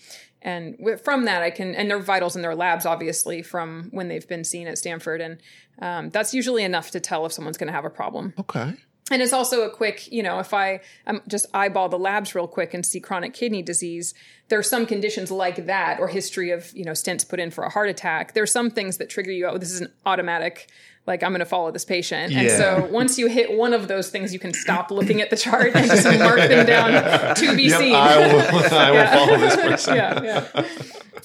and 0.41 0.75
wi- 0.77 0.97
from 0.97 1.25
that 1.25 1.43
I 1.43 1.51
can 1.51 1.75
and 1.75 1.91
their 1.91 1.99
vitals 1.99 2.35
and 2.35 2.43
their 2.43 2.55
labs 2.55 2.83
obviously 2.83 3.43
from 3.43 3.89
when 3.91 4.07
they've 4.07 4.27
been 4.27 4.43
seen 4.43 4.67
at 4.67 4.79
Stanford, 4.79 5.21
and 5.21 5.37
um, 5.79 6.09
that's 6.09 6.33
usually 6.33 6.63
enough 6.63 6.89
to 6.91 6.99
tell 6.99 7.27
if 7.27 7.33
someone's 7.33 7.57
going 7.57 7.67
to 7.67 7.73
have 7.73 7.85
a 7.85 7.91
problem. 7.91 8.33
Okay. 8.39 8.73
And 9.11 9.21
it's 9.21 9.31
also 9.31 9.61
a 9.61 9.69
quick, 9.69 10.11
you 10.11 10.23
know, 10.23 10.39
if 10.39 10.53
I 10.55 10.81
um, 11.05 11.21
just 11.27 11.45
eyeball 11.53 11.87
the 11.87 11.99
labs 11.99 12.33
real 12.33 12.47
quick 12.47 12.73
and 12.73 12.83
see 12.83 12.99
chronic 12.99 13.33
kidney 13.33 13.61
disease, 13.61 14.15
there 14.49 14.57
are 14.59 14.63
some 14.63 14.87
conditions 14.87 15.29
like 15.31 15.67
that 15.67 15.99
or 15.99 16.07
history 16.07 16.49
of, 16.49 16.75
you 16.75 16.83
know, 16.83 16.91
stents 16.93 17.29
put 17.29 17.39
in 17.39 17.51
for 17.51 17.63
a 17.63 17.69
heart 17.69 17.89
attack. 17.89 18.33
There 18.33 18.43
are 18.43 18.47
some 18.47 18.69
things 18.71 18.97
that 18.97 19.09
trigger 19.09 19.31
you, 19.31 19.47
oh, 19.47 19.57
this 19.57 19.71
is 19.71 19.81
an 19.81 19.93
automatic, 20.05 20.69
like 21.07 21.23
I'm 21.23 21.31
going 21.31 21.39
to 21.39 21.45
follow 21.45 21.71
this 21.71 21.85
patient. 21.85 22.33
And 22.33 22.51
so 22.51 22.87
once 22.91 23.17
you 23.17 23.27
hit 23.27 23.51
one 23.57 23.73
of 23.73 23.87
those 23.87 24.09
things, 24.09 24.33
you 24.33 24.39
can 24.39 24.53
stop 24.53 24.91
looking 24.91 25.21
at 25.21 25.29
the 25.29 25.37
chart 25.37 25.73
and 25.73 25.89
just 25.89 26.05
mark 26.19 26.37
them 26.37 26.65
down 26.65 27.35
to 27.35 27.55
be 27.55 27.63
Yep, 27.63 27.79
seen. 27.79 27.95
I 27.95 28.17
will, 28.17 28.73
I 28.73 28.91
will 28.91 29.07
follow 29.07 29.37
this 29.39 29.55
person. 29.55 29.95
yeah, 29.95 30.21
yeah. 30.21 30.67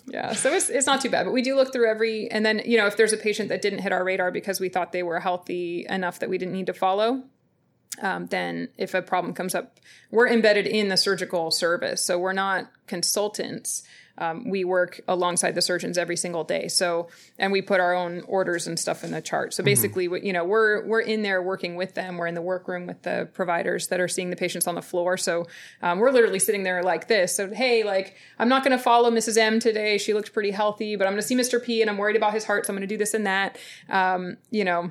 Yeah, 0.07 0.33
so 0.35 0.53
it's, 0.53 0.68
it's 0.68 0.87
not 0.87 1.01
too 1.01 1.09
bad, 1.09 1.24
but 1.24 1.33
we 1.33 1.41
do 1.41 1.57
look 1.57 1.72
through 1.72 1.89
every, 1.89 2.30
and 2.30 2.45
then, 2.45 2.61
you 2.66 2.76
know, 2.76 2.87
if 2.87 2.97
there's 2.97 3.14
a 3.14 3.16
patient 3.16 3.49
that 3.49 3.62
didn't 3.62 3.78
hit 3.78 3.93
our 3.93 4.05
radar 4.05 4.30
because 4.30 4.61
we 4.61 4.68
thought 4.68 4.93
they 4.93 5.03
were 5.03 5.20
healthy 5.20 5.87
enough 5.89 6.18
that 6.18 6.28
we 6.28 6.37
didn't 6.37 6.53
need 6.53 6.66
to 6.66 6.74
follow, 6.74 7.22
um, 8.01 8.26
then 8.26 8.68
if 8.76 8.95
a 8.95 9.03
problem 9.03 9.33
comes 9.33 9.55
up, 9.55 9.78
we're 10.11 10.28
embedded 10.28 10.66
in 10.66 10.89
the 10.89 10.97
surgical 10.97 11.51
service. 11.51 12.05
So 12.05 12.18
we're 12.18 12.33
not 12.33 12.70
consultants. 12.87 13.83
Um, 14.18 14.48
we 14.48 14.64
work 14.64 15.00
alongside 15.08 15.54
the 15.54 15.62
surgeons 15.62 15.96
every 15.98 16.16
single 16.16 16.44
day. 16.44 16.68
So, 16.68 17.08
and 17.38 17.50
we 17.52 17.62
put 17.62 17.80
our 17.80 17.94
own 17.94 18.22
orders 18.26 18.66
and 18.66 18.78
stuff 18.78 19.04
in 19.04 19.10
the 19.10 19.20
chart. 19.20 19.54
So 19.54 19.62
basically, 19.64 20.08
we- 20.08 20.22
you 20.22 20.32
know, 20.32 20.44
we're 20.44 20.84
we're 20.86 21.00
in 21.00 21.22
there 21.22 21.42
working 21.42 21.76
with 21.76 21.94
them. 21.94 22.18
We're 22.18 22.26
in 22.26 22.34
the 22.34 22.42
workroom 22.42 22.86
with 22.86 23.02
the 23.02 23.28
providers 23.32 23.88
that 23.88 24.00
are 24.00 24.08
seeing 24.08 24.30
the 24.30 24.36
patients 24.36 24.66
on 24.66 24.74
the 24.74 24.82
floor. 24.82 25.16
So 25.16 25.46
um, 25.82 25.98
we're 25.98 26.10
literally 26.10 26.38
sitting 26.38 26.62
there 26.62 26.82
like 26.82 27.08
this. 27.08 27.34
So 27.34 27.52
hey, 27.52 27.84
like 27.84 28.14
I'm 28.38 28.48
not 28.48 28.64
going 28.64 28.76
to 28.76 28.82
follow 28.82 29.10
Mrs. 29.10 29.36
M 29.36 29.58
today. 29.60 29.98
She 29.98 30.14
looked 30.14 30.32
pretty 30.32 30.50
healthy, 30.50 30.96
but 30.96 31.06
I'm 31.06 31.12
going 31.12 31.22
to 31.22 31.26
see 31.26 31.36
Mr. 31.36 31.62
P, 31.62 31.80
and 31.80 31.90
I'm 31.90 31.98
worried 31.98 32.16
about 32.16 32.34
his 32.34 32.44
heart. 32.44 32.66
So 32.66 32.72
I'm 32.72 32.76
going 32.76 32.86
to 32.88 32.92
do 32.92 32.98
this 32.98 33.14
and 33.14 33.26
that. 33.26 33.58
Um, 33.88 34.36
you 34.50 34.64
know 34.64 34.90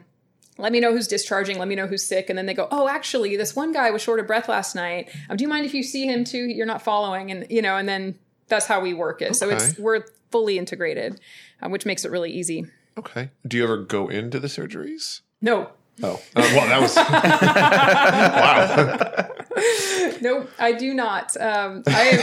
let 0.57 0.71
me 0.73 0.79
know 0.79 0.91
who's 0.91 1.07
discharging 1.07 1.57
let 1.57 1.67
me 1.67 1.75
know 1.75 1.87
who's 1.87 2.03
sick 2.03 2.29
and 2.29 2.37
then 2.37 2.45
they 2.45 2.53
go 2.53 2.67
oh 2.71 2.87
actually 2.87 3.35
this 3.37 3.55
one 3.55 3.71
guy 3.71 3.89
was 3.89 4.01
short 4.01 4.19
of 4.19 4.27
breath 4.27 4.49
last 4.49 4.75
night 4.75 5.09
um, 5.29 5.37
do 5.37 5.43
you 5.43 5.47
mind 5.47 5.65
if 5.65 5.73
you 5.73 5.81
see 5.81 6.05
him 6.05 6.23
too 6.23 6.37
you're 6.43 6.65
not 6.65 6.81
following 6.81 7.31
and 7.31 7.47
you 7.49 7.61
know 7.61 7.77
and 7.77 7.87
then 7.87 8.19
that's 8.51 8.67
how 8.67 8.79
we 8.79 8.93
work 8.93 9.23
it 9.23 9.35
so 9.35 9.49
it's 9.49 9.79
we're 9.79 10.03
fully 10.29 10.59
integrated 10.59 11.19
uh, 11.63 11.69
which 11.69 11.87
makes 11.87 12.05
it 12.05 12.11
really 12.11 12.31
easy 12.31 12.67
Okay. 12.97 13.29
Do 13.47 13.55
you 13.55 13.63
ever 13.63 13.77
go 13.77 14.09
into 14.09 14.37
the 14.37 14.49
surgeries? 14.49 15.21
no 15.41 15.69
Oh, 16.03 16.19
uh, 16.35 16.41
well, 16.55 16.67
that 16.67 16.81
was 16.81 16.95
wow. 20.15 20.17
Nope, 20.21 20.49
I 20.57 20.71
do 20.71 20.93
not. 20.93 21.35
Um, 21.39 21.83
I 21.87 22.01
am, 22.01 22.19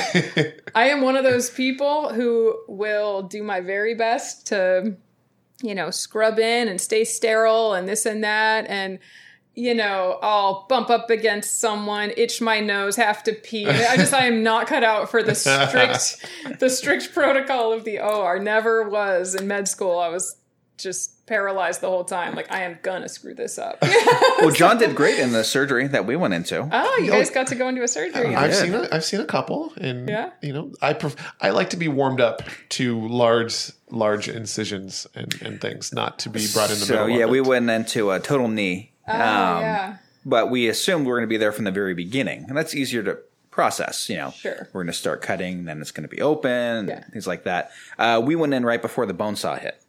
I 0.75 0.89
am 0.89 1.03
one 1.03 1.17
of 1.17 1.23
those 1.23 1.51
people 1.51 2.13
who 2.13 2.59
will 2.67 3.23
do 3.23 3.43
my 3.43 3.61
very 3.61 3.95
best 3.95 4.49
to, 4.49 4.97
you 5.63 5.75
know, 5.75 5.91
scrub 5.91 6.41
in 6.41 6.67
and 6.67 6.81
stay 6.81 7.05
sterile 7.05 7.75
and 7.75 7.89
this 7.89 8.05
and 8.05 8.25
that. 8.25 8.67
And, 8.69 8.99
you 9.59 9.75
know, 9.75 10.19
I'll 10.23 10.67
bump 10.69 10.89
up 10.89 11.11
against 11.11 11.59
someone, 11.59 12.13
itch 12.17 12.41
my 12.41 12.61
nose, 12.61 12.95
have 12.95 13.25
to 13.25 13.33
pee. 13.33 13.67
I 13.67 13.97
just, 13.97 14.15
I 14.15 14.27
am 14.27 14.45
not 14.45 14.69
cut 14.69 14.85
out 14.85 15.11
for 15.11 15.21
the 15.23 15.35
strict, 15.35 16.25
the 16.61 16.71
strict 16.71 17.13
protocol 17.13 17.73
of 17.73 17.83
the 17.85 17.99
OR. 17.99 18.39
Never 18.39 18.89
was 18.89 19.35
in 19.35 19.49
med 19.49 19.67
school. 19.67 19.99
I 19.99 20.09
was 20.09 20.37
just 20.77 21.27
paralyzed 21.27 21.81
the 21.81 21.89
whole 21.89 22.05
time. 22.05 22.37
Like, 22.37 22.53
I 22.53 22.63
am 22.63 22.79
gonna 22.83 23.09
screw 23.09 23.35
this 23.35 23.59
up. 23.59 23.79
Well, 24.39 24.53
John 24.53 24.79
did 24.79 24.95
great 24.95 25.19
in 25.19 25.33
the 25.33 25.43
surgery 25.43 25.89
that 25.89 26.07
we 26.07 26.15
went 26.15 26.33
into. 26.33 26.69
oh, 26.71 27.01
you 27.03 27.11
guys 27.11 27.29
got 27.29 27.49
to 27.49 27.57
go 27.57 27.67
into 27.67 27.83
a 27.83 27.89
surgery. 27.89 28.37
I've 28.37 28.55
seen 28.55 28.73
a, 28.73 28.87
I've 28.93 29.05
seen 29.05 29.19
a 29.19 29.25
couple, 29.25 29.73
and 29.81 30.09
Yeah. 30.09 30.31
you 30.41 30.53
know, 30.53 30.71
I 30.81 30.93
pref- 30.93 31.17
I 31.41 31.51
like 31.51 31.71
to 31.71 31.77
be 31.77 31.89
warmed 31.89 32.21
up 32.21 32.43
to 32.71 33.09
large 33.09 33.73
large 33.91 34.29
incisions 34.29 35.09
and, 35.17 35.35
and 35.43 35.61
things, 35.61 35.93
not 35.93 36.21
to 36.21 36.31
be 36.31 36.47
brought 36.55 36.71
in 36.71 36.79
the 36.79 36.87
so 36.87 36.95
middle. 37.07 37.19
yeah, 37.19 37.25
of 37.25 37.31
we 37.31 37.41
went 37.41 37.69
into 37.69 38.13
a 38.13 38.21
total 38.21 38.47
knee. 38.47 38.93
Oh, 39.09 39.13
um, 39.15 39.19
yeah. 39.63 39.97
But 40.25 40.51
we 40.51 40.69
assumed 40.69 41.05
we 41.07 41.11
were 41.11 41.19
going 41.19 41.29
to 41.29 41.33
be 41.33 41.37
there 41.39 41.53
from 41.53 41.65
the 41.65 41.71
very 41.71 41.95
beginning, 41.95 42.45
and 42.49 42.57
that's 42.57 42.75
easier 42.75 43.03
to 43.05 43.19
process. 43.51 44.09
You 44.11 44.17
know, 44.17 44.31
Sure. 44.31 44.69
we're 44.73 44.83
going 44.83 44.93
to 44.93 44.99
start 44.99 45.23
cutting, 45.23 45.65
then 45.65 45.81
it's 45.81 45.91
going 45.91 46.09
to 46.09 46.15
be 46.15 46.21
open, 46.23 46.89
Yeah. 46.89 47.05
things 47.05 47.27
like 47.27 47.45
that. 47.45 47.71
Uh, 47.99 48.21
we 48.25 48.37
went 48.37 48.55
in 48.55 48.65
right 48.65 48.81
before 48.83 49.07
the 49.07 49.15
bone 49.15 49.37
saw 49.37 49.57
hit. 49.57 49.81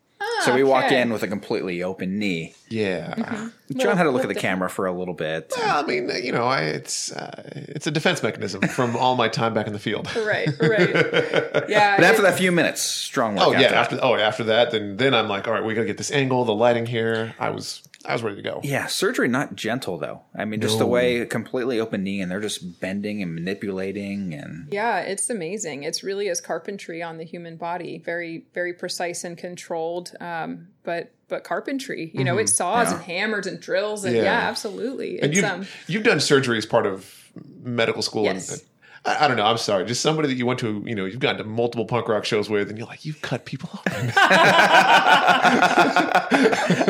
so 0.43 0.55
we 0.55 0.63
walked 0.63 0.91
Ah, 0.91 0.95
in 0.95 1.11
with 1.11 1.21
a 1.23 1.27
completely 1.27 1.83
open 1.83 2.17
knee. 2.17 2.55
Yeah. 2.69 3.49
John 3.75 3.97
had 3.97 4.03
to 4.03 4.11
look 4.11 4.23
at 4.23 4.27
little 4.27 4.33
the 4.33 4.35
camera 4.35 4.69
for 4.69 4.85
a 4.85 4.91
little 4.91 5.13
bit. 5.13 5.53
Well, 5.55 5.83
I 5.83 5.87
mean, 5.87 6.09
you 6.23 6.31
know, 6.31 6.45
I, 6.45 6.61
it's 6.61 7.11
uh, 7.11 7.43
it's 7.53 7.87
a 7.87 7.91
defense 7.91 8.23
mechanism 8.23 8.61
from 8.61 8.95
all 8.95 9.15
my 9.15 9.27
time 9.27 9.53
back 9.53 9.67
in 9.67 9.73
the 9.73 9.79
field. 9.79 10.13
Right, 10.15 10.49
right. 10.59 10.89
Yeah. 11.69 11.97
But 11.97 12.05
after 12.05 12.21
that 12.23 12.37
few 12.37 12.51
minutes, 12.51 12.81
strong 12.81 13.35
work. 13.35 13.47
Oh 13.47 13.51
yeah, 13.51 13.61
after 13.61 13.95
that. 13.95 14.03
after 14.03 14.05
oh 14.05 14.15
after 14.15 14.43
that, 14.45 14.71
then 14.71 14.97
then 14.97 15.13
I'm 15.13 15.27
like, 15.27 15.47
all 15.47 15.53
right, 15.53 15.63
we 15.63 15.73
got 15.73 15.81
to 15.81 15.87
get 15.87 15.97
this 15.97 16.11
angle, 16.11 16.45
the 16.45 16.53
lighting 16.53 16.85
here. 16.85 17.35
I 17.39 17.49
was 17.51 17.83
I 18.05 18.13
was 18.13 18.23
ready 18.23 18.37
to 18.37 18.41
go. 18.41 18.61
Yeah, 18.63 18.87
surgery 18.87 19.27
not 19.27 19.55
gentle 19.55 19.97
though. 19.97 20.21
I 20.35 20.45
mean, 20.45 20.61
just 20.61 20.79
the 20.79 20.85
way 20.85 21.25
completely 21.25 21.79
open 21.79 22.03
knee, 22.03 22.21
and 22.21 22.31
they're 22.31 22.39
just 22.39 22.79
bending 22.79 23.21
and 23.21 23.35
manipulating, 23.35 24.33
and 24.33 24.67
yeah, 24.71 24.99
it's 25.01 25.29
amazing. 25.29 25.83
It's 25.83 26.03
really 26.03 26.27
is 26.27 26.41
carpentry 26.41 27.03
on 27.03 27.17
the 27.17 27.25
human 27.25 27.57
body. 27.57 28.01
Very, 28.03 28.45
very 28.53 28.73
precise 28.73 29.23
and 29.23 29.37
controlled. 29.37 30.13
Um, 30.19 30.69
but 30.83 31.11
but 31.29 31.43
carpentry. 31.43 32.11
You 32.13 32.23
know, 32.23 32.37
it 32.37 32.49
saws 32.49 32.89
Yeah. 32.89 32.95
and 32.97 33.03
hammers 33.05 33.47
and 33.47 33.59
drills 33.59 34.03
and 34.03 34.15
Yeah. 34.15 34.23
yeah, 34.23 34.49
absolutely. 34.49 35.19
And 35.21 35.31
It's 35.31 35.35
you've 35.41 35.45
um 35.51 35.65
you've 35.87 36.03
done 36.03 36.19
surgery 36.19 36.57
as 36.57 36.65
part 36.65 36.85
of 36.85 37.31
medical 37.63 38.01
school. 38.01 38.23
Yes. 38.25 38.51
And, 38.51 38.61
I, 39.05 39.23
I 39.23 39.27
don't 39.29 39.37
know. 39.37 39.45
I'm 39.45 39.57
sorry. 39.57 39.85
Just 39.85 40.01
somebody 40.01 40.27
that 40.27 40.35
you 40.35 40.45
went 40.45 40.59
to, 40.59 40.83
you 40.85 40.93
know, 40.93 41.05
you've 41.05 41.19
gone 41.21 41.37
to 41.37 41.45
multiple 41.45 41.85
punk 41.85 42.09
rock 42.09 42.25
shows 42.25 42.49
with, 42.49 42.67
and 42.69 42.77
you're 42.77 42.85
like, 42.87 43.05
you've 43.05 43.21
cut 43.21 43.45
people 43.45 43.69
open. 43.73 44.07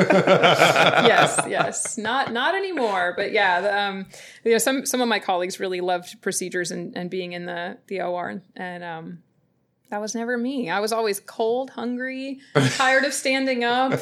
yes, 0.09 1.39
yes. 1.47 1.97
Not 1.97 2.33
not 2.33 2.55
anymore. 2.55 3.13
But 3.15 3.31
yeah, 3.31 3.61
the, 3.61 3.77
um, 3.79 4.05
you 4.43 4.51
know, 4.53 4.57
some 4.57 4.85
some 4.85 5.01
of 5.01 5.07
my 5.07 5.19
colleagues 5.19 5.59
really 5.59 5.81
loved 5.81 6.21
procedures 6.21 6.71
and, 6.71 6.97
and 6.97 7.09
being 7.09 7.33
in 7.33 7.45
the 7.45 7.77
the 7.87 8.01
OR, 8.01 8.29
and, 8.29 8.41
and 8.55 8.83
um, 8.83 9.19
that 9.89 9.99
was 9.99 10.13
never 10.13 10.37
me. 10.37 10.69
I 10.69 10.79
was 10.79 10.91
always 10.91 11.19
cold, 11.19 11.71
hungry, 11.71 12.39
tired 12.75 13.05
of 13.05 13.13
standing 13.13 13.63
up, 13.63 13.99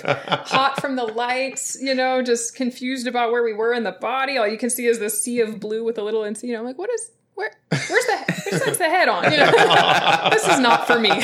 hot 0.47 0.81
from 0.81 0.95
the 0.95 1.05
lights. 1.05 1.77
You 1.81 1.95
know, 1.95 2.21
just 2.21 2.55
confused 2.55 3.07
about 3.07 3.31
where 3.31 3.43
we 3.43 3.53
were 3.53 3.73
in 3.73 3.83
the 3.83 3.93
body. 3.93 4.37
All 4.37 4.47
you 4.47 4.57
can 4.57 4.69
see 4.69 4.85
is 4.85 4.99
the 4.99 5.09
sea 5.09 5.39
of 5.39 5.59
blue 5.59 5.83
with 5.83 5.97
a 5.97 6.03
little, 6.03 6.23
and 6.23 6.41
you 6.43 6.53
know, 6.53 6.59
I'm 6.59 6.65
like, 6.65 6.77
what 6.77 6.89
is. 6.89 7.11
Where, 7.37 7.51
where's 7.69 8.05
the 8.05 8.33
where's 8.49 8.65
like 8.65 8.77
the 8.79 8.89
head 8.89 9.09
on? 9.09 9.31
You 9.31 9.37
know, 9.37 9.51
this 10.31 10.47
is 10.47 10.59
not 10.59 10.87
for 10.87 10.99
me. 10.99 11.11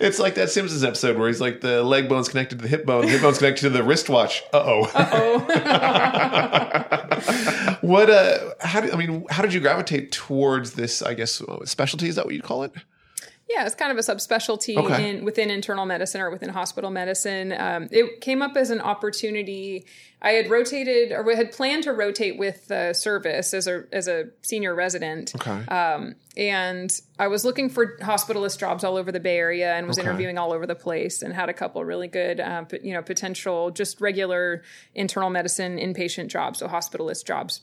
it's 0.00 0.18
like 0.18 0.34
that 0.34 0.50
Simpsons 0.50 0.82
episode 0.82 1.16
where 1.16 1.28
he's 1.28 1.40
like, 1.40 1.60
the 1.60 1.84
leg 1.84 2.08
bone's 2.08 2.28
connected 2.28 2.58
to 2.58 2.62
the 2.62 2.68
hip 2.68 2.84
bone, 2.84 3.02
the 3.02 3.08
hip 3.12 3.22
bone's 3.22 3.38
connected 3.38 3.60
to 3.60 3.70
the 3.70 3.84
wristwatch. 3.84 4.42
Uh 4.52 4.64
oh. 4.66 4.90
Uh 4.92 5.08
oh, 5.12 5.38
what? 7.82 8.10
Uh, 8.10 8.54
how 8.58 8.80
did 8.80 8.90
I 8.90 8.96
mean? 8.96 9.24
How 9.30 9.42
did 9.42 9.54
you 9.54 9.60
gravitate 9.60 10.10
towards 10.10 10.72
this? 10.72 11.00
I 11.00 11.14
guess 11.14 11.40
specialty 11.66 12.08
is 12.08 12.16
that 12.16 12.24
what 12.24 12.34
you'd 12.34 12.42
call 12.42 12.64
it? 12.64 12.72
Yeah, 13.52 13.66
it's 13.66 13.74
kind 13.74 13.90
of 13.90 13.98
a 13.98 14.00
subspecialty 14.00 14.76
Okay. 14.76 15.10
in 15.10 15.24
within 15.24 15.50
internal 15.50 15.84
medicine 15.84 16.20
or 16.20 16.30
within 16.30 16.50
hospital 16.50 16.88
medicine. 16.88 17.52
Um, 17.52 17.88
it 17.90 18.20
came 18.20 18.42
up 18.42 18.56
as 18.56 18.70
an 18.70 18.80
opportunity. 18.80 19.84
I 20.22 20.32
had 20.32 20.48
rotated 20.50 21.10
or 21.10 21.24
had 21.34 21.50
planned 21.50 21.82
to 21.84 21.92
rotate 21.92 22.38
with 22.38 22.68
the 22.68 22.92
service 22.92 23.52
as 23.52 23.66
a 23.66 23.84
as 23.92 24.06
a 24.06 24.26
senior 24.42 24.72
resident. 24.74 25.32
Okay. 25.34 25.64
and 26.36 26.90
I 27.18 27.26
was 27.26 27.44
looking 27.44 27.68
for 27.68 27.96
hospitalist 27.98 28.58
jobs 28.60 28.84
all 28.84 28.96
over 28.96 29.10
the 29.10 29.18
Bay 29.20 29.36
Area 29.38 29.74
and 29.74 29.88
was 29.88 29.98
Okay. 29.98 30.06
interviewing 30.06 30.38
all 30.38 30.52
over 30.52 30.66
the 30.66 30.76
place 30.76 31.20
and 31.20 31.34
had 31.34 31.48
a 31.48 31.52
couple 31.52 31.84
really 31.84 32.08
good, 32.08 32.38
um, 32.40 32.68
you 32.82 32.92
know, 32.94 33.02
potential 33.02 33.70
just 33.72 34.00
regular 34.00 34.62
internal 34.94 35.28
medicine 35.28 35.76
inpatient 35.76 36.28
jobs, 36.28 36.60
so 36.60 36.68
hospitalist 36.68 37.24
jobs 37.26 37.62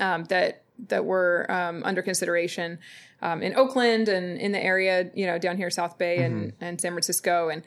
um, 0.00 0.24
that 0.24 0.62
that 0.86 1.04
were 1.04 1.46
um, 1.50 1.82
under 1.84 2.02
consideration 2.02 2.78
um, 3.22 3.42
in 3.42 3.54
Oakland 3.56 4.08
and 4.08 4.38
in 4.38 4.52
the 4.52 4.62
area, 4.62 5.10
you 5.14 5.26
know, 5.26 5.38
down 5.38 5.56
here 5.56 5.70
South 5.70 5.98
Bay 5.98 6.18
and, 6.18 6.52
and 6.60 6.80
San 6.80 6.92
Francisco 6.92 7.48
and. 7.48 7.62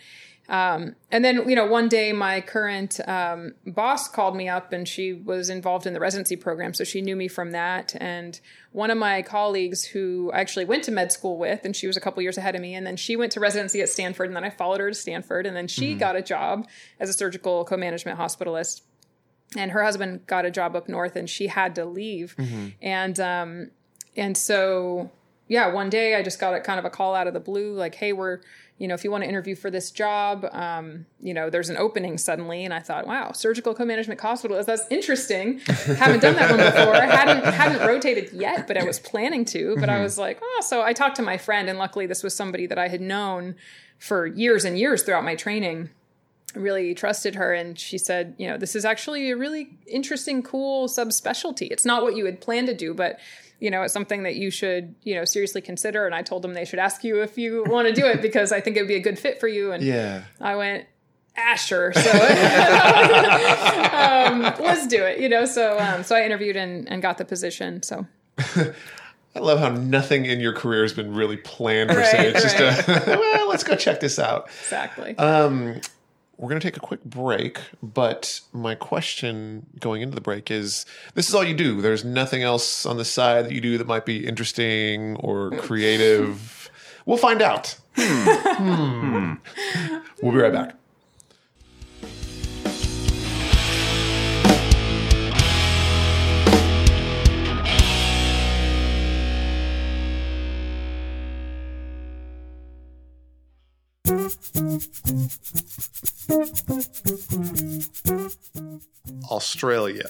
Um, 0.49 0.95
and 1.12 1.24
then, 1.24 1.47
you 1.47 1.55
know, 1.55 1.66
one 1.66 1.88
day 1.88 2.12
my 2.12 2.41
current 2.41 2.99
um, 3.07 3.53
boss 3.66 4.09
called 4.09 4.36
me 4.36 4.49
up 4.49 4.74
and 4.74 4.86
she 4.86 5.14
was 5.14 5.49
involved 5.49 5.86
in 5.86 5.93
the 5.93 5.99
residency 5.99 6.36
program. 6.36 6.74
So 6.74 6.84
she 6.84 6.99
knew 7.01 7.16
me 7.16 7.30
from 7.30 7.51
that. 7.51 7.95
And 8.01 8.38
one 8.74 8.91
of 8.91 8.97
my 8.97 9.22
colleagues 9.22 9.86
who 9.86 10.30
I 10.34 10.41
actually 10.41 10.66
went 10.66 10.84
to 10.86 10.91
med 10.91 11.14
school 11.14 11.38
with, 11.38 11.64
and 11.64 11.74
she 11.74 11.88
was 11.88 11.95
a 11.95 12.01
couple 12.01 12.22
years 12.22 12.38
ahead 12.38 12.55
of 12.55 12.62
me, 12.62 12.76
and 12.76 12.86
then 12.86 12.97
she 12.97 13.16
went 13.16 13.32
to 13.34 13.39
residency 13.39 13.80
at 13.80 13.88
Stanford, 13.88 14.28
and 14.28 14.36
then 14.36 14.43
I 14.43 14.49
followed 14.49 14.82
her 14.82 14.89
to 14.89 14.95
Stanford, 14.95 15.45
and 15.45 15.55
then 15.55 15.70
she 15.70 15.93
got 15.93 16.18
a 16.18 16.22
job 16.22 16.68
as 16.99 17.07
a 17.07 17.14
surgical 17.14 17.64
co 17.64 17.78
management 17.78 18.20
hospitalist 18.20 18.82
and 19.58 19.72
her 19.72 19.84
husband 19.84 20.26
got 20.28 20.45
a 20.45 20.52
job 20.52 20.76
up 20.76 20.88
north 20.88 21.16
and 21.16 21.30
she 21.30 21.47
had 21.47 21.76
to 21.76 21.86
leave 21.86 22.36
and 22.82 23.20
um 23.20 23.72
and 24.16 24.38
so 24.38 25.10
yeah 25.47 25.68
one 25.68 25.89
day 25.89 26.16
i 26.16 26.24
just 26.24 26.39
got 26.39 26.54
a 26.54 26.60
kind 26.60 26.80
of 26.80 26.86
a 26.86 26.89
call 26.89 27.16
out 27.16 27.28
of 27.28 27.34
the 27.34 27.39
blue 27.39 27.74
like 27.74 27.95
hey 27.95 28.14
we're 28.14 28.39
you 28.82 28.88
know, 28.88 28.95
if 28.95 29.04
you 29.04 29.12
want 29.12 29.24
to 29.24 29.30
interview 29.30 29.54
for 29.54 29.70
this 29.70 29.91
job, 29.91 30.43
um, 30.54 31.06
you 31.20 31.36
know, 31.36 31.52
there's 31.52 31.70
an 31.70 31.78
opening 31.78 32.18
suddenly. 32.18 32.66
And 32.66 32.74
I 32.74 32.80
thought, 32.80 33.06
wow, 33.06 33.32
surgical 33.32 33.76
co-management 33.76 34.20
hospitalist, 34.20 34.66
that's 34.66 34.88
interesting. 34.89 35.60
Haven't 35.60 36.22
done 36.22 36.34
that 36.34 36.49
one 36.49 36.58
before. 36.58 36.95
hadn't 36.95 37.45
hadn't 37.54 37.88
rotated 37.88 38.34
yet, 38.34 38.66
but 38.66 38.78
I 38.78 38.84
was 38.84 38.97
planning 38.97 39.45
to. 39.45 39.76
But 39.80 39.89
I 39.89 40.02
was 40.02 40.18
like, 40.18 40.39
oh, 40.41 40.62
so 40.66 40.82
I 40.82 40.93
talked 40.93 41.16
to 41.18 41.22
my 41.22 41.38
friend, 41.38 41.70
and 41.70 41.78
luckily 41.78 42.08
this 42.08 42.24
was 42.24 42.34
somebody 42.34 42.66
that 42.66 42.80
I 42.80 42.88
had 42.88 43.02
known 43.02 43.54
for 43.99 44.26
years 44.26 44.66
and 44.66 44.80
years 44.80 45.04
throughout 45.04 45.24
my 45.24 45.36
training 45.36 45.91
really 46.56 46.93
trusted 46.93 47.36
her 47.36 47.54
and 47.54 47.80
she 47.80 47.97
said 47.97 48.36
you 48.38 48.47
know 48.47 48.58
this 48.58 48.76
is 48.76 48.84
actually 48.86 49.32
a 49.32 49.38
really 49.38 49.70
interesting 49.88 50.43
cool 50.43 50.88
subspecialty 50.88 51.68
it's 51.72 51.86
not 51.86 52.04
what 52.04 52.16
you 52.16 52.26
had 52.26 52.41
planned 52.41 52.68
to 52.68 52.74
do 52.76 52.93
but 52.93 53.20
you 53.60 53.70
know 53.72 53.82
it's 53.84 53.93
something 53.93 54.24
that 54.24 54.36
you 54.36 54.49
should 54.52 54.93
you 55.04 55.16
know 55.16 55.24
seriously 55.24 55.62
consider 55.62 56.06
and 56.06 56.14
i 56.14 56.22
told 56.22 56.41
them 56.41 56.54
they 56.54 56.66
should 56.66 56.80
ask 56.80 57.04
you 57.04 57.22
if 57.22 57.38
you 57.38 57.64
want 57.68 57.88
to 57.88 57.93
do 57.93 58.06
it 58.06 58.22
because 58.22 58.52
i 58.52 58.60
think 58.60 58.76
it 58.76 58.82
would 58.82 58.88
be 58.88 58.95
a 58.95 58.99
good 59.02 59.18
fit 59.18 59.39
for 59.39 59.47
you 59.47 59.72
and 59.72 59.84
Yeah. 59.84 60.24
i 60.39 60.56
went 60.56 60.86
Asher, 61.38 61.93
so 61.93 62.02
um, 63.93 64.41
let's 64.60 64.86
do 64.88 65.04
it 65.04 65.20
you 65.20 65.30
know 65.30 65.45
so 65.45 65.80
um, 65.80 66.04
so 66.04 66.16
i 66.16 66.24
interviewed 66.24 66.56
and, 66.56 66.89
and 66.89 67.02
got 67.02 67.18
the 67.18 67.26
position 67.26 67.82
so 67.84 68.06
I 69.34 69.39
love 69.39 69.60
how 69.60 69.70
nothing 69.70 70.26
in 70.26 70.41
your 70.41 70.52
career 70.52 70.82
has 70.82 70.91
been 70.91 71.16
really 71.16 71.38
planned 71.38 71.89
per 71.89 72.04
se. 72.04 72.18
Right, 72.18 72.28
It's 72.36 72.41
just 72.43 72.60
a, 72.60 73.02
well, 73.18 73.47
let's 73.47 73.64
go 73.64 73.78
check 73.78 74.02
this 74.02 74.20
out. 74.20 74.49
exactly 74.64 75.18
Um, 75.18 75.80
we're 76.42 76.50
going 76.50 76.60
to 76.60 76.68
take 76.68 76.76
a 76.76 76.82
quick 76.82 77.04
break, 77.04 77.60
but 77.84 78.42
my 78.52 78.74
question 78.74 79.68
going 79.80 80.02
into 80.02 80.16
the 80.16 80.22
break 80.22 80.50
is 80.50 80.88
this 81.14 81.30
is 81.30 81.36
all 81.36 81.44
you 81.44 81.54
do. 81.54 81.82
There's 81.82 82.04
nothing 82.04 82.42
else 82.42 82.84
on 82.84 82.98
the 82.98 83.06
side 83.06 83.46
that 83.46 83.52
you 83.52 83.62
do 83.62 83.78
that 83.78 83.86
might 83.86 84.08
be 84.08 84.26
interesting 84.28 85.18
or 85.18 85.52
creative. 85.52 86.72
we'll 87.06 87.18
find 87.18 87.44
out. 87.44 87.78
Hmm. 87.96 89.34
We'll 90.24 90.32
be 90.32 90.39
right 90.39 90.52
back. 90.52 90.81
Australia. 109.30 110.09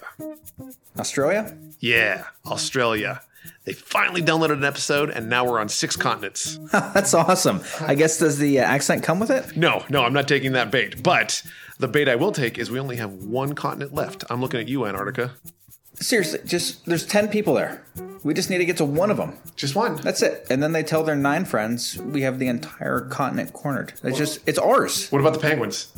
Australia? 0.99 1.57
Yeah, 1.80 2.26
Australia. 2.45 3.22
They 3.66 3.74
finally 3.74 4.22
downloaded 4.22 4.53
an 4.53 4.64
episode, 4.64 5.09
and 5.09 5.30
now 5.30 5.45
we're 5.45 5.59
on 5.59 5.70
six 5.70 5.95
continents. 5.95 6.59
That's 6.72 7.14
awesome. 7.14 7.62
I 7.80 7.95
guess 7.95 8.18
does 8.18 8.38
the 8.38 8.59
uh, 8.59 8.64
accent 8.64 9.03
come 9.03 9.20
with 9.20 9.30
it? 9.30 9.55
No, 9.55 9.84
no, 9.89 10.03
I'm 10.03 10.14
not 10.14 10.28
taking 10.28 10.53
that 10.53 10.72
bait. 10.72 11.01
But 11.01 11.43
the 11.80 11.88
bait 11.88 12.09
I 12.09 12.16
will 12.16 12.32
take 12.32 12.57
is 12.57 12.72
we 12.72 12.80
only 12.80 12.97
have 12.97 13.14
one 13.14 13.53
continent 13.53 13.93
left. 13.93 14.24
I'm 14.30 14.41
looking 14.41 14.59
at 14.59 14.68
you, 14.68 14.86
Antarctica. 14.86 15.32
Seriously, 16.02 16.39
just 16.45 16.86
there's 16.86 17.06
10 17.06 17.30
people 17.30 17.54
there. 17.54 17.84
We 18.24 18.34
just 18.34 18.49
need 18.49 18.58
to 18.58 18.66
get 18.66 18.78
to 18.78 18.86
one 18.86 19.10
of 19.10 19.18
them. 19.18 19.38
Just 19.56 19.76
one. 19.76 19.95
That's 19.95 20.22
it. 20.22 20.47
And 20.49 20.62
then 20.62 20.74
they 20.74 20.84
tell 20.84 21.04
their 21.04 21.16
nine 21.16 21.45
friends 21.45 21.97
we 21.97 22.22
have 22.22 22.39
the 22.39 22.47
entire 22.47 23.02
continent 23.02 23.54
cornered. 23.54 23.93
It's 24.04 24.18
just 24.18 24.39
it's 24.47 24.60
ours. 24.60 25.10
What 25.10 25.20
about 25.20 25.34
the 25.34 25.39
penguins? 25.39 25.91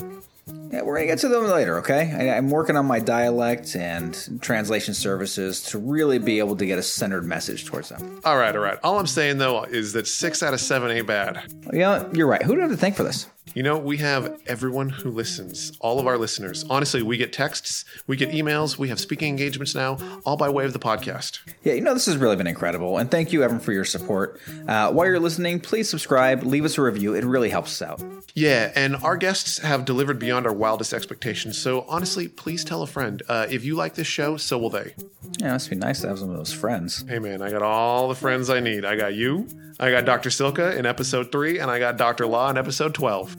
Yeah, 0.73 0.81
we're 0.81 0.95
gonna 0.95 1.05
get 1.05 1.19
to 1.19 1.27
them 1.27 1.45
later, 1.45 1.77
okay? 1.77 2.11
I, 2.17 2.35
I'm 2.35 2.49
working 2.49 2.75
on 2.75 2.87
my 2.87 2.99
dialect 2.99 3.75
and 3.75 4.41
translation 4.41 4.95
services 4.95 5.61
to 5.65 5.77
really 5.77 6.17
be 6.17 6.39
able 6.39 6.55
to 6.55 6.65
get 6.65 6.79
a 6.79 6.81
centered 6.81 7.25
message 7.25 7.65
towards 7.65 7.89
them. 7.89 8.19
All 8.25 8.37
right, 8.37 8.55
all 8.55 8.61
right. 8.63 8.79
All 8.83 8.97
I'm 8.97 9.05
saying 9.05 9.37
though 9.37 9.65
is 9.65 9.93
that 9.93 10.07
six 10.07 10.41
out 10.41 10.51
of 10.51 10.59
seven 10.59 10.89
ain't 10.89 11.05
bad. 11.05 11.43
Yeah, 11.71 12.09
you're 12.11 12.25
right. 12.25 12.41
Who 12.41 12.55
do 12.55 12.61
I 12.61 12.63
have 12.63 12.71
to 12.71 12.77
thank 12.77 12.95
for 12.95 13.03
this? 13.03 13.27
You 13.53 13.61
know, 13.61 13.77
we 13.77 13.97
have 13.97 14.41
everyone 14.47 14.89
who 14.89 15.11
listens, 15.11 15.77
all 15.79 15.99
of 15.99 16.07
our 16.07 16.17
listeners. 16.17 16.65
Honestly, 16.69 17.03
we 17.03 17.17
get 17.17 17.33
texts, 17.33 17.85
we 18.07 18.17
get 18.17 18.31
emails, 18.31 18.79
we 18.79 18.89
have 18.89 18.99
speaking 18.99 19.29
engagements 19.29 19.75
now, 19.75 19.97
all 20.25 20.37
by 20.37 20.49
way 20.49 20.65
of 20.65 20.73
the 20.73 20.79
podcast. 20.79 21.39
Yeah, 21.63 21.73
you 21.73 21.81
know, 21.81 21.93
this 21.93 22.07
has 22.07 22.17
really 22.17 22.35
been 22.35 22.47
incredible. 22.47 22.97
And 22.97 23.11
thank 23.11 23.31
you, 23.31 23.43
Evan, 23.43 23.59
for 23.59 23.71
your 23.71 23.85
support. 23.85 24.39
Uh, 24.67 24.91
while 24.91 25.05
you're 25.05 25.19
listening, 25.19 25.59
please 25.59 25.87
subscribe, 25.87 26.41
leave 26.43 26.65
us 26.65 26.79
a 26.79 26.81
review. 26.81 27.13
It 27.13 27.25
really 27.25 27.49
helps 27.49 27.79
us 27.79 27.87
out. 27.87 28.01
Yeah, 28.33 28.71
and 28.75 28.95
our 28.95 29.17
guests 29.17 29.59
have 29.59 29.85
delivered 29.85 30.17
beyond 30.17 30.47
our 30.47 30.53
wildest 30.63 30.93
expectations. 30.93 31.57
So 31.57 31.83
honestly, 31.89 32.29
please 32.29 32.63
tell 32.63 32.83
a 32.83 32.87
friend. 32.87 33.21
Uh, 33.27 33.45
if 33.49 33.65
you 33.65 33.75
like 33.75 33.95
this 33.95 34.07
show, 34.07 34.37
so 34.37 34.57
will 34.57 34.69
they. 34.69 34.93
Yeah, 35.39 35.49
it 35.49 35.51
must 35.51 35.69
be 35.69 35.75
nice 35.75 35.99
to 36.01 36.07
have 36.07 36.19
some 36.19 36.29
of 36.29 36.37
those 36.37 36.53
friends. 36.53 37.03
Hey 37.05 37.19
man, 37.19 37.41
I 37.41 37.51
got 37.51 37.61
all 37.61 38.07
the 38.07 38.15
friends 38.15 38.49
I 38.49 38.61
need. 38.61 38.85
I 38.85 38.95
got 38.95 39.13
you, 39.13 39.45
I 39.77 39.91
got 39.91 40.05
Dr. 40.05 40.29
Silka 40.29 40.77
in 40.77 40.85
episode 40.85 41.33
three, 41.33 41.59
and 41.59 41.69
I 41.69 41.79
got 41.79 41.97
Dr. 41.97 42.25
Law 42.27 42.49
in 42.49 42.57
episode 42.57 42.93
12. 42.93 43.35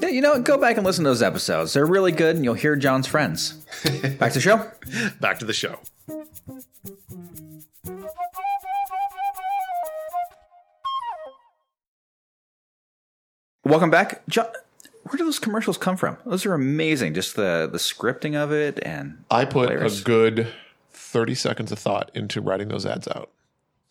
Yeah, 0.00 0.08
you 0.08 0.20
know, 0.20 0.42
go 0.42 0.58
back 0.58 0.76
and 0.76 0.84
listen 0.84 1.04
to 1.04 1.10
those 1.10 1.22
episodes. 1.22 1.72
They're 1.72 1.86
really 1.86 2.10
good, 2.10 2.34
and 2.34 2.44
you'll 2.44 2.54
hear 2.54 2.74
John's 2.74 3.06
friends. 3.06 3.52
Back 4.18 4.32
to 4.32 4.38
the 4.38 4.40
show. 4.40 4.70
Back 5.20 5.38
to 5.38 5.44
the 5.44 5.52
show. 5.52 5.78
Welcome 13.64 13.90
back, 13.90 14.26
John. 14.28 14.46
Where 15.04 15.16
do 15.16 15.24
those 15.24 15.38
commercials 15.38 15.78
come 15.78 15.96
from? 15.96 16.18
Those 16.26 16.44
are 16.46 16.54
amazing. 16.54 17.14
Just 17.14 17.36
the 17.36 17.68
the 17.70 17.78
scripting 17.78 18.34
of 18.36 18.52
it 18.52 18.78
and 18.82 19.24
I 19.30 19.44
put 19.44 19.70
Hilarious. 19.70 20.00
a 20.00 20.04
good 20.04 20.48
30 20.92 21.34
seconds 21.34 21.72
of 21.72 21.78
thought 21.78 22.10
into 22.14 22.40
writing 22.40 22.68
those 22.68 22.86
ads 22.86 23.08
out. 23.08 23.30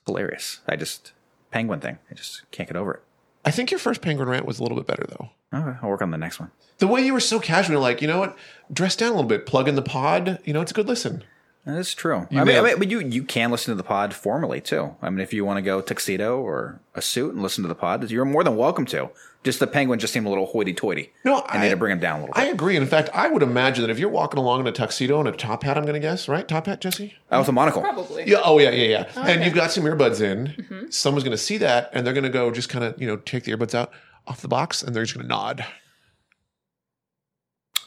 hilarious. 0.05 0.61
I 0.67 0.75
just 0.75 1.13
penguin 1.51 1.79
thing. 1.79 1.97
I 2.09 2.13
just 2.13 2.43
can't 2.51 2.69
get 2.69 2.77
over 2.77 2.93
it. 2.95 3.03
I 3.45 3.51
think 3.51 3.71
your 3.71 3.79
first 3.79 4.01
penguin 4.01 4.29
rant 4.29 4.45
was 4.45 4.59
a 4.59 4.63
little 4.63 4.77
bit 4.77 4.85
better 4.87 5.05
though. 5.07 5.29
Okay, 5.51 5.77
I'll 5.81 5.89
work 5.89 6.01
on 6.01 6.11
the 6.11 6.17
next 6.17 6.39
one. 6.39 6.51
The 6.77 6.87
way 6.87 7.01
you 7.01 7.11
were 7.13 7.19
so 7.19 7.39
casual, 7.39 7.81
like, 7.81 8.01
you 8.01 8.07
know 8.07 8.19
what? 8.19 8.37
Dress 8.71 8.95
down 8.95 9.09
a 9.09 9.15
little 9.15 9.27
bit, 9.27 9.45
plug 9.45 9.67
in 9.67 9.75
the 9.75 9.81
pod. 9.81 10.39
You 10.45 10.53
know, 10.53 10.61
it's 10.61 10.71
a 10.71 10.75
good 10.75 10.87
listen. 10.87 11.23
That's 11.65 11.93
true. 11.93 12.27
I 12.31 12.43
mean, 12.43 12.55
I 12.57 12.61
mean, 12.61 12.79
but 12.79 12.89
you 12.89 12.99
you 12.99 13.23
can 13.23 13.51
listen 13.51 13.71
to 13.71 13.75
the 13.75 13.83
pod 13.83 14.13
formally 14.13 14.61
too. 14.61 14.95
I 15.01 15.09
mean, 15.09 15.19
if 15.19 15.33
you 15.33 15.43
want 15.43 15.57
to 15.57 15.61
go 15.61 15.81
tuxedo 15.81 16.39
or 16.39 16.79
a 16.95 17.01
suit 17.01 17.33
and 17.33 17.43
listen 17.43 17.63
to 17.63 17.67
the 17.67 17.75
pod, 17.75 18.09
you're 18.09 18.25
more 18.25 18.43
than 18.43 18.55
welcome 18.55 18.85
to. 18.87 19.09
Just 19.43 19.61
the 19.61 19.67
penguin 19.67 19.99
just 19.99 20.11
seemed 20.11 20.25
a 20.25 20.29
little 20.29 20.47
hoity-toity. 20.47 21.13
No, 21.23 21.45
I 21.47 21.61
need 21.63 21.69
to 21.69 21.77
bring 21.77 21.93
him 21.93 21.99
down 22.01 22.17
a 22.17 22.19
little 22.23 22.33
I 22.35 22.45
bit. 22.45 22.55
agree. 22.55 22.75
In 22.75 22.85
fact, 22.85 23.09
I 23.13 23.29
would 23.29 23.41
imagine 23.41 23.83
that 23.83 23.89
if 23.89 23.97
you're 23.97 24.09
walking 24.09 24.37
along 24.37 24.59
in 24.59 24.67
a 24.67 24.73
tuxedo 24.73 25.17
and 25.19 25.29
a 25.29 25.31
top 25.31 25.63
hat, 25.63 25.77
I'm 25.77 25.83
going 25.83 25.93
to 25.93 25.99
guess, 26.01 26.27
right? 26.27 26.45
Top 26.45 26.65
hat, 26.65 26.81
Jesse? 26.81 27.13
I, 27.31 27.39
with 27.39 27.47
a 27.47 27.53
monocle. 27.53 27.81
probably 27.81 28.27
Yeah. 28.29 28.41
Oh, 28.43 28.59
yeah, 28.59 28.71
yeah, 28.71 29.05
yeah. 29.15 29.25
And 29.25 29.45
you've 29.45 29.53
got 29.55 29.71
some 29.71 29.85
earbuds 29.85 30.19
in. 30.19 30.47
Mm-hmm. 30.47 30.89
Someone's 30.89 31.23
going 31.23 31.31
to 31.31 31.37
see 31.41 31.55
that, 31.59 31.89
and 31.93 32.05
they're 32.05 32.13
going 32.13 32.25
to 32.25 32.29
go 32.29 32.51
just 32.51 32.67
kind 32.67 32.83
of, 32.83 32.99
you 33.01 33.07
know, 33.07 33.15
take 33.15 33.45
the 33.45 33.53
earbuds 33.53 33.73
out 33.73 33.93
off 34.27 34.41
the 34.41 34.49
box, 34.49 34.83
and 34.83 34.93
they're 34.93 35.03
just 35.03 35.15
going 35.15 35.23
to 35.25 35.29
nod. 35.29 35.65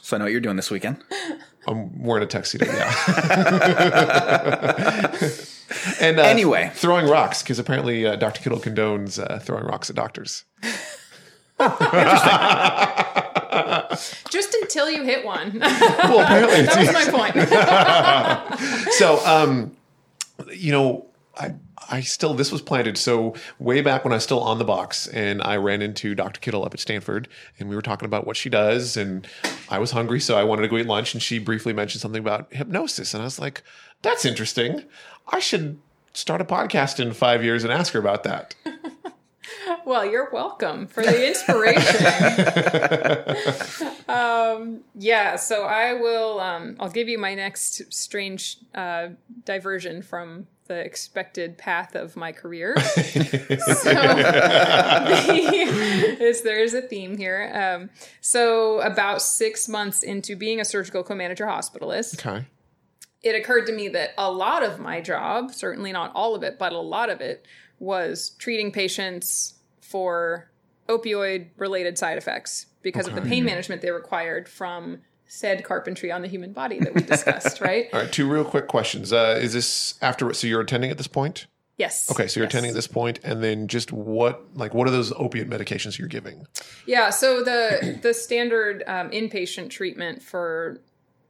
So 0.01 0.15
I 0.15 0.17
know 0.17 0.25
what 0.25 0.31
you're 0.31 0.41
doing 0.41 0.55
this 0.55 0.71
weekend. 0.71 1.03
I'm 1.67 2.01
wearing 2.03 2.23
a 2.23 2.27
tuxedo. 2.27 2.65
Yeah. 2.65 2.73
and 6.01 6.19
uh, 6.19 6.23
Anyway. 6.23 6.71
throwing 6.73 7.07
rocks 7.07 7.41
because 7.41 7.57
apparently 7.59 8.05
uh, 8.05 8.15
Dr. 8.17 8.41
Kittle 8.41 8.59
condones 8.59 9.17
uh, 9.23 9.39
throwing 9.39 9.63
rocks 9.65 9.89
at 9.89 9.95
doctors. 9.95 10.43
just 14.29 14.53
until 14.61 14.89
you 14.89 15.03
hit 15.03 15.23
one 15.23 15.59
Well, 15.59 16.21
apparently, 16.21 16.61
that 16.63 16.79
was 16.79 16.91
my 16.93 17.05
point 17.11 17.35
so 18.93 19.23
um, 19.25 19.75
you 20.51 20.71
know, 20.71 21.05
I 21.37 21.53
I 21.89 22.01
still 22.01 22.33
this 22.33 22.51
was 22.51 22.61
planted 22.61 22.97
so 22.97 23.35
way 23.59 23.81
back 23.81 24.03
when 24.03 24.13
I 24.13 24.17
was 24.17 24.23
still 24.23 24.39
on 24.39 24.57
the 24.57 24.65
box, 24.65 25.07
and 25.07 25.41
I 25.41 25.57
ran 25.57 25.81
into 25.81 26.15
Dr. 26.15 26.39
Kittle 26.39 26.65
up 26.65 26.73
at 26.73 26.79
Stanford, 26.79 27.27
and 27.59 27.69
we 27.69 27.75
were 27.75 27.81
talking 27.81 28.05
about 28.05 28.25
what 28.25 28.37
she 28.37 28.49
does, 28.49 28.97
and 28.97 29.27
I 29.69 29.79
was 29.79 29.91
hungry, 29.91 30.19
so 30.19 30.37
I 30.37 30.43
wanted 30.43 30.63
to 30.63 30.67
go 30.69 30.77
eat 30.77 30.87
lunch, 30.87 31.13
and 31.13 31.21
she 31.21 31.39
briefly 31.39 31.73
mentioned 31.73 32.01
something 32.01 32.21
about 32.21 32.53
hypnosis, 32.53 33.13
and 33.13 33.21
I 33.21 33.25
was 33.25 33.39
like, 33.39 33.63
that's 34.01 34.25
interesting. 34.25 34.83
I 35.27 35.39
should 35.39 35.79
start 36.13 36.41
a 36.41 36.45
podcast 36.45 36.99
in 36.99 37.13
five 37.13 37.43
years 37.43 37.63
and 37.63 37.73
ask 37.73 37.93
her 37.93 37.99
about 37.99 38.23
that. 38.23 38.55
Well, 39.85 40.05
you're 40.05 40.29
welcome 40.31 40.87
for 40.87 41.03
the 41.03 41.27
inspiration. 41.27 41.83
um, 44.07 44.81
yeah, 44.95 45.35
so 45.35 45.65
I 45.65 45.93
will. 45.93 46.39
Um, 46.39 46.77
I'll 46.79 46.89
give 46.89 47.09
you 47.09 47.17
my 47.17 47.35
next 47.35 47.93
strange 47.93 48.57
uh, 48.73 49.09
diversion 49.45 50.01
from 50.01 50.47
the 50.67 50.75
expected 50.75 51.57
path 51.57 51.95
of 51.95 52.15
my 52.15 52.31
career. 52.31 52.79
so, 52.79 53.91
is 55.29 56.41
there 56.43 56.63
is 56.63 56.73
a 56.73 56.81
theme 56.81 57.17
here. 57.17 57.51
Um, 57.53 57.89
so, 58.21 58.79
about 58.79 59.21
six 59.21 59.67
months 59.67 60.03
into 60.03 60.35
being 60.37 60.61
a 60.61 60.65
surgical 60.65 61.03
co-manager 61.03 61.45
hospitalist, 61.45 62.25
Okay. 62.25 62.45
it 63.21 63.35
occurred 63.35 63.65
to 63.65 63.73
me 63.73 63.89
that 63.89 64.11
a 64.17 64.31
lot 64.31 64.63
of 64.63 64.79
my 64.79 65.01
job, 65.01 65.51
certainly 65.53 65.91
not 65.91 66.11
all 66.15 66.35
of 66.35 66.43
it, 66.43 66.57
but 66.57 66.71
a 66.71 66.79
lot 66.79 67.09
of 67.09 67.19
it, 67.19 67.45
was 67.79 68.29
treating 68.39 68.71
patients 68.71 69.55
for 69.83 70.49
opioid 70.89 71.47
related 71.57 71.97
side 71.97 72.17
effects 72.17 72.67
because 72.81 73.07
of 73.07 73.15
the 73.15 73.21
pain 73.21 73.45
management 73.45 73.81
they 73.81 73.91
required 73.91 74.47
from 74.49 75.01
said 75.27 75.63
carpentry 75.63 76.11
on 76.11 76.21
the 76.21 76.27
human 76.27 76.53
body 76.53 76.79
that 76.79 76.93
we 76.93 77.01
discussed, 77.01 77.59
right? 77.61 77.87
All 77.93 78.01
right. 78.01 78.11
Two 78.11 78.29
real 78.29 78.43
quick 78.45 78.67
questions. 78.67 79.11
Uh, 79.11 79.39
is 79.41 79.53
this 79.53 79.95
after? 80.01 80.33
So 80.33 80.47
you're 80.47 80.61
attending 80.61 80.91
at 80.91 80.97
this 80.97 81.07
point? 81.07 81.47
Yes. 81.77 82.11
Okay, 82.11 82.27
so 82.27 82.39
you're 82.39 82.45
Yes. 82.45 82.51
attending 82.53 82.69
at 82.69 82.75
this 82.75 82.87
point, 82.87 83.19
and 83.23 83.43
then 83.43 83.67
just 83.67 83.91
what, 83.91 84.43
like, 84.55 84.75
what 84.75 84.87
are 84.87 84.91
those 84.91 85.11
opiate 85.13 85.49
medications 85.49 85.97
you're 85.97 86.07
giving? 86.07 86.45
Yeah, 86.85 87.09
so 87.09 87.43
the 87.43 87.97
the 88.01 88.13
standard 88.13 88.83
um, 88.85 89.09
inpatient 89.09 89.69
treatment 89.71 90.21
for 90.21 90.81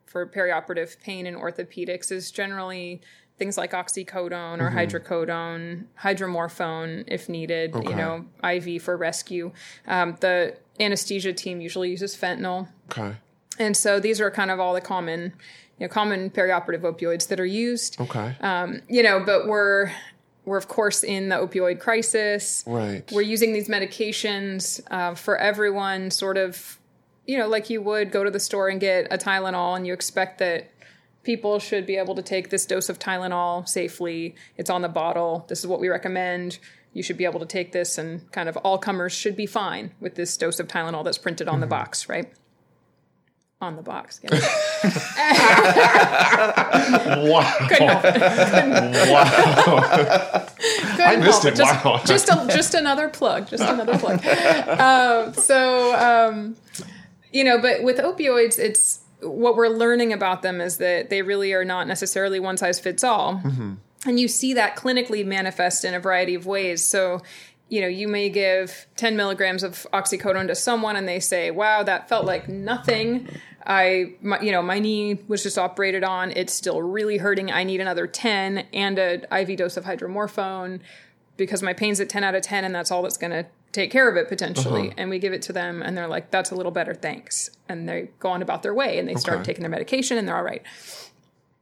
for 0.06 0.28
perioperative 0.28 1.00
pain 1.00 1.26
in 1.26 1.36
orthopedics 1.36 2.12
is 2.12 2.30
generally 2.30 3.02
things 3.44 3.58
like 3.58 3.72
oxycodone 3.72 4.62
or 4.62 4.72
hydrocodone, 4.72 5.84
hydromorphone 6.02 7.04
if 7.08 7.28
needed. 7.28 7.76
Okay. 7.76 7.90
You 7.90 7.96
know, 7.96 8.26
IV 8.42 8.82
for 8.82 8.96
rescue. 8.96 9.52
Um, 9.86 10.16
the 10.22 10.56
anesthesia 10.80 11.34
team 11.34 11.60
usually 11.60 11.90
uses 11.90 12.16
fentanyl, 12.16 12.70
Okay. 12.90 13.18
and 13.60 13.76
so 13.76 14.00
these 14.00 14.22
are 14.22 14.32
kind 14.32 14.50
of 14.50 14.62
all 14.62 14.74
the 14.74 14.82
common, 14.82 15.34
you 15.78 15.86
know, 15.86 15.88
common 15.90 16.30
perioperative 16.30 16.82
opioids 16.82 17.28
that 17.28 17.40
are 17.40 17.46
used. 17.46 18.00
Okay. 18.00 18.36
You 18.88 19.04
know, 19.04 19.20
but 19.26 19.46
we're 19.48 19.92
we're 20.46 20.58
of 20.58 20.68
course 20.68 21.04
in 21.04 21.30
the 21.30 21.36
opioid 21.36 21.80
crisis 21.80 22.66
right. 22.68 23.10
we're 23.14 23.22
using 23.22 23.54
these 23.54 23.70
medications 23.70 24.82
uh, 24.92 25.16
for 25.16 25.38
everyone 25.38 26.12
sort 26.12 26.38
of 26.38 26.78
you 27.26 27.38
know 27.38 27.48
like 27.48 27.70
you 27.70 27.82
would 27.82 28.12
go 28.12 28.26
to 28.26 28.30
the 28.30 28.42
store 28.42 28.68
and 28.68 28.82
get 28.82 29.08
a 29.10 29.18
tylenol 29.18 29.78
and 29.78 29.88
you 29.88 29.94
expect 29.94 30.40
that 30.40 30.70
people 31.24 31.60
should 31.60 31.86
be 31.86 31.96
able 31.96 32.16
to 32.16 32.22
take 32.22 32.50
this 32.50 32.66
dose 32.66 32.90
of 32.90 33.00
tylenol 33.00 33.68
safely 33.68 34.36
it's 34.58 34.70
on 34.70 34.82
the 34.82 34.90
bottle 34.90 35.46
this 35.50 35.60
is 35.60 35.68
what 35.68 35.80
we 35.80 35.88
recommend 35.88 36.60
you 36.94 37.02
should 37.02 37.18
be 37.18 37.26
able 37.26 37.40
to 37.40 37.46
take 37.46 37.72
this 37.72 37.98
and 37.98 38.30
kind 38.32 38.48
of 38.48 38.56
all 38.58 38.78
comers 38.78 39.12
should 39.12 39.36
be 39.36 39.46
fine 39.46 39.92
with 40.00 40.16
this 40.16 40.36
dose 40.38 40.60
of 40.60 40.68
tylenol 40.68 41.04
that's 41.04 41.18
printed 41.18 41.48
on 41.48 41.60
the 41.60 41.68
box 41.68 42.08
right 42.10 42.32
on 43.62 43.76
the 43.78 43.82
box 43.82 44.20
yeah. 44.24 44.30
wow. 44.84 44.90
couldn't 47.70 47.88
help 47.88 48.04
it. 48.04 49.10
wow. 49.10 50.46
Couldn't 50.98 51.20
missed 51.22 51.44
help 51.44 51.54
it. 51.54 51.56
Just, 51.56 51.86
Wow. 51.86 52.02
just, 52.06 52.28
a, 52.30 52.46
just 52.50 52.74
another 52.74 53.08
plug. 53.08 53.48
Just 53.48 53.64
another 53.64 53.98
plug. 53.98 54.20
um, 54.80 55.34
so, 55.34 55.96
um, 55.96 56.58
you 57.32 57.44
know, 57.46 57.58
but 57.62 57.84
with 57.84 57.98
opioids, 57.98 58.60
it's 58.60 59.00
what 59.24 59.56
we're 59.56 59.70
learning 59.70 60.14
about 60.14 60.42
them 60.42 60.62
is 60.62 60.78
that 60.78 61.10
they 61.10 61.22
really 61.22 61.54
are 61.54 61.66
not 61.66 61.88
necessarily 61.88 62.40
one 62.40 62.58
size 62.58 62.80
fits 62.80 63.04
all. 63.04 63.36
Mm-hmm. 63.36 63.74
And 64.06 64.20
you 64.20 64.28
see 64.28 64.54
that 64.54 64.76
clinically 64.76 65.26
manifest 65.26 65.86
in 65.86 65.94
a 65.94 66.00
variety 66.00 66.36
of 66.36 66.46
ways. 66.46 66.86
So, 66.86 67.22
you 67.70 67.82
know, 67.82 67.88
you 67.88 68.08
may 68.08 68.30
give 68.30 68.86
10 68.98 69.16
milligrams 69.16 69.64
of 69.64 69.88
oxycodone 69.94 70.48
to 70.48 70.56
someone 70.56 70.96
and 70.96 71.08
they 71.08 71.20
say, 71.20 71.52
wow, 71.52 71.84
that 71.84 72.10
felt 72.10 72.26
like 72.26 72.50
nothing. 72.50 73.30
I, 73.66 74.14
my, 74.22 74.42
you 74.42 74.52
know, 74.52 74.62
my 74.62 74.80
knee 74.80 75.20
was 75.28 75.42
just 75.42 75.58
operated 75.58 76.04
on. 76.04 76.32
It's 76.32 76.54
still 76.54 76.82
really 76.82 77.18
hurting. 77.18 77.50
I 77.50 77.64
need 77.64 77.80
another 77.80 78.08
10 78.08 78.68
and 78.74 79.00
an 79.00 79.26
IV 79.32 79.58
dose 79.58 79.78
of 79.78 79.86
hydromorphone 79.86 80.82
because 81.38 81.64
my 81.64 81.74
pain's 81.74 82.00
at 82.00 82.10
10 82.10 82.24
out 82.24 82.36
of 82.36 82.42
10 82.42 82.66
and 82.66 82.76
that's 82.76 82.92
all 82.92 83.02
that's 83.02 83.18
going 83.18 83.32
to 83.32 83.46
take 83.74 83.92
care 83.92 84.10
of 84.10 84.16
it 84.16 84.30
potentially. 84.30 84.88
Uh-huh. 84.88 84.96
And 84.98 85.10
we 85.10 85.20
give 85.20 85.34
it 85.34 85.42
to 85.44 85.54
them 85.54 85.82
and 85.82 85.98
they're 85.98 86.08
like, 86.08 86.32
that's 86.32 86.52
a 86.52 86.56
little 86.56 86.72
better. 86.72 86.94
Thanks. 86.94 87.50
And 87.68 87.90
they 87.90 88.10
go 88.20 88.30
on 88.30 88.42
about 88.42 88.64
their 88.64 88.74
way 88.74 89.00
and 89.00 89.10
they 89.10 89.16
start 89.16 89.44
taking 89.44 89.64
their 89.64 89.70
medication 89.70 90.18
and 90.18 90.28
they're 90.28 90.38
all 90.38 90.44
right. 90.44 90.62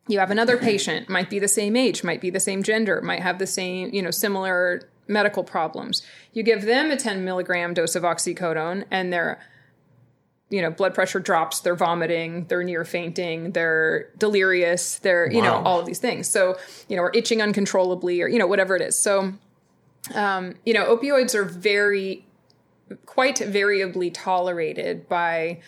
You 0.07 0.19
have 0.19 0.31
another 0.31 0.57
patient, 0.57 1.09
might 1.09 1.29
be 1.29 1.39
the 1.39 1.47
same 1.47 1.75
age, 1.75 2.03
might 2.03 2.21
be 2.21 2.29
the 2.29 2.39
same 2.39 2.63
gender, 2.63 3.01
might 3.01 3.21
have 3.21 3.39
the 3.39 3.47
same, 3.47 3.93
you 3.93 4.01
know, 4.01 4.11
similar 4.11 4.89
medical 5.07 5.43
problems. 5.43 6.03
You 6.33 6.43
give 6.43 6.63
them 6.63 6.91
a 6.91 6.97
10 6.97 7.23
milligram 7.23 7.73
dose 7.73 7.95
of 7.95 8.03
oxycodone 8.03 8.85
and 8.91 9.11
they're 9.11 9.39
you 10.49 10.61
know, 10.61 10.69
blood 10.69 10.93
pressure 10.93 11.21
drops, 11.21 11.61
they're 11.61 11.77
vomiting, 11.77 12.45
they're 12.47 12.61
near 12.61 12.83
fainting, 12.83 13.53
they're 13.53 14.09
delirious, 14.17 14.99
they're, 14.99 15.31
you 15.31 15.41
know, 15.41 15.53
all 15.63 15.79
of 15.79 15.85
these 15.85 15.99
things. 15.99 16.29
So, 16.29 16.57
you 16.89 16.97
know, 16.97 17.03
or 17.03 17.11
itching 17.15 17.41
uncontrollably 17.41 18.21
or, 18.21 18.27
you 18.27 18.37
know, 18.37 18.47
whatever 18.47 18.75
it 18.75 18.81
is. 18.81 18.97
So, 18.97 19.33
um, 20.13 20.55
you 20.65 20.73
know, 20.73 20.95
opioids 20.95 21.35
are 21.35 21.43
very, 21.45 22.25
quite 23.05 23.39
variably 23.39 24.09
tolerated 24.11 25.07
by 25.07 25.61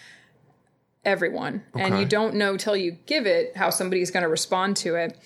everyone. 1.05 1.63
And 1.75 1.99
you 1.99 2.05
don't 2.05 2.35
know 2.35 2.57
till 2.57 2.75
you 2.77 2.97
give 3.05 3.25
it 3.25 3.55
how 3.57 3.69
somebody's 3.69 4.11
going 4.11 4.23
to 4.23 4.29
respond 4.29 4.77
to 4.77 4.95
it. 4.95 5.17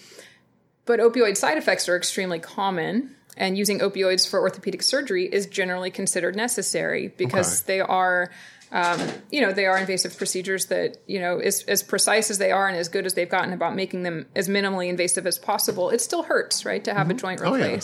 But 0.86 1.00
opioid 1.00 1.38
side 1.38 1.58
effects 1.58 1.88
are 1.90 1.96
extremely 1.96 2.40
common. 2.40 3.16
And 3.36 3.56
using 3.58 3.80
opioids 3.80 4.28
for 4.28 4.40
orthopedic 4.40 4.82
surgery 4.82 5.26
is 5.32 5.46
generally 5.46 5.92
considered 5.92 6.36
necessary 6.36 7.10
because 7.18 7.62
Okay. 7.62 7.74
they 7.74 7.80
are, 7.82 8.32
um, 8.72 9.00
you 9.32 9.42
know, 9.42 9.54
they 9.54 9.68
are 9.68 9.78
invasive 9.78 10.18
procedures 10.18 10.66
that, 10.68 10.98
you 11.06 11.20
know, 11.20 11.38
as, 11.38 11.62
as 11.68 11.84
precise 11.84 12.32
as 12.32 12.40
they 12.40 12.52
are 12.52 12.68
and 12.68 12.76
as 12.76 12.90
good 12.90 13.06
as 13.06 13.14
they've 13.14 13.30
gotten 13.30 13.54
about 13.54 13.76
making 13.76 14.02
them 14.02 14.26
as 14.36 14.50
minimally 14.50 14.90
invasive 14.90 15.28
as 15.28 15.38
possible, 15.38 15.92
it 15.92 16.02
still 16.02 16.24
hurts, 16.24 16.66
right, 16.66 16.84
to 16.84 16.96
have 16.96 17.12
a 17.12 17.14
joint 17.14 17.40
Oh, 17.44 17.54
yeah. 17.54 17.80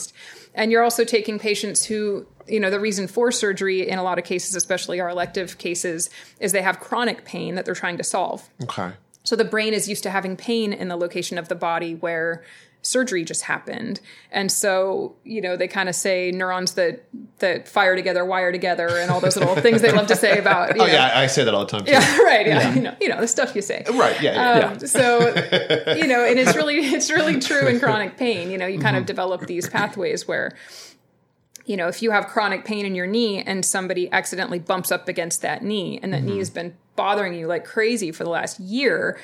And 0.55 0.71
you're 0.71 0.83
also 0.83 1.03
taking 1.03 1.39
patients 1.39 1.85
who, 1.85 2.27
you 2.47 2.59
know, 2.59 2.69
the 2.69 2.79
reason 2.79 3.07
for 3.07 3.31
surgery 3.31 3.87
in 3.87 3.97
a 3.97 4.03
lot 4.03 4.19
of 4.19 4.25
cases, 4.25 4.55
especially 4.55 4.99
our 4.99 5.09
elective 5.09 5.57
cases, 5.57 6.09
is 6.39 6.51
they 6.51 6.61
have 6.61 6.79
chronic 6.79 7.25
pain 7.25 7.55
that 7.55 7.65
they're 7.65 7.75
trying 7.75 7.97
to 7.97 8.03
solve. 8.03 8.49
Okay. 8.63 8.91
So 9.23 9.35
the 9.35 9.45
brain 9.45 9.73
is 9.73 9.87
used 9.87 10.03
to 10.03 10.09
having 10.09 10.35
pain 10.35 10.73
in 10.73 10.87
the 10.89 10.95
location 10.97 11.37
of 11.37 11.47
the 11.47 11.55
body 11.55 11.95
where 11.95 12.43
surgery 12.85 13.23
just 13.23 13.43
happened. 13.43 14.01
And 14.29 14.51
so, 14.51 15.15
you 15.23 15.39
know, 15.39 15.55
they 15.55 15.69
kind 15.69 15.87
of 15.87 15.95
say 15.95 16.31
neurons 16.31 16.73
that 16.73 17.05
that 17.39 17.69
fire 17.69 17.95
together 17.95 18.25
wire 18.25 18.51
together 18.51 18.89
and 18.97 19.09
all 19.09 19.21
those 19.21 19.37
little 19.37 19.55
things 19.55 19.81
they 19.81 19.93
love 19.93 20.07
to 20.07 20.17
say 20.17 20.37
about 20.37 20.71
Oh 20.75 20.79
know. 20.79 20.85
yeah, 20.87 21.11
I 21.17 21.27
say 21.27 21.45
that 21.45 21.53
all 21.53 21.63
the 21.65 21.71
time. 21.71 21.85
Too. 21.85 21.91
Yeah, 21.93 22.17
right. 22.23 22.45
Yeah. 22.45 22.73
You 22.75 22.81
know, 22.81 22.95
you 22.99 23.07
know, 23.07 23.21
the 23.21 23.27
stuff 23.29 23.55
you 23.55 23.61
say. 23.61 23.85
Right. 23.93 24.21
Yeah. 24.21 24.33
yeah, 24.59 24.67
Um, 24.71 24.79
so, 24.79 25.19
you 25.95 26.07
know, 26.07 26.25
and 26.25 26.37
it's 26.37 26.57
really 26.57 26.75
it's 26.79 27.09
really 27.09 27.39
true 27.39 27.67
in 27.67 27.79
chronic 27.79 28.17
pain. 28.17 28.51
You 28.51 28.57
know, 28.57 28.65
you 28.67 28.73
Mm-hmm. 28.79 28.83
kind 28.83 28.97
of 28.97 29.05
develop 29.05 29.47
these 29.47 29.69
pathways 29.69 30.27
where 30.27 30.51
you 31.65 31.77
know, 31.77 31.87
if 31.87 32.01
you 32.01 32.11
have 32.11 32.27
chronic 32.27 32.65
pain 32.65 32.85
in 32.85 32.93
your 32.95 33.07
knee 33.07 33.41
and 33.41 33.65
somebody 33.65 34.11
accidentally 34.11 34.59
bumps 34.59 34.91
up 34.91 35.07
against 35.07 35.41
that 35.41 35.63
knee 35.63 35.97
and 36.03 36.11
that 36.11 36.17
Mm-hmm. 36.23 36.29
knee 36.31 36.37
has 36.39 36.49
been 36.49 36.75
bothering 36.95 37.33
you 37.33 37.47
like 37.47 37.65
crazy 37.65 38.11
for 38.11 38.23
the 38.23 38.29
last 38.29 38.59
year, 38.59 39.19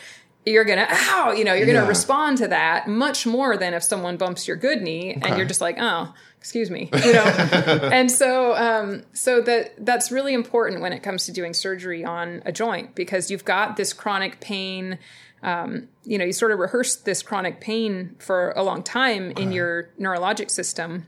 you're 0.45 0.63
gonna 0.65 0.87
ow, 0.89 1.31
you 1.31 1.43
know, 1.43 1.53
you're 1.53 1.67
gonna 1.67 1.81
Yeah. 1.81 1.87
respond 1.87 2.37
to 2.39 2.47
that 2.47 2.87
much 2.87 3.25
more 3.25 3.57
than 3.57 3.73
if 3.73 3.83
someone 3.83 4.17
bumps 4.17 4.47
your 4.47 4.57
good 4.57 4.81
knee 4.81 5.17
and 5.21 5.37
you're 5.37 5.45
just 5.45 5.61
like, 5.61 5.77
oh, 5.79 6.13
excuse 6.39 6.71
me, 6.71 6.89
you 7.05 7.13
know. 7.13 7.23
and 7.91 8.09
so, 8.11 8.55
um, 8.55 9.03
so 9.13 9.41
that 9.41 9.85
that's 9.85 10.11
really 10.11 10.33
important 10.33 10.81
when 10.81 10.93
it 10.93 11.03
comes 11.03 11.25
to 11.25 11.31
doing 11.31 11.53
surgery 11.53 12.03
on 12.03 12.41
a 12.45 12.51
joint 12.51 12.95
because 12.95 13.29
you've 13.29 13.45
got 13.45 13.75
this 13.77 13.93
chronic 13.93 14.39
pain. 14.39 14.97
Um, 15.43 15.87
you 16.03 16.17
know, 16.17 16.25
you 16.25 16.33
sort 16.33 16.51
of 16.51 16.59
rehearse 16.59 16.95
this 16.97 17.21
chronic 17.21 17.61
pain 17.61 18.15
for 18.19 18.51
a 18.57 18.63
long 18.63 18.83
time 18.83 19.31
in 19.31 19.51
your 19.53 19.89
neurologic 19.99 20.49
system. 20.51 21.05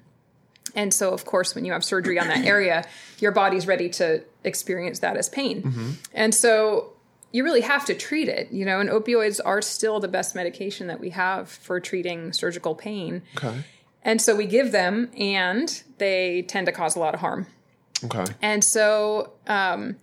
And 0.75 0.93
so, 0.93 1.13
of 1.13 1.25
course, 1.25 1.53
when 1.55 1.65
you 1.65 1.73
have 1.73 1.83
surgery 1.83 2.19
on 2.19 2.27
that 2.27 2.45
area, 2.45 2.85
your 3.19 3.31
body's 3.31 3.67
ready 3.67 3.89
to 3.89 4.23
experience 4.43 4.99
that 4.99 5.17
as 5.17 5.29
pain. 5.29 5.97
And 6.13 6.33
so, 6.33 6.93
you 7.33 7.43
really 7.43 7.61
have 7.61 7.85
to 7.85 7.93
treat 7.93 8.27
it, 8.27 8.51
you 8.51 8.65
know, 8.65 8.79
and 8.79 8.89
opioids 8.89 9.39
are 9.43 9.61
still 9.61 9.99
the 9.99 10.07
best 10.07 10.35
medication 10.35 10.87
that 10.87 10.99
we 10.99 11.11
have 11.11 11.49
for 11.49 11.79
treating 11.79 12.33
surgical 12.33 12.75
pain. 12.75 13.21
Okay. 13.37 13.63
And 14.03 14.21
so, 14.21 14.35
we 14.35 14.45
give 14.45 14.71
them, 14.71 15.09
and 15.17 15.83
they 15.97 16.43
tend 16.43 16.65
to 16.67 16.71
cause 16.71 16.95
a 16.95 16.99
lot 16.99 17.13
of 17.13 17.19
harm. 17.19 17.47
Okay. 18.03 18.25
And 18.41 18.63
so, 18.63 19.33
um, 19.47 19.97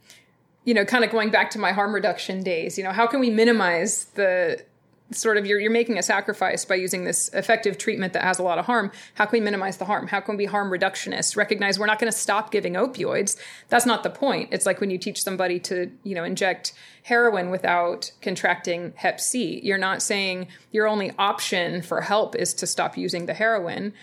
you 0.64 0.74
know, 0.74 0.84
kind 0.84 1.04
of 1.04 1.10
going 1.10 1.30
back 1.30 1.50
to 1.50 1.58
my 1.58 1.72
harm 1.72 1.94
reduction 1.94 2.42
days, 2.42 2.78
you 2.78 2.84
know, 2.84 2.92
how 2.92 3.06
can 3.06 3.20
we 3.20 3.30
minimize 3.30 4.04
the 4.14 4.62
sort 5.10 5.36
of 5.36 5.46
you're, 5.46 5.58
you're 5.58 5.70
making 5.70 5.98
a 5.98 6.02
sacrifice 6.02 6.64
by 6.64 6.74
using 6.74 7.04
this 7.04 7.28
effective 7.32 7.78
treatment 7.78 8.12
that 8.12 8.22
has 8.22 8.38
a 8.38 8.42
lot 8.42 8.58
of 8.58 8.66
harm? 8.66 8.90
How 9.14 9.24
can 9.24 9.38
we 9.38 9.44
minimize 9.44 9.78
the 9.78 9.84
harm? 9.84 10.06
How 10.08 10.20
can 10.20 10.36
we 10.36 10.44
be 10.44 10.50
harm 10.50 10.70
reductionists? 10.70 11.36
Recognize 11.36 11.78
we're 11.78 11.86
not 11.86 11.98
going 11.98 12.12
to 12.12 12.18
stop 12.18 12.50
giving 12.50 12.74
opioids. 12.74 13.36
That's 13.68 13.86
not 13.86 14.02
the 14.02 14.10
point. 14.10 14.50
It's 14.52 14.66
like 14.66 14.80
when 14.80 14.90
you 14.90 14.98
teach 14.98 15.22
somebody 15.22 15.58
to, 15.60 15.90
you 16.04 16.14
know, 16.14 16.24
inject 16.24 16.72
heroin 17.04 17.50
without 17.50 18.12
contracting 18.20 18.92
hep 18.96 19.20
C. 19.20 19.60
You're 19.62 19.78
not 19.78 20.02
saying 20.02 20.48
your 20.72 20.86
only 20.86 21.12
option 21.18 21.80
for 21.82 22.02
help 22.02 22.34
is 22.34 22.52
to 22.54 22.66
stop 22.66 22.98
using 22.98 23.26
the 23.26 23.34
heroin 23.34 23.94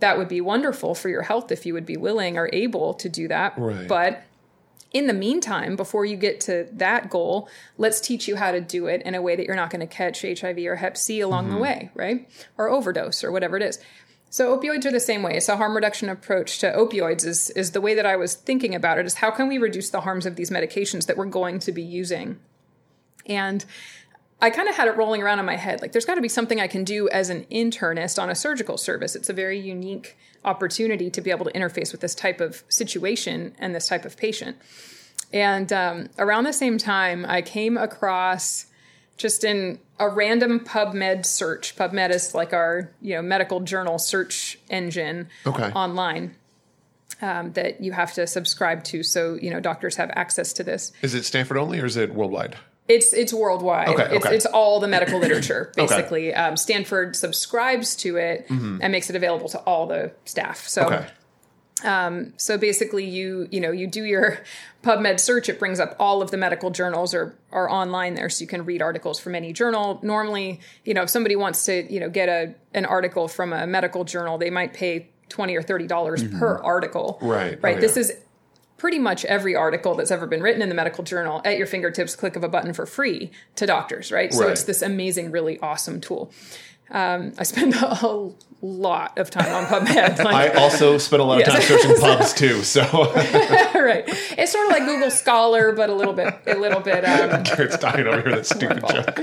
that 0.00 0.18
would 0.18 0.28
be 0.28 0.40
wonderful 0.40 0.94
for 0.94 1.08
your 1.08 1.22
health 1.22 1.52
if 1.52 1.64
you 1.64 1.74
would 1.74 1.86
be 1.86 1.96
willing 1.96 2.36
or 2.36 2.50
able 2.52 2.94
to 2.94 3.08
do 3.08 3.28
that. 3.28 3.56
Right. 3.56 3.86
But 3.86 4.24
in 4.92 5.06
the 5.06 5.12
meantime, 5.14 5.76
before 5.76 6.04
you 6.04 6.16
get 6.16 6.40
to 6.42 6.68
that 6.72 7.10
goal, 7.10 7.48
let's 7.78 8.00
teach 8.00 8.26
you 8.26 8.36
how 8.36 8.50
to 8.50 8.60
do 8.60 8.86
it 8.86 9.02
in 9.02 9.14
a 9.14 9.22
way 9.22 9.36
that 9.36 9.46
you're 9.46 9.54
not 9.56 9.70
going 9.70 9.80
to 9.80 9.86
catch 9.86 10.22
HIV 10.22 10.58
or 10.58 10.76
Hep 10.76 10.96
C 10.96 11.20
along 11.20 11.44
Mm-hmm. 11.44 11.54
the 11.54 11.60
way, 11.60 11.90
right? 11.94 12.28
Or 12.58 12.68
overdose 12.68 13.22
or 13.22 13.30
whatever 13.30 13.56
it 13.56 13.62
is. 13.62 13.78
So 14.30 14.56
opioids 14.56 14.84
are 14.86 14.92
the 14.92 15.00
same 15.00 15.22
way. 15.22 15.40
So 15.40 15.56
harm 15.56 15.74
reduction 15.74 16.08
approach 16.08 16.58
to 16.60 16.72
opioids 16.72 17.24
is 17.26 17.50
is 17.50 17.72
the 17.72 17.80
way 17.80 17.94
that 17.94 18.06
I 18.06 18.16
was 18.16 18.34
thinking 18.34 18.74
about 18.74 18.98
it 18.98 19.06
is 19.06 19.14
how 19.14 19.30
can 19.30 19.48
we 19.48 19.58
reduce 19.58 19.90
the 19.90 20.02
harms 20.02 20.24
of 20.26 20.36
these 20.36 20.50
medications 20.50 21.06
that 21.06 21.16
we're 21.16 21.24
going 21.26 21.58
to 21.60 21.72
be 21.72 21.82
using? 21.82 22.38
And 23.26 23.64
I 24.42 24.50
kind 24.50 24.68
of 24.68 24.74
had 24.74 24.88
it 24.88 24.96
rolling 24.96 25.22
around 25.22 25.38
in 25.38 25.44
my 25.44 25.56
head. 25.56 25.82
Like, 25.82 25.92
there's 25.92 26.04
got 26.06 26.14
to 26.14 26.20
be 26.22 26.28
something 26.28 26.60
I 26.60 26.66
can 26.66 26.82
do 26.84 27.08
as 27.10 27.28
an 27.30 27.44
internist 27.50 28.20
on 28.20 28.30
a 28.30 28.34
surgical 28.34 28.78
service. 28.78 29.14
It's 29.14 29.28
a 29.28 29.34
very 29.34 29.58
unique 29.58 30.16
opportunity 30.44 31.10
to 31.10 31.20
be 31.20 31.30
able 31.30 31.44
to 31.44 31.52
interface 31.52 31.92
with 31.92 32.00
this 32.00 32.14
type 32.14 32.40
of 32.40 32.62
situation 32.68 33.54
and 33.58 33.74
this 33.74 33.88
type 33.88 34.04
of 34.04 34.16
patient. 34.16 34.56
And 35.32 35.72
um, 35.72 36.08
around 36.18 36.44
the 36.44 36.52
same 36.52 36.78
time, 36.78 37.24
I 37.28 37.42
came 37.42 37.76
across 37.76 38.66
just 39.16 39.44
in 39.44 39.78
a 39.98 40.08
random 40.08 40.60
PubMed 40.60 41.26
search. 41.26 41.76
PubMed 41.76 42.10
is 42.10 42.34
like 42.34 42.54
our 42.54 42.90
you 43.02 43.14
know 43.16 43.22
medical 43.22 43.60
journal 43.60 43.98
search 43.98 44.58
engine 44.70 45.28
Okay. 45.46 45.70
online 45.72 46.34
um, 47.20 47.52
that 47.52 47.82
you 47.82 47.92
have 47.92 48.14
to 48.14 48.26
subscribe 48.26 48.82
to, 48.84 49.02
so 49.02 49.34
you 49.34 49.50
know 49.50 49.60
doctors 49.60 49.96
have 49.96 50.10
access 50.14 50.54
to 50.54 50.64
this. 50.64 50.90
Is 51.02 51.14
it 51.14 51.24
Stanford 51.26 51.58
only 51.58 51.78
or 51.80 51.84
is 51.84 51.98
it 51.98 52.14
worldwide? 52.14 52.56
It's 52.94 53.12
it's 53.12 53.32
worldwide. 53.32 53.88
Okay, 53.88 54.16
it's, 54.16 54.26
okay. 54.26 54.34
it's 54.36 54.46
all 54.46 54.80
the 54.80 54.88
medical 54.88 55.18
literature 55.24 55.72
basically. 55.76 56.34
Um, 56.34 56.56
Stanford 56.56 57.14
subscribes 57.16 57.94
to 57.96 58.16
it 58.16 58.46
and 58.50 58.90
makes 58.92 59.08
it 59.10 59.16
available 59.16 59.48
to 59.50 59.58
all 59.60 59.86
the 59.86 60.12
staff. 60.24 60.66
So 60.68 60.82
Mm-hmm. 60.84 60.94
Okay. 60.94 62.32
so 62.36 62.58
basically 62.58 63.06
you 63.06 63.48
you 63.50 63.60
know 63.60 63.70
you 63.70 63.86
do 63.86 64.04
your 64.04 64.38
PubMed 64.82 65.18
search 65.20 65.48
it 65.48 65.58
brings 65.58 65.80
up 65.80 65.96
all 65.98 66.20
of 66.20 66.30
the 66.30 66.36
medical 66.36 66.70
journals 66.70 67.14
are 67.14 67.34
are 67.52 67.70
online 67.70 68.14
there 68.14 68.28
so 68.28 68.42
you 68.42 68.46
can 68.48 68.64
read 68.66 68.82
articles 68.82 69.18
from 69.18 69.34
any 69.34 69.52
journal 69.52 69.98
normally 70.02 70.60
you 70.84 70.92
know 70.94 71.02
if 71.02 71.10
somebody 71.10 71.36
wants 71.36 71.64
to 71.64 71.90
you 71.92 71.98
know 72.00 72.10
get 72.10 72.28
a 72.28 72.54
an 72.74 72.84
article 72.84 73.28
from 73.28 73.52
a 73.54 73.66
medical 73.66 74.04
journal 74.04 74.36
they 74.38 74.50
might 74.50 74.74
pay 74.74 75.08
20 75.30 75.56
or 75.56 75.62
30 75.62 75.86
dollars 75.86 76.22
per 76.38 76.58
article 76.58 77.16
Mm-hmm. 77.20 77.26
Right. 77.26 77.62
right 77.62 77.76
Oh, 77.78 77.80
this 77.80 77.96
yeah. 77.96 78.00
is 78.02 78.12
pretty 78.80 78.98
much 78.98 79.26
every 79.26 79.54
article 79.54 79.94
that's 79.94 80.10
ever 80.10 80.26
been 80.26 80.42
written 80.42 80.62
in 80.62 80.70
the 80.70 80.74
medical 80.74 81.04
journal 81.04 81.42
at 81.44 81.58
your 81.58 81.66
fingertips 81.66 82.16
click 82.16 82.34
of 82.34 82.42
a 82.42 82.48
button 82.48 82.72
for 82.72 82.86
free 82.86 83.30
to 83.54 83.66
doctors 83.66 84.10
right 84.10 84.32
so 84.32 84.48
it's 84.48 84.62
this 84.64 84.80
amazing 84.80 85.30
really 85.30 85.58
awesome 85.60 86.00
tool 86.00 86.32
um, 86.92 87.32
I 87.38 87.44
spend 87.44 87.74
a 87.80 88.30
lot 88.62 89.16
of 89.16 89.30
time 89.30 89.52
on 89.54 89.64
PubMed. 89.66 90.18
Like, 90.24 90.34
I 90.56 90.60
also 90.60 90.98
spend 90.98 91.22
a 91.22 91.24
lot 91.24 91.40
of 91.40 91.46
Yes. 91.46 91.68
time 91.68 91.78
searching 91.78 91.96
pubs 92.00 92.34
too, 92.34 92.62
so 92.64 92.82
right. 92.82 94.02
It's 94.36 94.50
sort 94.50 94.66
of 94.66 94.72
like 94.72 94.86
Google 94.86 95.10
Scholar, 95.12 95.72
but 95.72 95.88
a 95.88 95.94
little 95.94 96.14
bit, 96.14 96.34
a 96.48 96.54
little 96.56 96.80
bit. 96.80 97.04
Um, 97.04 97.44
Garrett's 97.44 97.78
dying 97.78 98.08
over 98.08 98.22
here. 98.22 98.34
That 98.34 98.46
stupid 98.46 98.82
joke. 98.88 99.20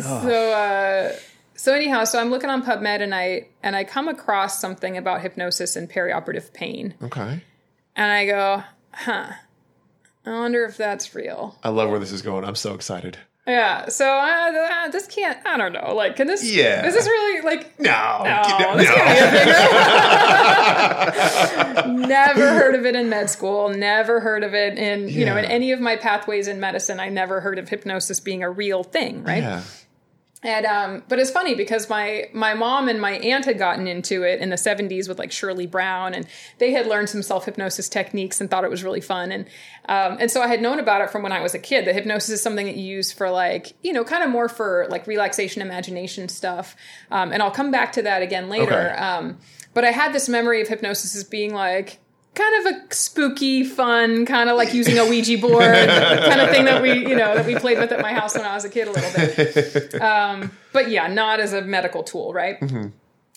so, 0.00 0.52
uh, 0.52 1.12
so 1.56 1.74
anyhow, 1.74 2.04
so 2.04 2.20
I'm 2.20 2.30
looking 2.30 2.50
on 2.50 2.62
PubMed 2.62 3.02
and 3.02 3.14
I 3.14 3.48
and 3.62 3.74
I 3.74 3.84
come 3.84 4.08
across 4.08 4.60
something 4.60 4.96
about 4.96 5.22
hypnosis 5.22 5.74
and 5.76 5.90
perioperative 5.90 6.52
pain, 6.52 6.94
Okay. 7.02 7.42
and 7.96 8.12
I 8.12 8.26
go, 8.26 8.62
huh. 8.92 9.32
I 10.24 10.30
wonder 10.40 10.64
if 10.64 10.76
that's 10.76 11.14
real. 11.14 11.56
I 11.62 11.68
love 11.68 11.88
where 11.88 12.00
this 12.00 12.10
is 12.10 12.20
going. 12.22 12.44
I'm 12.44 12.56
so 12.56 12.74
excited. 12.74 13.16
Yeah. 13.46 13.88
So 13.90 14.04
uh, 14.04 14.68
uh, 14.84 14.88
this 14.88 15.06
can't. 15.06 15.38
I 15.46 15.56
don't 15.56 15.72
know. 15.72 15.94
Like, 15.94 16.16
can 16.16 16.26
this? 16.26 16.44
Yeah. 16.44 16.84
Is 16.84 16.94
this 16.94 17.06
really 17.06 17.42
like? 17.42 17.78
No. 17.78 18.22
No, 18.24 18.42
no. 18.58 18.76
this 18.76 18.88
never 21.86 22.48
heard 22.54 22.74
of 22.74 22.86
it 22.86 22.96
in 22.96 23.08
med 23.08 23.30
school 23.30 23.68
never 23.68 24.20
heard 24.20 24.42
of 24.42 24.54
it 24.54 24.78
in 24.78 25.08
you 25.08 25.24
know 25.24 25.36
in 25.36 25.44
any 25.44 25.72
of 25.72 25.80
my 25.80 25.96
pathways 25.96 26.48
in 26.48 26.60
medicine 26.60 27.00
i 27.00 27.08
never 27.08 27.40
heard 27.40 27.58
of 27.58 27.68
hypnosis 27.68 28.20
being 28.20 28.42
a 28.42 28.50
real 28.50 28.82
thing 28.82 29.22
right 29.24 29.42
Yeah. 29.42 29.62
And 30.42 30.66
um 30.66 31.02
but 31.08 31.18
it's 31.18 31.30
funny 31.30 31.54
because 31.54 31.88
my 31.88 32.28
my 32.32 32.52
mom 32.52 32.88
and 32.88 33.00
my 33.00 33.12
aunt 33.12 33.44
had 33.46 33.58
gotten 33.58 33.86
into 33.86 34.22
it 34.22 34.40
in 34.40 34.50
the 34.50 34.56
70s 34.56 35.08
with 35.08 35.18
like 35.18 35.32
shirley 35.32 35.66
brown 35.66 36.14
and 36.14 36.26
they 36.58 36.72
had 36.72 36.86
learned 36.86 37.08
some 37.08 37.22
self-hypnosis 37.22 37.88
techniques 37.88 38.40
and 38.40 38.50
thought 38.50 38.62
it 38.64 38.70
was 38.70 38.84
really 38.84 39.00
fun. 39.00 39.32
And 39.32 39.46
um 39.88 40.18
and 40.20 40.30
so 40.30 40.42
i 40.42 40.46
had 40.46 40.60
known 40.60 40.78
about 40.78 41.00
it 41.00 41.10
from 41.10 41.22
when 41.22 41.32
i 41.32 41.40
was 41.40 41.54
a 41.54 41.58
kid. 41.58 41.86
That 41.86 41.94
hypnosis 41.94 42.30
is 42.30 42.42
something 42.42 42.66
that 42.66 42.76
you 42.76 42.84
use 42.84 43.12
for 43.12 43.30
like 43.30 43.72
you 43.82 43.92
know 43.92 44.04
kind 44.04 44.22
of 44.22 44.30
more 44.30 44.48
for 44.48 44.86
like 44.90 45.06
relaxation 45.06 45.62
imagination 45.62 46.28
stuff. 46.28 46.76
Um 47.10 47.32
and 47.32 47.42
i'll 47.42 47.50
come 47.50 47.70
back 47.70 47.92
to 47.92 48.02
that 48.02 48.22
again 48.22 48.48
later. 48.48 48.90
Okay. 48.90 48.98
um 48.98 49.38
but 49.74 49.84
i 49.84 49.90
had 49.90 50.12
this 50.12 50.28
memory 50.28 50.60
of 50.60 50.68
hypnosis 50.68 51.16
as 51.16 51.24
being 51.24 51.54
like 51.54 51.98
kind 52.36 52.66
of 52.66 52.72
a 52.72 52.94
spooky, 52.94 53.64
fun, 53.64 54.26
kind 54.26 54.48
of 54.48 54.56
like 54.56 54.72
using 54.72 54.98
a 54.98 55.04
Ouija 55.04 55.38
board 55.38 55.62
kind 55.88 56.40
of 56.40 56.50
thing 56.50 56.66
that 56.66 56.82
we, 56.82 56.92
you 56.92 57.16
know, 57.16 57.34
that 57.34 57.46
we 57.46 57.56
played 57.56 57.78
with 57.78 57.90
at 57.90 58.00
my 58.00 58.12
house 58.12 58.36
when 58.36 58.44
I 58.44 58.54
was 58.54 58.64
a 58.64 58.68
kid 58.68 58.86
a 58.86 58.92
little 58.92 59.10
bit. 59.12 60.00
Um, 60.00 60.52
but 60.72 60.90
yeah, 60.90 61.08
not 61.08 61.40
as 61.40 61.52
a 61.52 61.62
medical 61.62 62.04
tool, 62.04 62.32
right? 62.32 62.58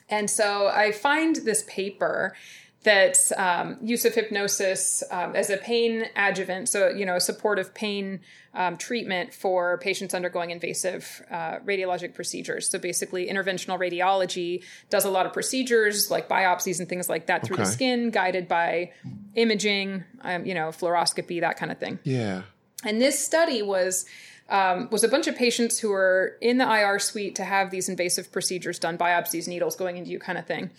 And 0.10 0.30
so 0.30 0.68
I 0.68 0.92
find 0.92 1.38
this 1.38 1.64
paper 1.68 2.36
that's 2.84 3.34
um, 3.38 3.78
use 3.82 4.06
of 4.06 4.16
hypnosis 4.16 5.04
um, 5.12 5.36
as 5.36 5.50
a 5.50 5.58
pain 5.58 6.06
adjuvant, 6.16 6.70
so 6.70 6.90
you 6.90 7.06
know, 7.06 7.16
a 7.16 7.20
supportive 7.20 7.74
pain 7.74 8.22
um, 8.54 8.78
treatment 8.78 9.34
for 9.34 9.78
patients 9.80 10.14
undergoing 10.14 10.52
invasive 10.52 11.22
uh, 11.30 11.60
radiologic 11.60 12.16
procedures. 12.16 12.70
So 12.70 12.80
basically, 12.80 13.28
interventional 13.28 13.78
radiology 13.78 14.64
does 14.90 15.04
a 15.04 15.10
lot 15.10 15.26
of 15.26 15.34
procedures 15.34 16.10
like 16.10 16.30
biopsies 16.30 16.80
and 16.80 16.88
things 16.88 17.10
like 17.10 17.26
that 17.26 17.46
through 17.46 17.58
the 17.58 17.66
skin, 17.66 18.12
guided 18.12 18.48
by 18.48 18.92
imaging, 19.36 20.06
um, 20.22 20.46
you 20.46 20.54
know, 20.54 20.70
fluoroscopy, 20.70 21.42
that 21.42 21.58
kind 21.58 21.72
of 21.72 21.80
thing. 21.80 22.00
Yeah. 22.04 22.44
And 22.86 23.02
this 23.02 23.20
study 23.24 23.62
was 23.62 24.06
um, 24.48 24.88
was 24.90 25.04
a 25.04 25.10
bunch 25.10 25.28
of 25.28 25.36
patients 25.36 25.80
who 25.80 25.90
were 25.90 26.38
in 26.42 26.58
the 26.58 26.66
IR 26.66 26.98
suite 27.00 27.36
to 27.36 27.44
have 27.44 27.72
these 27.72 27.90
invasive 27.90 28.32
procedures 28.32 28.80
done, 28.80 28.98
biopsies, 28.98 29.48
needles 29.50 29.76
going 29.76 29.98
into 29.98 30.12
you, 30.12 30.20
kind 30.20 30.38
of 30.38 30.48
thing. 30.48 30.72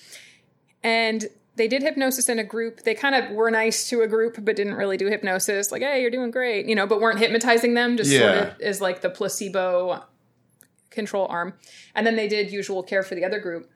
And 0.82 1.28
they 1.60 1.68
did 1.68 1.82
hypnosis 1.82 2.30
in 2.30 2.38
a 2.38 2.44
group. 2.44 2.84
They 2.84 2.94
kind 2.94 3.14
of 3.14 3.32
were 3.32 3.50
nice 3.50 3.86
to 3.90 4.00
a 4.00 4.08
group, 4.08 4.42
but 4.42 4.56
didn't 4.56 4.76
really 4.76 4.96
do 4.96 5.08
hypnosis. 5.08 5.70
Like, 5.70 5.82
hey, 5.82 6.00
you're 6.00 6.10
doing 6.10 6.30
great, 6.30 6.64
you 6.64 6.74
know, 6.74 6.86
but 6.86 7.02
weren't 7.02 7.18
hypnotizing 7.18 7.74
them. 7.74 7.98
Just 7.98 8.10
sort 8.10 8.32
of 8.32 8.60
as 8.62 8.80
like 8.80 9.02
the 9.02 9.10
placebo 9.10 10.02
control 10.88 11.26
arm. 11.28 11.52
And 11.94 12.06
then 12.06 12.16
they 12.16 12.28
did 12.28 12.50
usual 12.50 12.82
care 12.82 13.02
for 13.02 13.14
the 13.14 13.26
other 13.26 13.38
group. 13.38 13.70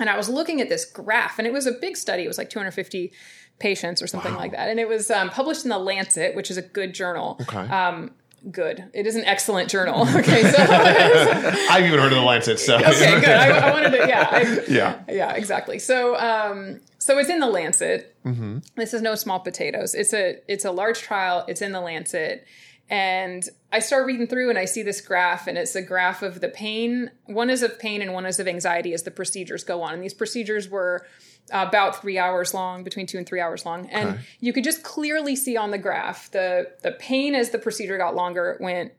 And 0.00 0.08
I 0.08 0.16
was 0.16 0.30
looking 0.30 0.62
at 0.62 0.70
this 0.70 0.86
graph, 0.86 1.38
and 1.38 1.46
it 1.46 1.52
was 1.52 1.66
a 1.66 1.72
big 1.72 1.98
study. 1.98 2.24
It 2.24 2.28
was 2.28 2.38
like 2.38 2.48
250 2.48 3.12
patients 3.58 4.00
or 4.00 4.06
something 4.06 4.34
like 4.34 4.52
that. 4.52 4.70
And 4.70 4.80
it 4.80 4.88
was 4.88 5.10
um, 5.10 5.28
published 5.28 5.64
in 5.64 5.68
the 5.68 5.78
Lancet, 5.78 6.34
which 6.34 6.50
is 6.50 6.56
a 6.56 6.62
good 6.62 6.94
journal. 6.94 7.36
Okay. 7.42 7.68
Um, 7.68 8.12
good. 8.50 8.84
It 8.92 9.06
is 9.06 9.16
an 9.16 9.24
excellent 9.24 9.70
journal. 9.70 10.06
Okay, 10.22 10.42
so 10.50 10.56
I've 11.70 11.84
even 11.84 11.98
heard 11.98 12.12
of 12.12 12.18
the 12.18 12.24
Lancet, 12.24 12.58
so 12.58 12.76
okay, 12.76 13.20
good. 13.20 13.28
I, 13.28 13.68
I 13.68 13.72
wanted 13.72 13.90
to, 13.90 14.08
yeah, 14.08 14.28
I, 14.30 14.64
yeah. 14.68 15.02
yeah, 15.08 15.32
exactly. 15.32 15.78
So, 15.78 16.16
um, 16.16 16.80
so 17.02 17.18
it's 17.18 17.28
in 17.28 17.40
the 17.40 17.48
Lancet. 17.48 18.14
Mm-hmm. 18.24 18.58
This 18.76 18.94
is 18.94 19.02
no 19.02 19.14
small 19.16 19.40
potatoes. 19.40 19.94
It's 19.94 20.12
a 20.14 20.38
it's 20.46 20.64
a 20.64 20.70
large 20.70 21.00
trial. 21.00 21.44
It's 21.48 21.60
in 21.60 21.72
the 21.72 21.80
Lancet, 21.80 22.46
and 22.88 23.42
I 23.72 23.80
start 23.80 24.06
reading 24.06 24.26
through 24.28 24.50
and 24.50 24.58
I 24.58 24.66
see 24.66 24.82
this 24.82 25.00
graph, 25.00 25.46
and 25.48 25.58
it's 25.58 25.74
a 25.74 25.82
graph 25.82 26.22
of 26.22 26.40
the 26.40 26.48
pain. 26.48 27.10
One 27.26 27.50
is 27.50 27.62
of 27.62 27.78
pain, 27.78 28.02
and 28.02 28.12
one 28.12 28.24
is 28.26 28.38
of 28.38 28.46
anxiety 28.46 28.92
as 28.94 29.02
the 29.02 29.10
procedures 29.10 29.64
go 29.64 29.82
on. 29.82 29.94
And 29.94 30.02
these 30.02 30.14
procedures 30.14 30.68
were 30.68 31.04
about 31.50 32.00
three 32.00 32.18
hours 32.18 32.54
long, 32.54 32.84
between 32.84 33.06
two 33.06 33.18
and 33.18 33.26
three 33.26 33.40
hours 33.40 33.66
long, 33.66 33.88
and 33.90 34.10
Okay. 34.10 34.20
you 34.38 34.52
could 34.52 34.62
just 34.64 34.84
clearly 34.84 35.34
see 35.34 35.56
on 35.56 35.72
the 35.72 35.78
graph 35.78 36.30
the 36.30 36.70
the 36.82 36.92
pain 36.92 37.34
as 37.34 37.50
the 37.50 37.58
procedure 37.58 37.98
got 37.98 38.14
longer 38.14 38.56
went 38.60 38.92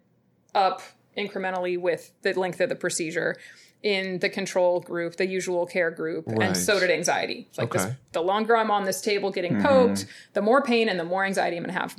up 0.54 0.82
incrementally 1.18 1.80
with 1.80 2.12
the 2.24 2.34
length 2.34 2.60
of 2.60 2.68
the 2.70 2.76
procedure 2.76 3.38
in 3.84 4.20
the 4.20 4.30
control 4.30 4.80
group, 4.80 5.18
the 5.18 5.28
usual 5.28 5.66
care 5.66 5.92
group, 5.92 6.26
Right. 6.28 6.42
and 6.48 6.58
so 6.58 6.80
did 6.80 6.90
anxiety. 6.90 7.48
It's 7.50 7.58
like 7.58 7.72
this, 7.72 7.88
the 8.14 8.22
longer 8.22 8.56
I'm 8.56 8.72
on 8.72 8.86
this 8.86 9.02
table 9.02 9.30
getting 9.30 9.62
poked, 9.62 10.06
the 10.34 10.42
more 10.42 10.62
pain 10.64 10.88
and 10.90 10.98
the 11.00 11.04
more 11.04 11.26
anxiety 11.26 11.58
I'm 11.58 11.64
going 11.64 11.74
to 11.76 11.80
have. 11.82 11.96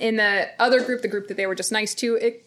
In 0.00 0.16
the 0.16 0.48
other 0.58 0.82
group, 0.84 1.02
the 1.02 1.08
group 1.08 1.28
that 1.28 1.36
they 1.36 1.46
were 1.46 1.54
just 1.54 1.70
nice 1.72 1.94
to, 1.96 2.16
it 2.16 2.44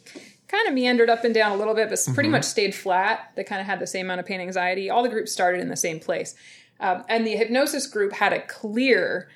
kind 0.49 0.67
of 0.67 0.73
meandered 0.73 1.09
up 1.09 1.23
and 1.23 1.33
down 1.33 1.53
a 1.53 1.55
little 1.55 1.73
bit, 1.73 1.89
but 1.89 1.99
pretty 2.13 2.27
much 2.29 2.43
stayed 2.43 2.75
flat. 2.75 3.31
They 3.35 3.43
kind 3.45 3.61
of 3.61 3.67
had 3.67 3.79
the 3.79 3.87
same 3.87 4.07
amount 4.07 4.19
of 4.19 4.25
pain 4.25 4.41
anxiety. 4.41 4.89
All 4.89 5.01
the 5.01 5.09
groups 5.09 5.31
started 5.31 5.61
in 5.61 5.69
the 5.69 5.77
same 5.77 5.99
place. 6.01 6.35
Um, 6.81 7.05
and 7.07 7.25
the 7.25 7.37
hypnosis 7.37 7.87
group 7.87 8.11
had 8.13 8.33
a 8.33 8.41
clear 8.41 9.29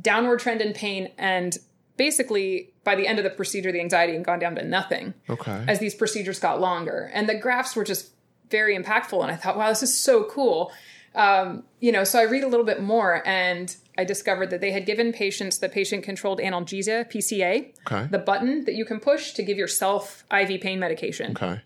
downward 0.00 0.38
trend 0.38 0.60
in 0.60 0.72
pain 0.72 1.10
and 1.18 1.58
basically 1.96 2.70
by 2.84 2.94
the 2.94 3.06
end 3.06 3.18
of 3.18 3.24
the 3.24 3.30
procedure 3.30 3.70
the 3.72 3.80
anxiety 3.80 4.14
had 4.14 4.24
gone 4.24 4.38
down 4.38 4.54
to 4.54 4.64
nothing 4.64 5.14
Okay. 5.28 5.64
as 5.68 5.78
these 5.78 5.94
procedures 5.94 6.38
got 6.38 6.60
longer 6.60 7.10
and 7.12 7.28
the 7.28 7.34
graphs 7.34 7.76
were 7.76 7.84
just 7.84 8.10
very 8.58 8.74
impactful 8.80 9.20
and 9.22 9.30
i 9.32 9.36
thought 9.42 9.56
wow 9.58 9.68
this 9.68 9.82
is 9.82 9.92
so 10.08 10.22
cool 10.24 10.70
um, 11.14 11.64
you 11.80 11.90
know 11.90 12.04
so 12.04 12.18
i 12.18 12.22
read 12.34 12.44
a 12.44 12.48
little 12.48 12.64
bit 12.72 12.80
more 12.82 13.26
and 13.26 13.76
i 13.98 14.04
discovered 14.04 14.48
that 14.50 14.60
they 14.60 14.70
had 14.70 14.86
given 14.86 15.12
patients 15.12 15.58
the 15.58 15.68
patient 15.68 16.04
controlled 16.04 16.38
analgesia 16.38 16.98
pca 17.12 17.72
Okay. 17.86 18.06
the 18.10 18.18
button 18.30 18.64
that 18.66 18.74
you 18.74 18.84
can 18.84 19.00
push 19.00 19.32
to 19.32 19.42
give 19.42 19.58
yourself 19.58 20.24
iv 20.40 20.60
pain 20.60 20.78
medication 20.78 21.32
Okay. 21.36 21.60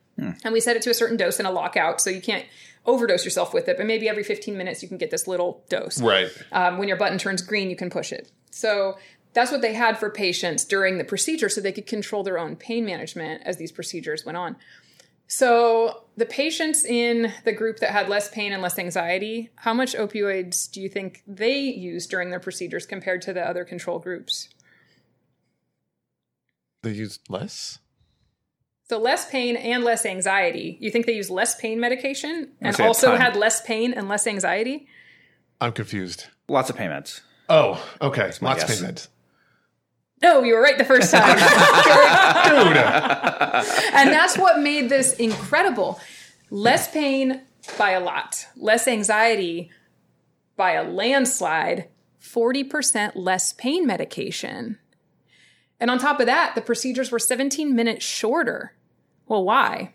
and 0.45 0.53
we 0.53 0.61
set 0.61 0.75
it 0.77 0.83
to 0.87 0.91
a 0.91 0.95
certain 1.03 1.17
dose 1.17 1.39
in 1.39 1.47
a 1.47 1.51
lockout 1.61 2.01
so 2.01 2.09
you 2.11 2.21
can't 2.23 2.47
overdose 2.87 3.25
yourself 3.25 3.53
with 3.53 3.67
it 3.69 3.77
but 3.77 3.87
maybe 3.87 4.09
every 4.09 4.23
15 4.25 4.57
minutes 4.57 4.83
you 4.83 4.89
can 4.89 4.97
get 5.05 5.11
this 5.11 5.27
little 5.33 5.63
dose 5.69 6.01
Right. 6.01 6.29
um, 6.53 6.79
when 6.79 6.89
your 6.89 6.97
button 6.97 7.19
turns 7.19 7.43
green, 7.43 7.69
you 7.69 7.77
can 7.77 7.91
push 7.91 8.11
it. 8.13 8.31
So 8.65 8.97
that's 9.37 9.51
what 9.51 9.61
they 9.61 9.75
had 9.75 9.99
for 9.99 10.09
patients 10.09 10.65
during 10.65 10.97
the 10.97 11.05
procedure 11.05 11.49
so 11.49 11.61
they 11.61 11.73
could 11.79 11.87
control 11.87 12.23
their 12.23 12.39
own 12.39 12.55
pain 12.57 12.85
management 12.87 13.43
as 13.45 13.57
these 13.59 13.73
procedures 13.73 14.25
went 14.25 14.39
on. 14.45 14.55
So 15.29 16.05
the 16.17 16.27
patients 16.27 16.85
in 16.85 17.33
the 17.45 17.53
group 17.53 17.79
that 17.81 17.91
had 17.91 18.09
less 18.09 18.31
pain 18.31 18.53
and 18.53 18.63
less 18.63 18.79
anxiety, 18.79 19.51
how 19.57 19.75
much 19.75 19.95
opioids 19.95 20.71
do 20.71 20.81
you 20.81 20.89
think 20.89 21.23
they 21.27 21.59
used 21.59 22.11
during 22.11 22.31
their 22.31 22.41
procedures 22.41 22.87
compared 22.87 23.23
to 23.23 23.33
the 23.33 23.47
other 23.47 23.65
control 23.65 23.99
groups? 23.99 24.49
They 26.83 26.93
used 26.93 27.29
less. 27.29 27.81
So 28.89 28.99
less 28.99 29.29
pain 29.29 29.57
and 29.57 29.83
less 29.83 30.07
anxiety. 30.07 30.79
You 30.81 30.93
think 30.93 31.07
they 31.07 31.17
used 31.17 31.31
less 31.31 31.61
pain 31.61 31.81
medication 31.81 32.53
and 32.61 32.79
also 32.81 33.17
had 33.17 33.35
less 33.35 33.61
pain 33.61 33.93
and 33.93 34.09
less 34.09 34.29
anxiety? 34.29 34.87
I'm 35.61 35.73
confused. 35.73 36.27
Lots 36.49 36.71
of 36.71 36.77
payments. 36.77 37.23
Oh, 37.49 37.85
okay. 38.01 38.31
my 38.41 38.51
Lots 38.51 38.63
of 38.63 38.69
guess. 38.69 38.81
pain 38.81 38.91
meds. 38.91 39.09
No, 40.23 40.43
you 40.43 40.55
were 40.55 40.63
right 40.63 40.79
the 40.79 40.85
first 40.85 41.11
time. 41.11 41.37
Dude. 42.49 42.77
and 43.95 44.11
that's 44.11 44.39
what 44.39 44.61
made 44.61 44.89
this 44.89 45.15
incredible. 45.15 46.01
Less 46.51 46.91
pain 46.91 47.43
by 47.79 47.91
a 47.91 48.01
lot, 48.01 48.47
less 48.57 48.89
anxiety 48.89 49.71
by 50.57 50.73
a 50.73 50.85
landslide, 50.85 51.89
40% 52.23 53.13
less 53.15 53.53
pain 53.53 53.87
medication. 53.87 54.79
And 55.79 55.91
on 55.91 55.99
top 55.99 56.21
of 56.21 56.27
that, 56.27 56.55
the 56.55 56.63
procedures 56.63 57.11
were 57.11 57.19
17 57.19 57.75
minutes 57.75 58.05
shorter. 58.05 58.73
Well, 59.27 59.45
why? 59.45 59.93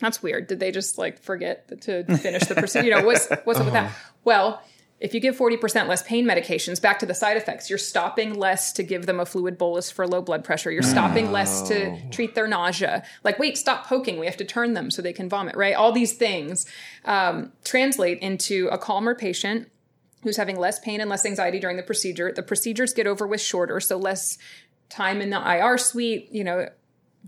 That's 0.00 0.22
weird. 0.22 0.46
Did 0.46 0.60
they 0.60 0.70
just 0.70 0.98
like 0.98 1.18
forget 1.18 1.80
to 1.82 2.04
finish 2.18 2.44
the 2.44 2.54
procedure? 2.54 2.84
You 2.86 2.94
know, 2.96 3.06
what's 3.06 3.28
what's 3.44 3.58
up 3.58 3.64
with 3.64 3.72
that? 3.72 3.86
Uh-huh. 3.86 4.10
Well, 4.24 4.62
if 4.98 5.12
you 5.12 5.20
give 5.20 5.36
40% 5.36 5.88
less 5.88 6.02
pain 6.02 6.26
medications, 6.26 6.80
back 6.80 6.98
to 7.00 7.06
the 7.06 7.14
side 7.14 7.36
effects, 7.36 7.68
you're 7.68 7.78
stopping 7.78 8.34
less 8.34 8.72
to 8.72 8.82
give 8.82 9.04
them 9.04 9.20
a 9.20 9.26
fluid 9.26 9.58
bolus 9.58 9.90
for 9.90 10.06
low 10.06 10.22
blood 10.22 10.42
pressure. 10.42 10.70
You're 10.70 10.82
stopping 10.82 11.30
less 11.32 11.68
to 11.68 11.98
treat 12.10 12.34
their 12.34 12.46
nausea. 12.46 13.02
Like, 13.22 13.38
wait, 13.38 13.58
stop 13.58 13.86
poking. 13.86 14.18
We 14.18 14.24
have 14.24 14.38
to 14.38 14.44
turn 14.44 14.72
them 14.72 14.90
so 14.90 15.02
they 15.02 15.12
can 15.12 15.28
vomit, 15.28 15.54
right? 15.54 15.74
All 15.74 15.92
these 15.92 16.14
things 16.14 16.64
um, 17.04 17.52
translate 17.62 18.20
into 18.20 18.68
a 18.72 18.78
calmer 18.78 19.14
patient 19.14 19.70
who's 20.22 20.38
having 20.38 20.58
less 20.58 20.78
pain 20.78 21.00
and 21.00 21.10
less 21.10 21.26
anxiety 21.26 21.60
during 21.60 21.76
the 21.76 21.82
procedure. 21.82 22.32
The 22.32 22.42
procedures 22.42 22.94
get 22.94 23.06
over 23.06 23.26
with 23.26 23.40
shorter, 23.40 23.80
so 23.80 23.98
less 23.98 24.38
time 24.88 25.20
in 25.20 25.28
the 25.28 25.40
IR 25.40 25.76
suite, 25.76 26.28
you 26.32 26.42
know, 26.42 26.68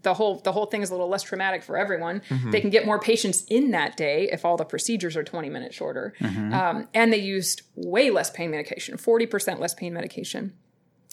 the 0.02 0.14
whole 0.14 0.40
the 0.40 0.52
whole 0.52 0.66
thing 0.66 0.82
is 0.82 0.90
a 0.90 0.94
little 0.94 1.08
less 1.08 1.22
traumatic 1.22 1.62
for 1.62 1.76
everyone. 1.76 2.22
They 2.50 2.60
can 2.60 2.70
get 2.70 2.86
more 2.86 2.98
patients 2.98 3.44
in 3.48 3.70
that 3.72 3.96
day 3.96 4.28
if 4.30 4.44
all 4.44 4.56
the 4.56 4.64
procedures 4.64 5.16
are 5.16 5.24
20 5.24 5.48
minutes 5.48 5.74
shorter. 5.74 6.14
Um, 6.20 6.88
and 6.94 7.12
they 7.12 7.18
used 7.18 7.62
way 7.74 8.10
less 8.10 8.30
pain 8.30 8.50
medication, 8.50 8.96
40% 8.96 9.58
less 9.58 9.74
pain 9.74 9.92
medication. 9.94 10.52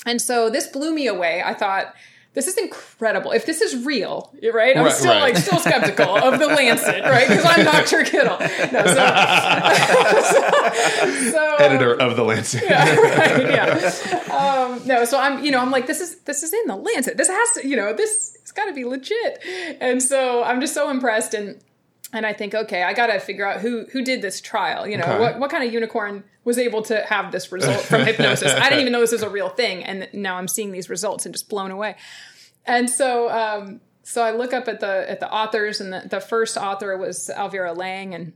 And 0.06 0.22
so 0.22 0.50
this 0.50 0.68
blew 0.68 0.94
me 0.94 1.08
away. 1.08 1.42
I 1.44 1.54
thought, 1.54 1.94
this 2.34 2.48
is 2.48 2.58
incredible. 2.58 3.32
If 3.32 3.46
this 3.46 3.62
is 3.62 3.86
real, 3.86 4.34
right? 4.54 4.76
I'm 4.76 4.84
Right, 4.84 4.94
still 4.94 5.14
right. 5.14 5.22
like 5.22 5.38
still 5.38 5.58
skeptical 5.58 6.18
of 6.18 6.38
the 6.38 6.48
Lancet, 6.48 7.02
right? 7.06 7.30
Because 7.30 7.46
I'm 7.46 7.64
Dr. 7.64 8.04
Kittle. 8.04 8.38
No, 8.38 8.86
so, 8.86 8.94
so 11.32 11.56
Editor 11.60 11.94
of 12.00 12.18
the 12.18 12.24
Lancet. 12.24 12.62
right, 12.64 13.50
yeah. 13.50 14.36
Um, 14.36 14.82
no, 14.86 15.06
so 15.06 15.18
I'm, 15.18 15.44
you 15.46 15.52
know, 15.52 15.60
I'm 15.62 15.72
like, 15.72 15.88
this 15.88 16.02
is 16.02 16.18
this 16.26 16.44
is 16.44 16.52
in 16.54 16.68
the 16.68 16.76
Lancet. 16.76 17.16
This 17.18 17.30
has 17.30 17.52
to, 17.54 17.66
you 17.68 17.78
know, 17.78 17.94
this 17.94 18.38
got 18.56 18.66
to 18.66 18.74
be 18.74 18.86
legit. 18.86 19.40
And 19.82 20.02
so 20.02 20.44
I'm 20.44 20.62
just 20.62 20.74
so 20.74 20.90
impressed, 20.90 21.34
and 21.34 21.60
and 22.14 22.26
I 22.26 22.34
think, 22.34 22.54
okay, 22.56 22.84
I 22.84 22.94
got 22.94 23.08
to 23.08 23.20
figure 23.20 23.46
out 23.48 23.62
who 23.62 23.86
who 23.92 24.02
did 24.04 24.22
this 24.22 24.42
trial. 24.42 24.88
You 24.88 24.98
know, 24.98 25.04
Okay. 25.04 25.20
what 25.20 25.40
what 25.40 25.50
kind 25.52 25.64
of 25.64 25.74
unicorn 25.74 26.24
was 26.44 26.58
able 26.58 26.82
to 26.84 27.02
have 27.02 27.32
this 27.32 27.52
result 27.52 27.82
from 27.82 28.02
hypnosis? 28.06 28.52
I 28.54 28.70
didn't 28.70 28.82
even 28.82 28.94
know 28.94 29.02
this 29.02 29.12
was 29.12 29.24
a 29.24 29.30
real 29.30 29.50
thing, 29.50 29.84
and 29.84 30.08
now 30.14 30.36
I'm 30.38 30.48
seeing 30.48 30.72
these 30.72 30.90
results 30.90 31.26
and 31.26 31.34
just 31.36 31.50
blown 31.50 31.72
away. 31.72 31.96
And 32.66 32.90
so, 32.90 33.30
um, 33.30 33.82
so 34.04 34.24
I 34.24 34.32
look 34.32 34.54
up 34.54 34.68
at 34.68 34.80
the 34.80 35.10
at 35.10 35.20
the 35.20 35.30
authors, 35.32 35.82
and 35.82 35.92
the, 35.94 36.08
the 36.08 36.20
first 36.20 36.58
author 36.58 36.98
was 36.98 37.30
Elvira 37.30 37.74
Lang, 37.74 38.16
and 38.16 38.34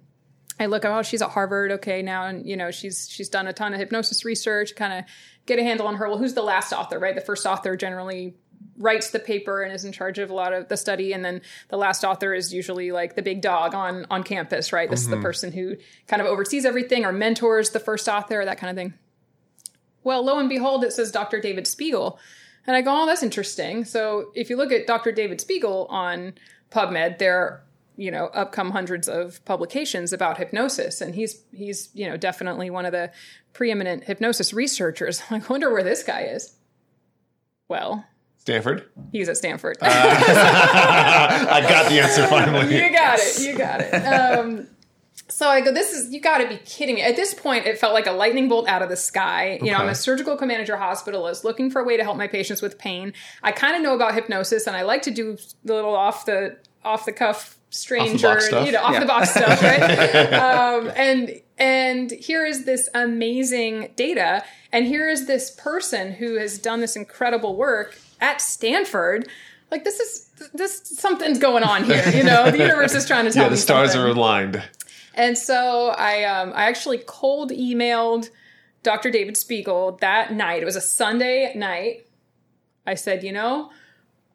I 0.60 0.66
look, 0.66 0.84
oh, 0.84 1.02
she's 1.04 1.22
at 1.22 1.30
Harvard, 1.30 1.72
okay, 1.72 2.02
now, 2.02 2.26
and 2.26 2.46
you 2.46 2.58
know, 2.58 2.70
she's 2.72 3.08
she's 3.10 3.30
done 3.30 3.48
a 3.48 3.54
ton 3.54 3.74
of 3.74 3.80
hypnosis 3.80 4.26
research, 4.26 4.76
kind 4.76 4.94
of 4.94 5.06
get 5.46 5.58
a 5.58 5.64
handle 5.64 5.88
on 5.88 5.96
her. 5.96 6.08
Well, 6.10 6.18
who's 6.18 6.34
the 6.34 6.42
last 6.44 6.74
author, 6.74 7.00
right? 7.00 7.16
The 7.16 7.22
first 7.22 7.46
author 7.46 7.78
generally 7.78 8.36
writes 8.80 9.12
the 9.12 9.20
paper 9.20 9.62
and 9.62 9.72
is 9.72 9.86
in 9.86 9.92
charge 9.92 10.18
of 10.18 10.32
a 10.32 10.34
lot 10.34 10.54
of 10.54 10.70
the 10.70 10.78
study, 10.78 11.14
and 11.14 11.24
then 11.24 11.42
the 11.68 11.78
last 11.78 12.04
author 12.04 12.34
is 12.34 12.52
usually 12.54 12.92
like 12.92 13.16
the 13.16 13.22
big 13.22 13.42
dog 13.42 13.76
on 13.76 14.08
on 14.10 14.24
campus, 14.24 14.74
right? 14.74 14.90
This 14.90 15.02
is 15.02 15.10
the 15.10 15.18
mm-hmm. 15.18 15.24
person 15.24 15.52
who 15.52 15.76
kind 16.08 16.22
of 16.22 16.28
oversees 16.28 16.66
everything 16.66 17.06
or 17.06 17.12
mentors 17.12 17.70
the 17.70 17.80
first 17.80 18.08
author, 18.10 18.44
that 18.44 18.58
kind 18.58 18.72
of 18.72 18.76
thing. 18.76 18.94
Well, 20.04 20.24
lo 20.24 20.40
and 20.40 20.50
behold, 20.50 20.84
it 20.84 20.94
says 20.94 21.12
Dr. 21.12 21.40
David 21.40 21.68
Spiegel. 21.68 22.18
And 22.66 22.76
I 22.76 22.82
go, 22.82 23.04
oh, 23.04 23.06
that's 23.06 23.24
interesting. 23.24 23.84
So 23.86 24.32
if 24.36 24.50
you 24.50 24.56
look 24.56 24.72
at 24.72 24.88
Dr. 24.88 25.12
David 25.12 25.42
Spiegel 25.42 25.88
on 25.90 26.34
PubMed, 26.72 27.18
there, 27.18 27.64
you 27.98 28.12
know, 28.12 28.28
up 28.28 28.52
come 28.52 28.72
hundreds 28.72 29.10
of 29.10 29.44
publications 29.46 30.14
about 30.14 30.38
hypnosis. 30.38 31.02
And 31.02 31.16
he's, 31.16 31.42
he's, 31.52 31.90
you 31.94 32.08
know, 32.08 32.16
definitely 32.16 32.70
one 32.70 32.86
of 32.86 32.92
the 32.92 33.12
preeminent 33.54 34.04
hypnosis 34.04 34.54
researchers. 34.54 35.22
I 35.30 35.42
wonder 35.50 35.72
where 35.72 35.84
this 35.84 36.04
guy 36.04 36.22
is. 36.24 36.56
Well, 37.68 38.06
Stanford. 38.50 38.86
he's 39.12 39.30
at 39.30 39.38
Stanford. 39.38 39.78
I 39.82 41.62
got 41.68 41.90
the 41.90 42.00
answer 42.00 42.26
finally. 42.28 42.76
you 42.76 42.92
got 42.92 43.20
it. 43.20 43.40
You 43.42 43.58
got 43.58 43.82
it. 43.82 43.94
Um, 43.94 44.68
so 45.28 45.48
I 45.48 45.62
go, 45.62 45.72
this 45.72 45.94
is, 45.94 46.12
you 46.12 46.20
got 46.20 46.40
to 46.40 46.48
be 46.48 46.58
kidding 46.58 46.96
me. 46.96 47.02
At 47.04 47.16
this 47.16 47.34
point, 47.36 47.68
it 47.68 47.78
felt 47.78 47.94
like 47.94 48.08
a 48.08 48.12
lightning 48.12 48.50
bolt 48.50 48.68
out 48.68 48.82
of 48.82 48.90
the 48.90 48.96
sky. 48.96 49.60
You 49.62 49.72
know, 49.72 49.78
I'm 49.78 49.90
a 49.90 49.94
surgical 49.96 50.36
co-manager 50.36 50.76
hospitalist 50.76 51.44
looking 51.44 51.70
for 51.70 51.82
a 51.82 51.84
way 51.84 51.98
to 51.98 52.04
help 52.04 52.18
my 52.18 52.28
patients 52.28 52.62
with 52.64 52.80
pain. 52.80 53.14
I 53.44 53.52
kind 53.52 53.76
of 53.76 53.84
know 53.84 53.94
about 53.94 54.16
hypnosis 54.16 54.66
and 54.66 54.76
I 54.76 54.82
like 54.82 55.04
to 55.04 55.12
do 55.12 55.38
the 55.64 55.76
little 55.76 55.96
off 55.96 56.26
the, 56.26 56.58
off 56.84 57.06
the 57.06 57.12
cuff 57.12 57.60
stranger, 57.70 58.28
box 58.28 58.52
you 58.52 58.72
know, 58.72 58.82
off 58.82 58.94
Yeah. 58.94 59.00
the 59.02 59.06
box 59.06 59.30
stuff, 59.30 59.62
right? 59.62 60.34
um, 60.34 60.92
and, 60.96 61.40
and 61.60 62.10
here 62.10 62.44
is 62.46 62.66
this 62.66 62.90
amazing 62.96 63.92
data. 63.96 64.44
And 64.72 64.88
here 64.88 65.08
is 65.10 65.28
this 65.28 65.52
person 65.52 66.14
who 66.14 66.36
has 66.40 66.58
done 66.58 66.80
this 66.80 66.96
incredible 66.96 67.56
work 67.56 67.96
at 68.22 68.42
Stanford. 68.42 69.28
Like 69.72 69.84
this 69.84 70.00
is, 70.00 70.50
this, 70.54 70.82
something's 70.84 71.38
going 71.40 71.64
on 71.64 71.84
here. 71.84 72.08
You 72.10 72.24
know, 72.24 72.50
the 72.50 72.58
universe 72.58 72.96
is 72.96 73.06
trying 73.06 73.26
to 73.26 73.32
tell 73.32 73.44
Yeah, 73.44 73.50
me 73.50 73.56
the 73.56 73.62
stars 73.62 73.92
something. 73.92 74.10
are 74.12 74.14
aligned. 74.16 74.64
And 75.14 75.38
so 75.38 75.90
I 75.90 76.24
um, 76.24 76.54
I 76.56 76.64
actually 76.66 77.00
cold 77.06 77.52
emailed 77.52 78.30
Dr. 78.84 79.12
David 79.12 79.36
Spiegel 79.38 79.98
that 80.02 80.32
night. 80.34 80.62
It 80.62 80.66
was 80.66 80.76
a 80.78 80.82
Sunday 80.82 81.54
night. 81.56 82.08
I 82.88 82.96
said, 82.96 83.24
you 83.24 83.32
know, 83.34 83.70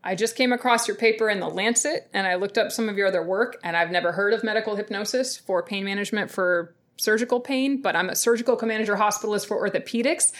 I 0.05 0.15
just 0.15 0.37
came 0.37 0.53
across 0.53 0.87
your 0.87 0.97
paper 0.97 1.31
in 1.31 1.41
the 1.41 1.49
Lancet 1.49 2.09
and 2.13 2.27
I 2.27 2.35
looked 2.35 2.59
up 2.59 2.71
some 2.71 2.89
of 2.89 2.97
your 2.99 3.09
other 3.09 3.23
work 3.23 3.57
and 3.65 3.77
I've 3.77 3.91
never 3.91 4.13
heard 4.13 4.35
of 4.35 4.45
medical 4.45 4.77
hypnosis 4.77 5.37
for 5.37 5.63
pain 5.63 5.85
management 5.85 6.31
for 6.31 6.75
surgical 6.97 7.41
pain, 7.41 7.83
but 7.83 7.97
I'm 7.97 8.09
a 8.09 8.15
surgical 8.17 8.57
co-manager 8.57 8.97
hospitalist 8.97 9.47
for 9.47 9.69
orthopedics. 9.69 10.33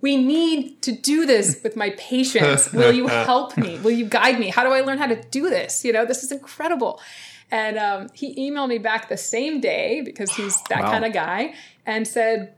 We 0.00 0.16
need 0.16 0.82
to 0.82 0.92
do 0.92 1.26
this 1.26 1.60
with 1.62 1.76
my 1.76 1.90
patients. 1.90 2.72
Will 2.74 2.92
you 2.92 3.06
help 3.06 3.56
me? 3.56 3.78
Will 3.78 3.90
you 3.92 4.06
guide 4.06 4.38
me? 4.38 4.48
How 4.48 4.64
do 4.64 4.70
I 4.70 4.80
learn 4.80 4.98
how 4.98 5.06
to 5.06 5.20
do 5.30 5.48
this? 5.50 5.84
You 5.84 5.92
know, 5.92 6.04
this 6.04 6.22
is 6.22 6.32
incredible. 6.32 7.00
And 7.50 7.78
um, 7.78 8.08
he 8.12 8.50
emailed 8.50 8.68
me 8.68 8.78
back 8.78 9.08
the 9.08 9.16
same 9.16 9.60
day 9.60 10.02
because 10.04 10.30
he's 10.32 10.60
that 10.68 10.82
Wow. 10.82 10.90
kind 10.90 11.04
of 11.04 11.12
guy 11.12 11.54
and 11.86 12.06
said, 12.06 12.54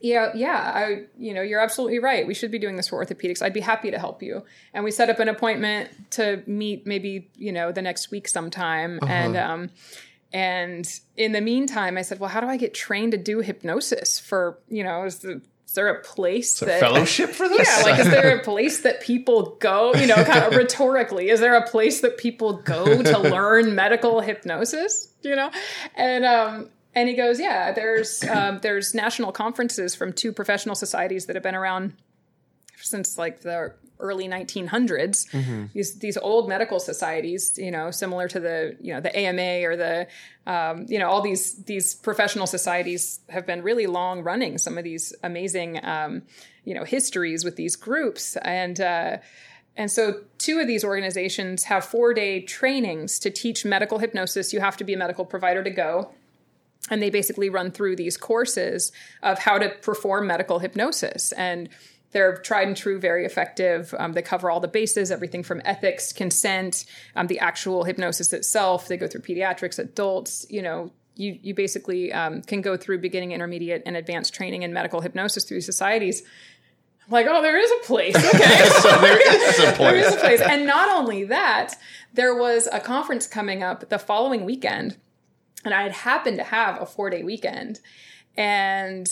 yeah, 0.00 0.30
yeah, 0.34 0.72
I, 0.74 1.04
you 1.18 1.32
know, 1.32 1.40
you're 1.42 1.58
absolutely 1.60 1.98
right. 1.98 2.26
We 2.26 2.34
should 2.34 2.50
be 2.50 2.58
doing 2.58 2.76
this 2.76 2.88
for 2.88 3.02
orthopedics. 3.04 3.40
I'd 3.42 3.54
be 3.54 3.60
happy 3.60 3.90
to 3.90 3.98
help 3.98 4.22
you. 4.22 4.44
And 4.74 4.84
we 4.84 4.90
set 4.90 5.08
up 5.08 5.18
an 5.20 5.28
appointment 5.28 5.90
to 6.12 6.42
meet 6.46 6.86
maybe, 6.86 7.30
you 7.36 7.50
know, 7.50 7.72
the 7.72 7.80
next 7.82 8.10
week 8.10 8.28
sometime. 8.28 9.00
And, 9.06 9.36
um, 9.36 9.70
and 10.32 10.88
in 11.16 11.32
the 11.32 11.40
meantime, 11.40 11.96
I 11.96 12.02
said, 12.02 12.18
well, 12.20 12.30
how 12.30 12.40
do 12.40 12.46
I 12.46 12.56
get 12.56 12.74
trained 12.74 13.12
to 13.12 13.18
do 13.18 13.40
hypnosis 13.40 14.18
for, 14.18 14.58
you 14.68 14.82
know, 14.82 15.04
is, 15.04 15.20
the, 15.20 15.40
is 15.66 15.74
there 15.74 15.88
a 15.88 16.02
place 16.02 16.60
A 16.62 16.66
that 16.66 16.80
fellowship 16.80 17.30
for 17.30 17.48
this? 17.48 17.68
yeah, 17.68 17.84
like 17.84 18.00
is 18.00 18.08
there 18.08 18.36
a 18.36 18.42
place 18.44 18.80
that 18.80 19.00
people 19.00 19.56
go, 19.60 19.94
you 19.94 20.06
know, 20.06 20.16
kind 20.24 20.44
of 20.44 20.54
rhetorically, 20.56 21.28
is 21.30 21.40
there 21.40 21.54
a 21.54 21.66
place 21.66 22.00
that 22.00 22.18
people 22.18 22.54
go 22.54 23.02
to 23.02 23.18
learn 23.18 23.74
medical 23.74 24.20
hypnosis, 24.20 25.12
you 25.22 25.36
know? 25.36 25.50
And 25.94 26.24
um 26.24 26.70
and 26.94 27.10
he 27.10 27.14
goes, 27.14 27.38
yeah, 27.38 27.72
there's 27.72 28.24
um, 28.24 28.58
there's 28.62 28.94
national 28.94 29.30
conferences 29.30 29.94
from 29.94 30.14
two 30.14 30.32
professional 30.32 30.74
societies 30.74 31.26
that 31.26 31.36
have 31.36 31.42
been 31.42 31.54
around 31.54 31.92
since 32.78 33.18
like 33.18 33.40
the 33.40 33.74
early 34.00 34.28
1900s. 34.28 35.30
These 35.72 35.98
these 35.98 36.16
old 36.16 36.48
medical 36.48 36.78
societies, 36.80 37.58
you 37.58 37.70
know, 37.70 37.90
similar 37.90 38.28
to 38.28 38.40
the 38.40 38.76
you 38.80 38.92
know 38.92 39.00
the 39.00 39.16
AMA 39.16 39.66
or 39.66 39.76
the 39.76 40.06
um, 40.46 40.86
you 40.88 40.98
know 40.98 41.08
all 41.08 41.22
these 41.22 41.64
these 41.64 41.94
professional 41.94 42.46
societies 42.46 43.20
have 43.28 43.46
been 43.46 43.62
really 43.62 43.86
long 43.86 44.22
running. 44.22 44.58
Some 44.58 44.78
of 44.78 44.84
these 44.84 45.14
amazing 45.22 45.84
um, 45.84 46.22
you 46.64 46.74
know 46.74 46.84
histories 46.84 47.44
with 47.44 47.56
these 47.56 47.76
groups 47.76 48.36
and. 48.42 48.80
Uh, 48.80 49.16
and 49.78 49.92
so, 49.92 50.22
two 50.38 50.58
of 50.58 50.66
these 50.66 50.84
organizations 50.84 51.64
have 51.64 51.84
four 51.84 52.14
day 52.14 52.40
trainings 52.40 53.18
to 53.18 53.30
teach 53.30 53.62
medical 53.62 53.98
hypnosis. 53.98 54.54
You 54.54 54.60
have 54.60 54.78
to 54.78 54.84
be 54.84 54.94
a 54.94 54.96
medical 54.96 55.26
provider 55.26 55.62
to 55.62 55.68
go 55.68 56.12
and 56.90 57.02
they 57.02 57.10
basically 57.10 57.48
run 57.48 57.70
through 57.70 57.96
these 57.96 58.16
courses 58.16 58.92
of 59.22 59.38
how 59.38 59.58
to 59.58 59.68
perform 59.82 60.26
medical 60.26 60.58
hypnosis 60.58 61.32
and 61.32 61.68
they're 62.12 62.36
tried 62.36 62.68
and 62.68 62.76
true 62.76 62.98
very 62.98 63.24
effective 63.24 63.94
um, 63.98 64.12
they 64.12 64.22
cover 64.22 64.50
all 64.50 64.60
the 64.60 64.68
bases 64.68 65.10
everything 65.10 65.42
from 65.42 65.60
ethics 65.64 66.12
consent 66.12 66.84
um, 67.14 67.26
the 67.26 67.38
actual 67.38 67.84
hypnosis 67.84 68.32
itself 68.32 68.88
they 68.88 68.96
go 68.96 69.06
through 69.06 69.20
pediatrics 69.20 69.78
adults 69.78 70.46
you 70.50 70.62
know 70.62 70.90
you, 71.18 71.38
you 71.42 71.54
basically 71.54 72.12
um, 72.12 72.42
can 72.42 72.60
go 72.60 72.76
through 72.76 72.98
beginning 72.98 73.32
intermediate 73.32 73.82
and 73.86 73.96
advanced 73.96 74.34
training 74.34 74.62
in 74.62 74.72
medical 74.72 75.00
hypnosis 75.00 75.44
through 75.44 75.60
societies 75.60 76.22
I'm 77.06 77.12
like 77.12 77.26
oh 77.28 77.40
there 77.42 77.58
is 77.58 77.70
a 77.70 77.86
place 77.86 78.16
okay 78.34 78.68
so 78.80 79.00
there 79.00 79.20
is 79.20 79.58
a 79.58 79.62
there 79.78 79.96
is 79.96 80.06
place. 80.06 80.14
a 80.14 80.18
place. 80.18 80.40
And 80.40 80.66
not 80.66 80.88
only 80.88 81.24
that, 81.24 81.74
there 82.12 82.34
was 82.34 82.68
a 82.72 82.80
conference 82.80 83.26
coming 83.26 83.62
up 83.62 83.88
the 83.88 83.98
following 83.98 84.44
weekend, 84.44 84.96
and 85.64 85.72
I 85.72 85.82
had 85.82 85.92
happened 85.92 86.38
to 86.38 86.44
have 86.44 86.80
a 86.80 86.86
four 86.86 87.10
day 87.10 87.22
weekend. 87.22 87.80
And 88.36 89.08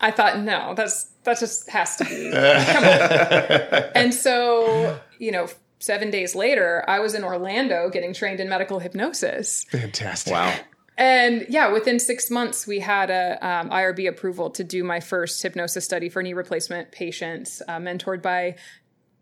I 0.00 0.10
thought, 0.10 0.40
no, 0.40 0.74
that's 0.74 1.04
that 1.24 1.38
just 1.40 1.68
has 1.70 1.96
to 1.96 2.04
be. 2.04 2.30
Come 2.72 2.84
on. 2.84 3.90
And 3.94 4.14
so, 4.14 4.98
you 5.18 5.32
know, 5.32 5.48
seven 5.80 6.10
days 6.10 6.34
later, 6.34 6.84
I 6.88 7.00
was 7.00 7.14
in 7.14 7.24
Orlando 7.24 7.90
getting 7.90 8.12
trained 8.14 8.40
in 8.40 8.48
medical 8.48 8.78
hypnosis. 8.78 9.64
Fantastic. 9.70 10.32
Wow. 10.32 10.54
And 10.96 11.46
yeah, 11.48 11.70
within 11.72 11.98
six 12.00 12.30
months, 12.30 12.66
we 12.66 12.80
had 12.80 13.10
a 13.10 13.38
um, 13.46 13.70
IRB 13.70 14.08
approval 14.08 14.50
to 14.50 14.64
do 14.64 14.82
my 14.82 14.98
first 15.00 15.40
hypnosis 15.42 15.84
study 15.84 16.08
for 16.08 16.22
knee 16.22 16.32
replacement 16.32 16.90
patients, 16.90 17.62
uh, 17.68 17.78
mentored 17.78 18.20
by 18.22 18.56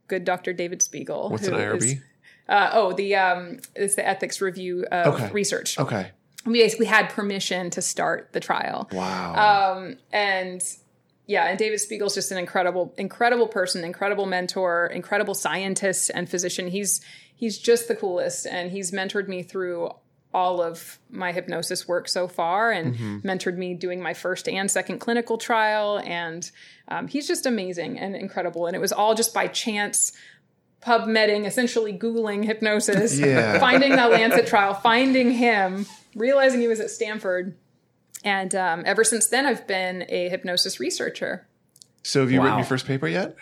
good 0.09 0.25
Dr. 0.25 0.53
David 0.55 0.81
Spiegel. 0.83 1.29
What's 1.31 1.47
an 1.47 1.55
IRB? 1.55 1.83
is- 1.83 1.95
uh, 2.49 2.71
oh, 2.75 2.93
the 2.93 3.17
um, 3.17 3.59
it's 3.75 3.97
the 3.97 4.07
ethics 4.07 4.41
review 4.41 4.87
of 4.93 5.15
Okay. 5.15 5.33
research. 5.33 5.79
Okay. 5.81 6.13
We 6.47 6.61
basically 6.63 6.87
had 6.87 7.09
permission 7.11 7.71
to 7.71 7.83
start 7.83 8.31
the 8.33 8.41
trial. 8.41 8.89
Wow. 8.93 9.75
Um, 9.77 9.97
and 10.13 10.63
yeah, 11.27 11.47
and 11.47 11.59
David 11.59 11.81
Spiegel's 11.81 12.15
just 12.15 12.31
an 12.31 12.39
incredible, 12.39 12.95
incredible 12.97 13.49
person, 13.49 13.85
incredible 13.85 14.27
mentor, 14.27 14.87
incredible 14.87 15.35
scientist 15.35 16.11
and 16.15 16.29
physician. 16.29 16.69
He's 16.69 17.01
he's 17.35 17.59
just 17.59 17.89
the 17.89 17.97
coolest, 17.97 18.47
and 18.47 18.71
he's 18.71 18.93
mentored 18.93 19.27
me 19.29 19.43
through 19.43 19.91
all 20.33 20.61
of 20.63 20.99
my 21.11 21.33
hypnosis 21.33 21.89
work 21.89 22.09
so 22.09 22.29
far, 22.29 22.71
and 22.71 22.95
mentored 23.25 23.57
me 23.57 23.75
doing 23.75 24.01
my 24.03 24.15
first 24.15 24.49
and 24.49 24.71
second 24.71 24.99
clinical 25.01 25.37
trial. 25.39 25.99
And 26.05 26.49
um, 26.89 27.09
he's 27.09 27.27
just 27.27 27.47
amazing 27.47 27.99
and 27.99 28.15
incredible. 28.15 28.67
And 28.67 28.77
it 28.77 28.81
was 28.81 28.93
all 28.93 29.15
just 29.15 29.35
by 29.35 29.49
chance. 29.49 30.13
PubMedding, 30.83 31.47
essentially 31.47 31.93
Googling 31.97 32.45
hypnosis, 32.45 33.19
Yeah. 33.19 33.59
finding 33.59 33.97
that 33.97 34.11
Lancet 34.13 34.47
trial, 34.47 34.75
finding 34.75 35.33
him, 35.33 35.87
realizing 36.17 36.61
he 36.61 36.69
was 36.69 36.81
at 36.81 36.91
Stanford, 36.91 37.57
and 38.25 38.55
um, 38.55 38.83
ever 38.85 39.05
since 39.05 39.29
then, 39.29 39.47
I've 39.47 39.67
been 39.69 40.05
a 40.09 40.29
hypnosis 40.29 40.81
researcher. 40.81 41.47
so 42.03 42.23
have 42.23 42.33
you 42.33 42.43
written 42.43 42.59
your 42.59 42.67
first 42.67 42.87
paper 42.87 43.07
yet? 43.07 43.37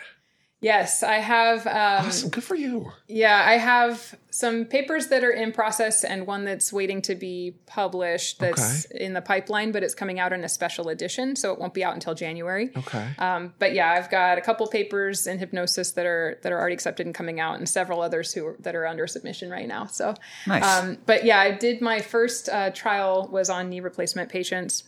Yes, 0.61 1.03
I 1.03 1.15
have. 1.15 1.67
Um, 1.67 2.07
Awesome. 2.07 2.29
Good 2.29 2.43
for 2.43 2.55
you. 2.55 2.91
yeah, 3.07 3.43
I 3.45 3.57
have 3.57 4.15
some 4.31 4.65
papers 4.65 5.07
that 5.07 5.23
are 5.23 5.29
in 5.31 5.51
process 5.51 6.03
and 6.03 6.25
one 6.25 6.43
that's 6.45 6.73
waiting 6.73 7.01
to 7.03 7.13
be 7.15 7.55
published 7.67 8.39
that's 8.39 8.85
in 8.85 9.13
the 9.13 9.21
pipeline, 9.21 9.71
but 9.71 9.83
it's 9.83 9.93
coming 9.93 10.17
out 10.19 10.33
in 10.33 10.43
a 10.43 10.49
special 10.49 10.89
edition, 10.89 11.35
so 11.35 11.53
it 11.53 11.59
won't 11.59 11.73
be 11.73 11.83
out 11.83 11.93
until 11.93 12.15
January. 12.15 12.71
Okay. 12.75 13.07
Um, 13.19 13.53
but 13.59 13.73
yeah, 13.73 13.91
I've 13.91 14.09
got 14.09 14.37
a 14.37 14.41
couple 14.41 14.65
papers 14.67 15.27
in 15.27 15.37
hypnosis 15.39 15.91
that 15.91 16.05
are 16.05 16.39
that 16.41 16.51
are 16.51 16.59
already 16.59 16.73
accepted 16.73 17.05
and 17.05 17.13
coming 17.13 17.39
out, 17.39 17.57
and 17.57 17.67
several 17.69 18.01
others 18.01 18.33
who 18.33 18.47
are, 18.47 18.55
that 18.61 18.75
are 18.75 18.87
under 18.87 19.05
submission 19.07 19.49
right 19.51 19.67
now. 19.67 19.85
So, 19.85 20.15
Nice. 20.47 20.63
um, 20.63 20.97
but 21.05 21.25
yeah, 21.25 21.39
I 21.39 21.51
did 21.51 21.81
my 21.81 21.99
first 22.01 22.49
uh, 22.49 22.71
trial 22.71 23.27
was 23.31 23.49
on 23.49 23.69
knee 23.69 23.81
replacement 23.81 24.29
patients, 24.29 24.83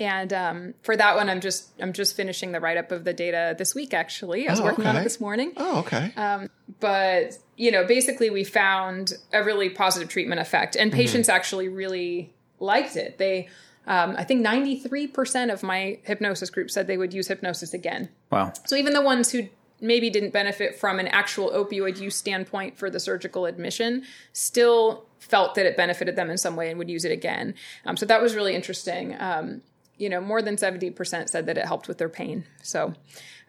and 0.00 0.32
um, 0.32 0.74
for 0.82 0.96
that 0.96 1.16
one, 1.16 1.28
I'm 1.30 1.40
just 1.40 1.70
I'm 1.80 1.92
just 1.92 2.16
finishing 2.16 2.52
the 2.52 2.60
write 2.60 2.76
up 2.76 2.90
of 2.92 3.04
the 3.04 3.12
data 3.12 3.54
this 3.56 3.74
week. 3.74 3.94
Actually, 3.94 4.48
I 4.48 4.52
was 4.52 4.60
Oh, 4.60 4.64
working 4.64 4.86
on 4.86 4.96
it 4.96 5.04
this 5.04 5.20
morning 5.20 5.52
oh, 5.56 5.78
okay. 5.80 6.12
but 6.80 7.38
you 7.56 7.70
know 7.70 7.84
basically 7.84 8.30
we 8.30 8.44
found 8.44 9.14
a 9.32 9.42
really 9.42 9.68
positive 9.68 10.08
treatment 10.08 10.40
effect 10.40 10.76
and 10.76 10.92
patients 10.92 11.28
actually 11.28 11.68
really 11.68 12.32
liked 12.60 12.96
it 12.96 13.18
they 13.18 13.48
um, 13.86 14.14
i 14.18 14.24
think 14.24 14.44
93% 14.46 15.52
of 15.52 15.62
my 15.62 15.98
hypnosis 16.04 16.50
group 16.50 16.70
said 16.70 16.86
they 16.86 16.96
would 16.98 17.12
use 17.14 17.26
hypnosis 17.28 17.74
again 17.74 18.08
wow. 18.30 18.52
so 18.66 18.76
even 18.76 18.92
the 18.92 19.00
ones 19.02 19.30
who 19.32 19.48
maybe 19.80 20.10
didn't 20.10 20.32
benefit 20.32 20.76
from 20.78 20.98
an 20.98 21.08
actual 21.08 21.50
opioid 21.50 21.98
use 22.00 22.14
standpoint 22.16 22.76
for 22.76 22.90
the 22.90 23.00
surgical 23.00 23.46
admission 23.46 24.02
still 24.32 25.04
felt 25.28 25.54
that 25.54 25.66
it 25.66 25.76
benefited 25.76 26.16
them 26.16 26.30
in 26.30 26.38
some 26.38 26.56
way 26.56 26.70
and 26.70 26.78
would 26.78 26.90
use 26.90 27.04
it 27.04 27.12
again 27.12 27.54
um, 27.86 27.96
so 27.96 28.06
that 28.06 28.20
was 28.20 28.34
really 28.34 28.54
interesting 28.54 29.16
um, 29.20 29.62
you 29.96 30.08
know 30.08 30.20
more 30.20 30.42
than 30.42 30.56
70% 30.56 31.28
said 31.28 31.46
that 31.46 31.58
it 31.58 31.64
helped 31.64 31.88
with 31.88 31.98
their 31.98 32.08
pain 32.08 32.44
so 32.62 32.94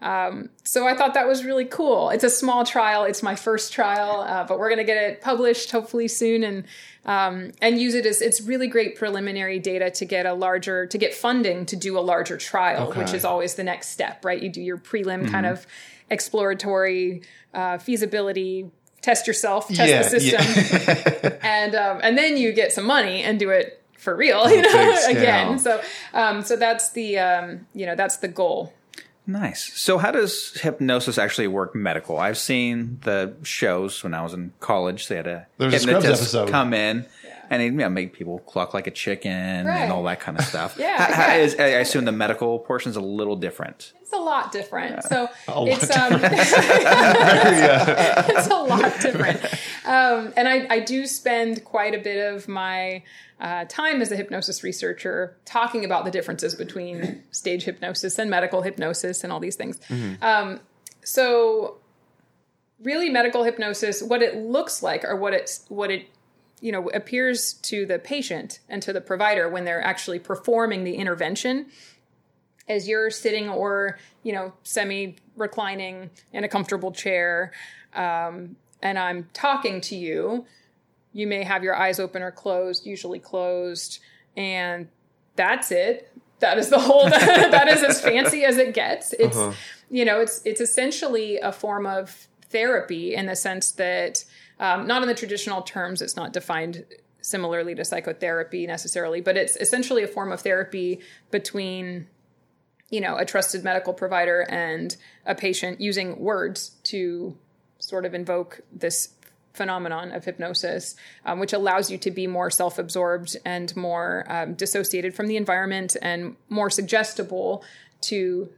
um, 0.01 0.49
so 0.63 0.87
I 0.87 0.95
thought 0.95 1.13
that 1.15 1.27
was 1.27 1.43
really 1.43 1.65
cool. 1.65 2.09
It's 2.09 2.23
a 2.23 2.29
small 2.29 2.65
trial. 2.65 3.03
It's 3.03 3.21
my 3.21 3.35
first 3.35 3.73
trial, 3.73 4.21
uh, 4.21 4.45
but 4.45 4.57
we're 4.57 4.69
going 4.69 4.79
to 4.79 4.85
get 4.85 4.97
it 4.97 5.21
published 5.21 5.71
hopefully 5.71 6.07
soon 6.07 6.43
and 6.43 6.63
um, 7.05 7.51
and 7.61 7.79
use 7.79 7.95
it 7.95 8.05
as 8.05 8.21
it's 8.21 8.41
really 8.41 8.67
great 8.67 8.95
preliminary 8.95 9.57
data 9.59 9.89
to 9.91 10.05
get 10.05 10.25
a 10.25 10.33
larger 10.33 10.85
to 10.87 10.97
get 10.97 11.13
funding 11.13 11.65
to 11.67 11.75
do 11.75 11.97
a 11.97 12.01
larger 12.01 12.37
trial, 12.37 12.91
which 12.93 13.13
is 13.13 13.25
always 13.25 13.55
the 13.55 13.63
next 13.63 13.89
step, 13.89 14.23
right? 14.23 14.41
You 14.41 14.49
do 14.49 14.61
your 14.61 14.77
prelim 14.77 15.29
kind 15.29 15.45
of 15.45 15.65
exploratory 16.09 17.23
uh, 17.53 17.77
feasibility, 17.77 18.71
test 19.01 19.27
yourself, 19.27 19.67
test 19.67 19.89
Yeah, 19.89 20.03
the 20.03 20.19
system, 20.19 21.39
and 21.41 21.75
um, 21.75 21.99
and 22.03 22.17
then 22.17 22.37
you 22.37 22.51
get 22.53 22.71
some 22.71 22.85
money 22.85 23.23
and 23.23 23.39
do 23.39 23.49
it 23.49 23.81
for 23.97 24.15
real, 24.15 24.49
you 24.49 24.61
know, 24.61 24.97
again. 25.09 25.59
So 25.59 25.81
um, 26.13 26.41
so 26.41 26.55
that's 26.55 26.91
the 26.91 27.19
um, 27.19 27.67
you 27.73 27.85
know 27.85 27.95
that's 27.95 28.17
the 28.17 28.27
goal. 28.27 28.73
Nice. 29.27 29.79
So, 29.79 29.99
how 29.99 30.09
does 30.09 30.59
hypnosis 30.59 31.19
actually 31.19 31.47
work 31.47 31.75
medical? 31.75 32.17
I've 32.17 32.37
seen 32.37 32.97
the 33.03 33.35
shows 33.43 34.03
when 34.03 34.15
I 34.15 34.23
was 34.23 34.33
in 34.33 34.53
college. 34.59 35.07
They 35.07 35.17
had 35.17 35.27
a 35.27 35.47
There's 35.59 35.83
hypnotist 35.83 36.21
episode. 36.23 36.49
come 36.49 36.73
in 36.73 37.05
and 37.49 37.61
he'd 37.61 37.67
you 37.67 37.71
know, 37.79 37.89
make 37.89 38.13
people 38.13 38.39
cluck 38.39 38.73
like 38.73 38.87
a 38.87 38.91
chicken 38.91 39.65
Right. 39.65 39.81
and 39.81 39.91
all 39.91 40.03
that 40.03 40.19
kind 40.19 40.37
of 40.37 40.45
stuff. 40.45 40.75
Yeah, 40.79 40.97
How- 40.97 41.13
how 41.13 41.27
yeah. 41.33 41.43
is- 41.43 41.55
I 41.59 41.65
assume 41.79 42.05
the 42.05 42.11
medical 42.11 42.59
portion 42.59 42.89
is 42.91 42.95
a 42.95 43.01
little 43.01 43.35
different. 43.35 43.93
It's 44.01 44.13
a 44.13 44.17
lot 44.17 44.51
different. 44.51 45.03
So 45.03 45.29
lot 45.47 45.67
it's 45.67 45.95
um, 45.95 46.13
it's 46.23 46.57
a 48.47 48.63
lot 48.63 48.99
different. 49.01 49.43
Um, 49.85 50.33
and 50.35 50.47
I, 50.47 50.67
I 50.69 50.79
do 50.79 51.05
spend 51.05 51.63
quite 51.63 51.93
a 51.93 51.99
bit 51.99 52.33
of 52.33 52.47
my 52.47 53.03
uh, 53.39 53.65
time 53.69 54.01
as 54.01 54.11
a 54.11 54.15
hypnosis 54.15 54.63
researcher 54.63 55.37
talking 55.45 55.85
about 55.85 56.05
the 56.05 56.11
differences 56.11 56.55
between 56.55 57.23
stage 57.31 57.63
hypnosis 57.63 58.17
and 58.19 58.29
medical 58.29 58.61
hypnosis 58.61 59.23
and 59.23 59.31
all 59.31 59.39
these 59.39 59.55
things. 59.55 59.79
Um, 60.21 60.59
so 61.03 61.77
really 62.83 63.09
medical 63.09 63.43
hypnosis 63.43 64.01
what 64.01 64.21
it 64.21 64.35
looks 64.37 64.81
like 64.81 65.03
or 65.03 65.15
what 65.15 65.33
it's 65.33 65.65
what 65.69 65.91
it 65.91 66.07
you 66.61 66.71
know 66.71 66.89
appears 66.89 67.53
to 67.53 67.85
the 67.85 67.99
patient 67.99 68.59
and 68.69 68.81
to 68.81 68.93
the 68.93 69.01
provider 69.01 69.49
when 69.49 69.65
they're 69.65 69.83
actually 69.83 70.19
performing 70.19 70.83
the 70.83 70.95
intervention. 70.95 71.67
As 72.67 72.87
you're 72.87 73.09
sitting 73.09 73.49
or 73.49 73.97
you 74.23 74.33
know 74.33 74.53
semi 74.63 75.15
reclining 75.35 76.09
in 76.33 76.43
a 76.43 76.47
comfortable 76.47 76.91
chair 76.91 77.51
um, 77.95 78.57
and 78.81 78.99
i'm 78.99 79.27
talking 79.33 79.79
to 79.79 79.95
you 79.95 80.45
you 81.13 81.25
may 81.25 81.43
have 81.43 81.63
your 81.63 81.75
eyes 81.75 81.99
open 81.99 82.21
or 82.21 82.29
closed 82.29 82.85
usually 82.85 83.19
closed 83.19 83.99
and 84.35 84.87
that's 85.35 85.71
it. 85.71 86.11
That 86.39 86.57
is 86.57 86.69
the 86.69 86.79
whole 86.79 87.09
that 87.09 87.67
is 87.67 87.83
as 87.83 88.01
fancy 88.01 88.43
as 88.43 88.57
it 88.57 88.73
gets. 88.73 89.13
It's 89.13 89.37
you 89.89 90.05
know 90.05 90.21
it's 90.21 90.41
it's 90.45 90.61
essentially 90.61 91.37
a 91.37 91.51
form 91.51 91.85
of 91.85 92.27
therapy 92.49 93.15
in 93.15 93.25
the 93.25 93.35
sense 93.35 93.71
that 93.71 94.25
um, 94.59 94.87
not 94.87 95.01
in 95.01 95.07
the 95.07 95.15
traditional 95.15 95.61
terms 95.61 96.01
it's 96.01 96.15
not 96.15 96.33
defined 96.33 96.85
similarly 97.21 97.75
to 97.75 97.83
psychotherapy 97.83 98.65
necessarily 98.65 99.21
but 99.21 99.37
it's 99.37 99.55
essentially 99.57 100.03
a 100.03 100.07
form 100.07 100.31
of 100.31 100.41
therapy 100.41 100.99
between 101.31 102.07
you 102.89 103.01
know 103.01 103.17
a 103.17 103.25
trusted 103.25 103.63
medical 103.63 103.93
provider 103.93 104.41
and 104.49 104.97
a 105.25 105.35
patient 105.35 105.79
using 105.79 106.19
words 106.19 106.69
to 106.83 107.37
sort 107.79 108.05
of 108.05 108.13
invoke 108.13 108.61
this 108.71 109.09
phenomenon 109.53 110.11
of 110.11 110.23
hypnosis 110.25 110.95
um, 111.25 111.39
which 111.39 111.53
allows 111.53 111.91
you 111.91 111.97
to 111.97 112.11
be 112.11 112.27
more 112.27 112.49
self-absorbed 112.49 113.35
and 113.45 113.75
more 113.75 114.25
um, 114.29 114.53
dissociated 114.53 115.13
from 115.13 115.27
the 115.27 115.35
environment 115.35 115.97
and 116.01 116.35
more 116.49 116.69
suggestible 116.69 117.63
to 118.01 118.49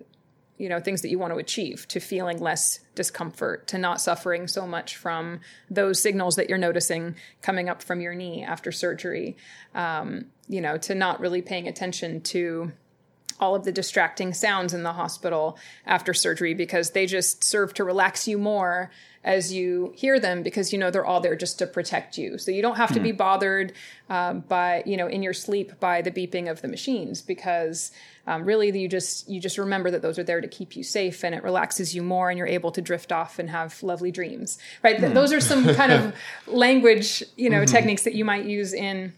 you 0.62 0.70
know 0.70 0.80
things 0.80 1.02
that 1.02 1.10
you 1.10 1.18
want 1.18 1.34
to 1.34 1.40
achieve 1.40 1.88
to 1.88 2.00
feeling 2.00 2.38
less 2.38 2.80
discomfort 2.94 3.68
to 3.68 3.80
not 3.80 4.00
suffering 4.00 4.48
so 4.48 4.68
much 4.68 4.96
from 4.96 5.40
those 5.72 6.00
signals 6.00 6.36
that 6.36 6.48
you're 6.48 6.58
noticing 6.60 7.16
coming 7.42 7.68
up 7.68 7.82
from 7.82 8.00
your 8.00 8.14
knee 8.14 8.44
after 8.44 8.72
surgery 8.72 9.36
um, 9.74 10.26
you 10.48 10.62
know 10.62 10.78
to 10.78 10.94
not 10.94 11.20
really 11.20 11.42
paying 11.42 11.68
attention 11.68 12.22
to 12.22 12.72
all 13.42 13.56
of 13.56 13.66
the 13.66 13.72
distracting 13.72 14.34
sounds 14.34 14.74
in 14.74 14.84
the 14.84 14.94
hospital 14.94 15.58
after 15.86 16.14
surgery 16.14 16.54
because 16.54 16.92
they 16.92 17.06
just 17.08 17.44
serve 17.44 17.74
to 17.74 17.84
relax 17.84 18.28
you 18.28 18.38
more 18.38 18.92
as 19.24 19.54
you 19.54 19.94
hear 19.96 20.20
them 20.20 20.42
because 20.42 20.74
you 20.74 20.80
know 20.80 20.90
they're 20.90 21.06
all 21.06 21.22
there 21.22 21.36
just 21.36 21.60
to 21.60 21.68
protect 21.68 22.18
you. 22.18 22.38
So 22.38 22.52
you 22.52 22.62
don't 22.62 22.78
have 22.78 22.94
to 22.94 23.00
be 23.00 23.12
bothered 23.12 23.74
um, 24.10 24.40
by 24.42 24.84
you 24.86 24.98
know 24.98 25.08
in 25.08 25.22
your 25.22 25.34
sleep 25.34 25.80
by 25.80 26.02
the 26.02 26.12
beeping 26.12 26.50
of 26.50 26.62
the 26.62 26.68
machines 26.68 27.22
because 27.22 27.92
um, 28.26 28.46
really 28.46 28.78
you 28.78 28.88
just 28.88 29.30
you 29.30 29.40
just 29.40 29.58
remember 29.58 29.92
that 29.92 30.02
those 30.02 30.18
are 30.18 30.24
there 30.24 30.42
to 30.42 30.48
keep 30.48 30.76
you 30.76 30.84
safe 30.84 31.24
and 31.24 31.36
it 31.36 31.44
relaxes 31.44 31.94
you 31.96 32.02
more 32.02 32.30
and 32.30 32.38
you're 32.38 32.48
able 32.48 32.72
to 32.72 32.82
drift 32.82 33.12
off 33.12 33.38
and 33.38 33.50
have 33.50 33.82
lovely 33.84 34.12
dreams 34.12 34.58
right? 34.84 35.00
Th- 35.00 35.14
those 35.14 35.34
are 35.34 35.42
some 35.42 35.74
kind 35.76 35.92
of 35.92 36.16
language 36.48 37.24
you 37.36 37.50
know 37.50 37.66
techniques 37.66 38.04
that 38.04 38.16
you 38.16 38.26
might 38.26 38.46
use 38.46 38.74
in 38.74 39.14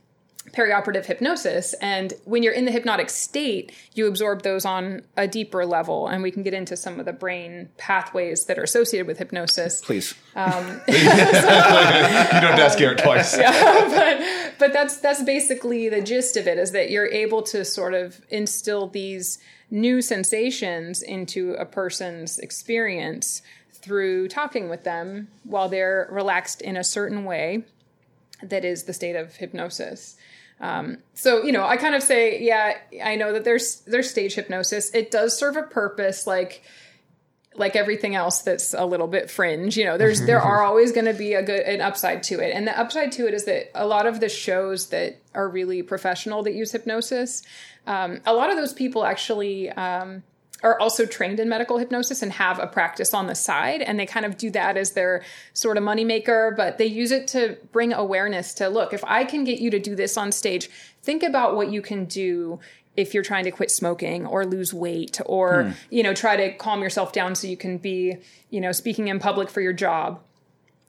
perioperative 0.51 1.05
hypnosis. 1.05 1.73
And 1.75 2.13
when 2.25 2.43
you're 2.43 2.53
in 2.53 2.65
the 2.65 2.71
hypnotic 2.71 3.09
state, 3.09 3.71
you 3.93 4.07
absorb 4.07 4.43
those 4.43 4.65
on 4.65 5.03
a 5.17 5.27
deeper 5.27 5.65
level. 5.65 6.07
And 6.07 6.21
we 6.21 6.31
can 6.31 6.43
get 6.43 6.53
into 6.53 6.75
some 6.75 6.99
of 6.99 7.05
the 7.05 7.13
brain 7.13 7.69
pathways 7.77 8.45
that 8.45 8.59
are 8.59 8.63
associated 8.63 9.07
with 9.07 9.17
hypnosis. 9.17 9.81
Please. 9.81 10.13
Um, 10.35 10.53
you 10.87 10.93
don't 10.95 11.17
have 11.17 12.55
to 12.55 12.63
ask 12.63 12.77
Garrett 12.77 12.99
twice. 12.99 13.35
but, 13.37 14.53
but 14.59 14.73
that's 14.73 14.97
that's 14.97 15.23
basically 15.23 15.89
the 15.89 16.01
gist 16.01 16.37
of 16.37 16.47
it 16.47 16.57
is 16.57 16.71
that 16.71 16.91
you're 16.91 17.07
able 17.07 17.41
to 17.43 17.65
sort 17.65 17.93
of 17.93 18.21
instill 18.29 18.87
these 18.87 19.39
new 19.71 20.01
sensations 20.01 21.01
into 21.01 21.53
a 21.53 21.65
person's 21.65 22.37
experience 22.39 23.41
through 23.71 24.27
talking 24.27 24.69
with 24.69 24.83
them 24.83 25.27
while 25.43 25.67
they're 25.67 26.07
relaxed 26.11 26.61
in 26.61 26.77
a 26.77 26.83
certain 26.83 27.25
way 27.25 27.63
that 28.41 28.63
is 28.63 28.83
the 28.83 28.93
state 28.93 29.15
of 29.15 29.35
hypnosis. 29.35 30.15
Um, 30.63 30.99
so 31.13 31.43
you 31.43 31.51
know, 31.51 31.65
I 31.65 31.75
kind 31.75 31.93
of 31.93 32.01
say, 32.01 32.41
yeah, 32.41 32.77
I 33.03 33.17
know 33.17 33.33
that 33.33 33.43
there's 33.43 33.81
there's 33.81 34.09
stage 34.09 34.33
hypnosis. 34.33 34.95
It 34.95 35.11
does 35.11 35.37
serve 35.37 35.57
a 35.57 35.63
purpose, 35.63 36.25
like 36.25 36.63
like 37.55 37.75
everything 37.75 38.15
else 38.15 38.41
that's 38.43 38.73
a 38.73 38.85
little 38.85 39.07
bit 39.07 39.29
fringe. 39.29 39.75
You 39.75 39.83
know, 39.83 39.97
there's 39.97 40.25
there 40.25 40.39
are 40.39 40.63
always 40.63 40.93
going 40.93 41.05
to 41.05 41.13
be 41.13 41.33
a 41.33 41.43
good 41.43 41.59
an 41.59 41.81
upside 41.81 42.23
to 42.23 42.39
it, 42.39 42.55
and 42.55 42.65
the 42.65 42.79
upside 42.79 43.11
to 43.13 43.27
it 43.27 43.33
is 43.33 43.43
that 43.43 43.71
a 43.75 43.85
lot 43.85 44.07
of 44.07 44.21
the 44.21 44.29
shows 44.29 44.87
that 44.87 45.19
are 45.35 45.49
really 45.49 45.83
professional 45.83 46.43
that 46.43 46.53
use 46.53 46.71
hypnosis, 46.71 47.43
um, 47.85 48.21
a 48.25 48.33
lot 48.33 48.49
of 48.49 48.55
those 48.55 48.71
people 48.73 49.05
actually. 49.05 49.69
Um, 49.69 50.23
are 50.63 50.79
also 50.79 51.05
trained 51.05 51.39
in 51.39 51.47
medical 51.47 51.77
hypnosis 51.77 52.21
and 52.21 52.31
have 52.31 52.57
a 52.59 52.67
practice 52.67 53.13
on 53.13 53.27
the 53.27 53.35
side 53.35 53.81
and 53.81 53.99
they 53.99 54.05
kind 54.05 54.25
of 54.25 54.37
do 54.37 54.49
that 54.49 54.77
as 54.77 54.91
their 54.91 55.23
sort 55.53 55.77
of 55.77 55.83
moneymaker 55.83 56.55
but 56.55 56.77
they 56.77 56.85
use 56.85 57.11
it 57.11 57.27
to 57.27 57.57
bring 57.71 57.93
awareness 57.93 58.53
to 58.53 58.67
look 58.67 58.93
if 58.93 59.03
i 59.05 59.23
can 59.23 59.43
get 59.43 59.59
you 59.59 59.69
to 59.69 59.79
do 59.79 59.95
this 59.95 60.17
on 60.17 60.31
stage 60.31 60.69
think 61.01 61.21
about 61.23 61.55
what 61.55 61.71
you 61.71 61.81
can 61.81 62.05
do 62.05 62.59
if 62.95 63.13
you're 63.13 63.23
trying 63.23 63.43
to 63.43 63.51
quit 63.51 63.71
smoking 63.71 64.25
or 64.25 64.45
lose 64.45 64.73
weight 64.73 65.19
or 65.25 65.63
hmm. 65.63 65.71
you 65.89 66.01
know 66.01 66.13
try 66.13 66.35
to 66.35 66.53
calm 66.57 66.81
yourself 66.81 67.11
down 67.11 67.35
so 67.35 67.47
you 67.47 67.57
can 67.57 67.77
be 67.77 68.17
you 68.49 68.61
know 68.61 68.71
speaking 68.71 69.07
in 69.07 69.19
public 69.19 69.49
for 69.49 69.61
your 69.61 69.73
job 69.73 70.19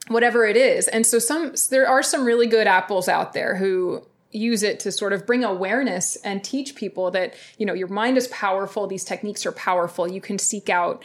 whatever 0.08 0.44
it 0.44 0.56
is. 0.56 0.88
And 0.88 1.06
so 1.06 1.18
some 1.18 1.54
there 1.70 1.88
are 1.88 2.02
some 2.02 2.24
really 2.24 2.46
good 2.46 2.66
apples 2.66 3.08
out 3.08 3.32
there 3.32 3.56
who 3.56 4.06
use 4.34 4.62
it 4.62 4.80
to 4.80 4.92
sort 4.92 5.12
of 5.12 5.26
bring 5.26 5.44
awareness 5.44 6.16
and 6.16 6.42
teach 6.42 6.74
people 6.74 7.10
that 7.12 7.34
you 7.58 7.66
know 7.66 7.74
your 7.74 7.88
mind 7.88 8.16
is 8.16 8.28
powerful 8.28 8.86
these 8.86 9.04
techniques 9.04 9.46
are 9.46 9.52
powerful. 9.52 10.10
You 10.10 10.20
can 10.20 10.38
seek 10.38 10.68
out 10.68 11.04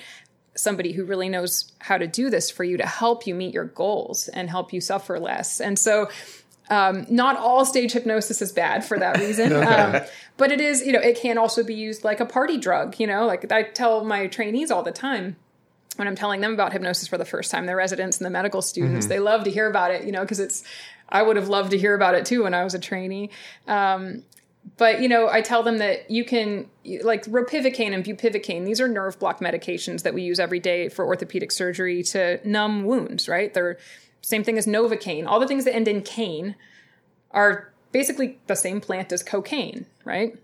somebody 0.55 0.91
who 0.91 1.05
really 1.05 1.29
knows 1.29 1.71
how 1.79 1.97
to 1.97 2.07
do 2.07 2.29
this 2.29 2.51
for 2.51 2.63
you 2.63 2.77
to 2.77 2.85
help 2.85 3.25
you 3.25 3.33
meet 3.33 3.53
your 3.53 3.65
goals 3.65 4.27
and 4.29 4.49
help 4.49 4.73
you 4.73 4.81
suffer 4.81 5.19
less. 5.19 5.61
And 5.61 5.79
so 5.79 6.09
um, 6.69 7.05
not 7.09 7.37
all 7.37 7.65
stage 7.65 7.93
hypnosis 7.93 8.41
is 8.41 8.51
bad 8.51 8.83
for 8.83 8.99
that 8.99 9.17
reason. 9.19 9.53
Um, 9.69 10.01
but 10.37 10.51
it 10.51 10.61
is 10.61 10.85
you 10.85 10.91
know 10.91 10.99
it 10.99 11.17
can 11.17 11.37
also 11.37 11.63
be 11.63 11.75
used 11.75 12.03
like 12.03 12.19
a 12.19 12.25
party 12.25 12.57
drug 12.57 12.97
you 12.97 13.05
know 13.05 13.25
like 13.25 13.51
i 13.51 13.61
tell 13.61 14.05
my 14.05 14.25
trainees 14.27 14.71
all 14.71 14.83
the 14.83 14.91
time 14.91 15.35
when 15.99 16.07
I'm 16.07 16.15
telling 16.15 16.39
them 16.39 16.53
about 16.53 16.71
hypnosis 16.71 17.09
for 17.09 17.17
the 17.17 17.25
first 17.25 17.51
time, 17.51 17.65
the 17.65 17.75
residents 17.75 18.17
and 18.17 18.25
the 18.25 18.29
medical 18.29 18.61
students, 18.61 19.07
they 19.07 19.19
love 19.19 19.43
to 19.43 19.51
hear 19.51 19.67
about 19.67 19.91
it, 19.91 20.05
you 20.05 20.13
know, 20.13 20.21
because 20.21 20.39
it's, 20.39 20.63
I 21.09 21.21
would 21.21 21.35
have 21.35 21.49
loved 21.49 21.71
to 21.71 21.77
hear 21.77 21.95
about 21.95 22.15
it 22.15 22.25
too 22.25 22.43
when 22.43 22.53
I 22.53 22.63
was 22.63 22.73
a 22.73 22.79
trainee. 22.79 23.29
Um, 23.67 24.23
but, 24.77 25.01
you 25.01 25.09
know, 25.09 25.27
I 25.29 25.41
tell 25.41 25.63
them 25.63 25.79
that 25.79 26.09
you 26.11 26.23
can, 26.23 26.69
like 27.01 27.25
ropivacaine 27.25 27.93
and 27.93 28.03
bupivacaine, 28.03 28.65
these 28.65 28.79
are 28.79 28.87
nerve 28.87 29.17
block 29.19 29.39
medications 29.39 30.03
that 30.03 30.13
we 30.13 30.21
use 30.21 30.39
every 30.39 30.59
day 30.59 30.89
for 30.89 31.05
orthopedic 31.05 31.51
surgery 31.51 32.03
to 32.03 32.39
numb 32.47 32.83
wounds, 32.83 33.27
right? 33.27 33.53
They're 33.53 33.77
same 34.21 34.43
thing 34.43 34.57
as 34.57 34.67
Novocaine. 34.67 35.25
All 35.25 35.39
the 35.39 35.47
things 35.47 35.65
that 35.65 35.73
end 35.73 35.87
in 35.87 36.01
caine 36.01 36.55
are 37.31 37.71
basically 37.91 38.37
the 38.47 38.55
same 38.55 38.81
plant 38.81 39.11
as 39.11 39.23
cocaine, 39.23 39.85
right? 40.03 40.37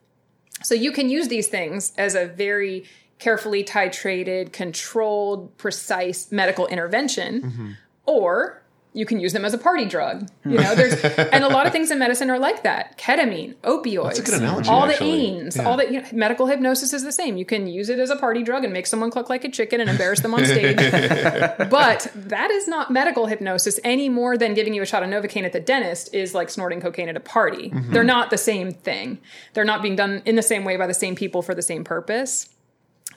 So 0.64 0.74
you 0.74 0.92
can 0.92 1.10
use 1.10 1.28
these 1.28 1.48
things 1.48 1.94
as 1.98 2.16
a 2.16 2.26
very 2.26 2.86
carefully 3.20 3.64
titrated, 3.64 4.54
controlled, 4.54 5.56
precise 5.58 6.32
medical 6.32 6.68
intervention, 6.68 7.78
or 8.06 8.62
you 8.96 9.06
can 9.06 9.20
use 9.20 9.34
them 9.34 9.46
as 9.46 9.54
a 9.54 9.58
party 9.58 9.86
drug. 9.86 10.28
You 10.46 10.58
know, 10.58 10.74
there's 10.76 10.94
and 11.34 11.44
a 11.44 11.48
lot 11.50 11.68
of 11.68 11.72
things 11.72 11.92
in 11.92 12.00
medicine 12.00 12.30
are 12.30 12.40
like 12.40 12.64
that: 12.64 12.98
ketamine, 12.98 13.56
opioids, 13.64 14.28
analogy, 14.34 14.70
all 14.70 14.88
the 14.88 14.94
actually. 14.94 15.38
anes, 15.38 15.58
Yeah. 15.58 15.66
all 15.66 15.78
the 15.78 15.92
you 15.92 16.02
know, 16.02 16.08
medical 16.14 16.48
hypnosis 16.48 16.94
is 16.94 17.04
the 17.04 17.12
same. 17.12 17.38
You 17.38 17.46
can 17.46 17.68
use 17.68 17.90
it 17.90 18.00
as 18.00 18.10
a 18.10 18.16
party 18.16 18.42
drug 18.44 18.64
and 18.64 18.72
make 18.74 18.88
someone 18.88 19.12
cluck 19.12 19.30
like 19.30 19.44
a 19.44 19.50
chicken 19.50 19.82
and 19.82 19.90
embarrass 19.90 20.22
them 20.22 20.34
on 20.34 20.46
stage. 20.46 20.78
but 21.70 22.12
that 22.16 22.52
is 22.52 22.68
not 22.68 22.92
medical 22.92 23.26
hypnosis 23.28 23.80
any 23.84 24.10
more 24.10 24.38
than 24.38 24.54
giving 24.54 24.74
you 24.74 24.82
a 24.82 24.86
shot 24.86 25.04
of 25.04 25.10
Novocaine 25.10 25.44
at 25.44 25.54
the 25.54 25.60
dentist 25.60 26.14
is 26.14 26.34
like 26.34 26.50
snorting 26.50 26.82
cocaine 26.82 27.10
at 27.10 27.18
a 27.18 27.20
party. 27.22 27.72
They're 27.74 28.04
not 28.04 28.30
the 28.30 28.38
same 28.38 28.72
thing. 28.72 29.20
They're 29.54 29.66
not 29.66 29.82
being 29.82 29.96
done 29.96 30.22
in 30.26 30.36
the 30.36 30.42
same 30.42 30.64
way 30.64 30.78
by 30.78 30.88
the 30.88 30.94
same 30.94 31.16
people 31.16 31.42
for 31.42 31.54
the 31.54 31.62
same 31.62 31.84
purpose. 31.84 32.50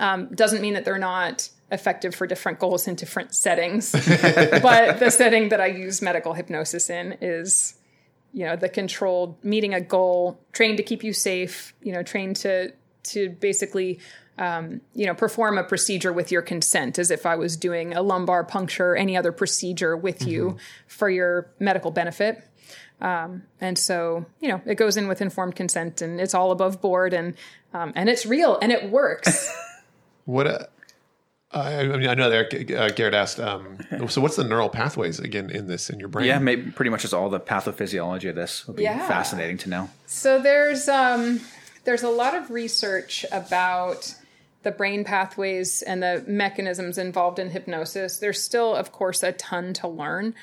Um, 0.00 0.28
doesn't 0.34 0.60
mean 0.62 0.74
that 0.74 0.84
they're 0.84 0.98
not 0.98 1.48
effective 1.70 2.14
for 2.14 2.26
different 2.26 2.58
goals 2.58 2.88
in 2.88 2.94
different 2.94 3.34
settings. 3.34 3.92
but 4.62 4.98
the 4.98 5.10
setting 5.10 5.50
that 5.50 5.60
I 5.60 5.66
use 5.66 6.00
medical 6.00 6.34
hypnosis 6.34 6.90
in 6.90 7.16
is, 7.20 7.74
you 8.32 8.44
know, 8.44 8.56
the 8.56 8.68
controlled 8.68 9.42
meeting 9.44 9.74
a 9.74 9.80
goal, 9.80 10.40
trained 10.52 10.78
to 10.78 10.82
keep 10.82 11.04
you 11.04 11.12
safe, 11.12 11.74
you 11.82 11.92
know, 11.92 12.02
trained 12.02 12.36
to 12.36 12.72
to 13.04 13.30
basically 13.30 14.00
um, 14.38 14.80
you 14.94 15.06
know, 15.06 15.14
perform 15.14 15.58
a 15.58 15.64
procedure 15.64 16.12
with 16.12 16.30
your 16.30 16.42
consent 16.42 16.98
as 16.98 17.10
if 17.10 17.26
I 17.26 17.34
was 17.34 17.56
doing 17.56 17.92
a 17.94 18.02
lumbar 18.02 18.44
puncture 18.44 18.92
or 18.92 18.96
any 18.96 19.16
other 19.16 19.32
procedure 19.32 19.96
with 19.96 20.26
you 20.26 20.58
for 20.86 21.10
your 21.10 21.50
medical 21.58 21.90
benefit. 21.90 22.44
Um, 23.00 23.42
and 23.60 23.76
so, 23.76 24.26
you 24.40 24.48
know, 24.48 24.60
it 24.64 24.76
goes 24.76 24.96
in 24.96 25.08
with 25.08 25.20
informed 25.20 25.56
consent 25.56 26.02
and 26.02 26.20
it's 26.20 26.34
all 26.34 26.52
above 26.52 26.80
board 26.80 27.14
and, 27.14 27.34
um, 27.72 27.92
and 27.96 28.08
it's 28.08 28.26
real 28.26 28.58
and 28.60 28.72
it 28.72 28.90
works. 28.90 29.52
What? 30.28 30.70
Uh, 31.54 31.58
I, 31.60 31.80
I 31.80 31.96
mean, 31.96 32.08
I 32.08 32.14
know 32.14 32.28
that 32.28 32.70
uh, 32.76 32.88
Garrett 32.90 33.14
asked. 33.14 33.40
Um, 33.40 33.78
so, 34.08 34.20
what's 34.20 34.36
the 34.36 34.44
neural 34.44 34.68
pathways 34.68 35.18
again 35.18 35.50
in 35.50 35.66
this 35.66 35.88
in 35.90 35.98
your 35.98 36.08
brain? 36.08 36.26
Yeah, 36.26 36.38
maybe 36.38 36.70
pretty 36.70 36.90
much 36.90 37.02
just 37.02 37.14
all 37.14 37.30
the 37.30 37.40
pathophysiology 37.40 38.28
of 38.28 38.34
this 38.36 38.66
would 38.66 38.76
be 38.76 38.82
Yeah. 38.82 39.06
fascinating 39.08 39.56
to 39.58 39.68
know. 39.70 39.90
So 40.06 40.40
there's 40.40 40.88
um, 40.88 41.40
there's 41.84 42.02
a 42.02 42.10
lot 42.10 42.34
of 42.34 42.50
research 42.50 43.24
about 43.32 44.14
the 44.62 44.70
brain 44.72 45.04
pathways 45.04 45.80
and 45.82 46.02
the 46.02 46.22
mechanisms 46.26 46.98
involved 46.98 47.38
in 47.38 47.48
hypnosis. 47.50 48.18
There's 48.18 48.42
still, 48.42 48.74
of 48.74 48.92
course, 48.92 49.22
a 49.22 49.32
ton 49.32 49.72
to 49.74 49.88
learn, 49.88 50.34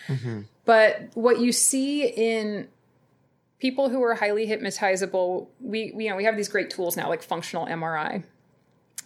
but 0.66 1.02
what 1.14 1.40
you 1.40 1.52
see 1.52 2.08
in 2.08 2.68
people 3.60 3.90
who 3.90 4.02
are 4.04 4.16
highly 4.16 4.48
hypnotizable, 4.48 5.48
we, 5.62 5.92
we 5.94 6.06
you 6.06 6.10
know 6.10 6.16
we 6.16 6.24
have 6.24 6.36
these 6.38 6.50
great 6.50 6.70
tools 6.72 6.98
now 6.98 7.10
like 7.10 7.22
functional 7.22 7.68
MRI. 7.68 8.24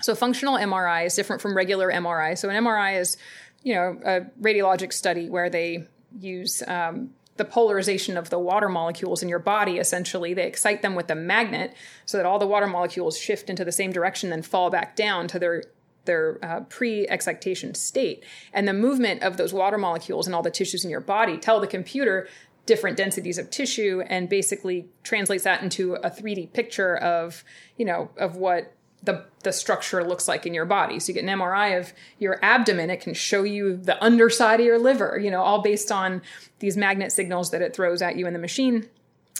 So 0.01 0.15
functional 0.15 0.55
MRI 0.55 1.05
is 1.05 1.15
different 1.15 1.41
from 1.41 1.55
regular 1.55 1.91
MRI. 1.91 2.37
So 2.37 2.49
an 2.49 2.63
MRI 2.63 2.99
is, 2.99 3.17
you 3.63 3.75
know, 3.75 3.99
a 4.05 4.21
radiologic 4.41 4.93
study 4.93 5.29
where 5.29 5.49
they 5.49 5.85
use 6.17 6.63
um, 6.67 7.11
the 7.37 7.45
polarization 7.45 8.17
of 8.17 8.29
the 8.29 8.39
water 8.39 8.69
molecules 8.69 9.23
in 9.23 9.29
your 9.29 9.39
body. 9.39 9.77
Essentially, 9.77 10.33
they 10.33 10.45
excite 10.45 10.81
them 10.81 10.95
with 10.95 11.09
a 11.09 11.15
magnet 11.15 11.73
so 12.05 12.17
that 12.17 12.25
all 12.25 12.39
the 12.39 12.47
water 12.47 12.67
molecules 12.67 13.17
shift 13.17 13.49
into 13.49 13.65
the 13.65 13.71
same 13.71 13.91
direction, 13.91 14.29
then 14.29 14.41
fall 14.41 14.69
back 14.69 14.95
down 14.95 15.27
to 15.27 15.39
their 15.39 15.63
their 16.05 16.39
uh, 16.41 16.61
pre-excitation 16.61 17.75
state. 17.75 18.23
And 18.51 18.67
the 18.67 18.73
movement 18.73 19.21
of 19.21 19.37
those 19.37 19.53
water 19.53 19.77
molecules 19.77 20.25
and 20.25 20.35
all 20.35 20.41
the 20.41 20.49
tissues 20.49 20.83
in 20.83 20.89
your 20.89 21.01
body 21.01 21.37
tell 21.37 21.59
the 21.59 21.67
computer 21.67 22.27
different 22.65 22.97
densities 22.97 23.37
of 23.37 23.49
tissue 23.49 24.01
and 24.07 24.27
basically 24.27 24.87
translates 25.03 25.43
that 25.43 25.61
into 25.61 25.95
a 25.95 26.09
3D 26.09 26.51
picture 26.53 26.95
of, 26.97 27.43
you 27.77 27.85
know, 27.85 28.09
of 28.17 28.37
what 28.37 28.73
the 29.03 29.25
the 29.43 29.53
structure 29.53 30.03
looks 30.03 30.27
like 30.27 30.45
in 30.45 30.53
your 30.53 30.65
body. 30.65 30.99
So 30.99 31.09
you 31.09 31.13
get 31.13 31.23
an 31.23 31.39
MRI 31.39 31.79
of 31.79 31.93
your 32.17 32.39
abdomen, 32.41 32.89
it 32.89 32.99
can 32.99 33.13
show 33.13 33.43
you 33.43 33.77
the 33.77 34.01
underside 34.03 34.59
of 34.59 34.65
your 34.65 34.79
liver, 34.79 35.17
you 35.21 35.31
know, 35.31 35.41
all 35.41 35.61
based 35.61 35.91
on 35.91 36.21
these 36.59 36.75
magnet 36.75 37.11
signals 37.11 37.51
that 37.51 37.61
it 37.61 37.73
throws 37.73 38.01
at 38.01 38.17
you 38.17 38.27
in 38.27 38.33
the 38.33 38.39
machine 38.39 38.89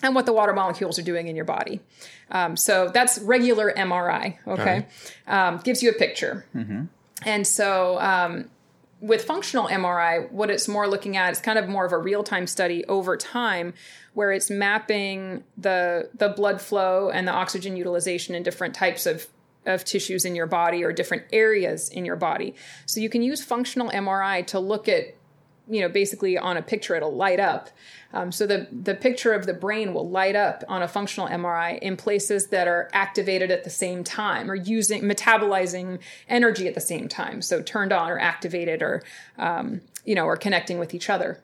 and 0.01 0.15
what 0.15 0.25
the 0.25 0.31
water 0.31 0.53
molecules 0.53 0.97
are 0.97 1.03
doing 1.03 1.27
in 1.27 1.35
your 1.35 1.45
body. 1.45 1.81
Um, 2.31 2.55
so 2.55 2.89
that's 2.93 3.19
regular 3.19 3.73
MRI, 3.73 4.37
okay? 4.47 4.85
Um, 5.27 5.57
gives 5.57 5.83
you 5.83 5.89
a 5.89 5.93
picture. 5.93 6.45
And 7.25 7.45
so 7.45 7.99
um, 7.99 8.49
with 9.01 9.25
functional 9.25 9.67
MRI, 9.67 10.31
what 10.31 10.49
it's 10.49 10.69
more 10.69 10.87
looking 10.87 11.17
at 11.17 11.31
is 11.33 11.41
kind 11.41 11.59
of 11.59 11.67
more 11.67 11.85
of 11.85 11.91
a 11.91 11.97
real 11.97 12.23
time 12.23 12.47
study 12.47 12.85
over 12.85 13.17
time, 13.17 13.73
where 14.13 14.31
it's 14.31 14.49
mapping 14.49 15.43
the 15.57 16.09
the 16.13 16.29
blood 16.29 16.61
flow 16.61 17.09
and 17.09 17.27
the 17.27 17.31
oxygen 17.31 17.75
utilization 17.75 18.35
in 18.35 18.43
different 18.43 18.73
types 18.73 19.05
of 19.05 19.27
of 19.69 19.85
tissues 19.85 20.25
in 20.25 20.35
your 20.35 20.47
body 20.47 20.83
or 20.83 20.91
different 20.91 21.23
areas 21.31 21.89
in 21.89 22.05
your 22.05 22.15
body. 22.15 22.55
So 22.85 22.99
you 22.99 23.09
can 23.09 23.21
use 23.21 23.43
functional 23.43 23.89
MRI 23.89 24.45
to 24.47 24.59
look 24.59 24.87
at 24.87 25.15
you 25.69 25.81
know, 25.81 25.89
basically 25.89 26.35
on 26.35 26.57
a 26.57 26.63
picture, 26.63 26.95
it'll 26.95 27.13
light 27.13 27.39
up. 27.39 27.69
Um, 28.11 28.31
so 28.31 28.47
the 28.47 28.67
the 28.71 28.95
picture 28.95 29.33
of 29.33 29.45
the 29.45 29.53
brain 29.53 29.93
will 29.93 30.09
light 30.09 30.35
up 30.35 30.63
on 30.67 30.81
a 30.81 30.87
functional 30.87 31.29
MRI 31.29 31.77
in 31.77 31.95
places 31.95 32.47
that 32.47 32.67
are 32.67 32.89
activated 32.91 33.51
at 33.51 33.63
the 33.63 33.69
same 33.69 34.03
time 34.03 34.49
or 34.49 34.55
using 34.55 35.03
metabolizing 35.03 35.99
energy 36.27 36.67
at 36.67 36.73
the 36.73 36.81
same 36.81 37.07
time. 37.07 37.43
So 37.43 37.61
turned 37.61 37.93
on 37.93 38.09
or 38.09 38.17
activated 38.17 38.81
or 38.81 39.03
um, 39.37 39.81
you 40.05 40.15
know 40.15 40.25
or 40.25 40.37
connecting 40.37 40.79
with 40.79 40.95
each 40.95 41.07
other. 41.07 41.39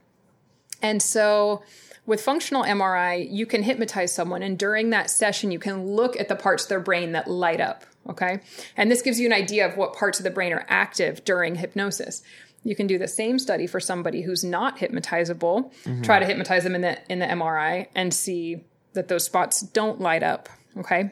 And 0.81 1.01
so 1.03 1.61
with 2.05 2.21
functional 2.21 2.63
MRI, 2.63 3.27
you 3.31 3.45
can 3.45 3.63
hypnotize 3.63 4.13
someone, 4.13 4.43
and 4.43 4.57
during 4.57 4.91
that 4.91 5.09
session, 5.09 5.51
you 5.51 5.59
can 5.59 5.87
look 5.87 6.19
at 6.19 6.27
the 6.27 6.35
parts 6.35 6.63
of 6.63 6.69
their 6.69 6.79
brain 6.79 7.13
that 7.13 7.27
light 7.27 7.59
up. 7.59 7.83
Okay. 8.09 8.39
And 8.77 8.91
this 8.91 9.01
gives 9.01 9.19
you 9.19 9.25
an 9.25 9.33
idea 9.33 9.67
of 9.67 9.77
what 9.77 9.93
parts 9.93 10.19
of 10.19 10.23
the 10.23 10.29
brain 10.29 10.53
are 10.53 10.65
active 10.69 11.25
during 11.25 11.55
hypnosis. 11.55 12.21
You 12.63 12.75
can 12.75 12.87
do 12.87 12.97
the 12.97 13.07
same 13.07 13.39
study 13.39 13.67
for 13.67 13.79
somebody 13.79 14.21
who's 14.21 14.43
not 14.43 14.77
hypnotizable, 14.77 15.71
try 16.03 16.19
to 16.19 16.25
hypnotize 16.25 16.63
them 16.63 16.75
in 16.75 16.81
the 16.81 16.99
in 17.11 17.19
the 17.19 17.25
MRI 17.25 17.87
and 17.95 18.13
see 18.13 18.63
that 18.93 19.07
those 19.07 19.23
spots 19.23 19.61
don't 19.61 20.01
light 20.01 20.23
up. 20.23 20.49
Okay. 20.77 21.11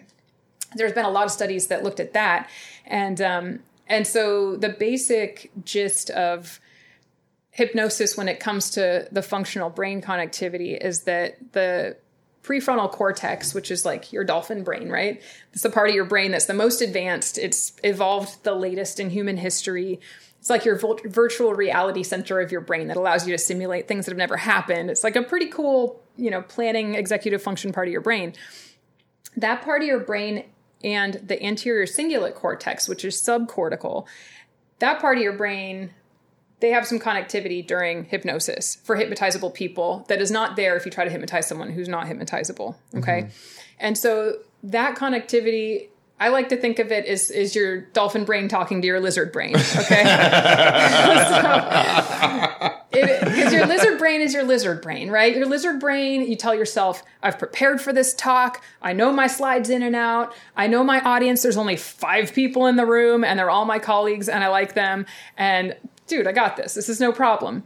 There's 0.76 0.94
been 0.94 1.06
a 1.06 1.12
lot 1.12 1.26
of 1.26 1.32
studies 1.32 1.68
that 1.68 1.84
looked 1.84 2.00
at 2.00 2.14
that. 2.14 2.50
And 2.86 3.22
um, 3.22 3.60
and 3.88 4.08
so 4.08 4.56
the 4.56 4.70
basic 4.70 5.52
gist 5.64 6.10
of 6.12 6.60
hypnosis 7.54 8.18
when 8.18 8.28
it 8.28 8.40
comes 8.40 8.72
to 8.72 9.08
the 9.12 9.22
functional 9.22 9.70
brain 9.70 10.02
connectivity 10.02 10.76
is 10.76 11.04
that 11.04 11.38
the 11.54 11.96
prefrontal 12.42 12.92
cortex, 12.92 13.54
which 13.54 13.70
is 13.70 13.86
like 13.86 14.12
your 14.12 14.24
dolphin 14.24 14.64
brain, 14.64 14.90
right? 14.90 15.22
It's 15.54 15.62
the 15.62 15.70
part 15.70 15.90
of 15.90 15.96
your 15.96 16.04
brain 16.04 16.32
that's 16.32 16.48
the 16.48 16.56
most 16.56 16.82
advanced. 16.82 17.38
It's 17.38 17.74
evolved 17.84 18.44
the 18.44 18.56
latest 18.56 19.00
in 19.00 19.12
human 19.12 19.38
history. 19.38 20.00
It's 20.40 20.50
like 20.50 20.66
your 20.66 20.78
virtual 21.06 21.54
reality 21.54 22.02
center 22.02 22.42
of 22.42 22.52
your 22.52 22.60
brain 22.60 22.88
that 22.88 22.98
allows 22.98 23.26
you 23.28 23.34
to 23.34 23.38
simulate 23.38 23.88
things 23.88 24.06
that 24.06 24.12
have 24.12 24.18
never 24.18 24.36
happened. 24.36 24.90
It's 24.90 25.04
like 25.04 25.16
a 25.16 25.22
pretty 25.22 25.48
cool, 25.48 26.02
you 26.18 26.32
know, 26.32 26.42
planning 26.42 26.96
executive 26.96 27.42
function 27.42 27.72
part 27.72 27.88
of 27.88 27.92
your 27.92 28.02
brain. 28.02 28.34
That 29.38 29.62
part 29.62 29.84
of 29.84 29.88
your 29.88 30.00
brain 30.00 30.46
and 30.84 31.14
the 31.14 31.42
anterior 31.42 31.86
cingulate 31.86 32.34
cortex, 32.34 32.90
which 32.90 33.06
is 33.06 33.16
subcortical, 33.16 34.08
that 34.80 35.00
part 35.00 35.18
of 35.18 35.24
your 35.24 35.34
brain 35.34 35.92
they 36.64 36.70
have 36.70 36.88
some 36.88 36.98
connectivity 36.98 37.68
during 37.68 38.06
hypnosis 38.06 38.78
for 38.86 38.96
hypnotizable 38.96 39.54
people 39.54 40.06
that 40.08 40.22
is 40.22 40.32
not 40.32 40.56
there 40.56 40.78
if 40.78 40.86
you 40.86 40.92
try 40.92 41.04
to 41.04 41.10
hypnotize 41.10 41.46
someone 41.46 41.70
who's 41.70 41.90
not 41.90 42.08
hypnotizable. 42.08 42.74
Okay. 42.96 43.24
Mm-hmm. 43.24 43.30
And 43.80 43.98
so 43.98 44.38
that 44.64 44.96
connectivity, 44.96 45.90
I 46.22 46.30
like 46.30 46.48
to 46.50 46.56
think 46.56 46.80
of 46.80 46.90
it 46.90 47.06
as, 47.06 47.30
is 47.30 47.54
your 47.54 47.82
dolphin 47.82 48.24
brain 48.24 48.48
talking 48.48 48.82
to 48.82 48.88
your 48.88 49.02
lizard 49.02 49.34
brain. 49.34 49.58
Okay. 49.58 50.04
Because 52.94 53.52
your 53.52 53.66
lizard 53.66 53.98
brain 53.98 54.22
is 54.22 54.34
your 54.36 54.44
lizard 54.44 54.82
brain, 54.82 55.10
right? 55.10 55.36
Your 55.36 55.48
lizard 55.48 55.80
brain, 55.80 56.30
you 56.30 56.36
tell 56.36 56.54
yourself, 56.54 57.04
I've 57.24 57.40
prepared 57.40 57.82
for 57.82 57.92
this 57.92 58.14
talk. 58.14 58.64
I 58.84 58.94
know 58.94 59.12
my 59.12 59.26
slides 59.26 59.72
in 59.72 59.82
and 59.82 59.96
out. 59.96 60.36
I 60.56 60.68
know 60.68 60.84
my 60.84 61.02
audience. 61.02 61.42
There's 61.42 61.58
only 61.58 61.76
five 61.76 62.34
people 62.34 62.68
in 62.68 62.76
the 62.76 62.86
room 62.86 63.24
and 63.24 63.40
they're 63.40 63.50
all 63.50 63.66
my 63.66 63.80
colleagues 63.80 64.30
and 64.30 64.44
I 64.44 64.50
like 64.50 64.76
them. 64.76 65.08
And 65.38 65.76
dude, 66.08 66.28
I 66.28 66.32
got 66.32 66.58
this. 66.58 66.74
This 66.74 66.90
is 66.90 67.00
no 67.00 67.12
problem. 67.12 67.64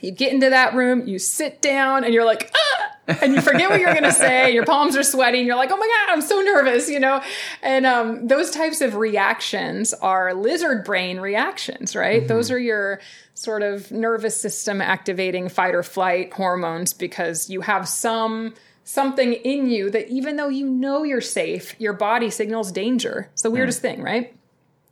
You 0.00 0.12
get 0.12 0.32
into 0.32 0.50
that 0.50 0.74
room, 0.74 1.06
you 1.06 1.18
sit 1.18 1.60
down, 1.60 2.04
and 2.04 2.14
you're 2.14 2.24
like, 2.24 2.50
ah! 2.54 2.80
and 3.20 3.34
you 3.34 3.40
forget 3.40 3.70
what 3.70 3.80
you're 3.80 3.92
going 3.92 4.04
to 4.04 4.12
say. 4.12 4.50
Your 4.54 4.64
palms 4.64 4.96
are 4.96 5.02
sweating. 5.02 5.46
You're 5.46 5.56
like, 5.56 5.70
oh 5.70 5.76
my 5.76 5.86
God, 5.86 6.12
I'm 6.12 6.22
so 6.22 6.40
nervous, 6.40 6.88
you 6.88 7.00
know? 7.00 7.22
And 7.62 7.86
um, 7.86 8.26
those 8.26 8.50
types 8.50 8.80
of 8.80 8.94
reactions 8.94 9.92
are 9.94 10.34
lizard 10.34 10.84
brain 10.84 11.20
reactions, 11.20 11.96
right? 11.96 12.26
Those 12.26 12.50
are 12.50 12.58
your 12.58 13.00
sort 13.34 13.62
of 13.62 13.90
nervous 13.90 14.40
system 14.40 14.80
activating 14.80 15.48
fight 15.48 15.74
or 15.74 15.82
flight 15.82 16.32
hormones 16.32 16.92
because 16.92 17.50
you 17.50 17.62
have 17.62 17.88
some 17.88 18.54
something 18.84 19.34
in 19.34 19.68
you 19.68 19.88
that 19.90 20.08
even 20.08 20.36
though 20.36 20.48
you 20.48 20.66
know 20.66 21.04
you're 21.04 21.20
safe, 21.20 21.78
your 21.78 21.92
body 21.92 22.28
signals 22.28 22.72
danger. 22.72 23.28
It's 23.32 23.42
the 23.42 23.50
weirdest 23.50 23.80
thing, 23.80 24.02
right? 24.02 24.34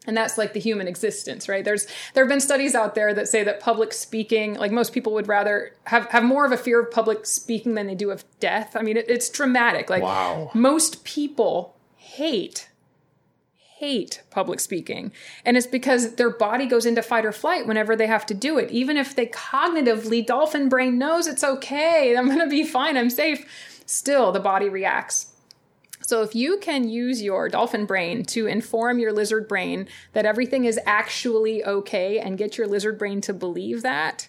And 0.08 0.16
that's 0.16 0.36
like 0.36 0.52
the 0.54 0.60
human 0.60 0.88
existence 0.88 1.48
right? 1.48 1.64
There's 1.64 1.86
there 2.14 2.24
have 2.24 2.28
been 2.28 2.40
studies 2.40 2.74
out 2.74 2.96
there 2.96 3.14
that 3.14 3.28
say 3.28 3.44
that 3.44 3.60
public 3.60 3.92
speaking 3.92 4.54
like 4.54 4.72
most 4.72 4.92
people 4.92 5.12
would 5.12 5.28
rather 5.28 5.72
have 5.84 6.06
have 6.06 6.24
more 6.24 6.44
of 6.44 6.50
a 6.50 6.56
fear 6.56 6.80
of 6.80 6.90
public 6.90 7.24
speaking 7.26 7.74
than 7.74 7.86
they 7.86 7.94
do 7.94 8.10
of 8.10 8.24
death. 8.40 8.74
I 8.74 8.82
mean 8.82 8.96
it, 8.96 9.08
it's 9.08 9.28
dramatic. 9.28 9.88
Like 9.88 10.02
Wow. 10.02 10.50
most 10.54 11.04
people 11.04 11.76
hate 11.96 12.68
hate 13.54 14.22
public 14.30 14.58
speaking. 14.58 15.12
And 15.44 15.56
it's 15.56 15.68
because 15.68 16.16
their 16.16 16.30
body 16.30 16.66
goes 16.66 16.84
into 16.84 17.00
fight 17.00 17.24
or 17.24 17.30
flight 17.30 17.64
whenever 17.64 17.94
they 17.94 18.08
have 18.08 18.26
to 18.26 18.34
do 18.34 18.58
it. 18.58 18.72
Even 18.72 18.96
if 18.96 19.14
they 19.14 19.26
cognitively 19.26 20.26
dolphin 20.26 20.68
brain 20.68 20.98
knows 20.98 21.28
it's 21.28 21.44
okay 21.44 22.16
i'm 22.16 22.26
going 22.26 22.40
to 22.40 22.48
be 22.48 22.64
fine 22.64 22.96
i'm 22.96 23.10
safe 23.10 23.46
still 23.86 24.32
the 24.32 24.40
body 24.40 24.68
reacts 24.68 25.32
so 26.08 26.22
if 26.22 26.34
you 26.34 26.56
can 26.56 26.88
use 26.88 27.20
your 27.20 27.50
dolphin 27.50 27.84
brain 27.84 28.24
to 28.28 28.46
inform 28.46 28.98
your 28.98 29.12
lizard 29.12 29.46
brain 29.46 29.86
that 30.14 30.24
everything 30.24 30.64
is 30.64 30.80
actually 30.86 31.62
okay 31.62 32.18
and 32.18 32.38
get 32.38 32.56
your 32.56 32.66
lizard 32.66 32.96
brain 32.98 33.20
to 33.20 33.34
believe 33.34 33.82
that, 33.82 34.26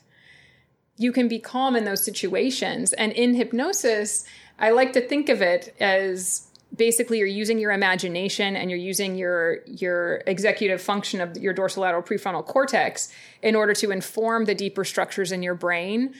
you 0.97 1.13
can 1.13 1.29
be 1.29 1.39
calm 1.39 1.77
in 1.77 1.85
those 1.85 2.03
situations. 2.03 2.91
And 2.91 3.13
in 3.13 3.33
hypnosis, 3.33 4.25
I 4.59 4.71
like 4.71 4.91
to 4.91 4.99
think 4.99 5.29
of 5.29 5.41
it 5.41 5.73
as 5.79 6.49
basically 6.75 7.19
you're 7.19 7.27
using 7.27 7.57
your 7.57 7.71
imagination 7.71 8.57
and 8.57 8.69
you're 8.69 8.77
using 8.77 9.15
your 9.15 9.59
your 9.65 10.21
executive 10.27 10.81
function 10.81 11.21
of 11.21 11.37
your 11.37 11.53
dorsolateral 11.53 12.05
prefrontal 12.05 12.45
cortex 12.45 13.09
in 13.41 13.55
order 13.55 13.73
to 13.75 13.91
inform 13.91 14.43
the 14.43 14.53
deeper 14.53 14.83
structures 14.83 15.31
in 15.31 15.41
your 15.41 15.55
brain 15.55 16.13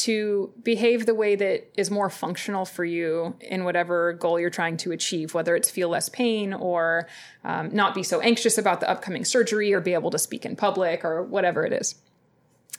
to 0.00 0.52
behave 0.62 1.04
the 1.04 1.14
way 1.14 1.36
that 1.36 1.68
is 1.76 1.90
more 1.90 2.08
functional 2.08 2.64
for 2.64 2.84
you 2.84 3.36
in 3.40 3.64
whatever 3.64 4.14
goal 4.14 4.40
you're 4.40 4.48
trying 4.48 4.78
to 4.78 4.92
achieve, 4.92 5.34
whether 5.34 5.54
it's 5.54 5.68
feel 5.68 5.90
less 5.90 6.08
pain 6.08 6.54
or 6.54 7.06
um, 7.44 7.68
not 7.74 7.94
be 7.94 8.02
so 8.02 8.20
anxious 8.20 8.56
about 8.56 8.80
the 8.80 8.88
upcoming 8.88 9.24
surgery 9.24 9.74
or 9.74 9.80
be 9.80 9.92
able 9.92 10.10
to 10.10 10.18
speak 10.18 10.46
in 10.46 10.56
public 10.56 11.04
or 11.04 11.22
whatever 11.22 11.66
it 11.66 11.72
is. 11.74 11.96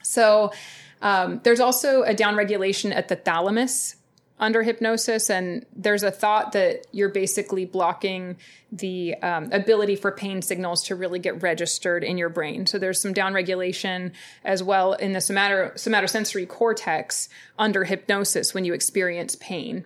So, 0.01 0.51
um, 1.03 1.41
there's 1.43 1.59
also 1.59 2.03
a 2.03 2.13
downregulation 2.13 2.95
at 2.95 3.07
the 3.07 3.15
thalamus 3.15 3.95
under 4.41 4.63
hypnosis, 4.63 5.29
and 5.29 5.65
there's 5.75 6.01
a 6.01 6.09
thought 6.09 6.53
that 6.53 6.87
you're 6.91 7.09
basically 7.09 7.63
blocking 7.63 8.37
the 8.71 9.13
um, 9.21 9.49
ability 9.51 9.95
for 9.95 10.11
pain 10.11 10.41
signals 10.41 10.83
to 10.85 10.95
really 10.95 11.19
get 11.19 11.43
registered 11.43 12.03
in 12.03 12.17
your 12.17 12.29
brain. 12.29 12.65
So 12.65 12.79
there's 12.79 12.99
some 12.99 13.13
downregulation 13.13 14.13
as 14.43 14.63
well 14.63 14.93
in 14.93 15.13
the 15.13 15.19
somato- 15.19 15.75
somatosensory 15.75 16.47
cortex 16.47 17.29
under 17.59 17.83
hypnosis 17.83 18.53
when 18.53 18.65
you 18.65 18.73
experience 18.73 19.35
pain. 19.35 19.85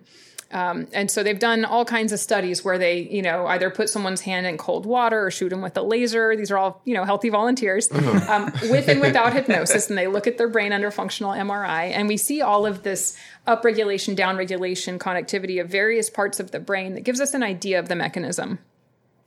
Um, 0.52 0.86
and 0.92 1.10
so 1.10 1.22
they've 1.22 1.38
done 1.38 1.64
all 1.64 1.84
kinds 1.84 2.12
of 2.12 2.20
studies 2.20 2.64
where 2.64 2.78
they, 2.78 3.00
you 3.00 3.20
know, 3.20 3.46
either 3.46 3.68
put 3.68 3.90
someone's 3.90 4.20
hand 4.20 4.46
in 4.46 4.56
cold 4.56 4.86
water 4.86 5.26
or 5.26 5.30
shoot 5.30 5.48
them 5.48 5.60
with 5.60 5.76
a 5.76 5.82
laser. 5.82 6.36
These 6.36 6.52
are 6.52 6.58
all, 6.58 6.80
you 6.84 6.94
know, 6.94 7.04
healthy 7.04 7.30
volunteers 7.30 7.90
um, 8.28 8.52
with 8.70 8.88
and 8.88 9.00
without 9.00 9.32
hypnosis. 9.32 9.88
And 9.88 9.98
they 9.98 10.06
look 10.06 10.26
at 10.26 10.38
their 10.38 10.48
brain 10.48 10.72
under 10.72 10.90
functional 10.90 11.32
MRI. 11.32 11.90
And 11.90 12.06
we 12.06 12.16
see 12.16 12.42
all 12.42 12.64
of 12.64 12.84
this 12.84 13.16
upregulation, 13.46 14.16
downregulation, 14.16 14.98
connectivity 14.98 15.60
of 15.60 15.68
various 15.68 16.08
parts 16.08 16.38
of 16.38 16.52
the 16.52 16.60
brain 16.60 16.94
that 16.94 17.02
gives 17.02 17.20
us 17.20 17.34
an 17.34 17.42
idea 17.42 17.80
of 17.80 17.88
the 17.88 17.96
mechanism. 17.96 18.60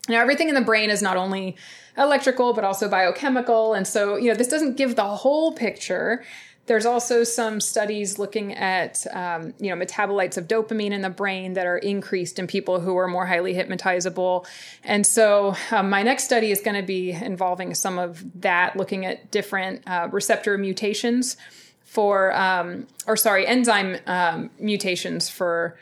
Now, 0.07 0.21
everything 0.21 0.49
in 0.49 0.55
the 0.55 0.61
brain 0.61 0.89
is 0.89 1.01
not 1.01 1.17
only 1.17 1.57
electrical, 1.97 2.53
but 2.53 2.63
also 2.63 2.89
biochemical. 2.89 3.73
And 3.73 3.87
so, 3.87 4.15
you 4.15 4.29
know, 4.29 4.35
this 4.35 4.47
doesn't 4.47 4.77
give 4.77 4.95
the 4.95 5.05
whole 5.05 5.51
picture. 5.51 6.23
There's 6.69 6.85
also 6.85 7.23
some 7.23 7.59
studies 7.59 8.19
looking 8.19 8.53
at, 8.53 9.03
um, 9.11 9.55
you 9.59 9.75
know, 9.75 9.85
metabolites 9.85 10.37
of 10.37 10.47
dopamine 10.47 10.91
in 10.91 11.01
the 11.01 11.09
brain 11.09 11.53
that 11.53 11.65
are 11.65 11.79
increased 11.79 12.37
in 12.37 12.45
people 12.45 12.79
who 12.79 12.95
are 12.95 13.07
more 13.07 13.25
highly 13.25 13.55
hypnotizable. 13.55 14.45
And 14.83 15.03
so, 15.03 15.55
um, 15.71 15.89
my 15.89 16.03
next 16.03 16.25
study 16.25 16.51
is 16.51 16.61
going 16.61 16.79
to 16.79 16.85
be 16.85 17.09
involving 17.09 17.73
some 17.73 17.97
of 17.97 18.23
that, 18.41 18.77
looking 18.77 19.03
at 19.03 19.31
different 19.31 19.81
uh, 19.87 20.09
receptor 20.11 20.59
mutations 20.59 21.37
for, 21.81 22.35
um, 22.35 22.85
or 23.07 23.17
sorry, 23.17 23.47
enzyme 23.47 23.97
um, 24.05 24.51
mutations 24.59 25.27
for 25.27 25.75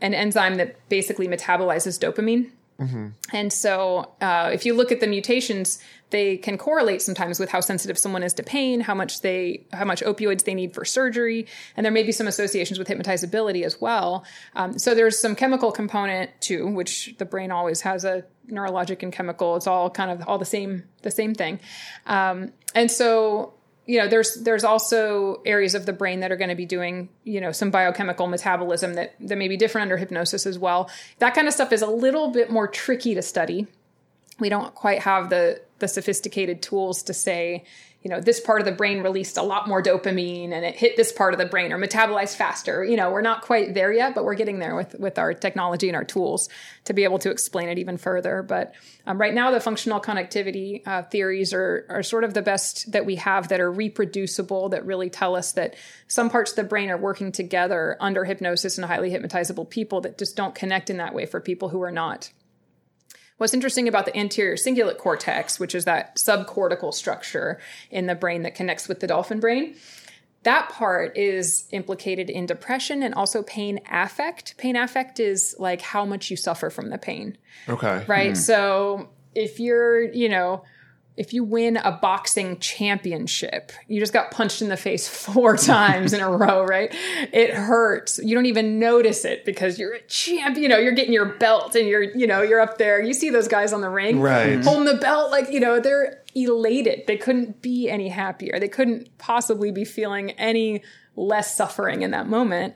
an 0.00 0.14
enzyme 0.14 0.54
that 0.54 0.88
basically 0.88 1.28
metabolizes 1.28 2.00
dopamine. 2.00 2.50
And 3.34 3.52
so, 3.52 4.12
uh, 4.22 4.48
if 4.54 4.64
you 4.64 4.72
look 4.72 4.90
at 4.90 5.00
the 5.00 5.06
mutations, 5.06 5.82
they 6.10 6.36
can 6.36 6.58
correlate 6.58 7.02
sometimes 7.02 7.38
with 7.38 7.50
how 7.50 7.60
sensitive 7.60 7.98
someone 7.98 8.22
is 8.22 8.34
to 8.34 8.42
pain, 8.42 8.80
how 8.80 8.94
much 8.94 9.20
they, 9.20 9.64
how 9.72 9.84
much 9.84 10.02
opioids 10.02 10.44
they 10.44 10.54
need 10.54 10.74
for 10.74 10.84
surgery, 10.84 11.46
and 11.76 11.84
there 11.84 11.92
may 11.92 12.02
be 12.02 12.12
some 12.12 12.26
associations 12.26 12.78
with 12.78 12.88
hypnotizability 12.88 13.62
as 13.64 13.80
well. 13.80 14.24
Um, 14.54 14.78
so 14.78 14.94
there's 14.94 15.18
some 15.18 15.34
chemical 15.34 15.72
component 15.72 16.30
too, 16.40 16.66
which 16.66 17.14
the 17.18 17.24
brain 17.24 17.50
always 17.50 17.80
has 17.82 18.04
a 18.04 18.24
neurologic 18.48 19.02
and 19.02 19.12
chemical. 19.12 19.56
It's 19.56 19.66
all 19.66 19.90
kind 19.90 20.10
of 20.10 20.28
all 20.28 20.38
the 20.38 20.44
same, 20.44 20.84
the 21.02 21.10
same 21.10 21.34
thing. 21.34 21.60
Um, 22.06 22.52
and 22.74 22.90
so 22.90 23.54
you 23.86 23.98
know 23.98 24.06
there's 24.06 24.36
there's 24.36 24.62
also 24.62 25.42
areas 25.44 25.74
of 25.74 25.84
the 25.84 25.92
brain 25.92 26.20
that 26.20 26.30
are 26.30 26.36
going 26.36 26.50
to 26.50 26.54
be 26.54 26.66
doing 26.66 27.08
you 27.24 27.40
know 27.40 27.50
some 27.50 27.70
biochemical 27.70 28.28
metabolism 28.28 28.94
that 28.94 29.14
that 29.18 29.36
may 29.36 29.48
be 29.48 29.56
different 29.56 29.82
under 29.82 29.96
hypnosis 29.96 30.46
as 30.46 30.58
well 30.58 30.88
that 31.18 31.34
kind 31.34 31.48
of 31.48 31.54
stuff 31.54 31.72
is 31.72 31.82
a 31.82 31.88
little 31.88 32.30
bit 32.30 32.50
more 32.50 32.68
tricky 32.68 33.14
to 33.14 33.22
study 33.22 33.66
we 34.38 34.48
don't 34.48 34.74
quite 34.76 35.00
have 35.00 35.28
the 35.28 35.60
the 35.80 35.88
sophisticated 35.88 36.62
tools 36.62 37.02
to 37.02 37.14
say 37.14 37.64
you 38.02 38.08
know 38.08 38.20
this 38.20 38.40
part 38.40 38.60
of 38.60 38.66
the 38.66 38.72
brain 38.72 39.02
released 39.02 39.36
a 39.36 39.42
lot 39.42 39.68
more 39.68 39.82
dopamine 39.82 40.52
and 40.52 40.64
it 40.64 40.74
hit 40.74 40.96
this 40.96 41.12
part 41.12 41.34
of 41.34 41.38
the 41.38 41.44
brain 41.44 41.70
or 41.70 41.78
metabolized 41.78 42.34
faster. 42.34 42.82
You 42.82 42.96
know 42.96 43.10
we're 43.10 43.20
not 43.20 43.42
quite 43.42 43.74
there 43.74 43.92
yet 43.92 44.14
but 44.14 44.24
we're 44.24 44.34
getting 44.34 44.58
there 44.58 44.74
with 44.74 44.94
with 44.98 45.18
our 45.18 45.34
technology 45.34 45.88
and 45.88 45.96
our 45.96 46.04
tools 46.04 46.48
to 46.84 46.94
be 46.94 47.04
able 47.04 47.18
to 47.18 47.30
explain 47.30 47.68
it 47.68 47.78
even 47.78 47.98
further. 47.98 48.42
But 48.42 48.74
um, 49.06 49.20
right 49.20 49.34
now 49.34 49.50
the 49.50 49.60
functional 49.60 50.00
connectivity 50.00 50.86
uh, 50.86 51.02
theories 51.02 51.52
are 51.52 51.84
are 51.90 52.02
sort 52.02 52.24
of 52.24 52.32
the 52.32 52.42
best 52.42 52.90
that 52.92 53.04
we 53.04 53.16
have 53.16 53.48
that 53.48 53.60
are 53.60 53.70
reproducible 53.70 54.70
that 54.70 54.86
really 54.86 55.10
tell 55.10 55.36
us 55.36 55.52
that 55.52 55.74
some 56.08 56.30
parts 56.30 56.52
of 56.52 56.56
the 56.56 56.64
brain 56.64 56.90
are 56.90 56.96
working 56.96 57.32
together 57.32 57.98
under 58.00 58.24
hypnosis 58.24 58.78
and 58.78 58.86
highly 58.86 59.10
hypnotizable 59.10 59.68
people 59.68 60.00
that 60.00 60.16
just 60.16 60.36
don't 60.36 60.54
connect 60.54 60.88
in 60.88 60.96
that 60.96 61.14
way 61.14 61.26
for 61.26 61.38
people 61.38 61.68
who 61.68 61.82
are 61.82 61.92
not 61.92 62.30
What's 63.40 63.54
interesting 63.54 63.88
about 63.88 64.04
the 64.04 64.14
anterior 64.14 64.54
cingulate 64.56 64.98
cortex, 64.98 65.58
which 65.58 65.74
is 65.74 65.86
that 65.86 66.16
subcortical 66.16 66.92
structure 66.92 67.58
in 67.90 68.04
the 68.04 68.14
brain 68.14 68.42
that 68.42 68.54
connects 68.54 68.86
with 68.86 69.00
the 69.00 69.06
dolphin 69.06 69.40
brain, 69.40 69.76
that 70.42 70.68
part 70.68 71.16
is 71.16 71.66
implicated 71.72 72.28
in 72.28 72.44
depression 72.44 73.02
and 73.02 73.14
also 73.14 73.42
pain 73.42 73.80
affect. 73.90 74.58
Pain 74.58 74.76
affect 74.76 75.18
is 75.20 75.56
like 75.58 75.80
how 75.80 76.04
much 76.04 76.30
you 76.30 76.36
suffer 76.36 76.68
from 76.68 76.90
the 76.90 76.98
pain, 76.98 77.38
Okay. 77.66 78.04
right? 78.06 78.32
Hmm. 78.32 78.34
So 78.34 79.08
if 79.34 79.58
you're, 79.58 80.02
you 80.12 80.28
know, 80.28 80.62
if 81.16 81.32
you 81.32 81.44
win 81.44 81.76
a 81.76 81.92
boxing 81.92 82.58
championship, 82.58 83.72
you 83.88 84.00
just 84.00 84.12
got 84.12 84.30
punched 84.30 84.62
in 84.62 84.68
the 84.68 84.76
face 84.76 85.08
four 85.24 85.56
times 85.56 86.12
in 86.12 86.20
a 86.20 86.30
row, 86.30 86.64
right? 86.64 86.94
It 87.32 87.50
hurts. 87.52 88.18
You 88.22 88.34
don't 88.34 88.46
even 88.46 88.78
notice 88.78 89.24
it 89.24 89.44
because 89.44 89.78
you're 89.78 89.94
a 89.94 90.02
champ. 90.02 90.56
You 90.56 90.68
know, 90.68 90.78
you're 90.78 90.92
getting 90.92 91.12
your 91.12 91.26
belt 91.26 91.74
and 91.74 91.86
you're, 91.86 92.02
you 92.02 92.26
know, 92.26 92.42
you're 92.42 92.60
up 92.60 92.78
there. 92.78 93.02
You 93.02 93.12
see 93.12 93.30
those 93.30 93.48
guys 93.48 93.72
on 93.72 93.80
the 93.80 93.90
ring, 93.90 94.20
Right. 94.20 94.62
Holding 94.62 94.84
the 94.84 95.00
belt, 95.00 95.30
like 95.30 95.50
you 95.50 95.60
know, 95.60 95.80
they're 95.80 96.22
elated. 96.34 97.06
They 97.06 97.16
couldn't 97.16 97.60
be 97.60 97.90
any 97.90 98.08
happier. 98.08 98.58
They 98.58 98.68
couldn't 98.68 99.16
possibly 99.18 99.70
be 99.72 99.84
feeling 99.84 100.30
any 100.32 100.82
less 101.16 101.54
suffering 101.54 102.02
in 102.02 102.12
that 102.12 102.28
moment. 102.28 102.74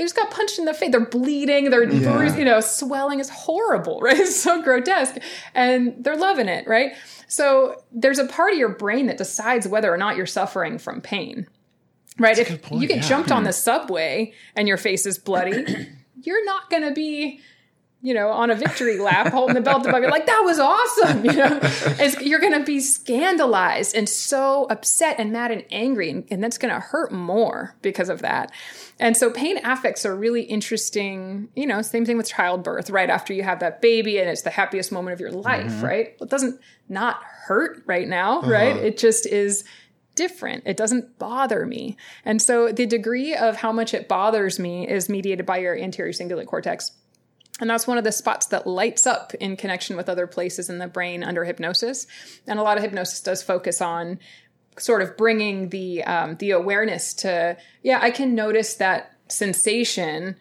They 0.00 0.04
just 0.04 0.16
got 0.16 0.30
punched 0.30 0.58
in 0.58 0.64
the 0.64 0.72
face. 0.72 0.92
They're 0.92 1.04
bleeding. 1.04 1.68
They're 1.68 1.86
bruised, 1.86 2.38
you 2.38 2.44
know, 2.46 2.60
swelling 2.60 3.20
is 3.20 3.28
horrible, 3.28 4.00
right? 4.02 4.16
It's 4.16 4.34
so 4.34 4.62
grotesque. 4.62 5.16
And 5.54 5.94
they're 6.02 6.16
loving 6.16 6.48
it, 6.48 6.66
right? 6.66 6.92
So 7.28 7.84
there's 7.92 8.18
a 8.18 8.24
part 8.24 8.54
of 8.54 8.58
your 8.58 8.70
brain 8.70 9.08
that 9.08 9.18
decides 9.18 9.68
whether 9.68 9.92
or 9.92 9.98
not 9.98 10.16
you're 10.16 10.24
suffering 10.24 10.78
from 10.78 11.02
pain. 11.02 11.46
Right? 12.18 12.38
If 12.38 12.62
point, 12.62 12.80
you 12.80 12.88
get 12.88 13.02
yeah. 13.02 13.08
jumped 13.08 13.30
on 13.30 13.44
the 13.44 13.52
subway 13.52 14.32
and 14.56 14.66
your 14.66 14.78
face 14.78 15.04
is 15.04 15.18
bloody, 15.18 15.66
you're 16.22 16.46
not 16.46 16.70
gonna 16.70 16.92
be 16.92 17.42
you 18.02 18.14
know, 18.14 18.30
on 18.30 18.50
a 18.50 18.54
victory 18.54 18.98
lap, 18.98 19.30
holding 19.30 19.54
the 19.54 19.60
belt 19.60 19.84
above 19.84 20.02
you, 20.02 20.08
like 20.08 20.26
that 20.26 20.40
was 20.42 20.58
awesome. 20.58 21.24
You 21.30 21.36
know, 21.36 21.58
it's, 21.62 22.20
you're 22.22 22.40
going 22.40 22.58
to 22.58 22.64
be 22.64 22.80
scandalized 22.80 23.94
and 23.94 24.08
so 24.08 24.66
upset 24.70 25.16
and 25.18 25.32
mad 25.32 25.50
and 25.50 25.64
angry, 25.70 26.10
and, 26.10 26.24
and 26.30 26.42
that's 26.42 26.56
going 26.56 26.72
to 26.72 26.80
hurt 26.80 27.12
more 27.12 27.76
because 27.82 28.08
of 28.08 28.22
that. 28.22 28.50
And 29.00 29.16
so, 29.16 29.30
pain 29.30 29.58
affects 29.64 30.06
are 30.06 30.14
really 30.14 30.42
interesting. 30.42 31.48
You 31.56 31.66
know, 31.66 31.82
same 31.82 32.04
thing 32.04 32.16
with 32.16 32.28
childbirth. 32.28 32.90
Right 32.90 33.10
after 33.10 33.32
you 33.32 33.42
have 33.42 33.60
that 33.60 33.82
baby, 33.82 34.18
and 34.18 34.28
it's 34.28 34.42
the 34.42 34.50
happiest 34.50 34.92
moment 34.92 35.14
of 35.14 35.20
your 35.20 35.32
life. 35.32 35.72
Mm-hmm. 35.72 35.84
Right? 35.84 36.16
It 36.20 36.30
doesn't 36.30 36.60
not 36.88 37.20
hurt 37.24 37.82
right 37.86 38.06
now. 38.06 38.38
Uh-huh. 38.38 38.50
Right? 38.50 38.76
It 38.76 38.98
just 38.98 39.26
is 39.26 39.64
different. 40.14 40.64
It 40.66 40.76
doesn't 40.76 41.18
bother 41.18 41.64
me. 41.64 41.96
And 42.24 42.42
so 42.42 42.70
the 42.70 42.86
degree 42.86 43.34
of 43.34 43.56
how 43.56 43.72
much 43.72 43.94
it 43.94 44.06
bothers 44.06 44.58
me 44.58 44.86
is 44.86 45.08
mediated 45.08 45.46
by 45.46 45.58
your 45.58 45.76
anterior 45.76 46.12
cingulate 46.12 46.46
cortex. 46.46 46.92
And 47.60 47.68
that's 47.68 47.86
one 47.86 47.98
of 47.98 48.04
the 48.04 48.12
spots 48.12 48.46
that 48.46 48.66
lights 48.66 49.06
up 49.06 49.34
in 49.34 49.56
connection 49.56 49.96
with 49.96 50.08
other 50.08 50.26
places 50.26 50.70
in 50.70 50.78
the 50.78 50.88
brain 50.88 51.22
under 51.22 51.44
hypnosis. 51.44 52.06
And 52.46 52.58
a 52.58 52.62
lot 52.62 52.78
of 52.78 52.82
hypnosis 52.82 53.20
does 53.20 53.42
focus 53.42 53.80
on 53.80 54.18
sort 54.78 55.02
of 55.02 55.16
bringing 55.16 55.70
the 55.70 56.04
um, 56.04 56.36
the 56.36 56.52
awareness 56.52 57.14
to 57.14 57.56
yeah, 57.82 57.98
I 58.00 58.10
can 58.10 58.34
notice 58.34 58.74
that 58.74 59.16
sensation, 59.28 60.36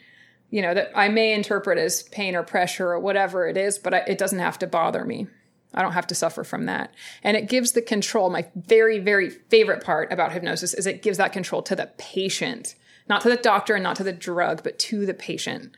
you 0.50 0.62
know, 0.62 0.74
that 0.74 0.92
I 0.96 1.10
may 1.10 1.34
interpret 1.34 1.78
as 1.78 2.04
pain 2.04 2.36
or 2.36 2.44
pressure 2.44 2.92
or 2.92 3.00
whatever 3.00 3.48
it 3.48 3.58
is, 3.58 3.78
but 3.78 3.94
I, 3.94 3.98
it 4.00 4.18
doesn't 4.18 4.40
have 4.40 4.60
to 4.60 4.68
bother 4.68 5.06
me. 5.06 5.28
I 5.74 5.82
don't 5.84 5.94
have 5.94 6.08
to 6.08 6.16
suffer 6.16 6.44
from 6.44 6.66
that. 6.66 6.94
And 7.24 7.38
it 7.38 7.48
gives 7.48 7.74
the 7.74 7.82
control. 7.82 8.30
My 8.30 8.48
very, 8.56 9.00
very 9.00 9.30
favorite 9.30 9.84
part 9.84 10.12
about 10.12 10.32
hypnosis 10.32 10.74
is 10.74 10.88
it 10.88 11.04
gives 11.04 11.20
that 11.20 11.32
control 11.32 11.62
to 11.64 11.76
the 11.76 11.92
patient, 11.98 12.76
not 13.08 13.22
to 13.22 13.30
the 13.30 13.38
doctor 13.38 13.76
and 13.76 13.84
not 13.84 13.96
to 13.98 14.04
the 14.04 14.12
drug, 14.12 14.64
but 14.64 14.80
to 14.80 15.06
the 15.06 15.14
patient. 15.14 15.76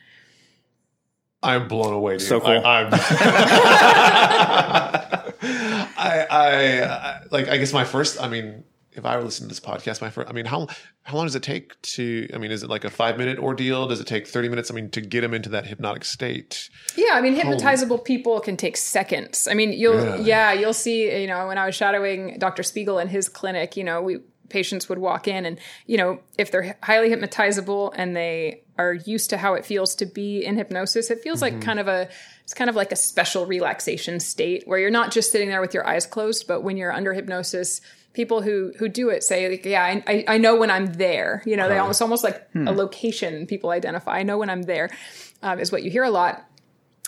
I'm 1.42 1.68
blown 1.68 1.92
away. 1.92 2.16
Dude. 2.18 2.28
So 2.28 2.40
cool. 2.40 2.62
I, 2.64 2.84
I'm. 2.84 2.90
I, 6.02 6.26
I, 6.30 6.82
I 6.84 7.20
like. 7.30 7.48
I 7.48 7.56
guess 7.56 7.72
my 7.72 7.84
first. 7.84 8.20
I 8.20 8.28
mean, 8.28 8.64
if 8.92 9.06
I 9.06 9.16
were 9.16 9.24
listening 9.24 9.48
to 9.48 9.54
this 9.54 9.60
podcast, 9.60 10.00
my 10.00 10.10
first. 10.10 10.28
I 10.28 10.32
mean, 10.32 10.44
how 10.44 10.66
how 11.02 11.16
long 11.16 11.26
does 11.26 11.34
it 11.34 11.42
take 11.42 11.80
to? 11.82 12.28
I 12.34 12.38
mean, 12.38 12.50
is 12.50 12.62
it 12.62 12.70
like 12.70 12.84
a 12.84 12.90
five 12.90 13.16
minute 13.18 13.38
ordeal? 13.38 13.86
Does 13.88 14.00
it 14.00 14.06
take 14.06 14.26
thirty 14.26 14.48
minutes? 14.48 14.70
I 14.70 14.74
mean, 14.74 14.90
to 14.90 15.00
get 15.00 15.22
them 15.22 15.34
into 15.34 15.48
that 15.50 15.66
hypnotic 15.66 16.04
state. 16.04 16.68
Yeah, 16.96 17.12
I 17.12 17.20
mean, 17.20 17.34
hypnotizable 17.34 18.04
people 18.04 18.40
can 18.40 18.56
take 18.56 18.76
seconds. 18.76 19.48
I 19.48 19.54
mean, 19.54 19.72
you'll 19.72 19.96
Really? 19.96 20.24
yeah, 20.24 20.52
you'll 20.52 20.74
see. 20.74 21.20
You 21.22 21.26
know, 21.26 21.46
when 21.46 21.58
I 21.58 21.66
was 21.66 21.74
shadowing 21.74 22.38
Dr. 22.38 22.62
Spiegel 22.62 22.98
in 22.98 23.08
his 23.08 23.28
clinic, 23.28 23.76
you 23.76 23.84
know, 23.84 24.02
we 24.02 24.18
patients 24.48 24.88
would 24.88 24.98
walk 24.98 25.26
in, 25.26 25.46
and 25.46 25.58
you 25.86 25.96
know, 25.96 26.20
if 26.36 26.50
they're 26.50 26.76
highly 26.82 27.08
hypnotizable 27.08 27.92
and 27.96 28.14
they 28.14 28.62
are 28.78 28.94
used 28.94 29.30
to 29.30 29.36
how 29.36 29.54
it 29.54 29.64
feels 29.66 29.94
to 29.96 30.06
be 30.06 30.44
in 30.44 30.56
hypnosis, 30.56 31.10
it 31.10 31.20
feels 31.20 31.42
like 31.42 31.60
kind 31.60 31.78
of 31.78 31.88
a 31.88 32.08
it's 32.44 32.54
kind 32.54 32.70
of 32.70 32.76
like 32.76 32.90
a 32.92 32.96
special 32.96 33.46
relaxation 33.46 34.18
state 34.20 34.64
where 34.66 34.78
you're 34.78 34.90
not 34.90 35.12
just 35.12 35.30
sitting 35.30 35.48
there 35.48 35.60
with 35.60 35.74
your 35.74 35.86
eyes 35.86 36.06
closed, 36.06 36.46
but 36.48 36.62
when 36.62 36.76
you're 36.76 36.92
under 36.92 37.12
hypnosis. 37.12 37.80
People 38.14 38.42
who 38.42 38.72
who 38.78 38.88
do 38.88 39.08
it 39.08 39.22
say, 39.24 39.48
like, 39.48 39.64
"Yeah, 39.64 39.82
I, 40.06 40.24
I- 40.28 40.36
know 40.36 40.56
when 40.56 40.70
I'm 40.70 40.84
there." 40.92 41.42
You 41.46 41.56
know, 41.56 41.66
they 41.70 41.78
almost 41.78 42.02
almost 42.02 42.22
like 42.22 42.46
a 42.54 42.70
location 42.72 43.46
people 43.46 43.70
identify. 43.70 44.18
I 44.18 44.22
know 44.22 44.36
when 44.36 44.50
I'm 44.50 44.60
there, 44.62 44.90
um, 45.42 45.58
is 45.58 45.72
what 45.72 45.82
you 45.82 45.90
hear 45.90 46.04
a 46.04 46.10
lot. 46.10 46.44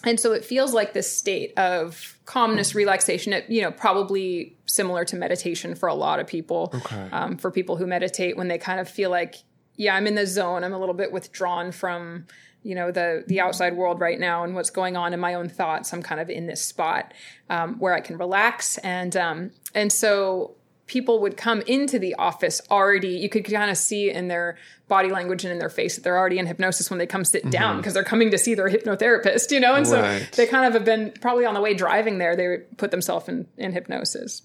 And 0.04 0.18
so 0.18 0.32
it 0.32 0.46
feels 0.46 0.72
like 0.72 0.94
this 0.94 1.14
state 1.14 1.52
of 1.58 2.18
calmness, 2.24 2.74
relaxation. 2.74 3.34
It, 3.34 3.50
you 3.50 3.60
know, 3.60 3.70
probably 3.70 4.56
similar 4.64 5.04
to 5.06 5.16
meditation 5.16 5.74
for 5.74 5.88
a 5.90 5.94
lot 5.94 6.20
of 6.20 6.26
people. 6.26 6.70
Okay. 6.74 7.08
Um, 7.12 7.36
for 7.36 7.50
people 7.50 7.76
who 7.76 7.86
meditate, 7.86 8.36
when 8.36 8.48
they 8.48 8.58
kind 8.58 8.80
of 8.80 8.88
feel 8.88 9.10
like, 9.10 9.36
yeah, 9.76 9.94
I'm 9.94 10.06
in 10.06 10.14
the 10.14 10.26
zone. 10.26 10.64
I'm 10.64 10.72
a 10.72 10.78
little 10.78 10.94
bit 10.94 11.12
withdrawn 11.12 11.72
from, 11.72 12.26
you 12.62 12.74
know, 12.74 12.90
the 12.90 13.24
the 13.26 13.40
outside 13.40 13.76
world 13.76 14.01
right 14.01 14.18
now 14.18 14.44
and 14.44 14.55
what's 14.55 14.70
going 14.70 14.96
on 14.96 15.12
in 15.12 15.20
my 15.20 15.34
own 15.34 15.48
thoughts. 15.48 15.92
I'm 15.92 16.02
kind 16.02 16.20
of 16.20 16.30
in 16.30 16.46
this 16.46 16.64
spot 16.64 17.12
um, 17.51 17.78
where 17.78 17.94
I 17.94 18.01
can 18.01 18.16
relax, 18.16 18.78
and 18.78 19.16
um, 19.16 19.51
and 19.74 19.92
so 19.92 20.56
people 20.86 21.20
would 21.20 21.36
come 21.36 21.62
into 21.62 21.98
the 21.98 22.14
office 22.16 22.60
already. 22.70 23.09
You 23.09 23.28
could 23.28 23.44
kind 23.44 23.70
of 23.70 23.76
see 23.76 24.10
in 24.10 24.28
their 24.28 24.59
body 24.88 25.10
language 25.10 25.44
and 25.44 25.52
in 25.52 25.59
their 25.59 25.70
face 25.70 25.94
that 25.94 26.05
they're 26.05 26.18
already 26.18 26.38
in 26.38 26.46
hypnosis 26.46 26.90
when 26.90 26.98
they 26.98 27.06
come 27.06 27.24
sit 27.24 27.51
down 27.51 27.78
because 27.78 27.94
they're 27.94 28.05
coming 28.05 28.30
to 28.30 28.38
see 28.38 28.55
their 28.55 28.68
hypnotherapist 28.68 29.51
you 29.51 29.60
know? 29.60 29.74
And 29.74 29.86
so 29.86 30.02
they 30.36 30.46
kind 30.46 30.66
of 30.66 30.74
have 30.74 30.84
been 30.84 31.12
probably 31.20 31.46
on 31.46 31.55
the 31.55 31.60
way 31.60 31.74
driving 31.74 32.18
there. 32.18 32.36
They 32.36 32.59
put 32.76 32.90
themselves 32.90 33.28
in, 33.28 33.46
in 33.56 33.72
hypnosis. 33.72 34.42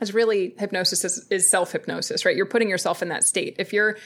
It's 0.00 0.14
really 0.14 0.54
hypnosis 0.58 1.04
is, 1.04 1.26
is 1.30 1.50
self-hypnosis 1.50 2.24
right? 2.24 2.36
You're 2.36 2.46
putting 2.46 2.68
yourself 2.68 3.02
in 3.02 3.08
that 3.08 3.24
state. 3.24 3.56
If 3.58 3.72
you're 3.72 3.96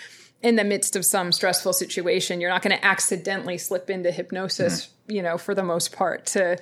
in 0.43 0.57
the 0.57 0.65
midst 0.65 0.97
of 0.97 1.05
some 1.05 1.33
stressful 1.33 1.73
situation 1.73 2.41
you're 2.41 2.51
not 2.51 2.63
going 2.63 2.77
to 2.77 2.85
accidentally 2.85 3.59
slip 3.59 3.91
into 3.91 4.11
hypnosis 4.11 4.89
you 5.09 5.23
know 5.23 5.39
for 5.39 5.55
the 5.55 5.63
most 5.63 5.93
part 5.93 6.27
to 6.27 6.57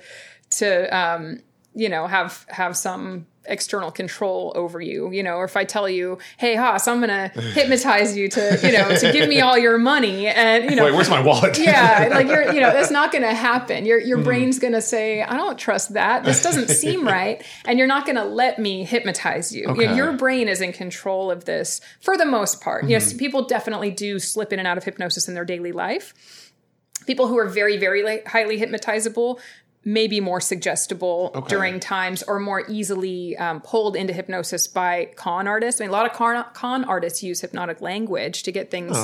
to 0.49 0.97
um 0.97 1.39
you 1.73 1.89
know 1.89 2.07
have 2.07 2.45
have 2.49 2.75
some 2.75 3.25
external 3.47 3.91
control 3.91 4.51
over 4.55 4.81
you 4.81 5.11
you 5.11 5.21
know 5.21 5.35
or 5.35 5.45
if 5.45 5.55
i 5.55 5.63
tell 5.63 5.87
you 5.87 6.17
hey 6.37 6.55
haas 6.55 6.87
i'm 6.87 6.99
gonna 6.99 7.27
hypnotize 7.53 8.17
you 8.17 8.27
to 8.27 8.59
you 8.63 8.71
know 8.71 8.97
to 8.97 9.11
give 9.11 9.29
me 9.29 9.41
all 9.41 9.57
your 9.57 9.77
money 9.77 10.27
and 10.27 10.69
you 10.69 10.75
know 10.75 10.87
Wait, 10.87 10.95
where's 10.95 11.09
my 11.09 11.19
wallet? 11.19 11.59
yeah, 11.59 12.07
like 12.11 12.27
you're, 12.27 12.53
you 12.53 12.61
know, 12.61 12.71
that's 12.71 12.91
not 12.91 13.11
to 13.23 13.33
happen. 13.33 13.85
Your 13.85 13.99
your 13.99 14.17
hmm. 14.19 14.23
brain's 14.23 14.57
going 14.57 14.71
to 14.71 14.81
say, 14.81 15.21
"I 15.21 15.35
don't 15.35 15.59
trust 15.59 15.93
that. 15.93 16.23
This 16.23 16.41
doesn't 16.41 16.69
seem 16.69 17.05
right," 17.17 17.43
and 17.65 17.77
you're 17.77 17.87
not 17.87 18.05
to 18.15 18.23
let 18.23 18.57
me 18.57 18.85
hypnotize 18.85 19.53
you. 19.53 19.61
You 19.61 19.67
know, 19.67 19.73
Okay. 19.73 19.95
your 19.95 20.13
brain 20.13 20.47
is 20.47 20.61
in 20.61 20.71
control 20.71 21.29
of 21.29 21.43
this 21.43 21.81
for 21.99 22.15
the 22.15 22.25
most 22.25 22.61
part. 22.61 22.87
Yes, 22.87 23.11
hmm. 23.11 23.17
people 23.17 23.43
definitely 23.43 23.91
do 23.91 24.17
slip 24.17 24.53
in 24.53 24.59
and 24.59 24.67
out 24.67 24.77
of 24.77 24.85
hypnosis 24.85 25.27
in 25.27 25.33
their 25.33 25.45
daily 25.45 25.73
life. 25.73 26.53
People 27.05 27.27
who 27.27 27.37
are 27.37 27.47
very, 27.47 27.77
very 27.77 28.21
highly 28.25 28.59
hypnotizable 28.59 29.39
may 29.87 30.05
be 30.05 30.19
more 30.19 30.41
suggestible 30.41 31.45
during 31.47 31.79
times 31.79 32.21
or 32.23 32.39
more 32.39 32.65
easily 32.67 33.37
um, 33.37 33.61
pulled 33.61 33.95
into 33.95 34.11
hypnosis 34.11 34.67
by 34.67 35.09
con 35.15 35.47
artists. 35.47 35.79
I 35.79 35.85
mean, 35.85 35.91
a 35.91 35.93
lot 35.93 36.05
of 36.05 36.11
con, 36.11 36.43
con 36.51 36.83
artists 36.83 37.23
use 37.23 37.39
hypnotic 37.39 37.79
language 37.79 38.43
to 38.43 38.51
get 38.51 38.69
things 38.69 38.97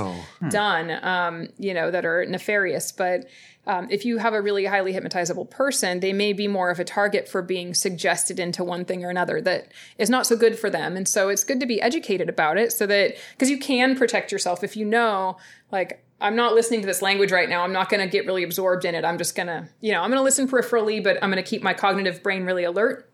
done, 0.49 0.91
um, 1.01 1.47
you 1.57 1.73
know, 1.73 1.89
that 1.89 2.05
are 2.05 2.26
nefarious. 2.26 2.91
But 2.91 3.30
um, 3.65 3.88
if 3.89 4.03
you 4.03 4.18
have 4.18 4.34
a 4.34 4.41
really 4.41 4.65
highly 4.65 4.91
hypnotizable 4.91 5.49
person, 5.49 6.01
they 6.01 6.11
may 6.11 6.34
be 6.34 6.49
more 6.49 6.69
of 6.69 6.81
a 6.81 6.84
target 6.84 7.30
for 7.30 7.41
being 7.41 7.73
suggested 7.73 8.38
into 8.38 8.61
one 8.61 8.84
thing 8.84 9.05
or 9.05 9.10
another 9.10 9.39
that 9.39 9.72
is 9.97 10.10
not 10.10 10.27
so 10.27 10.35
good 10.35 10.60
for 10.60 10.69
them. 10.69 10.97
And 10.97 11.07
so 11.07 11.30
it's 11.30 11.45
good 11.45 11.61
to 11.61 11.65
be 11.65 11.81
educated 11.81 12.27
about 12.27 12.57
it 12.57 12.73
so 12.73 12.85
that, 12.88 13.15
because 13.31 13.49
you 13.49 13.57
can 13.57 13.95
protect 13.95 14.34
yourself 14.34 14.65
if 14.65 14.76
you 14.76 14.84
know, 14.84 15.38
like, 15.72 16.03
I'm 16.22 16.35
not 16.35 16.53
listening 16.53 16.81
to 16.81 16.88
this 16.88 17.02
language 17.02 17.31
right 17.31 17.49
now. 17.49 17.64
I'm 17.64 17.73
not 17.73 17.90
going 17.90 18.02
to 18.02 18.10
get 18.10 18.26
really 18.26 18.44
absorbed 18.44 18.85
in 18.85 18.95
it. 18.95 19.03
I'm 19.03 19.18
just 19.18 19.35
going 19.35 19.48
to, 19.48 19.68
you 19.81 19.91
know, 19.91 20.02
I'm 20.02 20.10
going 20.10 20.19
to 20.19 20.23
listen 20.23 20.48
peripherally, 20.48 21.03
but 21.03 21.18
I'm 21.22 21.30
going 21.30 21.44
to 21.44 21.49
keep 21.49 21.61
my 21.61 21.73
cognitive 21.73 22.23
brain 22.23 22.45
really 22.45 22.64
alert. 22.64 23.10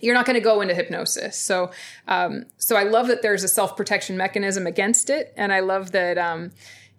You're 0.00 0.14
not 0.14 0.26
going 0.26 0.34
to 0.34 0.40
go 0.40 0.60
into 0.60 0.74
hypnosis. 0.74 1.36
So, 1.36 1.70
um, 2.08 2.46
so 2.58 2.76
I 2.76 2.82
love 2.82 3.06
that 3.08 3.22
there's 3.22 3.44
a 3.44 3.48
self 3.48 3.76
protection 3.76 4.16
mechanism 4.16 4.66
against 4.66 5.10
it, 5.10 5.32
and 5.36 5.52
I 5.52 5.60
love 5.60 5.92
that, 5.92 6.18
um, 6.18 6.50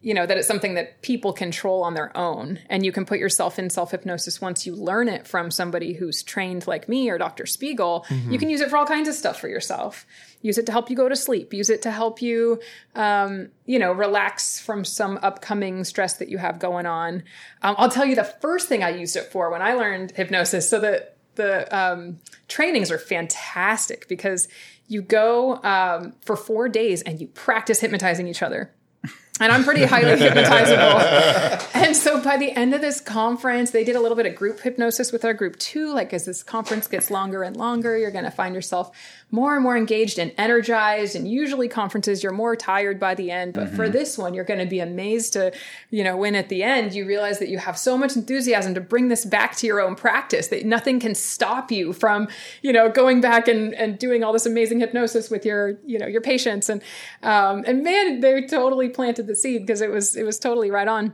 you 0.04 0.14
know, 0.14 0.26
that 0.26 0.38
it's 0.38 0.48
something 0.48 0.74
that 0.74 1.02
people 1.02 1.32
control 1.32 1.82
on 1.82 1.94
their 1.94 2.16
own, 2.16 2.60
and 2.70 2.86
you 2.86 2.92
can 2.92 3.06
put 3.06 3.20
yourself 3.20 3.58
in 3.58 3.70
self 3.70 3.92
hypnosis 3.92 4.42
once 4.42 4.68
you 4.68 4.76
learn 4.76 5.08
it 5.08 5.26
from 5.26 5.50
somebody 5.50 5.94
who's 5.94 6.22
trained 6.22 6.68
like 6.68 6.90
me 6.90 7.10
or 7.10 7.18
Dr. 7.18 7.46
Spiegel. 7.46 8.06
You 8.30 8.38
can 8.38 8.50
use 8.50 8.60
it 8.60 8.70
for 8.70 8.76
all 8.76 8.86
kinds 8.86 9.08
of 9.08 9.16
stuff 9.16 9.40
for 9.40 9.48
yourself. 9.48 10.06
Use 10.42 10.58
it 10.58 10.66
to 10.66 10.74
help 10.74 10.90
you 10.90 10.98
go 10.98 11.08
to 11.08 11.16
sleep. 11.16 11.54
Use 11.54 11.70
it 11.70 11.82
to 11.84 11.92
help 11.92 12.22
you, 12.22 12.60
um, 12.96 13.48
you 13.66 13.80
know, 13.80 13.94
relax 13.94 14.60
from 14.60 14.84
some 14.84 15.18
upcoming 15.24 15.86
stress 15.86 16.18
that 16.18 16.28
you 16.28 16.38
have 16.38 16.60
going 16.60 16.86
on. 16.86 17.24
Um, 17.62 17.76
I'll 17.78 17.90
tell 17.90 18.06
you 18.06 18.16
the 18.16 18.26
first 18.26 18.68
thing 18.68 18.84
I 18.84 18.90
used 18.90 19.16
it 19.16 19.32
for 19.32 19.50
when 19.50 19.62
I 19.62 19.74
learned 19.74 20.12
hypnosis. 20.12 20.70
So 20.70 20.82
that 20.82 21.16
the 21.36 21.74
um, 21.76 22.20
trainings 22.50 22.92
are 22.92 23.00
fantastic 23.00 24.10
because 24.10 24.50
you 24.88 25.02
go 25.02 25.64
um, 25.64 26.14
for 26.22 26.36
four 26.36 26.68
days 26.68 27.02
and 27.04 27.22
you 27.22 27.28
practice 27.28 27.80
hypnotizing 27.80 28.28
each 28.28 28.44
other. 28.44 28.74
And 29.44 29.52
I'm 29.52 29.66
pretty 29.66 29.84
highly 29.84 30.18
hypnotizable. 30.18 31.70
and 31.76 31.94
so 31.98 32.24
by 32.24 32.38
the 32.38 32.52
end 32.52 32.74
of 32.74 32.80
this 32.80 33.02
conference, 33.02 33.72
they 33.72 33.84
did 33.84 33.98
a 33.98 34.00
little 34.00 34.16
bit 34.16 34.26
of 34.26 34.36
group 34.36 34.62
hypnosis 34.62 35.12
with 35.12 35.26
our 35.26 35.34
group 35.34 35.60
too. 35.60 35.94
Like 35.94 36.14
as 36.14 36.24
this 36.24 36.44
conference 36.44 36.88
gets 36.88 37.12
longer 37.12 37.44
and 37.44 37.58
longer, 37.58 37.98
you're 37.98 38.10
going 38.10 38.24
to 38.24 38.32
find 38.32 38.56
yourself 38.56 38.96
more 39.34 39.56
and 39.56 39.64
more 39.64 39.76
engaged 39.76 40.20
and 40.20 40.32
energized. 40.38 41.16
And 41.16 41.28
usually 41.28 41.68
conferences, 41.68 42.22
you're 42.22 42.32
more 42.32 42.56
tired 42.56 43.00
by 43.00 43.16
the 43.16 43.32
end. 43.32 43.54
But 43.54 43.70
for 43.70 43.90
this 43.90 44.16
one, 44.16 44.36
you're 44.36 44.44
going 44.44 44.60
to 44.60 44.68
be 44.68 44.80
amazed 44.80 45.34
to, 45.34 45.52
you 45.90 46.04
know, 46.04 46.16
when 46.16 46.36
at 46.36 46.50
the 46.50 46.62
end 46.62 46.94
you 46.94 47.04
realize 47.04 47.40
that 47.40 47.50
you 47.50 47.58
have 47.58 47.76
so 47.76 47.98
much 47.98 48.16
enthusiasm 48.16 48.76
to 48.76 48.80
bring 48.80 49.08
this 49.08 49.26
back 49.26 49.56
to 49.56 49.66
your 49.66 49.82
own 49.82 49.96
practice 49.96 50.50
that 50.50 50.68
nothing 50.68 51.00
can 51.00 51.16
stop 51.16 51.72
you 51.72 51.94
from, 51.94 52.28
you 52.62 52.72
know, 52.72 52.90
going 52.90 53.22
back 53.22 53.48
and, 53.48 53.74
and 53.74 53.98
doing 53.98 54.24
all 54.24 54.34
this 54.34 54.46
amazing 54.46 54.80
hypnosis 54.80 55.32
with 55.32 55.48
your, 55.48 55.80
you 55.84 55.98
know, 55.98 56.06
your 56.06 56.22
patients. 56.22 56.70
And, 56.70 56.84
um, 57.24 57.64
and 57.66 57.84
man, 57.84 58.20
they 58.20 58.46
totally 58.46 58.88
planted 58.88 59.26
the 59.26 59.36
seed 59.36 59.66
because 59.66 59.82
it 59.82 59.90
was, 59.90 60.16
it 60.16 60.24
was 60.24 60.38
totally 60.38 60.70
right 60.70 60.88
on. 60.88 61.12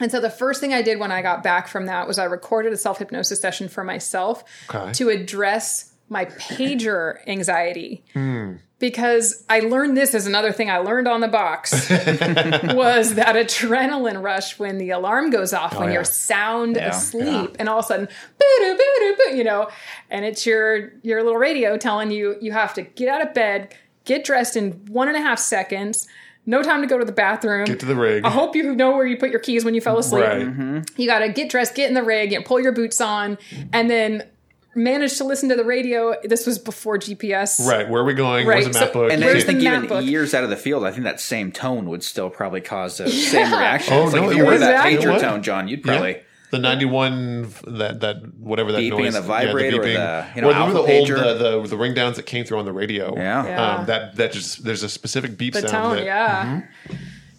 And 0.00 0.10
so 0.10 0.20
the 0.20 0.28
first 0.28 0.60
thing 0.60 0.74
I 0.74 0.82
did 0.82 0.98
when 0.98 1.12
I 1.12 1.22
got 1.22 1.44
back 1.44 1.68
from 1.68 1.86
that 1.86 2.08
was 2.08 2.18
I 2.18 2.24
recorded 2.24 2.72
a 2.72 2.76
self 2.76 2.98
hypnosis 2.98 3.40
session 3.40 3.68
for 3.68 3.84
myself 3.84 4.42
Okay. 4.68 4.92
to 4.94 5.08
address 5.10 5.92
my 6.14 6.24
pager 6.24 7.18
anxiety. 7.26 8.02
Hmm. 8.14 8.54
Because 8.78 9.44
I 9.48 9.60
learned 9.60 9.96
this 9.96 10.14
as 10.14 10.26
another 10.26 10.52
thing 10.52 10.70
I 10.70 10.78
learned 10.78 11.08
on 11.08 11.20
the 11.20 11.28
box 11.28 11.72
was 11.90 13.14
that 13.14 13.34
adrenaline 13.34 14.22
rush 14.22 14.58
when 14.58 14.78
the 14.78 14.90
alarm 14.90 15.30
goes 15.30 15.52
off 15.52 15.74
oh, 15.74 15.80
when 15.80 15.88
yeah. 15.88 15.94
you're 15.94 16.04
sound 16.04 16.76
Yeah, 16.76 16.90
asleep 16.90 17.56
and 17.58 17.68
all 17.68 17.78
of 17.78 17.84
a 17.84 17.88
sudden 17.88 18.06
boo 18.06 18.44
doo 18.58 18.76
boo 18.76 18.92
doo 18.98 19.16
boo 19.16 19.36
you 19.36 19.44
know 19.44 19.70
and 20.10 20.24
it's 20.24 20.44
your 20.44 20.92
your 21.02 21.22
little 21.22 21.38
radio 21.38 21.78
telling 21.78 22.10
you 22.10 22.36
you 22.42 22.52
have 22.52 22.74
to 22.74 22.82
get 22.82 23.08
out 23.08 23.22
of 23.26 23.32
bed 23.32 23.74
get 24.04 24.22
dressed 24.24 24.54
in 24.54 24.72
one 24.88 25.08
and 25.08 25.16
a 25.16 25.20
half 25.20 25.38
seconds 25.38 26.06
no 26.46 26.62
time 26.62 26.82
to 26.82 26.86
go 26.86 26.98
to 26.98 27.04
the 27.04 27.12
bathroom 27.12 27.64
Get 27.64 27.80
to 27.80 27.86
the 27.86 27.96
rig. 27.96 28.24
I 28.24 28.30
hope 28.30 28.54
you 28.54 28.74
know 28.74 28.90
where 28.96 29.06
you 29.06 29.16
put 29.16 29.30
your 29.30 29.40
keys 29.40 29.64
when 29.64 29.74
you 29.74 29.80
fell 29.80 29.98
asleep. 29.98 30.24
Right. 30.24 30.42
Mm-hmm. 30.42 31.00
You 31.00 31.06
got 31.06 31.20
to 31.20 31.30
get 31.30 31.48
dressed, 31.48 31.74
get 31.74 31.88
in 31.88 31.94
the 31.94 32.02
rig, 32.02 32.32
you 32.32 32.38
know, 32.38 32.44
pull 32.44 32.60
your 32.60 32.72
boots 32.72 33.00
on, 33.00 33.38
and 33.72 33.88
then 33.88 34.28
manage 34.74 35.16
to 35.18 35.24
listen 35.24 35.48
to 35.48 35.56
the 35.56 35.64
radio. 35.64 36.14
This 36.24 36.46
was 36.46 36.58
before 36.58 36.98
GPS. 36.98 37.66
Right. 37.66 37.88
Where 37.88 38.02
are 38.02 38.04
we 38.04 38.14
going? 38.14 38.46
Right, 38.46 38.62
Where's 38.62 38.66
the 38.66 38.72
map 38.80 38.88
so- 38.88 38.92
book? 38.92 39.12
And 39.12 39.22
I 39.22 39.26
Where's 39.26 39.36
just 39.36 39.46
think 39.46 39.62
map 39.62 39.74
even 39.84 39.88
book? 39.88 40.04
years 40.04 40.34
out 40.34 40.44
of 40.44 40.50
the 40.50 40.56
field, 40.56 40.84
I 40.84 40.90
think 40.90 41.04
that 41.04 41.20
same 41.20 41.52
tone 41.52 41.88
would 41.88 42.02
still 42.02 42.30
probably 42.30 42.60
cause 42.60 42.98
the 42.98 43.08
same 43.10 43.52
reaction. 43.52 43.94
Oh, 43.94 44.04
It's 44.04 44.12
like 44.12 44.22
no, 44.22 44.28
if 44.30 44.34
it 44.34 44.38
you 44.38 44.44
were 44.44 44.50
would. 44.52 44.60
that 44.60 44.86
Exactly. 44.86 45.12
pager 45.12 45.16
It 45.16 45.20
tone, 45.20 45.42
John, 45.42 45.68
you'd 45.68 45.80
Yeah. 45.80 45.92
probably 45.92 46.20
The 46.50 46.58
91, 46.60 47.48
that, 47.66 48.00
that 48.00 48.16
whatever 48.38 48.70
that 48.72 48.78
Beeping 48.78 48.90
noise. 48.90 49.14
and 49.16 49.24
the 49.24 49.28
vibrate 49.28 49.74
or 49.74 49.78
beeping. 49.82 49.94
the, 49.94 50.26
you 50.36 50.42
know, 50.42 50.48
Or 50.48 50.52
remember 50.52 50.78
alpha 50.78 50.92
the 50.92 50.98
old, 50.98 51.08
the, 51.08 51.60
the, 51.62 51.68
the 51.68 51.76
ring 51.76 51.94
downs 51.94 52.14
that 52.16 52.26
came 52.26 52.44
through 52.44 52.58
on 52.60 52.64
the 52.64 52.72
radio. 52.72 53.12
Yeah. 53.16 53.44
Yeah. 53.46 53.74
Um, 53.78 53.86
that, 53.86 54.14
that 54.16 54.32
just, 54.32 54.62
there's 54.64 54.82
a 54.84 54.88
specific 54.88 55.36
beep 55.36 55.54
The 55.54 55.62
sound. 55.62 55.72
tone, 55.72 55.96
that, 55.96 56.04
yeah. 56.04 56.62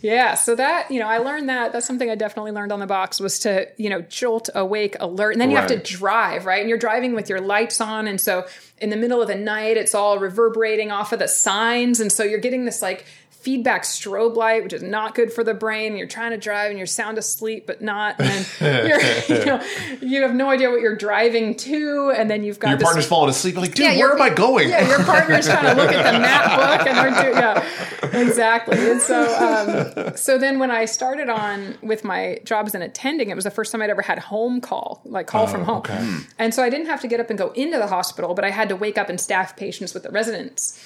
Yeah, 0.05 0.35
so 0.35 0.53
that, 0.53 0.91
you 0.91 0.99
know, 0.99 1.07
I 1.07 1.17
learned 1.17 1.49
that. 1.49 1.73
That's 1.73 1.87
something 1.87 2.11
I 2.11 2.13
definitely 2.13 2.51
learned 2.51 2.71
on 2.71 2.79
the 2.79 2.85
box 2.85 3.19
was 3.19 3.39
to, 3.39 3.67
you 3.77 3.89
know, 3.89 4.01
jolt, 4.01 4.51
awake, 4.53 4.95
alert. 4.99 5.31
And 5.31 5.41
then 5.41 5.49
you 5.49 5.55
have 5.55 5.65
to 5.69 5.79
drive, 5.79 6.45
right? 6.45 6.59
And 6.59 6.69
you're 6.69 6.77
driving 6.77 7.15
with 7.15 7.27
your 7.27 7.41
lights 7.41 7.81
on. 7.81 8.07
And 8.07 8.21
so 8.21 8.45
in 8.77 8.91
the 8.91 8.97
middle 8.97 9.19
of 9.19 9.27
the 9.27 9.35
night, 9.35 9.77
it's 9.77 9.95
all 9.95 10.19
reverberating 10.19 10.91
off 10.91 11.11
of 11.11 11.17
the 11.17 11.27
signs. 11.27 11.99
And 11.99 12.11
so 12.11 12.23
you're 12.23 12.39
getting 12.39 12.65
this 12.65 12.83
like 12.83 13.03
feedback 13.45 13.83
strobe 13.83 14.35
light, 14.35 14.63
which 14.63 14.73
is 14.73 14.81
not 14.81 15.13
good 15.13 15.31
for 15.31 15.43
the 15.43 15.53
brain. 15.53 15.95
You're 15.95 16.07
trying 16.07 16.31
to 16.31 16.37
drive 16.37 16.71
and 16.71 16.79
you're 16.79 16.87
sound 16.87 17.19
asleep, 17.19 17.67
but 17.67 17.79
not. 17.79 18.19
And 18.19 18.47
you're, 18.59 18.99
you 19.39 19.45
know, 19.45 19.63
you 20.01 20.23
have 20.23 20.33
no 20.33 20.49
idea 20.49 20.71
what 20.71 20.81
you're 20.81 20.95
driving 20.95 21.55
to. 21.57 22.11
And 22.17 22.27
then 22.27 22.43
you've 22.43 22.57
got 22.57 22.71
Your 22.71 22.79
partner's 22.79 23.05
falling 23.05 23.29
asleep. 23.29 23.55
Like, 23.55 23.75
dude, 23.75 23.85
yeah, 23.85 23.97
where 23.99 24.13
am 24.13 24.21
I 24.21 24.31
going? 24.31 24.69
Yeah, 24.69 24.87
your 24.87 25.03
partner's 25.03 25.45
trying 25.45 25.75
to 25.75 25.79
look 25.79 25.91
at 25.91 26.11
the 26.11 26.19
map 26.19 26.79
book, 26.79 26.87
and 26.87 26.97
they're 26.97 27.23
doing 27.23 27.37
yeah, 27.37 28.19
exactly. 28.19 28.89
And 28.89 28.99
so, 28.99 29.93
um, 30.01 30.17
so 30.17 30.39
then 30.39 30.57
when 30.57 30.71
I 30.71 30.85
started 30.85 31.29
on 31.29 31.77
with 31.83 32.03
my 32.03 32.39
job 32.45 32.65
as 32.65 32.73
an 32.73 32.81
attending, 32.81 33.29
it 33.29 33.35
was 33.35 33.43
the 33.43 33.51
first 33.51 33.71
time 33.71 33.83
I'd 33.83 33.91
ever 33.91 34.01
had 34.01 34.17
home 34.17 34.59
call, 34.59 35.01
like 35.05 35.27
call 35.27 35.45
from 35.45 35.65
home. 35.65 35.77
okay. 35.77 35.97
Hmm. 36.03 36.17
And 36.39 36.51
so 36.51 36.63
I 36.63 36.71
didn't 36.71 36.87
have 36.87 37.01
to 37.01 37.07
get 37.07 37.19
up 37.19 37.29
and 37.29 37.37
go 37.37 37.51
into 37.51 37.77
the 37.77 37.87
hospital, 37.87 38.33
but 38.33 38.43
I 38.43 38.49
had 38.49 38.69
to 38.69 38.75
wake 38.75 38.97
up 38.97 39.07
and 39.07 39.21
staff 39.21 39.55
patients 39.55 39.93
with 39.93 40.01
the 40.01 40.09
residents. 40.09 40.79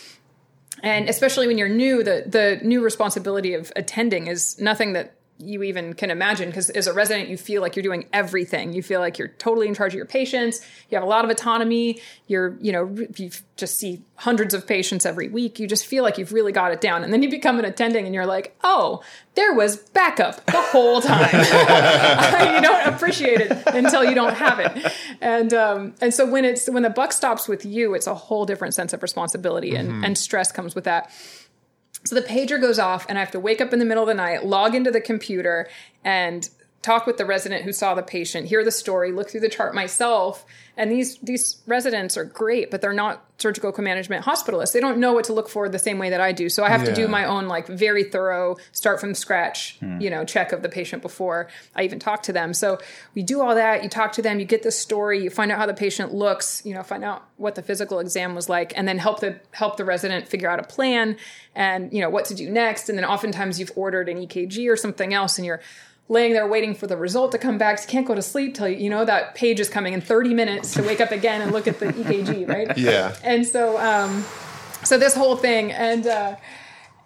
And 0.84 1.10
especially 1.10 1.48
when 1.48 1.58
you're 1.58 1.70
new, 1.70 2.04
the 2.04 2.24
the 2.26 2.60
new 2.64 2.84
responsibility 2.84 3.54
of 3.54 3.72
attending 3.76 4.28
is 4.28 4.60
nothing 4.60 4.94
that 4.94 5.16
you 5.40 5.64
even 5.64 5.94
can 5.94 6.12
imagine 6.12 6.50
because 6.50 6.70
as 6.72 6.86
a 6.86 6.94
resident 6.94 7.30
you 7.30 7.38
feel 7.38 7.62
like 7.62 7.76
you're 7.76 7.84
doing 7.84 8.06
everything. 8.12 8.74
You 8.74 8.84
feel 8.84 9.00
like 9.00 9.18
you're 9.18 9.30
totally 9.30 9.68
in 9.68 9.74
charge 9.74 9.94
of 9.94 9.98
your 9.98 10.06
patients. 10.06 10.60
You 10.90 10.98
have 10.98 11.04
a 11.04 11.10
lot 11.10 11.24
of 11.24 11.32
autonomy. 11.32 12.02
You're 12.28 12.58
you 12.60 12.74
know 12.74 12.94
you 13.16 13.32
just 13.56 13.78
see 13.78 14.02
hundreds 14.16 14.54
of 14.54 14.68
patients 14.68 15.06
every 15.06 15.30
week. 15.30 15.58
You 15.60 15.68
just 15.68 15.86
feel 15.86 16.04
like 16.04 16.18
you've 16.18 16.34
really 16.34 16.52
got 16.52 16.74
it 16.74 16.82
down. 16.82 17.04
And 17.04 17.14
then 17.14 17.24
you 17.24 17.30
become 17.30 17.58
an 17.58 17.66
attending 17.66 18.06
and 18.06 18.14
you're 18.14 18.26
like 18.26 18.56
oh 18.64 19.02
there 19.36 19.54
was 19.54 19.78
backup 19.78 20.46
the 20.46 20.62
whole 20.62 21.02
time. 21.02 21.46
You 22.60 22.62
don't 22.62 22.94
appreciate 22.94 23.40
it 23.42 23.52
until 23.68 24.04
you 24.04 24.14
don't 24.14 24.34
have 24.34 24.60
it. 24.60 24.94
And 25.22 25.54
um, 25.54 25.96
and 26.02 26.14
so 26.14 26.30
when 26.30 26.44
it's 26.44 26.70
when 26.70 26.84
the 26.84 26.90
buck 26.90 27.14
stops 27.14 27.48
with 27.48 27.66
you 27.66 27.94
it's 27.94 28.08
a 28.08 28.16
whole 28.16 28.46
different 28.46 28.74
sense 28.74 28.92
of 28.92 29.02
responsibility 29.02 29.76
and, 29.76 30.04
and 30.04 30.18
stress 30.18 30.52
comes 30.52 30.76
with 30.76 30.84
that 30.84 31.12
so 32.06 32.16
the 32.16 32.22
pager 32.22 32.60
goes 32.60 32.80
off, 32.80 33.06
and 33.10 33.18
I 33.18 33.22
have 33.22 33.32
to 33.32 33.40
wake 33.40 33.62
up 33.62 33.74
in 33.74 33.80
the 33.80 33.86
middle 33.86 34.04
of 34.04 34.08
the 34.08 34.14
night, 34.14 34.46
log 34.46 34.74
into 34.74 34.92
the 34.92 35.02
computer, 35.02 35.68
and 36.04 36.50
talk 36.82 37.06
with 37.06 37.18
the 37.18 37.26
resident 37.26 37.64
who 37.64 37.74
saw 37.74 37.94
the 37.94 38.04
patient, 38.04 38.48
hear 38.48 38.64
the 38.64 38.72
story, 38.72 39.12
look 39.12 39.30
through 39.30 39.42
the 39.42 39.50
chart 39.50 39.76
myself. 39.76 40.46
And 40.78 40.92
these 40.92 41.18
these 41.20 41.62
residents 41.68 42.18
are 42.18 42.26
great, 42.26 42.72
but 42.72 42.82
they're 42.82 42.94
not 42.94 43.29
surgical 43.40 43.72
co-management 43.72 44.26
hospitalists. 44.26 44.74
They 44.74 44.80
don't 44.80 44.98
know 44.98 45.14
what 45.14 45.26
to 45.26 45.34
look 45.34 45.50
for 45.50 45.70
the 45.70 45.80
same 45.80 45.98
way 45.98 46.10
that 46.10 46.22
I 46.22 46.32
do. 46.32 46.50
So 46.50 46.64
I 46.64 46.70
have 46.70 46.84
to 46.86 46.94
do 46.94 47.08
my 47.08 47.26
own 47.26 47.48
like 47.48 47.68
very 47.68 48.04
thorough 48.04 48.58
start 48.72 49.00
from 49.00 49.16
scratch, 49.16 49.78
hmm. 49.80 50.00
you 50.00 50.10
know, 50.10 50.26
check 50.26 50.52
of 50.52 50.62
the 50.62 50.70
patient 50.70 51.02
before 51.02 51.48
I 51.76 51.84
even 51.84 52.00
talk 52.00 52.24
to 52.24 52.34
them. 52.34 52.54
So 52.54 52.80
we 53.16 53.24
do 53.24 53.42
all 53.42 53.56
that. 53.56 53.84
You 53.84 53.90
talk 53.90 54.12
to 54.14 54.22
them, 54.22 54.40
you 54.40 54.46
get 54.46 54.64
the 54.64 54.72
story, 54.72 55.24
you 55.24 55.30
find 55.30 55.52
out 55.52 55.58
how 55.58 55.66
the 55.66 55.74
patient 55.74 56.14
looks, 56.14 56.62
you 56.66 56.74
know, 56.74 56.84
find 56.84 57.04
out 57.04 57.26
what 57.38 57.56
the 57.56 57.62
physical 57.62 58.00
exam 58.00 58.36
was 58.36 58.50
like, 58.50 58.78
and 58.78 58.88
then 58.88 58.98
help 58.98 59.22
the 59.22 59.40
help 59.52 59.78
the 59.78 59.86
resident 59.86 60.28
figure 60.28 60.50
out 60.50 60.60
a 60.60 60.64
plan 60.64 61.18
and 61.56 61.92
you 61.94 62.02
know 62.02 62.10
what 62.10 62.26
to 62.26 62.36
do 62.36 62.50
next. 62.50 62.90
And 62.90 62.98
then 62.98 63.06
oftentimes 63.06 63.60
you've 63.60 63.72
ordered 63.76 64.10
an 64.10 64.18
EKG 64.18 64.70
or 64.70 64.76
something 64.76 65.14
else, 65.14 65.38
and 65.38 65.46
you're 65.46 65.62
laying 66.10 66.34
there 66.34 66.48
waiting 66.48 66.74
for 66.74 66.88
the 66.88 66.98
result 66.98 67.32
to 67.32 67.38
come 67.38 67.58
back. 67.58 67.78
So 67.78 67.84
you 67.84 67.90
can't 67.90 68.08
go 68.08 68.16
to 68.16 68.22
sleep 68.22 68.56
till 68.56 68.68
you, 68.68 68.78
you 68.78 68.90
know 68.90 69.06
that 69.06 69.36
page 69.36 69.60
is 69.60 69.70
coming 69.70 69.94
in 69.94 70.02
30 70.02 70.34
minutes 70.34 70.74
to 70.74 70.84
wake 70.84 71.00
up 71.00 71.12
again 71.12 71.42
and 71.42 71.52
look 71.52 71.68
at 71.68 71.80
the 71.80 71.86
EKG, 71.94 72.48
right? 72.50 72.78
Yeah. 72.78 73.16
And 73.24 73.46
so, 73.46 73.80
um, 73.80 74.26
so 74.84 74.98
this 74.98 75.16
whole 75.16 75.38
thing, 75.38 75.72
and 75.72 76.06
uh, 76.08 76.36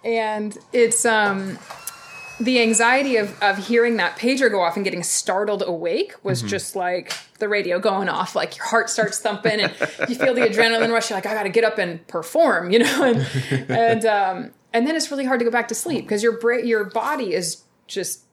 and 0.04 0.58
it's 0.72 1.06
um, 1.06 1.60
the 2.40 2.62
anxiety 2.62 3.18
of 3.18 3.38
of 3.42 3.58
hearing 3.58 3.98
that 3.98 4.18
pager 4.18 4.50
go 4.50 4.62
off 4.62 4.76
and 4.76 4.86
getting 4.86 5.04
startled 5.04 5.64
awake 5.66 6.16
was 6.24 6.42
just 6.42 6.76
like 6.76 7.14
the 7.40 7.50
radio 7.50 7.80
going 7.80 8.10
off. 8.10 8.36
Like 8.36 8.58
your 8.58 8.66
heart 8.66 8.90
starts 8.90 9.20
thumping, 9.20 9.60
and 9.60 9.74
you 10.08 10.16
feel 10.16 10.34
the 10.34 10.42
adrenaline 10.42 10.92
rush. 10.92 11.10
You're 11.10 11.18
like, 11.18 11.26
I 11.26 11.34
got 11.34 11.44
to 11.44 11.50
get 11.50 11.64
up 11.64 11.78
and 11.78 12.06
perform, 12.08 12.72
you 12.72 12.80
know, 12.80 13.04
and 13.04 13.28
and 13.70 14.06
um, 14.06 14.52
and 14.72 14.88
then 14.88 14.96
it's 14.96 15.12
really 15.12 15.26
hard 15.26 15.40
to 15.40 15.46
go 15.46 15.52
back 15.52 15.68
to 15.70 15.76
sleep 15.76 16.06
because 16.06 16.24
your 16.24 16.38
bra- 16.38 16.58
your 16.58 16.86
body 16.86 17.34
is 17.34 17.64
just 17.88 18.24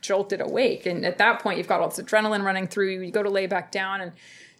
jolted 0.00 0.40
awake. 0.40 0.86
And 0.86 1.04
at 1.04 1.18
that 1.18 1.40
point, 1.40 1.58
you've 1.58 1.68
got 1.68 1.80
all 1.80 1.88
this 1.88 1.98
adrenaline 1.98 2.42
running 2.42 2.66
through 2.66 2.90
you. 2.90 3.00
You 3.02 3.10
go 3.10 3.22
to 3.22 3.30
lay 3.30 3.46
back 3.46 3.70
down 3.70 4.00
and 4.00 4.12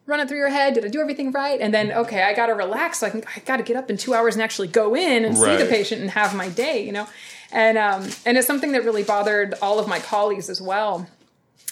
run 0.07 0.21
it 0.21 0.29
through 0.29 0.39
your 0.39 0.49
head. 0.49 0.75
Did 0.75 0.85
I 0.85 0.89
do 0.89 1.01
everything 1.01 1.33
right? 1.33 1.61
And 1.61 1.73
then, 1.73 1.93
okay, 1.93 2.23
I 2.23 2.35
got 2.35 2.47
to 2.47 2.55
relax. 2.55 3.01
So 3.01 3.07
I, 3.07 3.11
can, 3.11 3.25
I 3.37 3.41
got 3.41 3.59
to 3.59 3.63
get 3.63 3.77
up 3.77 3.91
in 3.91 3.97
two 3.97 4.15
hours 4.15 4.35
and 4.35 4.43
actually 4.43 4.69
go 4.69 4.97
in 4.97 5.25
and 5.25 5.37
see 5.37 5.57
the 5.57 5.67
patient 5.67 6.01
and 6.01 6.11
have 6.11 6.35
my 6.35 6.49
day, 6.49 6.85
you 6.85 6.93
know? 6.93 7.07
And, 7.53 7.79
um, 7.79 8.09
and 8.25 8.39
it's 8.39 8.47
something 8.47 8.73
that 8.73 8.85
really 8.85 9.05
bothered 9.05 9.55
all 9.61 9.79
of 9.79 9.87
my 9.87 10.01
colleagues 10.01 10.49
as 10.49 10.61
well. 10.61 11.07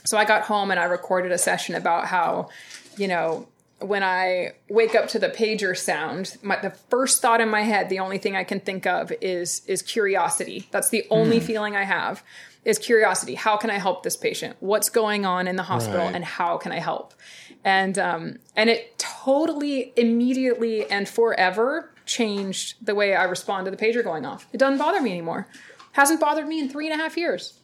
So 0.05 0.16
I 0.16 0.24
got 0.24 0.43
home 0.43 0.70
and 0.70 0.78
I 0.78 0.84
recorded 0.84 1.32
a 1.32 1.38
session 1.38 1.74
about 1.74 2.06
how, 2.06 2.51
you 2.97 3.09
know, 3.09 3.48
when 3.80 4.02
I 4.02 4.52
wake 4.70 4.94
up 4.94 5.09
to 5.09 5.18
the 5.18 5.28
pager 5.28 5.76
sound, 5.76 6.36
my, 6.43 6.56
the 6.56 6.70
first 6.70 7.20
thought 7.20 7.40
in 7.40 7.48
my 7.48 7.62
head, 7.62 7.88
the 7.88 7.98
only 7.98 8.18
thing 8.18 8.34
I 8.34 8.44
can 8.44 8.60
think 8.60 8.86
of 8.86 9.12
is 9.20 9.62
is 9.66 9.82
curiosity. 9.82 10.66
That's 10.70 10.88
the 10.88 11.06
only 11.10 11.40
feeling 11.40 11.76
I 11.76 11.84
have 11.84 12.22
is 12.66 12.78
curiosity. 12.78 13.34
How 13.34 13.56
can 13.56 13.70
I 13.70 13.78
help 13.78 14.02
this 14.02 14.16
patient? 14.16 14.56
What's 14.60 14.90
going 14.90 15.24
on 15.24 15.48
in 15.48 15.56
the 15.56 15.62
hospital, 15.62 16.05
Right. 16.06 16.14
and 16.14 16.24
how 16.24 16.59
can 16.59 16.72
I 16.72 16.80
help? 16.80 17.14
And 17.64 17.98
um, 17.98 18.38
and 18.55 18.68
it 18.68 18.98
totally, 18.98 19.93
immediately, 19.97 20.84
and 20.90 21.09
forever 21.09 21.90
changed 22.05 22.74
the 22.84 22.94
way 22.94 23.14
I 23.14 23.24
respond 23.24 23.64
to 23.64 23.70
the 23.70 23.76
pager 23.76 24.05
going 24.05 24.26
off. 24.26 24.47
It 24.52 24.59
doesn't 24.59 24.78
bother 24.78 25.01
me 25.01 25.10
anymore. 25.12 25.48
Hasn't 25.93 26.20
bothered 26.20 26.47
me 26.47 26.60
in 26.60 26.68
three 26.68 26.86
and 26.90 27.01
a 27.01 27.02
half 27.02 27.16
years 27.16 27.55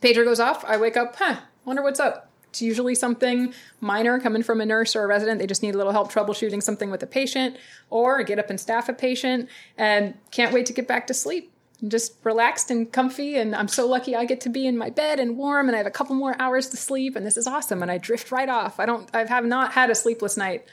pager 0.00 0.22
goes 0.24 0.38
off. 0.38 0.64
I 0.66 0.76
wake 0.76 0.98
up, 0.98 1.16
huh, 1.16 1.36
wonder 1.64 1.82
what's 1.82 1.98
up. 1.98 2.28
It's 2.50 2.60
usually 2.60 2.94
something 2.94 3.54
minor 3.80 4.20
coming 4.20 4.42
from 4.42 4.60
a 4.60 4.66
nurse 4.66 4.94
or 4.94 5.02
a 5.02 5.06
resident. 5.06 5.40
They 5.40 5.46
just 5.46 5.62
need 5.62 5.74
a 5.74 5.78
little 5.78 5.92
help 5.92 6.12
troubleshooting 6.12 6.62
something 6.62 6.90
with 6.90 7.02
a 7.02 7.06
patient 7.06 7.56
or 7.88 8.22
get 8.22 8.38
up 8.38 8.50
and 8.50 8.60
staff 8.60 8.88
a 8.90 8.92
patient 8.92 9.48
and 9.78 10.14
can't 10.30 10.52
wait 10.52 10.66
to 10.66 10.72
get 10.74 10.86
back 10.86 11.06
to 11.06 11.14
sleep. 11.14 11.50
Just 11.88 12.14
relaxed 12.24 12.70
and 12.70 12.90
comfy. 12.90 13.36
And 13.36 13.54
I'm 13.54 13.68
so 13.68 13.86
lucky 13.86 14.14
I 14.16 14.24
get 14.24 14.40
to 14.42 14.48
be 14.48 14.66
in 14.66 14.76
my 14.78 14.90
bed 14.90 15.18
and 15.20 15.36
warm, 15.36 15.68
and 15.68 15.74
I 15.76 15.78
have 15.78 15.86
a 15.86 15.90
couple 15.90 16.14
more 16.16 16.34
hours 16.40 16.68
to 16.70 16.76
sleep, 16.76 17.16
and 17.16 17.24
this 17.26 17.36
is 17.36 17.46
awesome. 17.46 17.82
And 17.82 17.90
I 17.90 17.98
drift 17.98 18.30
right 18.32 18.48
off. 18.48 18.80
I 18.80 18.86
don't. 18.86 19.08
I 19.14 19.24
have 19.26 19.44
not 19.44 19.72
had 19.72 19.90
a 19.90 19.94
sleepless 19.94 20.36
night 20.36 20.64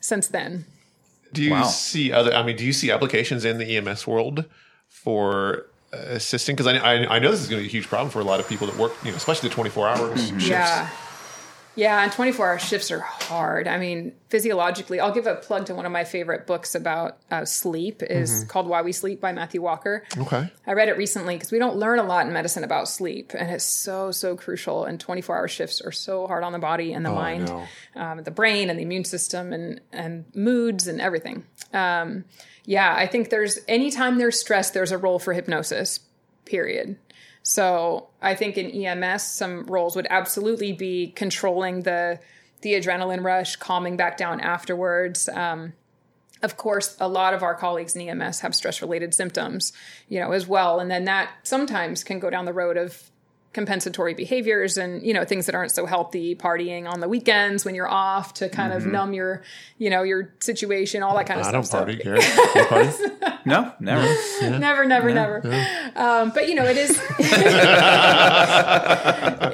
since 0.00 0.26
then. 0.28 0.64
Do 1.32 1.42
you 1.42 1.52
Wow. 1.52 1.64
see 1.64 2.12
other? 2.12 2.32
I 2.34 2.42
mean, 2.42 2.56
do 2.56 2.64
you 2.64 2.72
see 2.72 2.90
applications 2.90 3.44
in 3.44 3.58
the 3.58 3.76
EMS 3.76 4.06
world 4.06 4.44
for 4.88 5.66
uh, 5.92 5.96
assisting? 6.08 6.56
Because 6.56 6.66
I, 6.66 6.76
I 6.78 7.16
I 7.16 7.18
know 7.20 7.30
this 7.30 7.40
is 7.40 7.48
going 7.48 7.60
to 7.62 7.64
be 7.64 7.68
a 7.68 7.72
huge 7.72 7.86
problem 7.88 8.10
for 8.10 8.20
a 8.20 8.24
lot 8.24 8.40
of 8.40 8.48
people 8.48 8.66
that 8.66 8.76
work, 8.76 8.92
you 9.04 9.10
know, 9.10 9.16
especially 9.16 9.48
the 9.48 9.54
twenty 9.54 9.70
four 9.70 9.88
hours 9.88 10.28
shifts. 10.28 10.46
Yeah. 10.48 10.88
Yeah, 11.80 12.02
and 12.02 12.12
24 12.12 12.46
hour 12.46 12.58
shifts 12.58 12.90
are 12.90 13.00
hard. 13.00 13.66
I 13.66 13.78
mean, 13.78 14.12
physiologically, 14.28 15.00
I'll 15.00 15.14
give 15.14 15.26
a 15.26 15.36
plug 15.36 15.64
to 15.66 15.74
one 15.74 15.86
of 15.86 15.92
my 15.92 16.04
favorite 16.04 16.46
books 16.46 16.74
about 16.74 17.16
uh, 17.30 17.46
sleep 17.46 18.02
is 18.02 18.44
called 18.44 18.66
Why 18.66 18.82
We 18.82 18.92
Sleep 18.92 19.18
by 19.18 19.32
Matthew 19.32 19.62
Walker. 19.62 20.04
Okay. 20.18 20.50
I 20.66 20.72
read 20.74 20.90
it 20.90 20.98
recently 20.98 21.36
because 21.36 21.50
we 21.50 21.58
don't 21.58 21.76
learn 21.76 21.98
a 21.98 22.02
lot 22.02 22.26
in 22.26 22.34
medicine 22.34 22.64
about 22.64 22.86
sleep, 22.86 23.32
and 23.32 23.50
it's 23.50 23.64
so 23.64 24.10
so 24.10 24.36
crucial. 24.36 24.84
And 24.84 25.00
24 25.00 25.34
hour 25.34 25.48
shifts 25.48 25.80
are 25.80 25.90
so 25.90 26.26
hard 26.26 26.44
on 26.44 26.52
the 26.52 26.58
body 26.58 26.92
and 26.92 27.02
the 27.02 27.12
mind, 27.12 27.46
know. 27.48 27.66
um, 27.96 28.24
the 28.24 28.30
brain 28.30 28.68
and 28.68 28.78
the 28.78 28.82
immune 28.82 29.04
system, 29.04 29.54
and 29.54 29.80
and 29.90 30.26
moods 30.34 30.86
and 30.86 31.00
everything. 31.00 31.46
Um, 31.72 32.26
yeah, 32.66 32.94
I 32.94 33.06
think 33.06 33.30
there's 33.30 33.58
anytime 33.66 34.18
there's 34.18 34.38
stress, 34.38 34.70
there's 34.70 34.92
a 34.92 34.98
role 34.98 35.18
for 35.18 35.32
hypnosis. 35.32 36.00
Period. 36.44 36.98
So 37.42 38.08
I 38.20 38.34
think 38.34 38.58
in 38.58 38.70
EMS, 38.70 39.22
some 39.22 39.64
roles 39.64 39.96
would 39.96 40.06
absolutely 40.10 40.72
be 40.72 41.08
controlling 41.08 41.82
the 41.82 42.20
the 42.62 42.74
adrenaline 42.74 43.24
rush, 43.24 43.56
calming 43.56 43.96
back 43.96 44.18
down 44.18 44.38
afterwards. 44.40 45.30
Um, 45.30 45.72
of 46.42 46.56
course, 46.56 46.96
a 47.00 47.08
lot 47.08 47.32
of 47.32 47.42
our 47.42 47.54
colleagues 47.54 47.96
in 47.96 48.06
EMS 48.08 48.40
have 48.40 48.54
stress 48.54 48.82
related 48.82 49.14
symptoms, 49.14 49.72
you 50.08 50.20
know, 50.20 50.32
as 50.32 50.46
well, 50.46 50.80
and 50.80 50.90
then 50.90 51.04
that 51.04 51.30
sometimes 51.42 52.04
can 52.04 52.18
go 52.18 52.30
down 52.30 52.44
the 52.44 52.52
road 52.52 52.76
of 52.76 53.10
compensatory 53.52 54.14
behaviors 54.14 54.78
and 54.78 55.02
you 55.04 55.12
know 55.12 55.24
things 55.24 55.46
that 55.46 55.56
aren't 55.56 55.72
so 55.72 55.84
healthy 55.84 56.36
partying 56.36 56.88
on 56.88 57.00
the 57.00 57.08
weekends 57.08 57.64
when 57.64 57.74
you're 57.74 57.90
off 57.90 58.32
to 58.32 58.48
kind 58.48 58.72
of 58.72 58.86
numb 58.86 59.12
your 59.12 59.42
you 59.76 59.90
know 59.90 60.04
your 60.04 60.32
situation 60.38 61.02
all 61.02 61.16
that 61.16 61.26
kind 61.26 61.40
of 61.40 61.46
I 61.46 61.50
stuff 61.50 61.68
don't 61.70 61.86
party. 61.86 61.96
Gary. 62.02 62.20
Party? 62.68 62.90
No, 63.46 63.72
never. 63.80 64.02
never 64.58 64.84
never 64.84 65.14
never 65.14 65.38
um, 65.96 66.30
but 66.30 66.46
you 66.46 66.54
know 66.54 66.66
it 66.66 66.76
is 66.76 66.90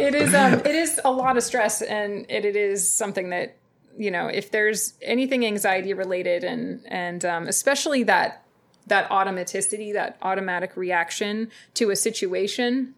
it 0.01 0.14
is 0.14 0.35
um, 0.35 0.55
it 0.55 0.74
is 0.74 1.01
a 1.05 1.10
lot 1.10 1.36
of 1.36 1.44
stress 1.44 1.82
and 1.82 2.27
it, 2.28 2.44
it 2.44 2.56
is 2.56 2.90
something 2.90 3.31
that 3.31 3.56
you 3.97 4.10
know 4.10 4.27
if 4.27 4.51
there's 4.51 4.94
anything 5.02 5.47
anxiety 5.47 5.94
related 5.94 6.43
and 6.43 6.82
and 6.89 7.24
um, 7.24 7.47
especially 7.47 8.02
that 8.02 8.43
that 8.89 9.09
automaticity 9.09 9.93
that 9.93 10.18
automatic 10.20 10.77
reaction 10.77 11.48
to 11.74 11.90
a 11.90 11.97
situation 11.97 12.94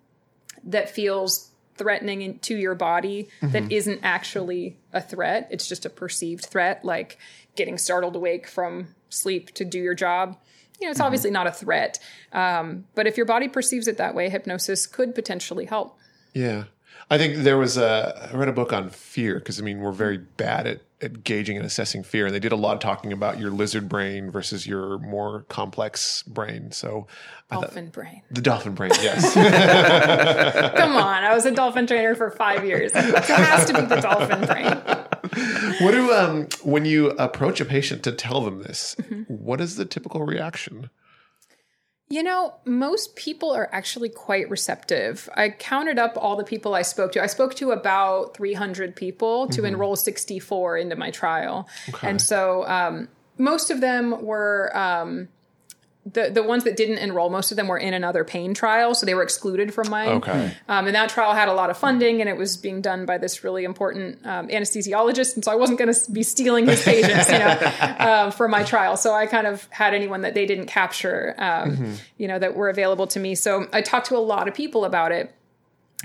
that 0.64 0.90
feels 0.90 1.50
threatening 1.76 2.22
in- 2.22 2.38
to 2.40 2.56
your 2.56 2.74
body 2.74 3.28
that 3.40 3.70
isn't 3.70 4.00
actually 4.02 4.76
a 4.92 5.00
threat. 5.00 5.46
It's 5.50 5.68
just 5.68 5.86
a 5.86 5.90
perceived 5.90 6.44
threat 6.44 6.84
like 6.84 7.18
getting 7.54 7.78
startled 7.78 8.16
awake 8.16 8.46
from 8.48 8.94
sleep 9.08 9.54
to 9.54 9.64
do 9.64 9.78
your 9.78 9.94
job. 9.94 10.36
You 10.80 10.86
know 10.86 10.90
it's 10.90 11.00
obviously 11.00 11.30
not 11.30 11.46
a 11.46 11.52
threat. 11.52 11.98
Um, 12.32 12.86
but 12.94 13.06
if 13.06 13.16
your 13.16 13.26
body 13.26 13.48
perceives 13.48 13.88
it 13.88 13.96
that 13.96 14.14
way 14.14 14.28
hypnosis 14.28 14.86
could 14.86 15.14
potentially 15.14 15.64
help. 15.66 15.96
Yeah. 16.34 16.64
I 17.10 17.16
think 17.18 17.36
there 17.38 17.56
was 17.56 17.76
a, 17.78 18.28
I 18.32 18.36
read 18.36 18.48
a 18.48 18.52
book 18.52 18.72
on 18.72 18.90
fear 18.90 19.34
because 19.38 19.58
I 19.60 19.62
mean, 19.62 19.80
we're 19.80 19.92
very 19.92 20.18
bad 20.18 20.66
at, 20.66 20.80
at 21.00 21.24
gauging 21.24 21.56
and 21.56 21.64
assessing 21.64 22.02
fear. 22.02 22.26
And 22.26 22.34
they 22.34 22.38
did 22.40 22.52
a 22.52 22.56
lot 22.56 22.74
of 22.74 22.80
talking 22.80 23.12
about 23.12 23.38
your 23.38 23.50
lizard 23.50 23.88
brain 23.88 24.30
versus 24.30 24.66
your 24.66 24.98
more 24.98 25.42
complex 25.48 26.22
brain. 26.24 26.70
So 26.72 27.06
thought, 27.48 27.62
dolphin 27.62 27.88
brain 27.88 28.22
the 28.30 28.42
dolphin 28.42 28.74
brain, 28.74 28.90
yes. 29.00 29.32
come 30.76 30.92
on 30.96 31.24
i 31.24 31.32
was 31.34 31.46
a 31.46 31.50
dolphin 31.50 31.86
trainer 31.86 32.14
for 32.14 32.30
five 32.30 32.62
years 32.62 32.92
it 32.94 33.24
has 33.24 33.64
to 33.64 33.72
be 33.72 33.80
the 33.80 33.96
dolphin 34.00 34.44
brain 34.44 34.98
what 35.80 35.92
do, 35.92 36.12
um, 36.12 36.48
when 36.62 36.84
you 36.84 37.10
approach 37.12 37.60
a 37.60 37.64
patient 37.64 38.02
to 38.04 38.12
tell 38.12 38.40
them 38.42 38.62
this, 38.62 38.96
Mm-hmm. 38.98 39.22
what 39.32 39.60
is 39.60 39.76
the 39.76 39.84
typical 39.84 40.24
reaction? 40.24 40.90
You 42.10 42.22
know, 42.22 42.54
most 42.64 43.16
people 43.16 43.50
are 43.50 43.68
actually 43.70 44.08
quite 44.08 44.48
receptive. 44.48 45.28
I 45.34 45.50
counted 45.50 45.98
up 45.98 46.14
all 46.16 46.36
the 46.36 46.44
people 46.44 46.74
I 46.74 46.82
spoke 46.82 47.12
to. 47.12 47.22
I 47.22 47.26
spoke 47.26 47.54
to 47.56 47.70
about 47.72 48.34
300 48.34 48.96
people 48.96 49.46
to 49.48 49.64
enroll 49.64 49.94
64 49.94 50.78
into 50.78 50.96
my 50.96 51.10
trial. 51.10 51.68
And 52.02 52.20
so 52.20 52.66
um, 52.66 53.08
most 53.36 53.70
of 53.70 53.80
them 53.80 54.22
were. 54.24 54.74
Um, 54.76 55.28
the, 56.12 56.30
the 56.30 56.42
ones 56.42 56.64
that 56.64 56.76
didn't 56.76 56.98
enroll, 56.98 57.28
most 57.28 57.50
of 57.50 57.56
them 57.56 57.68
were 57.68 57.78
in 57.78 57.92
another 57.92 58.24
pain 58.24 58.54
trial, 58.54 58.94
so 58.94 59.04
they 59.04 59.14
were 59.14 59.22
excluded 59.22 59.74
from 59.74 59.90
mine. 59.90 60.08
Okay. 60.08 60.54
Um, 60.68 60.86
and 60.86 60.94
that 60.94 61.10
trial 61.10 61.34
had 61.34 61.48
a 61.48 61.52
lot 61.52 61.70
of 61.70 61.76
funding, 61.76 62.20
and 62.20 62.28
it 62.28 62.36
was 62.36 62.56
being 62.56 62.80
done 62.80 63.04
by 63.04 63.18
this 63.18 63.44
really 63.44 63.64
important 63.64 64.24
um, 64.24 64.48
anesthesiologist. 64.48 65.34
And 65.34 65.44
so 65.44 65.52
I 65.52 65.56
wasn't 65.56 65.78
going 65.78 65.92
to 65.92 66.10
be 66.10 66.22
stealing 66.22 66.66
his 66.66 66.82
patients, 66.82 67.30
you 67.30 67.38
know, 67.38 67.94
um, 67.98 68.32
for 68.38 68.48
my 68.48 68.62
trial. 68.62 68.96
So 68.96 69.12
I 69.12 69.26
kind 69.26 69.46
of 69.46 69.66
had 69.70 69.94
anyone 69.94 70.22
that 70.22 70.34
they 70.34 70.46
didn't 70.46 70.66
capture, 70.66 71.34
um, 71.38 71.94
you 72.16 72.28
know, 72.28 72.38
that 72.38 72.54
were 72.56 72.68
available 72.68 73.06
to 73.08 73.20
me. 73.20 73.34
So 73.34 73.66
I 73.72 73.82
talked 73.82 74.06
to 74.06 74.16
a 74.16 74.18
lot 74.18 74.48
of 74.48 74.54
people 74.54 74.84
about 74.84 75.12
it, 75.12 75.34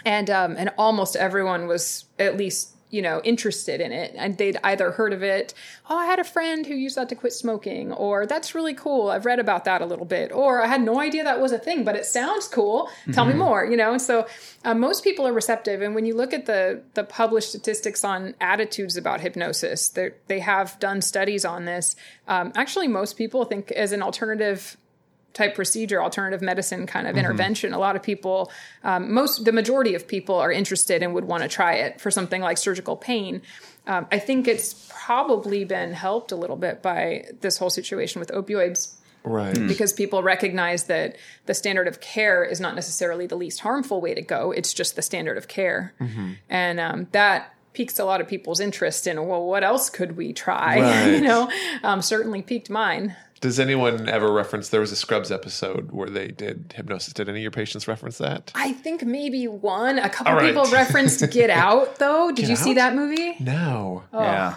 and 0.06 0.30
um, 0.30 0.56
and 0.58 0.72
almost 0.78 1.16
everyone 1.16 1.68
was 1.68 2.06
at 2.20 2.36
least 2.36 2.73
you 2.94 3.02
know 3.02 3.20
interested 3.24 3.82
in 3.82 3.92
it 3.92 4.14
and 4.16 4.38
they'd 4.38 4.58
either 4.64 4.92
heard 4.92 5.14
of 5.14 5.24
it 5.24 5.54
oh 5.90 5.98
i 5.98 6.06
had 6.06 6.20
a 6.20 6.24
friend 6.24 6.68
who 6.68 6.76
used 6.76 6.96
that 6.96 7.10
to 7.10 7.16
quit 7.16 7.34
smoking 7.34 7.92
or 7.94 8.28
that's 8.28 8.54
really 8.54 8.74
cool 8.74 9.10
i've 9.10 9.26
read 9.26 9.40
about 9.40 9.66
that 9.66 9.82
a 9.82 9.86
little 9.86 10.06
bit 10.06 10.32
or 10.32 10.64
i 10.64 10.68
had 10.68 10.82
no 10.82 11.00
idea 11.00 11.24
that 11.24 11.42
was 11.42 11.52
a 11.52 11.58
thing 11.58 11.84
but 11.84 11.96
it 11.96 12.06
sounds 12.06 12.48
cool 12.48 12.90
tell 13.12 13.26
me 13.26 13.34
more 13.34 13.66
you 13.66 13.76
know 13.76 13.92
and 13.92 14.02
so 14.02 14.28
uh, 14.64 14.76
most 14.76 15.04
people 15.04 15.28
are 15.28 15.34
receptive 15.34 15.82
and 15.82 15.96
when 15.96 16.06
you 16.06 16.16
look 16.16 16.34
at 16.34 16.46
the 16.46 16.82
the 16.94 17.04
published 17.04 17.50
statistics 17.50 18.04
on 18.04 18.36
attitudes 18.40 18.96
about 18.96 19.20
hypnosis 19.22 19.90
they 19.90 20.12
they 20.28 20.40
have 20.40 20.80
done 20.80 21.02
studies 21.02 21.44
on 21.44 21.66
this 21.66 21.96
um, 22.28 22.52
actually 22.56 22.88
most 22.88 23.18
people 23.18 23.44
think 23.44 23.72
as 23.72 23.92
an 23.92 24.04
alternative 24.04 24.78
type 25.34 25.56
procedure, 25.56 26.02
alternative 26.02 26.42
medicine 26.42 26.86
kind 26.86 27.08
of 27.08 27.18
intervention. 27.18 27.74
A 27.74 27.80
lot 27.80 27.96
of 27.96 28.04
people, 28.04 28.52
um, 28.84 29.12
most, 29.14 29.46
the 29.46 29.52
majority 29.52 29.96
of 29.96 30.08
people 30.08 30.36
are 30.36 30.52
interested 30.52 31.02
and 31.02 31.14
would 31.16 31.26
want 31.26 31.42
to 31.44 31.50
try 31.50 31.74
it 31.74 32.00
for 32.00 32.12
something 32.12 32.42
like 32.42 32.58
surgical 32.58 32.96
pain. 32.96 33.42
Um, 33.88 34.06
I 34.12 34.20
think 34.20 34.48
it's 34.48 34.88
probably 34.94 35.66
been 35.66 35.92
helped 35.94 36.32
a 36.32 36.36
little 36.36 36.56
bit 36.56 36.82
by 36.82 37.26
this 37.42 37.58
whole 37.58 37.70
situation 37.72 38.20
with 38.20 38.30
opioids 38.30 38.94
Right. 39.26 39.54
because 39.68 39.94
people 39.94 40.22
recognize 40.22 40.84
that 40.86 41.16
the 41.46 41.54
standard 41.54 41.88
of 41.88 42.02
care 42.02 42.44
is 42.44 42.60
not 42.60 42.76
necessarily 42.76 43.26
the 43.26 43.38
least 43.38 43.62
harmful 43.62 44.02
way 44.02 44.14
to 44.14 44.22
go. 44.22 44.52
It's 44.52 44.74
just 44.74 44.96
the 44.98 45.02
standard 45.02 45.38
of 45.38 45.48
care. 45.48 45.94
And 46.50 46.80
um, 46.80 47.08
that 47.14 47.54
piques 47.72 48.00
a 48.00 48.06
lot 48.06 48.20
of 48.22 48.28
people's 48.28 48.60
interest 48.60 49.08
in, 49.08 49.26
well, 49.26 49.46
what 49.46 49.64
else 49.64 49.90
could 49.90 50.18
we 50.18 50.34
try? 50.34 51.06
you 51.16 51.22
know, 51.22 51.50
um, 51.84 52.02
certainly 52.02 52.42
piqued 52.42 52.70
mine. 52.70 53.16
Does 53.44 53.60
anyone 53.60 54.08
ever 54.08 54.32
reference, 54.32 54.70
there 54.70 54.80
was 54.80 54.94
a 54.94 54.96
Scrubs 54.96 55.30
episode 55.30 55.92
where 55.92 56.10
they 56.10 56.30
did 56.30 56.74
hypnosis. 56.78 57.12
Did 57.12 57.28
any 57.28 57.40
of 57.40 57.42
your 57.42 57.52
patients 57.52 57.90
reference 57.90 58.18
that? 58.20 58.54
I 58.56 58.72
think 58.72 59.04
maybe 59.04 59.50
one. 59.50 60.00
A 60.00 60.10
couple 60.10 60.32
All 60.32 60.40
right. 60.40 60.48
people 60.48 60.64
referenced 60.72 61.30
Get 61.32 61.50
Out, 61.50 61.98
though. 61.98 62.32
Did 62.32 62.48
you 62.48 62.56
see 62.56 62.74
that 62.76 62.96
movie? 62.96 63.36
No. 63.42 64.04
Yeah. 64.14 64.56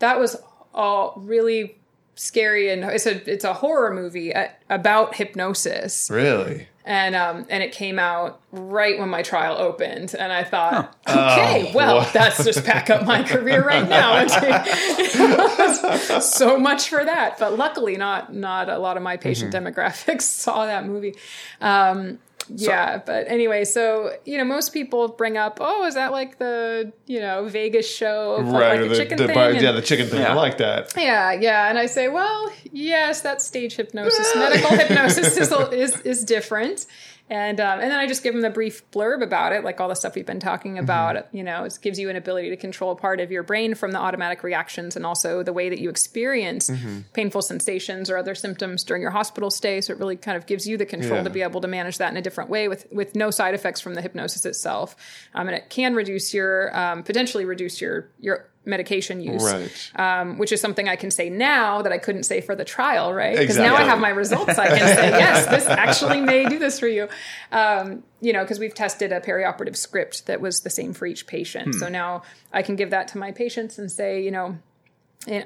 That 0.00 0.18
was 0.18 0.36
all 0.74 1.14
really 1.16 1.76
scary, 2.14 2.70
and 2.70 2.84
it's 2.84 3.06
a 3.06 3.32
it's 3.32 3.44
a 3.44 3.54
horror 3.54 3.94
movie 3.94 4.34
uh, 4.34 4.48
about 4.68 5.14
hypnosis, 5.14 6.10
Really? 6.12 6.68
And 6.84 7.14
um 7.14 7.46
and 7.48 7.62
it 7.62 7.72
came 7.72 7.98
out 7.98 8.40
right 8.52 8.98
when 8.98 9.08
my 9.08 9.22
trial 9.22 9.56
opened, 9.58 10.14
and 10.14 10.32
I 10.32 10.44
thought, 10.44 10.96
okay, 11.08 11.72
well, 11.74 11.98
wow. 11.98 12.10
that's 12.12 12.44
just 12.44 12.64
pack 12.64 12.90
up 12.90 13.06
my 13.06 13.22
career 13.22 13.64
right 13.64 13.88
now. 13.88 14.26
so 16.20 16.58
much 16.58 16.88
for 16.88 17.04
that, 17.04 17.38
but 17.38 17.56
luckily, 17.56 17.96
not 17.96 18.34
not 18.34 18.68
a 18.68 18.78
lot 18.78 18.96
of 18.96 19.02
my 19.02 19.16
patient 19.16 19.52
demographics 19.52 20.22
saw 20.22 20.66
that 20.66 20.86
movie. 20.86 21.14
Um, 21.60 22.18
yeah, 22.56 22.98
but 23.04 23.26
anyway, 23.28 23.64
so 23.64 24.12
you 24.24 24.38
know, 24.38 24.44
most 24.44 24.72
people 24.72 25.08
bring 25.08 25.36
up, 25.36 25.58
oh, 25.60 25.84
is 25.86 25.94
that 25.94 26.12
like 26.12 26.38
the 26.38 26.92
you 27.06 27.20
know 27.20 27.46
Vegas 27.48 27.88
show, 27.88 28.36
of 28.36 28.46
like 28.48 28.80
or 28.80 28.88
the, 28.88 28.96
chicken 28.96 29.18
thing? 29.18 29.34
bar- 29.34 29.50
And- 29.50 29.60
yeah, 29.60 29.72
the 29.72 29.82
chicken 29.82 30.06
thing. 30.08 30.24
I 30.24 30.32
like 30.34 30.58
that. 30.58 30.92
yeah, 30.96 31.32
yeah, 31.32 31.68
and 31.68 31.78
I 31.78 31.86
say, 31.86 32.08
well, 32.08 32.50
yes, 32.72 33.20
that's 33.20 33.44
stage 33.46 33.76
hypnosis. 33.76 34.34
Medical 34.34 34.76
hypnosis 34.76 35.36
is, 35.36 35.52
is 35.72 36.00
is 36.02 36.24
different, 36.24 36.86
and 37.30 37.60
um, 37.60 37.78
and 37.80 37.90
then 37.90 37.98
I 37.98 38.06
just 38.06 38.22
give 38.22 38.34
them 38.34 38.42
the 38.42 38.50
brief 38.50 38.82
blurb 38.90 39.22
about 39.22 39.52
it, 39.52 39.62
like 39.64 39.80
all 39.80 39.88
the 39.88 39.94
stuff 39.94 40.16
we've 40.16 40.26
been 40.26 40.40
talking 40.40 40.78
about. 40.78 41.28
You 41.32 41.44
know, 41.44 41.64
it 41.64 41.78
gives 41.80 41.98
you 41.98 42.10
an 42.10 42.16
ability 42.16 42.50
to 42.50 42.56
control 42.56 42.90
a 42.90 42.96
part 42.96 43.20
of 43.20 43.30
your 43.30 43.42
brain 43.44 43.74
from 43.74 43.92
the 43.92 43.98
automatic 43.98 44.42
reactions, 44.42 44.96
and 44.96 45.06
also 45.06 45.42
the 45.42 45.52
way 45.52 45.68
that 45.70 45.78
you 45.78 45.88
experience 45.88 46.70
painful 47.14 47.40
sensations 47.42 48.10
or 48.10 48.18
other 48.18 48.34
symptoms 48.34 48.82
during 48.84 49.00
your 49.00 49.12
hospital 49.12 49.50
stay. 49.50 49.80
So 49.80 49.92
it 49.92 49.98
really 50.00 50.16
kind 50.16 50.36
of 50.36 50.44
gives 50.46 50.66
you 50.66 50.76
the 50.76 50.86
control 50.86 51.18
Yeah. 51.18 51.22
to 51.22 51.30
be 51.30 51.42
able 51.42 51.60
to 51.60 51.68
manage 51.68 51.98
that 51.98 52.10
in 52.10 52.16
a 52.16 52.22
different 52.22 52.50
way 52.50 52.66
with 52.68 52.86
with 52.92 53.14
no 53.14 53.30
side 53.30 53.54
effects 53.54 53.80
from 53.80 53.94
the 53.94 54.02
hypnosis 54.02 54.44
itself, 54.44 54.96
um, 55.32 55.46
and 55.46 55.56
it 55.56 55.70
can 55.70 55.94
reduce 55.94 56.34
your 56.34 56.76
um, 56.76 57.04
potentially 57.04 57.44
reduce 57.44 57.80
your 57.80 58.10
your 58.18 58.49
medication 58.64 59.20
use 59.20 59.42
Right. 59.42 59.90
um, 59.96 60.36
which 60.38 60.52
is 60.52 60.60
something 60.60 60.86
I 60.88 60.96
can 60.96 61.10
say 61.10 61.30
now 61.30 61.80
that 61.82 61.92
I 61.92 61.98
couldn't 61.98 62.24
say 62.24 62.40
for 62.42 62.54
the 62.54 62.64
trial, 62.64 63.12
right? 63.14 63.36
Because 63.38 63.56
now 63.56 63.74
I 63.74 63.84
have 63.84 63.98
my 63.98 64.10
results. 64.10 64.58
I 64.58 64.68
can 64.68 64.78
say, 64.96 65.08
yes, 65.18 65.46
this 65.46 65.66
actually 65.66 66.20
may 66.20 66.46
do 66.46 66.58
this 66.58 66.78
for 66.78 66.86
you. 66.88 67.08
Um, 67.52 68.02
you 68.20 68.32
know, 68.34 68.42
because 68.42 68.58
we've 68.58 68.74
tested 68.74 69.12
a 69.12 69.20
perioperative 69.20 69.76
script 69.76 70.26
that 70.26 70.40
was 70.42 70.60
the 70.60 70.70
same 70.70 70.92
for 70.92 71.06
each 71.06 71.26
patient. 71.26 71.74
So 71.76 71.88
now 71.88 72.22
I 72.52 72.62
can 72.62 72.76
give 72.76 72.90
that 72.90 73.08
to 73.08 73.18
my 73.18 73.32
patients 73.32 73.78
and 73.78 73.90
say, 73.90 74.22
you 74.22 74.30
know, 74.30 74.58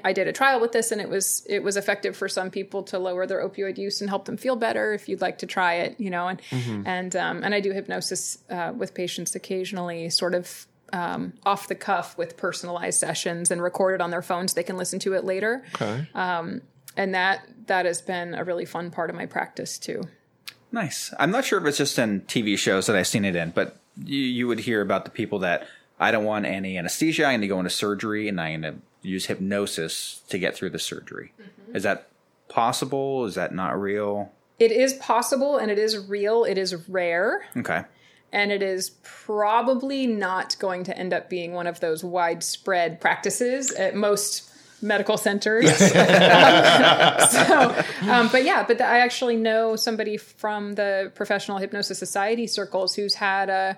I 0.03 0.13
did 0.13 0.27
a 0.29 0.31
trial 0.31 0.61
with 0.61 0.71
this, 0.71 0.91
and 0.93 1.01
it 1.01 1.09
was 1.09 1.45
it 1.49 1.61
was 1.61 1.75
effective 1.75 2.15
for 2.15 2.29
some 2.29 2.49
people 2.49 2.83
to 2.83 2.97
lower 2.99 3.27
their 3.27 3.45
opioid 3.45 3.77
use 3.77 3.99
and 3.99 4.09
help 4.09 4.23
them 4.23 4.37
feel 4.37 4.55
better. 4.55 4.93
If 4.93 5.09
you'd 5.09 5.19
like 5.19 5.39
to 5.39 5.45
try 5.47 5.73
it, 5.75 5.99
you 5.99 6.09
know, 6.09 6.27
and 6.29 6.41
and 6.85 7.13
um, 7.15 7.43
and 7.43 7.53
I 7.53 7.59
do 7.59 7.71
hypnosis 7.73 8.37
uh, 8.49 8.71
with 8.75 8.93
patients 8.93 9.35
occasionally, 9.35 10.09
sort 10.11 10.33
of 10.33 10.65
um, 10.95 11.33
off 11.45 11.67
the 11.67 11.75
cuff 11.75 12.17
with 12.17 12.37
personalized 12.37 12.99
sessions 12.99 13.51
and 13.51 13.61
record 13.61 13.95
it 13.95 14.01
on 14.01 14.11
their 14.11 14.21
phones. 14.21 14.53
They 14.53 14.63
can 14.63 14.77
listen 14.77 14.99
to 14.99 15.13
it 15.13 15.23
later, 15.25 15.63
Okay. 15.75 16.07
and 16.15 17.13
that 17.13 17.47
that 17.67 17.85
has 17.85 18.01
been 18.01 18.33
a 18.35 18.43
really 18.43 18.65
fun 18.65 18.91
part 18.91 19.09
of 19.09 19.15
my 19.15 19.25
practice 19.25 19.77
too. 19.77 20.03
Nice. 20.71 21.13
I'm 21.19 21.31
not 21.31 21.45
sure 21.45 21.59
if 21.59 21.65
it's 21.65 21.77
just 21.77 21.97
in 21.99 22.21
TV 22.21 22.57
shows 22.57 22.85
that 22.87 22.95
I've 22.95 23.07
seen 23.07 23.25
it 23.25 23.35
in, 23.35 23.51
but 23.51 23.77
you, 24.03 24.19
you 24.19 24.47
would 24.47 24.59
hear 24.59 24.81
about 24.81 25.03
the 25.05 25.11
people 25.11 25.39
that 25.39 25.67
I 25.99 26.11
don't 26.11 26.25
want 26.25 26.45
any 26.45 26.77
anesthesia. 26.77 27.25
I'm 27.25 27.31
going 27.33 27.41
to 27.41 27.47
go 27.47 27.57
into 27.59 27.69
surgery 27.69 28.27
and 28.27 28.39
I'm 28.41 28.61
going 28.61 28.73
to 28.75 28.81
use 29.07 29.25
hypnosis 29.27 30.21
to 30.29 30.37
get 30.37 30.55
through 30.55 30.71
the 30.71 30.79
surgery. 30.79 31.33
Is 31.73 31.83
that 31.83 32.07
possible? 32.49 33.25
Is 33.25 33.35
that 33.35 33.53
not 33.53 33.79
real? 33.79 34.31
It 34.59 34.71
is 34.71 34.93
possible, 34.95 35.57
and 35.57 35.69
it 35.69 35.77
is 35.77 36.07
real. 36.07 36.43
It 36.45 36.57
is 36.57 36.75
rare. 36.87 37.45
Okay. 37.57 37.83
And 38.31 38.51
it 38.51 38.61
is 38.61 38.91
probably 39.03 40.07
not 40.07 40.57
going 40.59 40.83
to 40.85 40.97
end 40.97 41.13
up 41.13 41.29
being 41.29 41.53
one 41.53 41.67
of 41.67 41.79
those 41.79 42.03
widespread 42.03 42.99
practices 43.01 43.71
at 43.71 43.95
most 43.95 44.49
medical 44.81 45.17
centers. 45.17 45.73
so, 47.29 47.83
um, 48.09 48.29
but 48.31 48.43
yeah, 48.43 48.63
but 48.67 48.81
I 48.81 48.99
actually 48.99 49.37
know 49.37 49.75
somebody 49.75 50.17
from 50.17 50.75
the 50.75 51.11
Professional 51.15 51.57
Hypnosis 51.57 51.97
Society 51.97 52.47
circles 52.47 52.95
who's 52.95 53.15
had 53.15 53.49
a, 53.49 53.77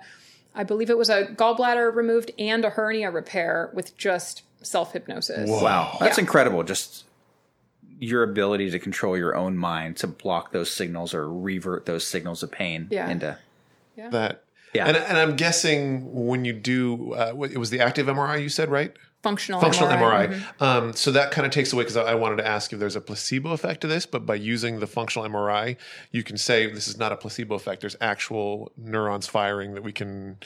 I 0.54 0.64
believe 0.64 0.90
it 0.90 0.98
was 0.98 1.08
a 1.08 1.26
gallbladder 1.26 1.94
removed 1.94 2.32
and 2.38 2.64
a 2.64 2.70
hernia 2.70 3.10
repair 3.10 3.70
with 3.74 3.96
just 3.96 4.42
self 4.62 4.92
hypnosis. 4.92 5.48
Wow. 5.48 5.96
That's 6.00 6.18
Yeah. 6.18 6.22
incredible. 6.24 6.62
Just 6.64 7.04
your 8.00 8.22
ability 8.22 8.70
to 8.70 8.78
control 8.78 9.16
your 9.16 9.36
own 9.36 9.56
mind 9.56 9.96
to 9.98 10.06
block 10.06 10.52
those 10.52 10.70
signals 10.70 11.14
or 11.14 11.32
revert 11.32 11.86
those 11.86 12.06
signals 12.06 12.42
of 12.42 12.50
pain 12.50 12.88
Yeah. 12.90 13.08
into. 13.08 13.38
That. 14.10 14.44
Yeah. 14.74 14.86
And, 14.86 14.96
and 14.96 15.18
I'm 15.18 15.36
guessing 15.36 16.12
when 16.12 16.44
you 16.44 16.52
do, 16.52 17.14
uh, 17.14 17.34
it 17.50 17.58
was 17.58 17.70
the 17.70 17.80
active 17.80 18.06
MRI 18.06 18.42
you 18.42 18.48
said, 18.48 18.70
right? 18.70 18.94
Functional, 19.22 19.60
Functional 19.60 19.90
MRI. 19.90 20.28
MRI. 20.28 20.62
Um, 20.62 20.92
so 20.92 21.10
that 21.10 21.32
kind 21.32 21.44
of 21.44 21.50
takes 21.52 21.72
away 21.72 21.82
because 21.82 21.96
I, 21.96 22.02
I 22.02 22.14
wanted 22.14 22.36
to 22.36 22.46
ask 22.46 22.72
if 22.72 22.78
there's 22.78 22.94
a 22.94 23.00
placebo 23.00 23.50
effect 23.50 23.80
to 23.80 23.88
this, 23.88 24.06
but 24.06 24.24
by 24.24 24.36
using 24.36 24.78
the 24.78 24.86
functional 24.86 25.28
MRI, 25.28 25.76
you 26.12 26.22
can 26.22 26.36
say 26.36 26.70
this 26.70 26.86
is 26.86 26.98
not 26.98 27.10
a 27.10 27.16
placebo 27.16 27.56
effect. 27.56 27.80
There's 27.80 27.96
actual 28.00 28.70
neurons 28.76 29.26
firing 29.26 29.74
that 29.74 29.82
we 29.82 29.92
can. 29.92 30.38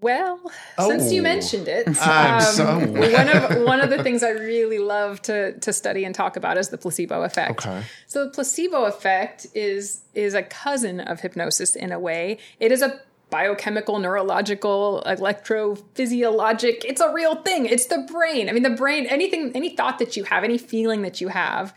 Well, 0.00 0.40
since 0.78 1.12
you 1.12 1.20
Oh. 1.20 1.24
mentioned 1.24 1.68
it, 1.68 1.86
um, 2.06 2.40
so- 2.40 2.78
one 2.86 3.28
of 3.28 3.62
one 3.66 3.80
of 3.80 3.90
the 3.90 4.02
things 4.02 4.22
I 4.22 4.30
really 4.30 4.78
love 4.78 5.20
to 5.22 5.58
to 5.58 5.72
study 5.72 6.04
and 6.04 6.14
talk 6.14 6.36
about 6.36 6.56
is 6.58 6.68
the 6.68 6.78
placebo 6.78 7.22
effect. 7.22 7.66
Okay. 7.66 7.82
So 8.06 8.24
the 8.26 8.30
placebo 8.30 8.84
effect 8.84 9.46
is 9.54 10.00
is 10.14 10.34
a 10.34 10.42
cousin 10.42 11.00
of 11.00 11.20
hypnosis 11.20 11.74
in 11.76 11.92
a 11.92 11.98
way. 11.98 12.38
It 12.60 12.72
is 12.72 12.82
a 12.82 13.00
biochemical, 13.30 13.98
neurological, 14.00 15.02
electrophysiologic. 15.06 16.84
It's 16.84 17.00
a 17.00 17.12
real 17.12 17.36
thing. 17.36 17.66
It's 17.66 17.86
the 17.86 18.06
brain. 18.10 18.48
I 18.48 18.52
mean, 18.52 18.62
the 18.62 18.70
brain. 18.70 19.06
Anything, 19.06 19.52
any 19.54 19.70
thought 19.76 19.98
that 19.98 20.16
you 20.16 20.24
have, 20.24 20.44
any 20.44 20.58
feeling 20.58 21.02
that 21.02 21.20
you 21.20 21.28
have, 21.28 21.74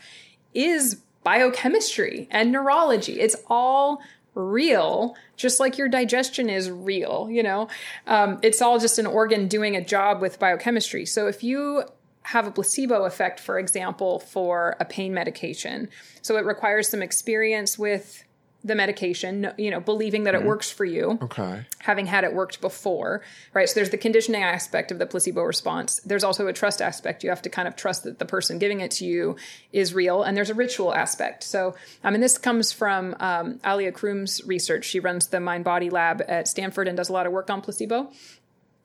is 0.52 1.00
biochemistry 1.22 2.28
and 2.30 2.52
neurology. 2.52 3.20
It's 3.20 3.36
all 3.48 4.00
real, 4.34 5.16
just 5.36 5.60
like 5.60 5.78
your 5.78 5.88
digestion 5.88 6.48
is 6.50 6.70
real, 6.70 7.28
you 7.30 7.42
know? 7.42 7.68
Um, 8.06 8.38
it's 8.42 8.60
all 8.60 8.78
just 8.78 8.98
an 8.98 9.06
organ 9.06 9.48
doing 9.48 9.76
a 9.76 9.84
job 9.84 10.20
with 10.20 10.38
biochemistry. 10.38 11.06
So 11.06 11.26
if 11.26 11.42
you 11.44 11.84
have 12.22 12.46
a 12.46 12.50
placebo 12.50 13.04
effect, 13.04 13.38
for 13.38 13.58
example, 13.58 14.18
for 14.18 14.76
a 14.80 14.84
pain 14.84 15.12
medication, 15.12 15.88
so 16.22 16.36
it 16.36 16.44
requires 16.44 16.88
some 16.88 17.02
experience 17.02 17.78
with 17.78 18.24
the 18.64 18.74
medication, 18.74 19.52
you 19.58 19.70
know, 19.70 19.78
believing 19.78 20.24
that 20.24 20.34
it 20.34 20.42
works 20.42 20.70
for 20.70 20.86
you 20.86 21.18
Okay. 21.20 21.66
having 21.80 22.06
had 22.06 22.24
it 22.24 22.32
worked 22.32 22.62
before, 22.62 23.20
right? 23.52 23.68
So 23.68 23.74
there's 23.74 23.90
the 23.90 23.98
conditioning 23.98 24.42
aspect 24.42 24.90
of 24.90 24.98
the 24.98 25.04
placebo 25.04 25.42
response. 25.42 26.00
There's 26.04 26.24
also 26.24 26.46
a 26.46 26.52
trust 26.54 26.80
aspect. 26.80 27.22
You 27.22 27.28
have 27.28 27.42
to 27.42 27.50
kind 27.50 27.68
of 27.68 27.76
trust 27.76 28.04
that 28.04 28.18
the 28.18 28.24
person 28.24 28.58
giving 28.58 28.80
it 28.80 28.90
to 28.92 29.04
you 29.04 29.36
is 29.72 29.92
real, 29.92 30.22
and 30.22 30.34
there's 30.34 30.48
a 30.50 30.54
ritual 30.54 30.94
aspect. 30.94 31.42
So, 31.42 31.74
I 32.02 32.10
mean, 32.10 32.22
this 32.22 32.38
comes 32.38 32.72
from 32.72 33.14
um, 33.20 33.60
Alia 33.66 33.92
Crum's 33.92 34.42
research. 34.46 34.86
She 34.86 34.98
runs 34.98 35.28
the 35.28 35.40
Mind 35.40 35.64
Body 35.64 35.90
Lab 35.90 36.22
at 36.26 36.48
Stanford 36.48 36.88
and 36.88 36.96
does 36.96 37.10
a 37.10 37.12
lot 37.12 37.26
of 37.26 37.32
work 37.32 37.50
on 37.50 37.60
placebo 37.60 38.10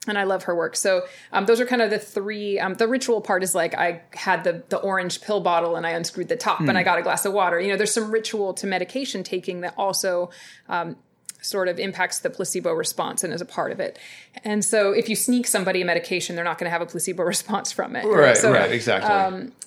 and 0.07 0.17
I 0.17 0.23
love 0.23 0.43
her 0.43 0.55
work. 0.55 0.75
So 0.75 1.03
um, 1.31 1.45
those 1.45 1.59
are 1.59 1.65
kind 1.65 1.81
of 1.81 1.89
the 1.89 1.99
three. 1.99 2.59
Um, 2.59 2.75
the 2.75 2.87
ritual 2.87 3.21
part 3.21 3.43
is 3.43 3.53
like 3.53 3.75
I 3.75 4.01
had 4.13 4.43
the 4.43 4.63
the 4.69 4.77
orange 4.77 5.21
pill 5.21 5.41
bottle 5.41 5.75
and 5.75 5.85
I 5.85 5.91
unscrewed 5.91 6.29
the 6.29 6.37
top 6.37 6.61
and 6.61 6.77
I 6.77 6.83
got 6.83 6.99
a 6.99 7.01
glass 7.01 7.25
of 7.25 7.33
water. 7.33 7.59
You 7.59 7.69
know, 7.69 7.77
there's 7.77 7.93
some 7.93 8.11
ritual 8.11 8.53
to 8.55 8.67
medication 8.67 9.23
taking 9.23 9.61
that 9.61 9.73
also 9.77 10.29
um, 10.69 10.95
sort 11.41 11.67
of 11.67 11.79
impacts 11.79 12.19
the 12.19 12.29
placebo 12.29 12.71
response 12.73 13.23
and 13.23 13.33
is 13.33 13.41
a 13.41 13.45
part 13.45 13.71
of 13.71 13.79
it. 13.79 13.99
And 14.43 14.63
so 14.63 14.91
if 14.91 15.09
you 15.09 15.15
sneak 15.15 15.47
somebody 15.47 15.81
a 15.81 15.85
medication, 15.85 16.35
they're 16.35 16.45
not 16.45 16.57
going 16.57 16.65
to 16.65 16.71
have 16.71 16.81
a 16.81 16.85
placebo 16.85 17.23
response 17.35 17.71
from 17.71 17.95
it. 17.95 18.05
Right. 18.05 18.37
So, 18.37 18.51
right. 18.51 18.71
Exactly. 18.71 19.09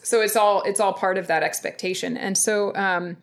so 0.03 0.21
it's 0.21 0.37
all 0.37 0.63
it's 0.63 0.81
all 0.81 0.93
part 0.93 1.19
of 1.19 1.27
that 1.29 1.43
expectation 1.43 2.17
and 2.17 2.37
so 2.37 2.75
um 2.75 3.17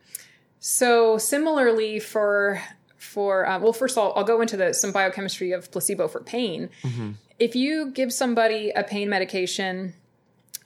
so 0.60 1.18
similarly 1.18 2.00
for 2.00 2.62
for 3.00 3.48
uh, 3.48 3.58
well 3.60 3.74
first 3.74 3.98
of 3.98 4.04
all 4.04 4.14
i'll 4.16 4.24
go 4.24 4.42
into 4.42 4.58
the 4.58 4.74
some 4.74 4.92
biochemistry 4.92 5.52
of 5.52 5.72
placebo 5.72 6.08
for 6.08 6.20
pain 6.20 6.70
mm-hmm. 6.84 7.12
if 7.40 7.56
you 7.56 7.92
give 7.92 8.14
somebody 8.14 8.72
a 8.72 8.84
pain 8.84 9.10
medication 9.10 9.94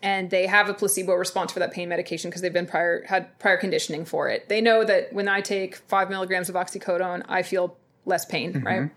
and 0.02 0.30
they 0.32 0.48
have 0.48 0.68
a 0.68 0.74
placebo 0.74 1.14
response 1.14 1.54
for 1.54 1.60
that 1.60 1.72
pain 1.72 1.88
medication 1.88 2.30
because 2.30 2.42
they've 2.42 2.52
been 2.52 2.66
prior 2.66 3.04
had 3.06 3.38
prior 3.40 3.58
conditioning 3.58 4.04
for 4.04 4.28
it 4.30 4.50
they 4.50 4.62
know 4.62 4.84
that 4.84 5.14
when 5.14 5.28
i 5.28 5.42
take 5.42 5.76
five 5.76 6.10
milligrams 6.10 6.50
of 6.50 6.56
oxycodone 6.56 7.24
i 7.30 7.44
feel 7.44 7.78
less 8.06 8.26
pain 8.26 8.54
mm-hmm. 8.54 8.66
right 8.66 8.92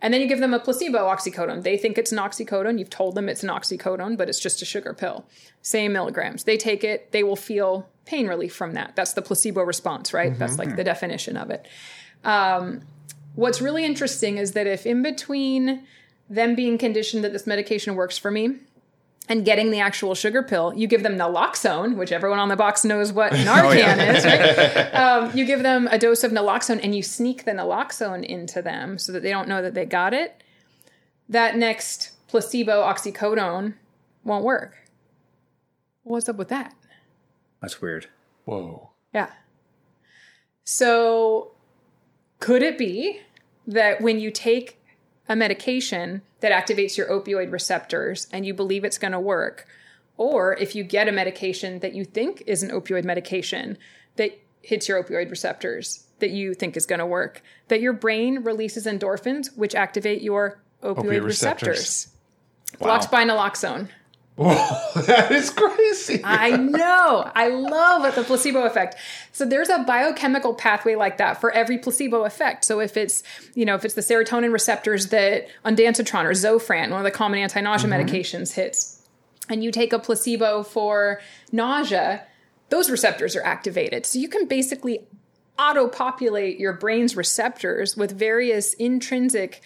and 0.00 0.14
then 0.14 0.20
you 0.20 0.28
give 0.28 0.38
them 0.38 0.54
a 0.54 0.60
placebo 0.60 1.08
oxycodone. 1.08 1.62
They 1.62 1.76
think 1.76 1.98
it's 1.98 2.12
an 2.12 2.18
oxycodone. 2.18 2.78
You've 2.78 2.90
told 2.90 3.14
them 3.14 3.28
it's 3.28 3.42
an 3.42 3.48
oxycodone, 3.48 4.16
but 4.16 4.28
it's 4.28 4.38
just 4.38 4.62
a 4.62 4.64
sugar 4.64 4.94
pill. 4.94 5.26
Same 5.62 5.92
milligrams. 5.92 6.44
They 6.44 6.56
take 6.56 6.84
it, 6.84 7.10
they 7.10 7.24
will 7.24 7.36
feel 7.36 7.88
pain 8.04 8.28
relief 8.28 8.54
from 8.54 8.74
that. 8.74 8.94
That's 8.94 9.14
the 9.14 9.22
placebo 9.22 9.62
response, 9.62 10.14
right? 10.14 10.30
Mm-hmm. 10.30 10.38
That's 10.38 10.58
like 10.58 10.76
the 10.76 10.84
definition 10.84 11.36
of 11.36 11.50
it. 11.50 11.66
Um, 12.24 12.82
what's 13.34 13.60
really 13.60 13.84
interesting 13.84 14.38
is 14.38 14.52
that 14.52 14.66
if 14.66 14.86
in 14.86 15.02
between 15.02 15.86
them 16.28 16.54
being 16.54 16.78
conditioned 16.78 17.24
that 17.24 17.32
this 17.32 17.46
medication 17.46 17.94
works 17.94 18.18
for 18.18 18.30
me 18.30 18.56
and 19.28 19.44
getting 19.44 19.70
the 19.70 19.80
actual 19.80 20.14
sugar 20.14 20.42
pill, 20.42 20.72
you 20.74 20.86
give 20.86 21.02
them 21.02 21.16
naloxone, 21.16 21.96
which 21.96 22.12
everyone 22.12 22.38
on 22.38 22.48
the 22.48 22.56
box 22.56 22.84
knows 22.84 23.12
what 23.12 23.32
Narcan 23.34 24.14
is, 24.14 24.24
right? 24.24 24.94
um, 24.94 25.36
you 25.36 25.44
give 25.44 25.62
them 25.62 25.88
a 25.90 25.98
dose 25.98 26.24
of 26.24 26.32
naloxone 26.32 26.80
and 26.82 26.94
you 26.94 27.02
sneak 27.02 27.44
the 27.44 27.52
naloxone 27.52 28.24
into 28.24 28.62
them 28.62 28.98
so 28.98 29.12
that 29.12 29.22
they 29.22 29.30
don't 29.30 29.48
know 29.48 29.62
that 29.62 29.74
they 29.74 29.84
got 29.84 30.14
it. 30.14 30.42
That 31.28 31.56
next 31.56 32.12
placebo 32.28 32.82
oxycodone 32.82 33.74
won't 34.24 34.44
work. 34.44 34.76
What's 36.02 36.28
up 36.28 36.36
with 36.36 36.48
that? 36.48 36.74
That's 37.60 37.82
weird. 37.82 38.06
Whoa. 38.44 38.90
Yeah. 39.12 39.30
So, 40.64 41.52
could 42.40 42.62
it 42.62 42.78
be 42.78 43.20
that 43.66 44.00
when 44.00 44.18
you 44.18 44.30
take 44.30 44.80
a 45.28 45.36
medication 45.36 46.22
that 46.40 46.52
activates 46.52 46.96
your 46.96 47.08
opioid 47.08 47.52
receptors 47.52 48.26
and 48.32 48.46
you 48.46 48.54
believe 48.54 48.84
it's 48.84 48.98
going 48.98 49.12
to 49.12 49.20
work, 49.20 49.66
or 50.16 50.54
if 50.56 50.74
you 50.74 50.82
get 50.84 51.08
a 51.08 51.12
medication 51.12 51.80
that 51.80 51.94
you 51.94 52.04
think 52.04 52.42
is 52.46 52.62
an 52.62 52.70
opioid 52.70 53.04
medication 53.04 53.76
that 54.16 54.38
hits 54.62 54.88
your 54.88 55.02
opioid 55.02 55.30
receptors 55.30 56.06
that 56.18 56.30
you 56.30 56.54
think 56.54 56.76
is 56.76 56.86
going 56.86 56.98
to 56.98 57.06
work, 57.06 57.42
that 57.68 57.80
your 57.80 57.92
brain 57.92 58.42
releases 58.42 58.86
endorphins 58.86 59.56
which 59.56 59.74
activate 59.74 60.22
your 60.22 60.60
opioid, 60.82 60.96
Opioid 60.96 61.24
receptors? 61.24 61.68
receptors. 61.68 62.08
Blocked 62.78 63.10
by 63.10 63.24
naloxone. 63.24 63.88
Whoa. 64.38 64.54
that 65.02 65.32
is 65.32 65.50
crazy. 65.50 66.20
I 66.22 66.56
know. 66.56 67.28
I 67.34 67.48
love 67.48 68.14
the 68.14 68.22
placebo 68.22 68.62
effect. 68.62 68.94
So 69.32 69.44
there's 69.44 69.68
a 69.68 69.80
biochemical 69.80 70.54
pathway 70.54 70.94
like 70.94 71.16
that 71.16 71.40
for 71.40 71.50
every 71.50 71.76
placebo 71.76 72.24
effect. 72.24 72.64
So 72.64 72.78
if 72.78 72.96
it's, 72.96 73.24
you 73.54 73.64
know, 73.64 73.74
if 73.74 73.84
it's 73.84 73.94
the 73.94 74.00
serotonin 74.00 74.52
receptors 74.52 75.08
that 75.08 75.48
ondansetron 75.64 76.24
or 76.24 76.30
Zofran, 76.30 76.90
one 76.90 77.00
of 77.00 77.04
the 77.04 77.10
common 77.10 77.40
anti-nausea 77.40 77.90
mm-hmm. 77.90 78.08
medications 78.08 78.52
hits, 78.52 79.02
and 79.48 79.64
you 79.64 79.72
take 79.72 79.92
a 79.92 79.98
placebo 79.98 80.62
for 80.62 81.20
nausea, 81.50 82.24
those 82.68 82.90
receptors 82.90 83.34
are 83.34 83.42
activated. 83.42 84.06
So 84.06 84.20
you 84.20 84.28
can 84.28 84.46
basically 84.46 85.00
auto-populate 85.58 86.60
your 86.60 86.74
brain's 86.74 87.16
receptors 87.16 87.96
with 87.96 88.12
various 88.12 88.72
intrinsic 88.74 89.62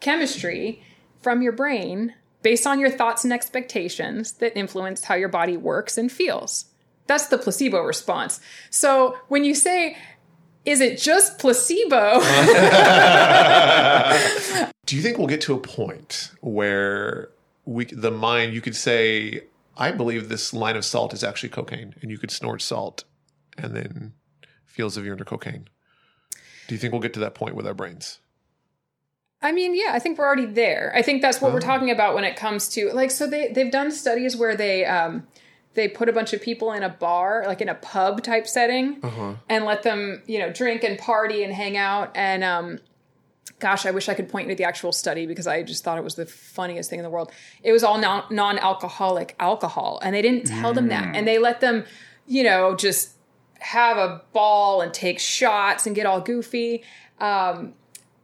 chemistry 0.00 0.82
from 1.22 1.40
your 1.40 1.52
brain 1.52 2.14
based 2.42 2.66
on 2.66 2.80
your 2.80 2.90
thoughts 2.90 3.24
and 3.24 3.32
expectations 3.32 4.32
that 4.32 4.58
influence 4.58 5.04
how 5.04 5.14
your 5.14 5.28
body 5.28 5.56
works 5.56 5.98
and 5.98 6.10
feels. 6.10 6.66
That's 7.06 7.26
the 7.26 7.38
placebo 7.38 7.82
response. 7.82 8.40
So 8.70 9.18
when 9.28 9.44
you 9.44 9.54
say, 9.54 9.96
is 10.64 10.80
it 10.80 10.98
just 10.98 11.38
placebo? 11.38 12.20
Do 14.86 14.96
you 14.96 15.02
think 15.02 15.18
we'll 15.18 15.26
get 15.26 15.40
to 15.42 15.54
a 15.54 15.58
point 15.58 16.32
where 16.40 17.30
we, 17.64 17.86
the 17.86 18.10
mind, 18.10 18.54
you 18.54 18.60
could 18.60 18.76
say, 18.76 19.42
I 19.76 19.92
believe 19.92 20.28
this 20.28 20.52
line 20.52 20.76
of 20.76 20.84
salt 20.84 21.14
is 21.14 21.24
actually 21.24 21.50
cocaine, 21.50 21.94
and 22.02 22.10
you 22.10 22.18
could 22.18 22.30
snort 22.30 22.62
salt 22.62 23.04
and 23.56 23.74
then 23.74 24.12
feel 24.66 24.86
as 24.86 24.96
if 24.96 25.04
you're 25.04 25.14
under 25.14 25.24
cocaine? 25.24 25.68
Do 26.68 26.74
you 26.74 26.78
think 26.78 26.92
we'll 26.92 27.02
get 27.02 27.14
to 27.14 27.20
that 27.20 27.34
point 27.34 27.54
with 27.54 27.66
our 27.66 27.74
brains? 27.74 28.20
I 29.42 29.52
mean, 29.52 29.74
yeah, 29.74 29.92
I 29.92 29.98
think 29.98 30.18
we're 30.18 30.26
already 30.26 30.46
there. 30.46 30.92
I 30.94 31.02
think 31.02 31.22
that's 31.22 31.40
what 31.40 31.52
we're 31.52 31.60
talking 31.60 31.90
about 31.90 32.14
when 32.14 32.24
it 32.24 32.36
comes 32.36 32.68
to 32.70 32.90
like. 32.92 33.10
So 33.10 33.26
they 33.26 33.48
they've 33.48 33.70
done 33.70 33.90
studies 33.90 34.36
where 34.36 34.54
they 34.54 34.84
um, 34.84 35.26
they 35.74 35.88
put 35.88 36.08
a 36.08 36.12
bunch 36.12 36.32
of 36.34 36.42
people 36.42 36.72
in 36.72 36.82
a 36.82 36.90
bar, 36.90 37.44
like 37.46 37.60
in 37.62 37.68
a 37.68 37.74
pub 37.74 38.22
type 38.22 38.46
setting, 38.46 39.00
and 39.48 39.64
let 39.64 39.82
them 39.82 40.22
you 40.26 40.38
know 40.38 40.50
drink 40.52 40.84
and 40.84 40.98
party 40.98 41.42
and 41.42 41.54
hang 41.54 41.78
out. 41.78 42.10
And 42.14 42.44
um, 42.44 42.80
gosh, 43.60 43.86
I 43.86 43.92
wish 43.92 44.10
I 44.10 44.14
could 44.14 44.28
point 44.28 44.46
you 44.46 44.54
to 44.54 44.58
the 44.58 44.64
actual 44.64 44.92
study 44.92 45.26
because 45.26 45.46
I 45.46 45.62
just 45.62 45.84
thought 45.84 45.96
it 45.96 46.04
was 46.04 46.16
the 46.16 46.26
funniest 46.26 46.90
thing 46.90 46.98
in 46.98 47.02
the 47.02 47.10
world. 47.10 47.32
It 47.62 47.72
was 47.72 47.82
all 47.82 47.96
non 47.96 48.24
non 48.30 48.58
alcoholic 48.58 49.36
alcohol, 49.40 50.00
and 50.02 50.14
they 50.14 50.22
didn't 50.22 50.48
tell 50.48 50.74
them 50.74 50.88
that, 50.88 51.16
and 51.16 51.26
they 51.26 51.38
let 51.38 51.60
them 51.60 51.84
you 52.26 52.42
know 52.42 52.76
just 52.76 53.12
have 53.60 53.96
a 53.96 54.22
ball 54.34 54.82
and 54.82 54.92
take 54.92 55.18
shots 55.18 55.86
and 55.86 55.96
get 55.96 56.04
all 56.04 56.20
goofy. 56.20 56.82
Um, 57.20 57.74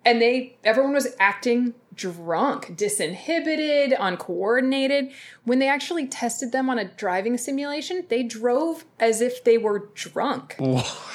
and 0.07 0.23
they 0.23 0.57
everyone 0.65 0.95
was 0.95 1.09
acting 1.19 1.75
drunk, 1.95 2.77
disinhibited, 2.77 3.97
uncoordinated. 3.99 5.11
When 5.45 5.59
they 5.59 5.69
actually 5.69 6.07
tested 6.07 6.53
them 6.53 6.71
on 6.71 6.79
a 6.79 6.85
driving 6.85 7.37
simulation, 7.37 8.05
they 8.09 8.23
drove 8.23 8.85
as 9.01 9.21
if 9.21 9.43
they 9.45 9.59
were 9.59 9.91
drunk. 9.95 10.57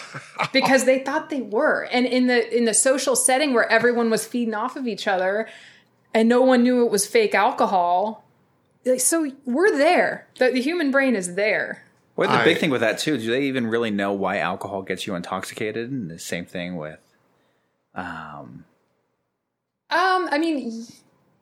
because 0.53 0.83
they 0.83 0.99
thought 0.99 1.29
they 1.29 1.41
were. 1.41 1.87
And 1.91 2.05
in 2.05 2.27
the 2.27 2.55
in 2.55 2.65
the 2.65 2.73
social 2.73 3.15
setting 3.15 3.53
where 3.53 3.71
everyone 3.71 4.09
was 4.09 4.27
feeding 4.27 4.53
off 4.53 4.75
of 4.75 4.85
each 4.85 5.07
other 5.07 5.47
and 6.13 6.27
no 6.27 6.41
one 6.41 6.61
knew 6.63 6.85
it 6.85 6.91
was 6.91 7.07
fake 7.07 7.33
alcohol. 7.33 8.25
So 8.97 9.31
we're 9.45 9.75
there. 9.77 10.27
The, 10.37 10.51
the 10.51 10.61
human 10.61 10.91
brain 10.91 11.15
is 11.15 11.35
there. 11.35 11.85
Well, 12.17 12.29
the 12.29 12.35
I- 12.35 12.43
big 12.43 12.57
thing 12.57 12.71
with 12.71 12.81
that 12.81 12.99
too, 12.99 13.17
do 13.17 13.31
they 13.31 13.43
even 13.43 13.67
really 13.67 13.91
know 13.91 14.11
why 14.11 14.39
alcohol 14.39 14.81
gets 14.81 15.07
you 15.07 15.15
intoxicated? 15.15 15.89
And 15.89 16.09
the 16.11 16.19
same 16.19 16.45
thing 16.45 16.75
with, 16.75 16.99
um, 17.95 18.65
Um, 19.91 20.29
I 20.31 20.37
mean, 20.39 20.87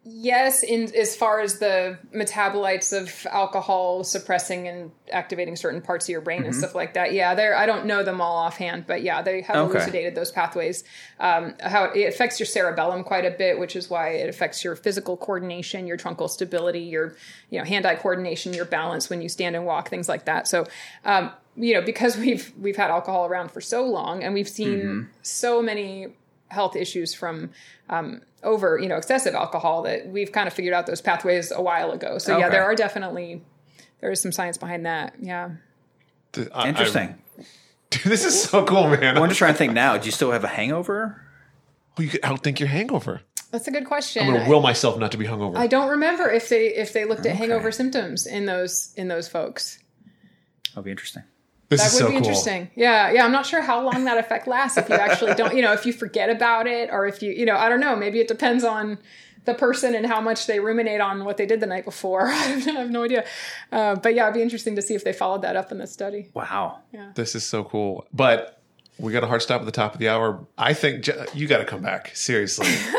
yes, 0.04 0.64
in 0.64 0.94
as 0.96 1.16
far 1.16 1.40
as 1.40 1.60
the 1.60 2.00
metabolites 2.14 3.00
of 3.00 3.28
alcohol 3.32 4.04
suppressing 4.04 4.68
and 4.68 4.92
activating 5.12 5.56
certain 5.56 5.82
parts 5.82 6.06
of 6.06 6.10
your 6.10 6.22
brain 6.22 6.46
and 6.46 6.56
stuff 6.56 6.74
like 6.74 6.96
that. 6.96 7.14
Yeah, 7.14 7.36
there. 7.36 7.56
I 7.56 7.66
don't 7.68 7.86
know 7.86 8.04
them 8.04 8.20
all 8.22 8.38
offhand, 8.38 8.88
but 8.88 9.04
yeah, 9.04 9.22
they 9.22 9.42
have 9.42 9.56
Okay. 9.56 9.78
elucidated 9.78 10.16
those 10.16 10.32
pathways. 10.32 10.84
Um, 11.20 11.54
how 11.60 11.86
it 11.86 12.08
affects 12.08 12.40
your 12.40 12.48
cerebellum 12.48 13.04
quite 13.04 13.26
a 13.26 13.32
bit, 13.32 13.60
which 13.60 13.76
is 13.76 13.90
why 13.90 14.10
it 14.10 14.30
affects 14.30 14.64
your 14.64 14.76
physical 14.76 15.16
coordination, 15.16 15.86
your 15.86 15.98
truncal 15.98 16.30
stability, 16.30 16.82
your 16.82 17.16
you 17.52 17.60
know 17.60 17.66
hand-eye 17.66 17.96
coordination, 17.96 18.54
your 18.54 18.66
balance 18.66 19.10
when 19.12 19.22
you 19.22 19.30
stand 19.30 19.56
and 19.56 19.66
walk, 19.66 19.90
things 19.90 20.10
like 20.10 20.26
that. 20.26 20.48
So. 20.48 20.66
Um, 21.06 21.32
you 21.56 21.74
know, 21.74 21.82
because 21.82 22.16
we've 22.16 22.54
we've 22.58 22.78
had 22.78 22.90
alcohol 22.90 23.26
around 23.26 23.52
for 23.52 23.60
so 23.60 23.84
long, 23.86 24.24
and 24.24 24.34
we've 24.34 24.48
seen 24.48 25.10
so 25.24 25.62
many 25.62 26.08
health 26.50 26.76
issues 26.76 27.14
from 27.14 27.52
um, 27.90 28.22
over 28.44 28.78
you 28.80 28.88
know 28.90 28.96
excessive 28.98 29.34
alcohol 29.36 29.84
that 29.84 30.08
we've 30.08 30.32
kind 30.32 30.48
of 30.48 30.54
figured 30.54 30.74
out 30.74 30.86
those 30.88 31.02
pathways 31.02 31.52
a 31.52 31.62
while 31.62 31.92
ago 31.92 32.18
so 32.18 32.38
yeah 32.38 32.50
there 32.50 32.64
are 32.64 32.76
definitely 32.76 33.42
there 34.02 34.12
is 34.12 34.20
some 34.22 34.32
science 34.32 34.58
behind 34.58 34.86
that 34.86 35.14
yeah 35.22 35.52
I- 36.36 36.48
I- 36.54 36.68
interesting. 36.70 37.16
Dude, 37.92 38.04
this 38.04 38.24
is 38.24 38.40
so 38.44 38.64
cool, 38.66 38.88
man. 38.88 39.18
I'm 39.18 39.28
just 39.30 39.40
trying 39.40 39.54
to 39.54 39.58
think 39.58 39.74
now. 39.74 39.98
Do 39.98 40.06
you 40.06 40.12
still 40.12 40.32
have 40.32 40.44
a 40.44 40.48
hangover? 40.48 41.24
Oh, 41.98 42.04
you 42.04 42.10
could 42.10 42.22
outthink 42.22 42.60
your 42.60 42.70
hangover. 42.70 43.22
that's 43.50 43.68
a 43.68 43.72
good 43.72 43.86
question 43.86 44.22
I'm 44.28 44.34
going 44.34 44.44
to 44.44 44.50
will 44.50 44.62
myself 44.62 45.00
not 45.00 45.12
to 45.14 45.18
be 45.18 45.26
hungover. 45.26 45.58
I 45.58 45.66
don't 45.66 45.90
remember 45.90 46.30
if 46.30 46.50
they 46.50 46.68
if 46.68 46.94
they 46.94 47.06
looked 47.06 47.26
at 47.26 47.36
hangover 47.36 47.72
symptoms 47.72 48.28
in 48.28 48.46
those 48.46 48.94
in 48.96 49.08
those 49.08 49.28
folks 49.28 49.80
That'll 50.70 50.84
be 50.84 50.92
interesting. 50.92 51.24
This 51.70 51.82
that 51.82 51.92
would 51.94 52.00
so 52.00 52.06
be 52.08 52.12
cool. 52.12 52.18
interesting 52.18 52.70
yeah 52.76 53.12
yeah 53.12 53.24
i'm 53.26 53.32
not 53.32 53.46
sure 53.46 53.62
how 53.62 53.82
long 53.84 54.04
that 54.06 54.18
effect 54.18 54.48
lasts 54.48 54.78
if 54.78 54.90
you 54.90 54.96
actually 54.96 55.34
don't 55.36 55.56
you 55.56 55.62
know 55.62 55.72
if 55.74 55.86
you 55.86 55.94
forget 55.94 56.30
about 56.30 56.68
it 56.68 56.90
or 56.92 57.06
if 57.06 57.22
you 57.22 57.32
you 57.32 57.46
know 57.46 57.56
i 57.56 57.70
don't 57.70 57.80
know 57.80 57.96
maybe 57.96 58.20
it 58.20 58.28
depends 58.28 58.64
on 58.64 58.98
the 59.46 59.54
person 59.54 59.96
and 59.96 60.06
how 60.06 60.20
much 60.20 60.46
they 60.48 60.60
ruminate 60.60 61.00
on 61.02 61.24
what 61.26 61.38
they 61.38 61.46
did 61.46 61.60
the 61.60 61.66
night 61.66 61.86
before 61.86 62.28
i 62.28 62.34
have 62.34 62.66
no- 62.68 62.74
I 62.74 62.80
have 62.82 62.90
no 62.92 63.04
idea 63.04 63.24
uh, 63.72 63.96
but 63.96 64.14
yeah 64.16 64.24
it'd 64.26 64.34
be 64.36 64.42
interesting 64.42 64.76
to 64.76 64.82
see 64.82 64.94
if 64.96 65.04
they 65.04 65.14
followed 65.14 65.42
that 65.44 65.56
up 65.56 65.72
in 65.72 65.78
the 65.78 65.88
study 65.88 66.30
Wow. 66.34 66.80
Yeah. 66.92 67.12
This 67.16 67.36
is 67.36 67.44
so 67.46 67.64
cool. 67.64 68.06
But 68.14 68.56
we 68.98 69.14
got 69.14 69.24
a 69.24 69.28
hard 69.28 69.42
stop 69.42 69.62
at 69.62 69.66
the 69.66 69.72
top 69.72 69.94
of 69.94 70.00
the 70.00 70.10
hour. 70.10 70.46
I 70.58 70.74
think 70.74 71.04
Je- 71.06 71.14
you 71.34 71.48
got 71.48 71.60
to 71.60 71.66
come 71.66 71.82
back. 71.82 72.12
Seriously. 72.16 72.68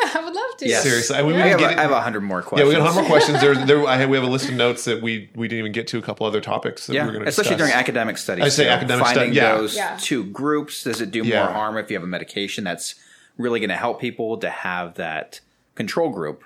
i 0.62 0.66
would 0.66 0.72
love 0.72 0.80
to 0.80 0.80
Yes. 0.80 0.82
Seriously. 0.82 1.16
I, 1.16 1.22
mean, 1.22 1.34
we 1.36 1.40
I 1.40 1.48
didn't 1.48 1.50
have, 1.50 1.70
get 1.70 1.78
a, 1.78 1.80
I 1.80 1.84
it- 1.84 1.88
have 1.88 1.90
a 1.90 2.00
hundred 2.00 2.22
more 2.22 2.42
questions. 2.42 2.72
Yeah, 2.72 2.78
we 2.78 2.82
got 2.82 2.88
a 2.88 2.92
hundred 2.92 3.08
more 3.08 3.10
questions. 3.10 3.40
There's, 3.40 3.66
there, 3.66 3.86
I 3.86 3.96
have, 3.98 4.08
we 4.10 4.16
have 4.16 4.26
a 4.26 4.30
list 4.30 4.48
of 4.48 4.54
notes 4.54 4.84
that 4.84 5.02
we 5.02 5.30
we 5.34 5.48
didn't 5.48 5.60
even 5.60 5.72
get 5.72 5.88
to. 5.88 5.98
A 5.98 6.02
couple 6.02 6.26
other 6.26 6.40
topics 6.40 6.86
that 6.86 6.94
Yeah, 6.94 7.02
we 7.02 7.06
were 7.06 7.12
going 7.12 7.24
to 7.24 7.28
especially 7.28 7.56
discuss. 7.56 7.68
during 7.68 7.80
academic 7.80 8.18
studies. 8.18 8.44
I 8.44 8.48
say 8.48 8.64
too. 8.64 8.70
academic 8.70 9.06
stu- 9.06 9.14
Finding 9.14 9.34
yeah. 9.34 9.56
those 9.56 9.76
Yeah. 9.76 9.98
two 10.00 10.24
groups, 10.24 10.84
does 10.84 11.00
it 11.00 11.10
do 11.10 11.22
Yeah. 11.22 11.44
more 11.44 11.52
harm 11.52 11.76
if 11.76 11.90
you 11.90 11.96
have 11.96 12.04
a 12.04 12.06
medication 12.08 12.64
that's 12.64 12.94
really 13.36 13.60
going 13.60 13.70
to 13.70 13.76
help 13.76 14.00
people 14.00 14.38
to 14.38 14.50
have 14.50 14.94
that 14.94 15.40
control 15.74 16.10
group, 16.10 16.44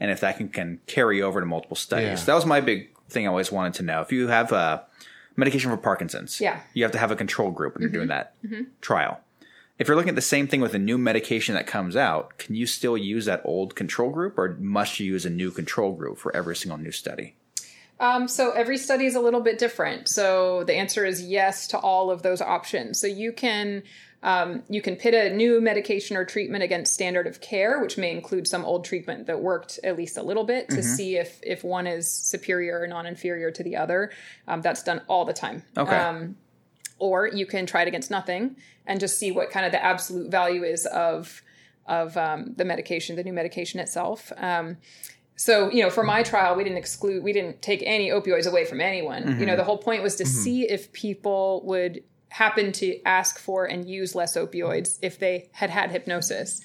and 0.00 0.10
if 0.10 0.20
that 0.20 0.36
can, 0.36 0.48
can 0.48 0.80
carry 0.86 1.20
over 1.22 1.40
to 1.40 1.46
multiple 1.46 1.76
studies? 1.76 2.20
Yeah. 2.20 2.24
That 2.26 2.34
was 2.34 2.46
my 2.46 2.60
big 2.60 2.90
thing. 3.08 3.26
I 3.26 3.28
always 3.28 3.52
wanted 3.52 3.74
to 3.74 3.82
know 3.82 4.00
if 4.00 4.12
you 4.12 4.28
have 4.28 4.52
a 4.52 4.84
medication 5.36 5.70
for 5.70 5.76
Parkinson's. 5.76 6.40
Yeah. 6.40 6.60
you 6.74 6.82
have 6.84 6.92
to 6.92 6.98
have 6.98 7.10
a 7.10 7.16
control 7.16 7.50
group 7.50 7.74
when 7.74 7.82
you're 7.82 7.90
doing 7.90 8.08
mm-hmm. 8.08 8.08
that 8.08 8.42
mm-hmm. 8.44 8.62
trial. 8.80 9.20
If 9.78 9.88
you're 9.88 9.96
looking 9.96 10.10
at 10.10 10.16
the 10.16 10.22
same 10.22 10.46
thing 10.46 10.60
with 10.60 10.74
a 10.74 10.78
new 10.78 10.98
medication 10.98 11.54
that 11.54 11.66
comes 11.66 11.96
out, 11.96 12.38
can 12.38 12.54
you 12.54 12.66
still 12.66 12.96
use 12.96 13.24
that 13.24 13.42
old 13.44 13.74
control 13.74 14.10
group, 14.10 14.38
or 14.38 14.56
must 14.60 15.00
you 15.00 15.06
use 15.06 15.26
a 15.26 15.30
new 15.30 15.50
control 15.50 15.92
group 15.92 16.18
for 16.18 16.34
every 16.36 16.54
single 16.54 16.78
new 16.78 16.92
study? 16.92 17.34
Um, 17.98 18.26
so 18.28 18.50
every 18.50 18.78
study 18.78 19.06
is 19.06 19.14
a 19.14 19.20
little 19.20 19.40
bit 19.40 19.58
different. 19.58 20.08
So 20.08 20.64
the 20.64 20.74
answer 20.74 21.04
is 21.04 21.22
yes 21.22 21.68
to 21.68 21.78
all 21.78 22.10
of 22.10 22.22
those 22.22 22.40
options. 22.40 23.00
So 23.00 23.06
you 23.06 23.32
can 23.32 23.82
um, 24.24 24.62
you 24.68 24.80
can 24.80 24.94
pit 24.94 25.14
a 25.14 25.34
new 25.34 25.60
medication 25.60 26.16
or 26.16 26.24
treatment 26.24 26.62
against 26.62 26.94
standard 26.94 27.26
of 27.26 27.40
care, 27.40 27.80
which 27.80 27.98
may 27.98 28.12
include 28.12 28.46
some 28.46 28.64
old 28.64 28.84
treatment 28.84 29.26
that 29.26 29.40
worked 29.40 29.80
at 29.82 29.96
least 29.96 30.16
a 30.16 30.22
little 30.22 30.44
bit 30.44 30.68
to 30.70 30.82
see 30.82 31.16
if 31.16 31.40
if 31.42 31.64
one 31.64 31.88
is 31.88 32.08
superior 32.10 32.80
or 32.80 32.86
non-inferior 32.86 33.50
to 33.50 33.62
the 33.64 33.76
other. 33.76 34.12
Um, 34.46 34.62
that's 34.62 34.82
done 34.84 35.02
all 35.08 35.24
the 35.24 35.32
time. 35.32 35.64
Okay. 35.76 35.96
Or 37.02 37.26
you 37.26 37.46
can 37.46 37.66
try 37.66 37.82
it 37.82 37.88
against 37.88 38.12
nothing 38.12 38.54
and 38.86 39.00
just 39.00 39.18
see 39.18 39.32
what 39.32 39.50
kind 39.50 39.66
of 39.66 39.72
the 39.72 39.84
absolute 39.84 40.30
value 40.30 40.62
is 40.62 40.86
of 40.86 41.42
of 41.86 42.16
um, 42.16 42.54
the 42.56 42.64
medication, 42.64 43.16
the 43.16 43.24
new 43.24 43.32
medication 43.32 43.80
itself. 43.80 44.30
Um, 44.36 44.76
so 45.34 45.68
you 45.72 45.82
know, 45.82 45.90
for 45.90 46.04
my 46.04 46.22
trial, 46.22 46.54
we 46.54 46.62
didn't 46.62 46.78
exclude, 46.78 47.24
we 47.24 47.32
didn't 47.32 47.60
take 47.60 47.82
any 47.84 48.10
opioids 48.10 48.46
away 48.46 48.64
from 48.64 48.80
anyone. 48.80 49.40
You 49.40 49.46
know, 49.46 49.56
the 49.56 49.64
whole 49.64 49.78
point 49.78 50.00
was 50.00 50.14
to 50.16 50.24
see 50.24 50.62
if 50.70 50.92
people 50.92 51.62
would 51.64 52.04
happen 52.28 52.70
to 52.72 53.02
ask 53.02 53.40
for 53.40 53.66
and 53.66 53.88
use 53.88 54.14
less 54.14 54.36
opioids 54.36 54.98
if 55.02 55.18
they 55.18 55.50
had 55.52 55.70
had 55.70 55.90
hypnosis 55.90 56.60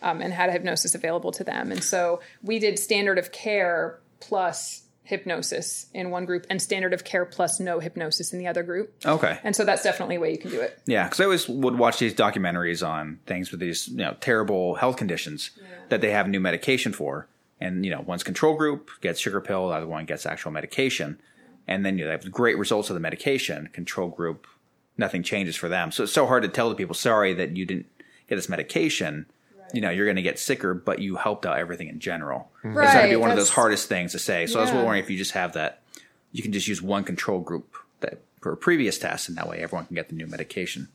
um, 0.00 0.22
and 0.22 0.32
had 0.32 0.50
hypnosis 0.50 0.94
available 0.94 1.32
to 1.32 1.44
them. 1.44 1.70
And 1.70 1.84
so 1.84 2.20
we 2.42 2.58
did 2.58 2.78
standard 2.78 3.18
of 3.18 3.30
care 3.30 4.00
plus 4.20 4.81
hypnosis 5.04 5.86
in 5.92 6.10
one 6.10 6.24
group 6.24 6.46
and 6.48 6.62
standard 6.62 6.92
of 6.92 7.04
care 7.04 7.24
plus 7.24 7.58
no 7.58 7.80
hypnosis 7.80 8.32
in 8.32 8.38
the 8.38 8.46
other 8.46 8.62
group. 8.62 8.94
Okay. 9.04 9.38
And 9.42 9.54
so 9.54 9.64
that's 9.64 9.82
definitely 9.82 10.16
a 10.16 10.20
way 10.20 10.30
you 10.30 10.38
can 10.38 10.50
do 10.50 10.60
it. 10.60 10.78
Yeah, 10.86 11.04
because 11.04 11.20
I 11.20 11.24
always 11.24 11.48
would 11.48 11.76
watch 11.76 11.98
these 11.98 12.14
documentaries 12.14 12.86
on 12.86 13.18
things 13.26 13.50
with 13.50 13.60
these 13.60 13.88
you 13.88 13.96
know 13.96 14.16
terrible 14.20 14.76
health 14.76 14.96
conditions 14.96 15.50
that 15.88 16.00
they 16.00 16.10
have 16.10 16.28
new 16.28 16.40
medication 16.40 16.92
for, 16.92 17.28
and 17.60 17.84
you 17.84 17.90
know 17.90 18.00
one's 18.00 18.22
control 18.22 18.56
group 18.56 18.90
gets 19.00 19.20
sugar 19.20 19.40
pill, 19.40 19.68
the 19.68 19.74
other 19.74 19.86
one 19.86 20.04
gets 20.04 20.24
actual 20.24 20.52
medication, 20.52 21.20
and 21.66 21.84
then 21.84 21.98
you 21.98 22.06
have 22.06 22.30
great 22.30 22.56
results 22.56 22.88
of 22.88 22.94
the 22.94 23.00
medication. 23.00 23.68
Control 23.72 24.08
group, 24.08 24.46
nothing 24.96 25.22
changes 25.22 25.56
for 25.56 25.68
them. 25.68 25.90
So 25.90 26.04
it's 26.04 26.12
so 26.12 26.26
hard 26.26 26.44
to 26.44 26.48
tell 26.48 26.68
the 26.68 26.76
people, 26.76 26.94
sorry 26.94 27.34
that 27.34 27.56
you 27.56 27.66
didn't 27.66 27.86
get 28.28 28.36
this 28.36 28.48
medication. 28.48 29.26
You 29.72 29.80
know, 29.80 29.90
you're 29.90 30.06
going 30.06 30.16
to 30.16 30.22
get 30.22 30.38
sicker, 30.38 30.74
but 30.74 30.98
you 30.98 31.16
helped 31.16 31.46
out 31.46 31.58
everything 31.58 31.88
in 31.88 31.98
general. 32.00 32.50
It's 32.64 32.92
going 32.94 33.04
to 33.04 33.10
be 33.10 33.16
one 33.16 33.30
of 33.30 33.36
those 33.36 33.50
hardest 33.50 33.88
things 33.88 34.12
to 34.12 34.18
say. 34.18 34.46
So 34.46 34.58
I 34.58 34.62
was 34.62 34.72
wondering 34.72 35.02
if 35.02 35.10
you 35.10 35.16
just 35.18 35.32
have 35.32 35.52
that, 35.54 35.82
you 36.32 36.42
can 36.42 36.52
just 36.52 36.68
use 36.68 36.80
one 36.82 37.04
control 37.04 37.40
group 37.40 37.74
that 38.00 38.20
for 38.40 38.52
a 38.52 38.56
previous 38.56 38.98
test, 38.98 39.28
and 39.28 39.36
that 39.38 39.48
way 39.48 39.58
everyone 39.62 39.86
can 39.86 39.94
get 39.94 40.08
the 40.08 40.14
new 40.14 40.26
medication 40.26 40.88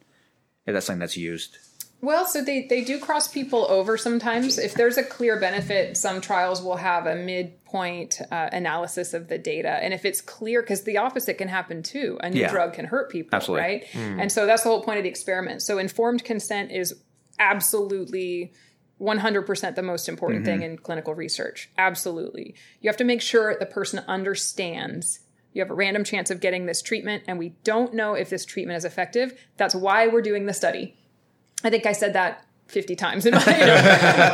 if 0.65 0.73
that's 0.73 0.85
something 0.85 0.99
that's 0.99 1.15
used. 1.17 1.57
Well, 1.99 2.25
so 2.27 2.43
they, 2.43 2.67
they 2.69 2.83
do 2.83 2.99
cross 2.99 3.27
people 3.27 3.65
over 3.69 3.97
sometimes. 3.97 4.59
If 4.59 4.75
there's 4.75 4.97
a 4.97 5.03
clear 5.03 5.39
benefit, 5.39 5.97
some 5.97 6.21
trials 6.21 6.61
will 6.61 6.75
have 6.75 7.07
a 7.07 7.15
midpoint 7.15 8.21
uh, 8.31 8.49
analysis 8.51 9.15
of 9.15 9.29
the 9.29 9.39
data. 9.39 9.69
And 9.69 9.95
if 9.95 10.05
it's 10.05 10.21
clear, 10.21 10.61
because 10.61 10.83
the 10.83 10.97
opposite 10.97 11.39
can 11.39 11.47
happen 11.47 11.81
too, 11.81 12.19
a 12.21 12.29
new 12.29 12.41
Yeah. 12.41 12.51
drug 12.51 12.73
can 12.73 12.85
hurt 12.85 13.09
people, 13.09 13.35
Absolutely. 13.35 13.65
right? 13.67 13.85
And 13.95 14.31
so 14.31 14.45
that's 14.45 14.61
the 14.61 14.69
whole 14.69 14.83
point 14.83 14.99
of 14.99 15.03
the 15.05 15.09
experiment. 15.09 15.63
So 15.63 15.79
informed 15.79 16.23
consent 16.23 16.71
is 16.71 16.93
absolutely 17.39 18.51
100% 18.99 19.75
the 19.75 19.83
most 19.83 20.09
important 20.09 20.45
thing 20.45 20.61
mm-hmm. 20.61 20.71
in 20.71 20.77
clinical 20.77 21.13
research. 21.13 21.69
Absolutely. 21.77 22.55
You 22.81 22.89
have 22.89 22.97
to 22.97 23.03
make 23.03 23.21
sure 23.21 23.55
the 23.57 23.65
person 23.65 24.03
understands 24.07 25.19
you 25.57 25.63
have 25.63 25.71
a 25.71 25.73
random 25.73 26.03
chance 26.03 26.29
of 26.29 26.39
getting 26.39 26.67
this 26.67 26.83
treatment, 26.83 27.23
and 27.27 27.39
we 27.39 27.49
don't 27.63 27.91
know 27.91 28.13
if 28.13 28.29
this 28.29 28.45
treatment 28.45 28.77
is 28.77 28.85
effective. 28.85 29.43
That's 29.57 29.73
why 29.73 30.07
we're 30.07 30.21
doing 30.21 30.45
the 30.45 30.53
study. 30.53 30.95
I 31.63 31.71
think 31.71 31.87
I 31.87 31.93
said 31.93 32.13
that 32.13 32.45
50 32.67 32.95
times 32.95 33.25
in 33.25 33.33
my, 33.33 33.43
you 33.59 33.65
know, 33.65 33.79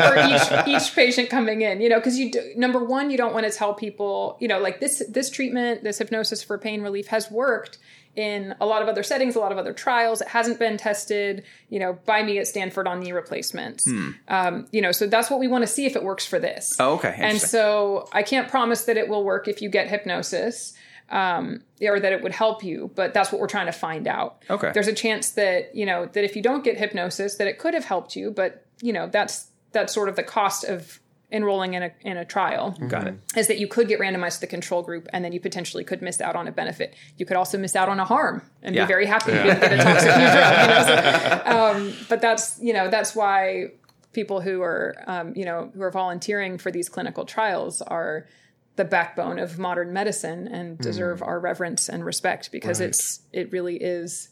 for 0.10 0.66
each, 0.68 0.68
each 0.68 0.94
patient 0.94 1.30
coming 1.30 1.62
in, 1.62 1.80
you 1.80 1.88
know, 1.88 1.98
because 1.98 2.18
you 2.18 2.30
do, 2.30 2.54
number 2.58 2.84
one, 2.84 3.10
you 3.10 3.18
don't 3.18 3.34
want 3.34 3.50
to 3.50 3.58
tell 3.58 3.74
people, 3.74 4.38
you 4.42 4.50
know, 4.50 4.60
like 4.60 4.82
this, 4.82 5.02
this 5.08 5.30
treatment, 5.30 5.84
this 5.86 6.00
hypnosis 6.00 6.44
for 6.44 6.58
pain 6.58 6.82
relief 6.82 7.08
has 7.08 7.32
worked 7.32 7.78
in 8.16 8.54
a 8.62 8.66
lot 8.66 8.82
of 8.82 8.88
other 8.88 9.04
settings, 9.04 9.36
a 9.36 9.40
lot 9.40 9.52
of 9.52 9.58
other 9.58 9.74
trials. 9.74 10.22
It 10.22 10.28
hasn't 10.28 10.60
been 10.60 10.78
tested, 10.78 11.44
you 11.70 11.80
know, 11.80 11.98
by 12.06 12.22
me 12.24 12.38
at 12.38 12.48
Stanford 12.48 12.88
on 12.88 13.00
knee 13.00 13.12
replacements. 13.12 13.88
Um, 14.28 14.68
you 14.72 14.82
know, 14.82 14.92
so 14.92 15.08
that's 15.08 15.30
what 15.30 15.40
we 15.40 15.48
want 15.48 15.64
to 15.64 15.68
see 15.68 15.86
if 15.86 15.96
it 15.96 16.04
works 16.04 16.26
for 16.26 16.40
this. 16.40 16.72
Oh, 16.80 16.94
okay. 16.96 17.16
And 17.18 17.40
so 17.40 18.08
I 18.12 18.24
can't 18.24 18.48
promise 18.48 18.86
that 18.86 18.98
it 18.98 19.08
will 19.08 19.24
work 19.24 19.48
if 19.48 19.62
you 19.62 19.70
get 19.70 19.90
hypnosis 19.90 20.74
um, 21.10 21.64
or 21.82 22.00
that 22.00 22.14
it 22.14 22.22
would 22.22 22.34
help 22.34 22.64
you, 22.64 22.92
but 22.96 23.14
that's 23.14 23.32
what 23.32 23.42
we're 23.42 23.48
trying 23.48 23.66
to 23.68 23.72
find 23.72 24.08
out. 24.08 24.44
Okay. 24.50 24.72
There's 24.74 24.88
a 24.88 24.94
chance 24.94 25.32
that, 25.32 25.76
you 25.76 25.86
know, 25.86 26.06
that 26.06 26.24
if 26.24 26.36
you 26.36 26.42
don't 26.42 26.64
get 26.64 26.78
hypnosis, 26.78 27.36
that 27.38 27.48
it 27.48 27.58
could 27.60 27.74
have 27.74 27.86
helped 27.86 28.16
you, 28.16 28.32
but, 28.32 28.66
you 28.82 28.94
know, 28.94 29.08
that's 29.08 29.48
that's 29.72 29.92
sort 29.92 30.08
of 30.08 30.16
the 30.16 30.24
cost 30.24 30.64
of 30.64 31.00
enrolling 31.34 31.74
in 31.74 31.84
a 31.84 31.92
in 32.02 32.16
a 32.16 32.24
trial 32.24 32.78
Got 32.88 33.08
it. 33.08 33.16
is 33.36 33.48
that 33.48 33.58
you 33.58 33.68
could 33.68 33.88
get 33.88 34.00
randomized 34.00 34.36
to 34.36 34.42
the 34.42 34.48
control 34.48 34.84
group 34.84 35.08
and 35.12 35.26
then 35.26 35.34
you 35.34 35.40
potentially 35.40 35.84
could 35.84 36.02
miss 36.02 36.22
out 36.22 36.36
on 36.36 36.48
a 36.48 36.52
benefit. 36.52 36.96
You 37.18 37.26
could 37.26 37.36
also 37.38 37.58
miss 37.58 37.76
out 37.76 37.90
on 37.90 38.00
a 38.00 38.06
harm 38.06 38.44
and 38.62 38.76
Yeah. 38.76 38.86
be 38.86 38.88
very 38.88 39.06
happy 39.08 39.32
you 39.32 39.38
didn't 39.44 39.60
get 39.60 39.74
a 39.74 39.78
toxic 39.84 40.10
new 40.16 40.16
drug. 40.16 40.62
You 40.62 40.68
know? 40.68 41.44
so, 41.46 41.78
um, 41.90 41.94
but 42.08 42.22
that's 42.22 42.60
you 42.62 42.72
know 42.74 42.88
that's 42.90 43.16
why 43.16 43.70
people 44.14 44.42
who 44.42 44.62
are 44.62 44.96
um, 45.08 45.34
you 45.36 45.44
know 45.44 45.72
who 45.74 45.82
are 45.82 45.92
volunteering 45.92 46.58
for 46.60 46.70
these 46.72 46.88
clinical 46.88 47.26
trials 47.26 47.82
are 47.82 48.28
the 48.76 48.86
backbone 48.86 49.40
of 49.40 49.58
modern 49.60 49.92
medicine 49.94 50.48
and 50.48 50.78
deserve 50.80 51.22
our 51.24 51.40
reverence 51.40 51.90
and 51.90 52.06
respect 52.06 52.52
because 52.52 52.80
it's 52.80 53.22
it 53.32 53.52
really 53.52 53.78
is 53.78 54.30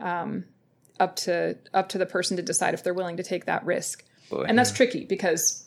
um, 0.00 0.44
up 1.00 1.16
to 1.16 1.56
up 1.74 1.88
to 1.90 1.98
the 1.98 2.06
person 2.06 2.36
to 2.36 2.42
decide 2.42 2.74
if 2.74 2.82
they're 2.84 2.94
willing 2.94 3.16
to 3.16 3.22
take 3.22 3.46
that 3.46 3.64
risk. 3.64 4.04
and 4.48 4.58
that's 4.58 4.72
tricky 4.72 5.04
because 5.04 5.61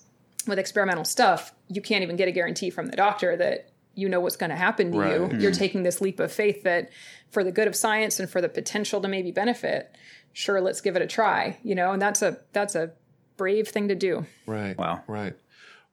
with 0.48 0.60
experimental 0.60 1.06
stuff, 1.06 1.54
you 1.68 1.82
can't 1.82 2.04
even 2.04 2.16
get 2.16 2.28
a 2.28 2.32
guarantee 2.32 2.70
from 2.70 2.88
the 2.88 2.96
doctor 2.96 3.36
that 3.38 3.70
you 3.96 4.10
know 4.10 4.20
what's 4.20 4.36
going 4.36 4.50
to 4.50 4.56
happen 4.56 4.92
to 4.92 4.98
you. 4.98 5.04
Right. 5.04 5.32
Hmm. 5.32 5.40
You're 5.40 5.52
taking 5.52 5.84
this 5.84 6.02
leap 6.02 6.20
of 6.20 6.32
faith 6.32 6.64
that 6.64 6.90
for 7.32 7.44
the 7.44 7.52
good 7.52 7.68
of 7.68 7.76
science 7.76 8.20
and 8.20 8.30
for 8.30 8.42
the 8.42 8.50
potential 8.50 9.02
to 9.02 9.08
maybe 9.08 9.32
benefit, 9.32 9.96
sure, 10.34 10.62
let's 10.62 10.82
give 10.82 10.96
it 10.96 11.02
a 11.02 11.08
try, 11.08 11.58
you 11.64 11.76
know, 11.76 11.92
and 11.92 12.02
that's 12.02 12.22
a 12.22 12.40
that's 12.52 12.76
a 12.76 12.92
brave 13.38 13.68
thing 13.68 13.88
to 13.88 13.96
do. 13.96 14.26
Right. 14.46 14.78
Wow. 14.78 15.04
Right. 15.08 15.36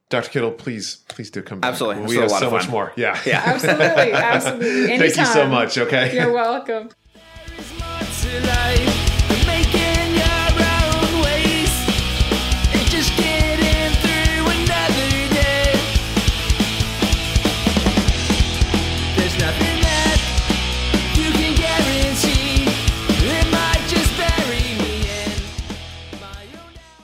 Dr. 0.08 0.28
Kittle, 0.28 0.52
please, 0.52 0.96
please 1.08 1.30
do 1.30 1.42
come 1.42 1.60
back. 1.60 1.70
Absolutely. 1.70 2.02
We 2.02 2.08
It's 2.08 2.16
a 2.16 2.20
have 2.22 2.30
lot 2.32 2.40
so 2.40 2.50
much 2.50 2.68
more. 2.68 2.92
Yeah. 2.96 3.18
Yeah. 3.24 3.42
Absolutely, 3.46 4.12
absolutely. 4.12 4.92
Anytime. 4.92 4.98
Thank 4.98 5.16
you 5.16 5.24
so 5.24 5.46
much. 5.46 5.78
Okay. 5.78 6.14
You're 6.14 6.32
welcome. 6.32 6.90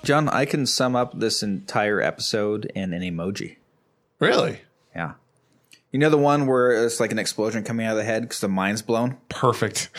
John, 0.08 0.30
I 0.30 0.46
can 0.46 0.64
sum 0.64 0.96
up 0.96 1.20
this 1.20 1.42
entire 1.42 2.00
episode 2.00 2.64
in 2.74 2.94
an 2.94 3.02
emoji. 3.02 3.56
really? 4.18 4.62
Yeah. 4.96 5.12
You 5.92 5.98
know 5.98 6.08
the 6.08 6.16
one 6.16 6.46
where 6.46 6.86
it's 6.86 6.98
like 6.98 7.12
an 7.12 7.18
explosion 7.18 7.62
coming 7.62 7.84
out 7.84 7.90
of 7.90 7.98
the 7.98 8.04
head 8.04 8.22
because 8.22 8.40
the 8.40 8.48
mind's 8.48 8.80
blown? 8.80 9.18
Perfect. 9.28 9.90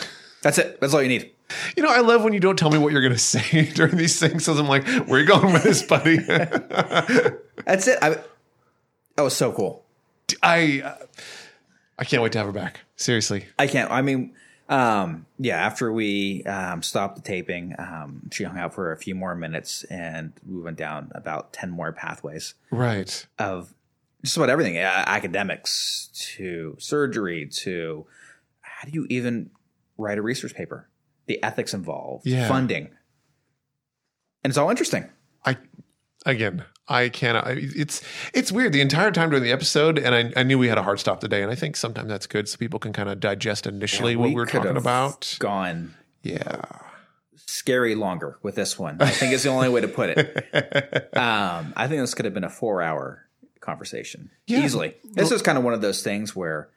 That's 0.42 0.58
it. 0.58 0.80
That's 0.80 0.94
all 0.94 1.00
you 1.00 1.08
need. 1.08 1.30
You 1.76 1.84
know, 1.84 1.90
I 1.90 2.00
love 2.00 2.24
when 2.24 2.32
you 2.32 2.40
don't 2.40 2.58
tell 2.58 2.72
me 2.72 2.78
what 2.78 2.90
you're 2.90 3.02
going 3.02 3.12
to 3.12 3.20
say 3.20 3.66
during 3.74 3.96
these 3.96 4.18
things. 4.18 4.46
So 4.46 4.52
I'm 4.52 4.66
like, 4.66 4.84
where 4.84 5.18
are 5.18 5.20
you 5.20 5.26
going 5.26 5.52
with 5.52 5.62
this, 5.62 5.84
buddy? 5.84 6.16
That's 7.64 7.86
it. 7.86 8.00
I, 8.02 8.16
that 9.14 9.22
was 9.22 9.36
so 9.36 9.52
cool. 9.52 9.84
I, 10.42 10.82
uh, 10.84 10.96
I 11.96 12.04
can't 12.04 12.20
wait 12.20 12.32
to 12.32 12.38
have 12.38 12.48
her 12.48 12.52
back. 12.52 12.80
Seriously. 12.96 13.46
I 13.60 13.68
can't. 13.68 13.92
I 13.92 14.02
mean, 14.02 14.34
um, 14.70 15.26
yeah. 15.38 15.56
After 15.56 15.92
we 15.92 16.42
um, 16.44 16.82
stopped 16.82 17.16
the 17.16 17.22
taping, 17.22 17.74
um, 17.78 18.30
she 18.32 18.44
hung 18.44 18.56
out 18.56 18.72
for 18.72 18.92
a 18.92 18.96
few 18.96 19.14
more 19.14 19.34
minutes, 19.34 19.84
and 19.84 20.32
we 20.48 20.60
went 20.62 20.78
down 20.78 21.10
about 21.14 21.52
ten 21.52 21.70
more 21.70 21.92
pathways 21.92 22.54
Right. 22.70 23.26
of 23.38 23.74
just 24.24 24.36
about 24.36 24.48
everything: 24.48 24.78
uh, 24.78 25.04
academics 25.06 26.08
to 26.36 26.76
surgery 26.78 27.46
to 27.64 28.06
how 28.60 28.86
do 28.88 28.92
you 28.94 29.06
even 29.10 29.50
write 29.98 30.16
a 30.18 30.22
research 30.22 30.54
paper, 30.54 30.88
the 31.26 31.42
ethics 31.42 31.74
involved, 31.74 32.26
Yeah. 32.26 32.48
funding, 32.48 32.90
and 34.44 34.50
it's 34.50 34.56
all 34.56 34.70
interesting. 34.70 35.10
I 35.44 35.56
again, 36.24 36.64
I 36.90 37.08
cannot. 37.08 37.46
I- 37.46 37.56
It's 37.58 38.02
it's 38.34 38.50
weird 38.52 38.72
the 38.72 38.80
entire 38.80 39.10
time 39.12 39.30
during 39.30 39.44
the 39.44 39.52
episode, 39.52 39.98
and 39.98 40.14
I, 40.14 40.32
I 40.40 40.42
knew 40.42 40.58
we 40.58 40.68
had 40.68 40.76
a 40.78 40.82
hard 40.82 40.98
stop 41.00 41.20
today, 41.20 41.42
and 41.42 41.50
I 41.50 41.54
think 41.54 41.76
sometimes 41.76 42.08
that's 42.08 42.26
good 42.26 42.48
so 42.48 42.58
people 42.58 42.78
can 42.80 42.92
kind 42.92 43.08
of 43.08 43.20
digest 43.20 43.66
initially 43.66 44.16
what 44.16 44.28
we 44.30 44.34
were 44.34 44.46
talking 44.46 44.76
about. 44.76 45.36
Gone 45.38 45.94
Yeah, 46.22 46.60
scary 47.36 47.94
longer 47.94 48.38
with 48.42 48.54
this 48.56 48.78
one. 48.78 48.96
I 49.00 49.10
think 49.10 49.32
is 49.32 49.42
the 49.44 49.50
only 49.50 49.68
way 49.68 49.80
to 49.80 49.88
put 49.88 50.10
it. 50.10 51.08
Um, 51.16 51.72
I 51.76 51.86
think 51.86 52.00
this 52.00 52.14
could 52.14 52.24
have 52.24 52.32
been 52.34 52.44
a 52.44 52.48
four 52.50 52.80
hour 52.82 53.26
conversation 53.60 54.30
Yeah. 54.46 54.64
easily. 54.64 54.94
This 55.12 55.30
is 55.30 55.42
kind 55.42 55.58
of 55.58 55.64
one 55.64 55.74
of 55.74 55.80
those 55.82 56.02
things 56.02 56.34
where, 56.34 56.70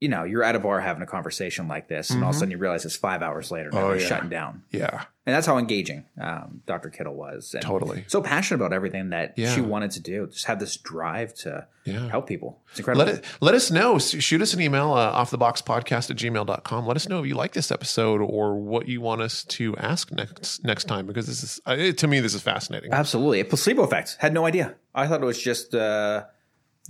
you 0.00 0.08
know, 0.08 0.24
you're 0.24 0.42
at 0.42 0.56
a 0.56 0.58
bar 0.58 0.80
having 0.80 1.02
a 1.02 1.06
conversation 1.06 1.68
like 1.68 1.88
this, 1.88 2.08
and 2.10 2.24
all 2.24 2.30
of 2.30 2.36
a 2.36 2.38
sudden 2.38 2.50
you 2.52 2.56
realize 2.58 2.84
it's 2.86 2.96
five 2.96 3.22
hours 3.22 3.50
later, 3.50 3.68
and 3.68 3.74
Mm-hmm. 3.78 3.86
Oh, 3.86 3.92
yeah. 3.92 4.06
shutting 4.06 4.30
down. 4.30 4.62
yeah, 4.70 5.04
And 5.26 5.34
that's 5.36 5.46
how 5.46 5.58
engaging 5.58 6.06
um, 6.20 6.62
Dr. 6.66 6.88
Kittle 6.88 7.14
was. 7.14 7.52
And 7.54 7.62
Totally. 7.62 8.04
So 8.08 8.22
passionate 8.22 8.56
about 8.60 8.72
everything 8.72 9.10
that 9.10 9.34
Yeah. 9.36 9.54
she 9.54 9.60
wanted 9.60 9.90
to 9.92 10.00
do. 10.00 10.26
Just 10.28 10.46
had 10.46 10.58
this 10.58 10.76
drive 10.78 11.34
to 11.44 11.66
Yeah. 11.84 12.08
help 12.08 12.26
people. 12.26 12.60
It's 12.70 12.78
incredible. 12.78 13.04
let 13.06 13.14
it 13.16 13.24
let 13.42 13.54
us 13.54 13.70
know. 13.70 13.98
Shoot 13.98 14.40
us 14.40 14.54
an 14.54 14.60
email 14.62 14.92
uh, 14.92 15.10
off 15.10 15.30
the 15.30 15.38
box 15.38 15.60
podcast 15.60 16.10
at 16.10 16.16
gmail.com. 16.16 16.86
Let 16.86 16.96
us 16.96 17.08
know 17.08 17.20
if 17.20 17.26
you 17.26 17.34
like 17.34 17.52
this 17.52 17.70
episode 17.70 18.20
or 18.22 18.54
what 18.56 18.88
you 18.88 19.00
want 19.02 19.20
us 19.20 19.44
to 19.44 19.76
ask 19.76 20.10
next 20.12 20.64
next 20.64 20.84
time 20.84 21.06
because 21.06 21.26
this 21.26 21.42
is 21.42 21.60
uh, 21.66 21.76
it, 21.78 21.98
to 21.98 22.06
me 22.08 22.20
this 22.20 22.32
is 22.34 22.40
fascinating. 22.42 22.92
Absolutely. 22.92 23.40
A 23.40 23.44
placebo 23.44 23.82
effect. 23.82 24.16
Had 24.18 24.32
no 24.32 24.46
idea. 24.46 24.74
I 24.94 25.06
thought 25.06 25.20
it 25.22 25.26
was 25.26 25.40
just, 25.40 25.74
uh, 25.74 26.24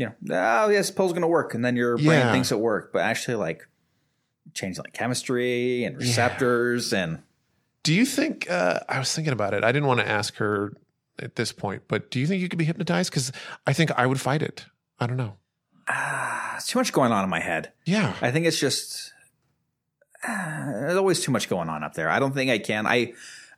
you 0.01 0.07
know, 0.07 0.15
oh, 0.65 0.71
yes, 0.71 0.91
pill's 0.91 1.13
going 1.13 1.23
to 1.23 1.29
work. 1.29 1.55
And 1.55 1.63
then 1.65 1.77
your 1.77 1.97
brain 1.97 2.09
Yeah. 2.21 2.33
thinks 2.33 2.51
it 2.51 2.59
worked. 2.59 2.93
But 2.93 3.03
actually, 3.03 3.35
like, 3.37 3.67
changing 4.55 4.83
like 4.83 4.93
chemistry 4.95 5.85
and 5.85 5.97
receptors. 5.99 6.93
And 6.93 7.23
Do 7.83 7.93
you 7.95 8.05
think 8.07 8.51
uh, 8.51 8.81
I 8.89 8.99
was 8.99 9.15
thinking 9.15 9.33
about 9.33 9.55
it? 9.55 9.63
I 9.63 9.71
didn't 9.73 9.87
want 9.89 10.01
to 10.01 10.09
ask 10.09 10.37
her 10.37 10.73
at 11.19 11.37
this 11.37 11.53
point, 11.53 11.83
but 11.87 12.11
do 12.11 12.19
you 12.19 12.27
think 12.27 12.41
you 12.43 12.49
could 12.49 12.59
be 12.59 12.65
hypnotized? 12.65 13.11
Because 13.11 13.31
I 13.67 13.73
think 13.75 13.91
I 13.97 14.07
would 14.07 14.21
fight 14.21 14.43
it. 14.43 14.65
I 14.99 15.07
don't 15.07 15.17
know. 15.19 15.37
ah, 15.89 16.57
it's 16.57 16.67
too 16.67 16.79
much 16.79 16.93
going 16.93 17.13
on 17.13 17.23
in 17.25 17.31
my 17.31 17.41
head. 17.41 17.73
Yeah. 17.85 18.15
I 18.23 18.31
think 18.31 18.47
it's 18.47 18.59
just, 18.59 19.13
ah, 20.27 20.65
there's 20.67 20.97
always 20.97 21.21
too 21.21 21.33
much 21.33 21.49
going 21.49 21.69
on 21.69 21.85
up 21.85 21.95
there. 21.95 22.09
I 22.09 22.19
don't 22.19 22.33
think 22.33 22.51
I 22.51 22.59
can. 22.59 22.87
I, 22.87 23.13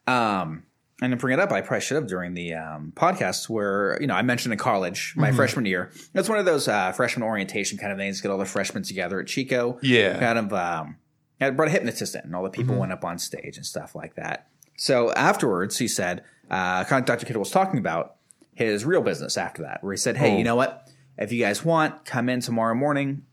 um, 0.07 0.65
and 1.03 1.11
to 1.11 1.17
bring 1.17 1.35
it 1.37 1.41
up, 1.41 1.51
I 1.51 1.61
probably 1.63 1.81
should 1.81 1.97
have 1.97 2.07
during 2.07 2.35
the 2.35 2.55
um, 2.55 2.93
podcast 2.95 3.49
where, 3.49 3.99
you 4.01 4.07
know, 4.07 4.15
I 4.15 4.23
mentioned 4.23 4.53
in 4.53 4.59
college, 4.59 5.15
my 5.17 5.33
freshman 5.33 5.67
year. 5.67 5.91
It's 6.15 6.29
one 6.29 6.39
of 6.39 6.45
those 6.45 6.69
uh, 6.69 6.93
freshman 6.93 7.25
orientation 7.25 7.77
kind 7.77 7.91
of 7.91 7.99
things, 7.99 8.21
get 8.21 8.31
all 8.31 8.39
the 8.39 8.45
freshmen 8.45 8.85
together 8.85 9.21
at 9.21 9.27
Chico. 9.27 9.81
Yeah. 9.83 10.21
Kind 10.21 10.39
of, 10.39 10.53
um, 10.53 10.97
I 11.41 11.51
brought 11.51 11.67
a 11.67 11.73
hypnotist 11.73 12.15
in, 12.15 12.21
and 12.21 12.37
all 12.37 12.45
the 12.45 12.51
people 12.51 12.77
went 12.77 12.93
up 12.93 13.05
on 13.05 13.19
stage 13.19 13.57
and 13.57 13.67
stuff 13.67 13.97
like 13.97 14.15
that. 14.15 14.47
So 14.77 15.13
afterwards, 15.13 15.77
he 15.77 15.89
said, 15.89 16.23
uh, 16.49 16.85
kind 16.85 17.03
of 17.03 17.07
Dr. 17.07 17.27
Kittle 17.27 17.41
was 17.41 17.51
talking 17.51 17.81
about 17.81 18.15
his 18.55 18.85
real 18.85 19.03
business 19.03 19.37
after 19.37 19.63
that, 19.63 19.83
where 19.83 19.93
he 19.93 19.97
said, 19.97 20.17
Hey, 20.17 20.39
you 20.39 20.45
know 20.45 20.55
what? 20.55 20.89
If 21.19 21.33
you 21.33 21.43
guys 21.43 21.65
want, 21.65 22.05
come 22.05 22.29
in 22.29 22.41
tomorrow 22.41 22.77
morning. 22.77 23.25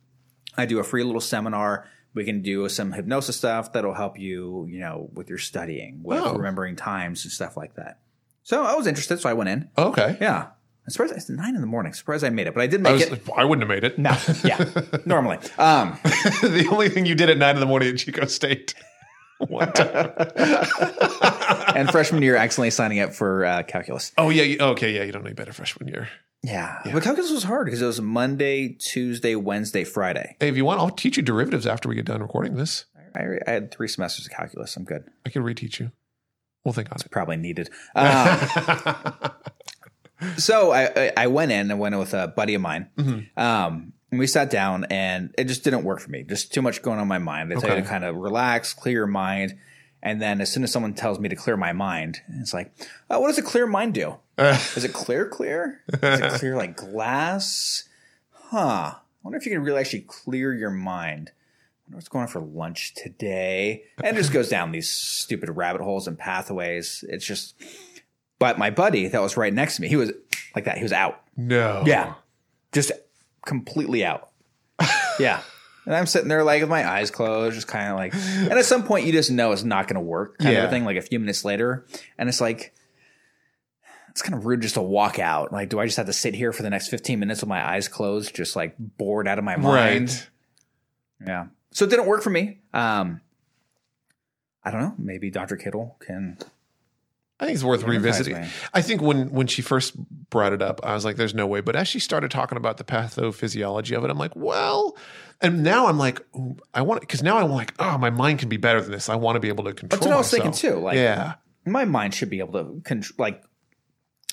I 0.58 0.66
do 0.66 0.80
a 0.80 0.84
free 0.84 1.04
little 1.04 1.22
seminar. 1.22 1.88
We 2.20 2.26
can 2.26 2.42
do 2.42 2.68
some 2.68 2.92
hypnosis 2.92 3.38
stuff 3.38 3.72
that'll 3.72 3.94
help 3.94 4.20
you, 4.20 4.68
you 4.70 4.82
know, 4.82 5.10
with 5.14 5.30
your 5.30 5.38
studying, 5.38 6.04
with 6.04 6.20
Oh. 6.22 6.34
remembering 6.36 6.76
times 6.76 7.24
and 7.24 7.32
stuff 7.32 7.56
like 7.56 7.76
that. 7.76 8.00
So 8.44 8.62
I 8.66 8.76
was 8.76 8.88
interested, 8.88 9.22
so 9.22 9.30
I 9.30 9.34
went 9.34 9.48
in. 9.50 9.70
Okay. 9.78 10.18
Yeah. 10.20 10.48
I'm 10.86 10.90
surprised 10.92 11.14
it's 11.14 11.30
nine 11.30 11.56
in 11.56 11.62
the 11.62 11.68
morning. 11.68 11.94
Surprised 11.94 12.26
I 12.26 12.30
made 12.30 12.48
it, 12.48 12.54
but 12.54 12.60
I 12.62 12.68
did 12.68 12.82
I, 12.86 12.92
make 12.92 13.10
was, 13.10 13.20
it. 13.20 13.30
I 13.38 13.46
wouldn't 13.46 13.62
have 13.62 13.70
made 13.74 13.86
it. 13.86 13.98
No, 13.98 14.18
yeah, 14.44 14.58
normally. 15.06 15.38
Um, 15.58 15.98
the 16.04 16.68
only 16.70 16.90
thing 16.90 17.06
you 17.06 17.16
did 17.16 17.30
at 17.30 17.38
nine 17.38 17.56
in 17.56 17.62
the 17.62 17.66
morning 17.66 17.88
at 17.88 17.98
Chico 18.00 18.26
State. 18.26 18.74
One 19.48 19.72
time. 19.72 20.12
and 21.74 21.90
freshman 21.90 22.22
year, 22.22 22.36
accidentally 22.36 22.72
signing 22.72 23.00
up 23.00 23.14
for 23.14 23.46
uh, 23.46 23.64
calculus. 23.64 24.12
oh 24.18 24.30
yeah. 24.30 24.44
You, 24.44 24.60
okay. 24.60 24.94
Yeah. 24.94 25.04
You 25.04 25.14
don't 25.14 25.24
need 25.24 25.38
better 25.38 25.54
freshman 25.54 25.88
year. 25.88 26.10
Yeah. 26.44 26.80
but 26.94 27.04
calculus 27.04 27.32
was 27.32 27.44
hard 27.44 27.66
because 27.66 27.82
it 27.82 27.86
was 27.86 28.00
Monday, 28.00 28.70
Tuesday, 28.70 29.36
Wednesday, 29.36 29.84
Friday. 29.84 30.36
Hey, 30.40 30.48
if 30.48 30.56
you 30.58 30.64
want, 30.66 30.80
I'll 30.80 30.90
teach 30.90 31.18
you 31.18 31.24
derivatives 31.24 31.68
after 31.68 31.90
we 31.90 31.96
get 31.96 32.06
done 32.06 32.22
recording 32.22 32.56
this. 32.56 32.86
I, 33.16 33.22
I 33.46 33.52
had 33.52 33.72
three 33.72 33.88
semesters 33.88 34.26
of 34.26 34.32
calculus. 34.32 34.76
I'm 34.78 34.84
good. 34.86 35.04
I 35.26 35.30
can 35.30 35.44
reteach 35.44 35.80
you. 35.80 35.92
We'll 36.64 36.74
think 36.74 36.92
on 36.92 36.98
it. 37.04 37.12
Probably 37.12 37.38
needed. 37.38 37.70
Um, 40.22 40.32
so 40.38 40.72
I, 40.72 40.84
I- 40.96 41.12
I 41.18 41.28
went 41.28 41.52
in 41.52 41.72
and 41.72 41.80
went 41.80 41.98
with 41.98 42.14
a 42.14 42.28
buddy 42.28 42.54
of 42.56 42.62
mine. 42.62 42.90
Um, 43.38 43.94
and 44.12 44.20
we 44.20 44.28
sat 44.28 44.50
down 44.50 44.86
and 44.90 45.34
it 45.38 45.46
just 45.46 45.64
didn't 45.64 45.84
work 45.84 46.00
for 46.02 46.10
me. 46.10 46.24
Just 46.24 46.54
too 46.54 46.62
much 46.62 46.82
going 46.82 46.98
on 46.98 47.04
in 47.04 47.08
my 47.08 47.20
mind. 47.20 47.52
They 47.52 47.56
tell 47.56 47.76
you 47.76 47.82
to 47.84 47.88
kind 47.88 48.04
of 48.04 48.16
relax, 48.18 48.74
clear 48.74 48.96
your 48.96 49.08
mind. 49.08 49.58
And 50.02 50.22
then 50.22 50.42
as 50.42 50.52
soon 50.52 50.64
as 50.64 50.72
someone 50.72 50.94
tells 50.94 51.20
me 51.20 51.30
to 51.30 51.36
clear 51.36 51.56
my 51.58 51.72
mind, 51.74 52.22
it's 52.40 52.54
like, 52.54 52.72
oh, 53.10 53.20
what 53.20 53.28
does 53.28 53.38
a 53.38 53.42
clear 53.42 53.66
mind 53.68 53.94
do? 53.94 54.16
Is 54.76 54.84
it 54.84 54.94
clear, 54.94 55.28
clear? 55.28 55.82
Is 55.92 56.20
it 56.22 56.32
clear 56.40 56.56
like 56.56 56.76
glass? 56.78 57.88
Huh. 58.32 58.94
I 58.96 58.98
wonder 59.24 59.38
if 59.38 59.46
you 59.46 59.52
can 59.52 59.62
really 59.64 59.80
actually 59.80 60.02
clear 60.02 60.54
your 60.54 60.70
mind. 60.72 61.32
I 61.32 61.82
wonder 61.88 61.98
what's 61.98 62.08
going 62.08 62.22
on 62.24 62.28
for 62.30 62.40
lunch 62.40 62.94
today. 62.96 63.84
And 64.04 64.16
it 64.16 64.20
just 64.20 64.32
goes 64.34 64.50
down 64.50 64.72
these 64.72 64.90
stupid 64.90 65.50
rabbit 65.50 65.82
holes 65.82 66.08
and 66.08 66.18
pathways. 66.18 67.04
It's 67.10 67.26
just, 67.26 67.56
but 68.40 68.58
my 68.58 68.70
buddy 68.70 69.08
that 69.08 69.22
was 69.22 69.36
right 69.38 69.54
next 69.54 69.76
to 69.76 69.82
me, 69.82 69.88
he 69.90 69.96
was 69.98 70.12
like 70.56 70.66
that. 70.66 70.78
He 70.78 70.84
was 70.84 70.94
out. 70.94 71.22
No. 71.36 71.84
Yeah. 71.86 72.14
Just 72.72 72.92
completely 73.46 74.04
out. 74.06 74.30
Yeah. 75.20 75.42
And 75.86 75.94
I'm 75.94 76.06
sitting 76.06 76.30
there 76.30 76.46
like 76.46 76.62
with 76.62 76.70
my 76.70 76.90
eyes 76.90 77.12
closed, 77.12 77.56
just 77.56 77.68
kind 77.68 77.90
of 77.92 77.98
like, 77.98 78.14
and 78.14 78.54
at 78.54 78.64
some 78.64 78.84
point 78.84 79.06
you 79.06 79.12
just 79.12 79.30
know 79.30 79.52
it's 79.52 79.64
not 79.64 79.88
going 79.90 79.96
to 79.96 80.00
work 80.02 80.38
kind 80.38 80.52
of 80.52 80.56
Yeah. 80.64 80.68
a 80.68 80.70
thing, 80.70 80.86
like 80.86 80.96
a 80.96 81.02
few 81.02 81.20
minutes 81.20 81.44
later. 81.44 81.86
And 82.18 82.30
it's 82.30 82.40
like, 82.40 82.74
it's 84.20 84.28
kind 84.28 84.38
of 84.38 84.46
rude 84.46 84.60
just 84.62 84.74
to 84.74 84.82
walk 84.82 85.18
out. 85.18 85.54
Like, 85.54 85.70
do 85.70 85.80
I 85.80 85.86
just 85.86 85.96
have 85.96 86.08
to 86.08 86.14
sit 86.14 86.36
here 86.36 86.52
for 86.52 86.62
the 86.62 86.70
next 86.70 86.90
15 86.90 87.18
minutes 87.18 87.40
with 87.40 87.48
my 87.48 87.66
eyes 87.66 87.88
closed, 87.88 88.36
just 88.36 88.54
like 88.54 88.76
bored 88.78 89.30
out 89.30 89.38
of 89.38 89.46
my 89.46 89.56
mind? 89.56 90.10
Right. 90.10 90.30
Yeah. 91.26 91.46
So 91.72 91.86
it 91.86 91.90
didn't 91.90 92.06
work 92.06 92.22
for 92.22 92.30
me. 92.30 92.58
Um, 92.74 93.22
I 94.62 94.72
don't 94.72 94.82
know. 94.82 94.94
Maybe 94.98 95.32
Dr. 95.32 95.56
Kittle 95.56 95.96
can. 96.02 96.38
I 97.40 97.46
think 97.46 97.56
it's 97.56 97.64
worth 97.64 97.84
revisiting. 97.84 98.42
me. 98.42 98.50
I 98.74 98.82
think 98.82 99.02
when 99.02 99.30
when 99.30 99.48
she 99.48 99.62
first 99.62 99.96
brought 100.30 100.52
it 100.52 100.62
up, 100.62 100.82
I 100.84 100.94
was 100.94 101.06
like, 101.06 101.16
"There's 101.16 101.34
no 101.34 101.48
way." 101.48 101.62
But 101.62 101.78
as 101.78 101.88
she 101.88 102.00
started 102.00 102.30
talking 102.30 102.58
about 102.58 102.76
the 102.76 102.84
pathophysiology 102.84 103.98
of 103.98 104.04
it, 104.04 104.12
I'm 104.12 104.18
like, 104.18 104.36
"Well," 104.36 104.98
and 105.40 105.64
now 105.64 105.88
I'm 105.88 105.98
like, 105.98 106.20
"I 106.74 106.82
want 106.82 107.00
because 107.00 107.24
now 107.24 107.38
I'm 107.38 107.50
like, 107.50 107.74
oh, 107.80 107.98
my 107.98 108.10
mind 108.10 108.40
can 108.40 108.50
be 108.50 108.58
better 108.58 108.82
than 108.82 108.92
this. 108.92 109.08
I 109.08 109.16
want 109.16 109.38
to 109.38 109.40
be 109.40 109.48
able 109.48 109.64
to 109.64 109.74
control." 109.74 109.98
That's 109.98 110.06
what 110.06 110.14
I 110.14 110.18
was 110.18 110.30
thinking 110.30 110.52
too. 110.52 110.76
Like, 110.80 110.96
yeah, 110.96 111.36
my 111.66 111.86
mind 111.86 112.14
should 112.14 112.30
be 112.30 112.40
able 112.40 112.54
to 112.54 112.82
contr 112.82 113.18
like 113.18 113.42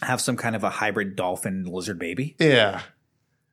have 0.03 0.21
some 0.21 0.37
kind 0.37 0.55
of 0.57 0.65
a 0.65 0.71
hybrid 0.71 1.17
dolphin 1.17 1.65
lizard 1.65 1.99
baby. 1.99 2.37
yeah. 2.39 2.83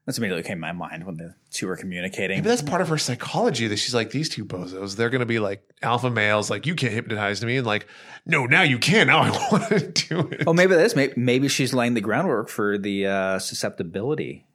That's 0.06 0.18
immediately 0.18 0.44
came 0.44 0.58
to 0.58 0.62
my 0.62 0.74
mind 0.74 1.06
when 1.06 1.16
the 1.16 1.34
two 1.50 1.66
were 1.66 1.78
communicating. 1.78 2.40
Maybe 2.40 2.50
that's 2.50 2.62
part 2.62 2.82
of 2.82 2.90
her 2.90 2.98
psychology 2.98 3.68
that 3.70 3.78
she's 3.78 3.96
like, 3.96 4.12
these 4.12 4.28
two 4.28 4.44
bozos, 4.44 4.98
they're 4.98 5.10
going 5.10 5.22
to 5.22 5.26
be 5.26 5.40
like 5.40 5.64
alpha 5.82 6.10
males. 6.10 6.50
Like, 6.50 6.66
you 6.66 6.76
can't 6.76 6.92
hypnotize 6.92 7.42
me, 7.46 7.56
and 7.56 7.66
like, 7.66 7.88
no, 8.26 8.46
now 8.46 8.64
you 8.64 8.80
can. 8.80 9.08
Now 9.08 9.20
I 9.20 9.30
want 9.52 9.70
to 9.70 9.80
do 9.88 10.20
it. 10.28 10.44
oh, 10.46 10.52
maybe 10.52 10.76
this, 10.76 10.94
Maybe, 10.94 11.14
maybe 11.16 11.48
she's 11.48 11.74
laying 11.74 11.94
the 11.94 12.02
groundwork 12.02 12.50
for 12.50 12.78
the 12.78 13.08
uh, 13.08 13.40
susceptibility 13.40 14.46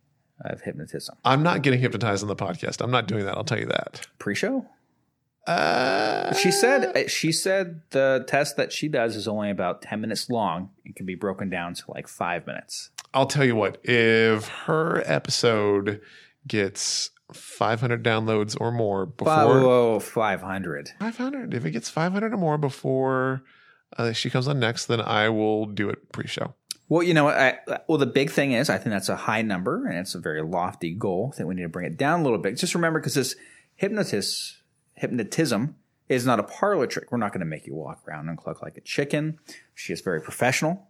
of 0.42 0.60
hypnotism. 0.60 1.16
I'm 1.24 1.42
not 1.42 1.62
getting 1.62 1.80
hypnotized 1.80 2.22
on 2.22 2.28
the 2.28 2.36
podcast. 2.36 2.82
I'm 2.82 2.90
not 2.90 3.08
doing 3.08 3.24
that. 3.24 3.34
I'll 3.34 3.42
tell 3.44 3.58
you 3.58 3.68
that. 3.68 4.06
Pre-show. 4.18 4.66
Uh, 5.48 6.34
She 6.34 6.50
said. 6.50 7.10
She 7.10 7.32
said 7.32 7.80
the 7.90 8.24
test 8.28 8.56
that 8.56 8.72
she 8.72 8.88
does 8.88 9.16
is 9.16 9.26
only 9.26 9.50
about 9.50 9.82
ten 9.82 10.00
minutes 10.00 10.28
long. 10.30 10.70
and 10.84 10.94
can 10.94 11.06
be 11.06 11.14
broken 11.14 11.48
down 11.50 11.74
to 11.74 11.82
like 11.88 12.06
five 12.08 12.46
minutes. 12.46 12.90
I'll 13.14 13.26
tell 13.26 13.44
you 13.44 13.56
what, 13.56 13.78
if 13.84 14.48
her 14.66 15.02
episode 15.06 16.00
gets 16.46 17.10
500 17.32 18.02
downloads 18.04 18.56
or 18.60 18.70
more 18.70 19.06
before 19.06 19.32
Oh, 19.34 19.98
500. 20.00 20.90
500, 21.00 21.54
if 21.54 21.64
it 21.64 21.70
gets 21.70 21.88
500 21.88 22.32
or 22.34 22.36
more 22.36 22.58
before 22.58 23.42
uh, 23.96 24.12
she 24.12 24.28
comes 24.28 24.46
on 24.46 24.60
next, 24.60 24.86
then 24.86 25.00
I 25.00 25.30
will 25.30 25.64
do 25.66 25.88
it 25.88 26.12
pre 26.12 26.26
show. 26.26 26.54
Well, 26.90 27.02
you 27.02 27.12
know 27.14 27.24
what? 27.24 27.36
I, 27.38 27.58
well, 27.86 27.98
the 27.98 28.06
big 28.06 28.30
thing 28.30 28.52
is, 28.52 28.68
I 28.70 28.76
think 28.78 28.90
that's 28.90 29.08
a 29.08 29.16
high 29.16 29.42
number 29.42 29.86
and 29.86 29.98
it's 29.98 30.14
a 30.14 30.18
very 30.20 30.42
lofty 30.42 30.94
goal. 30.94 31.30
I 31.32 31.36
think 31.36 31.48
we 31.48 31.54
need 31.54 31.62
to 31.62 31.68
bring 31.68 31.86
it 31.86 31.96
down 31.96 32.20
a 32.20 32.22
little 32.22 32.38
bit. 32.38 32.56
Just 32.58 32.74
remember, 32.74 32.98
because 33.00 33.14
this 33.14 33.34
hypnotis, 33.82 34.56
hypnotism 34.98 35.76
is 36.08 36.26
not 36.26 36.40
a 36.40 36.42
parlor 36.42 36.86
trick. 36.86 37.12
We're 37.12 37.18
not 37.18 37.32
going 37.32 37.40
to 37.40 37.46
make 37.46 37.66
you 37.66 37.74
walk 37.74 38.02
around 38.08 38.28
and 38.28 38.38
cluck 38.38 38.62
like 38.62 38.76
a 38.76 38.80
chicken. 38.80 39.38
She 39.74 39.92
is 39.92 40.00
very 40.00 40.20
professional. 40.20 40.88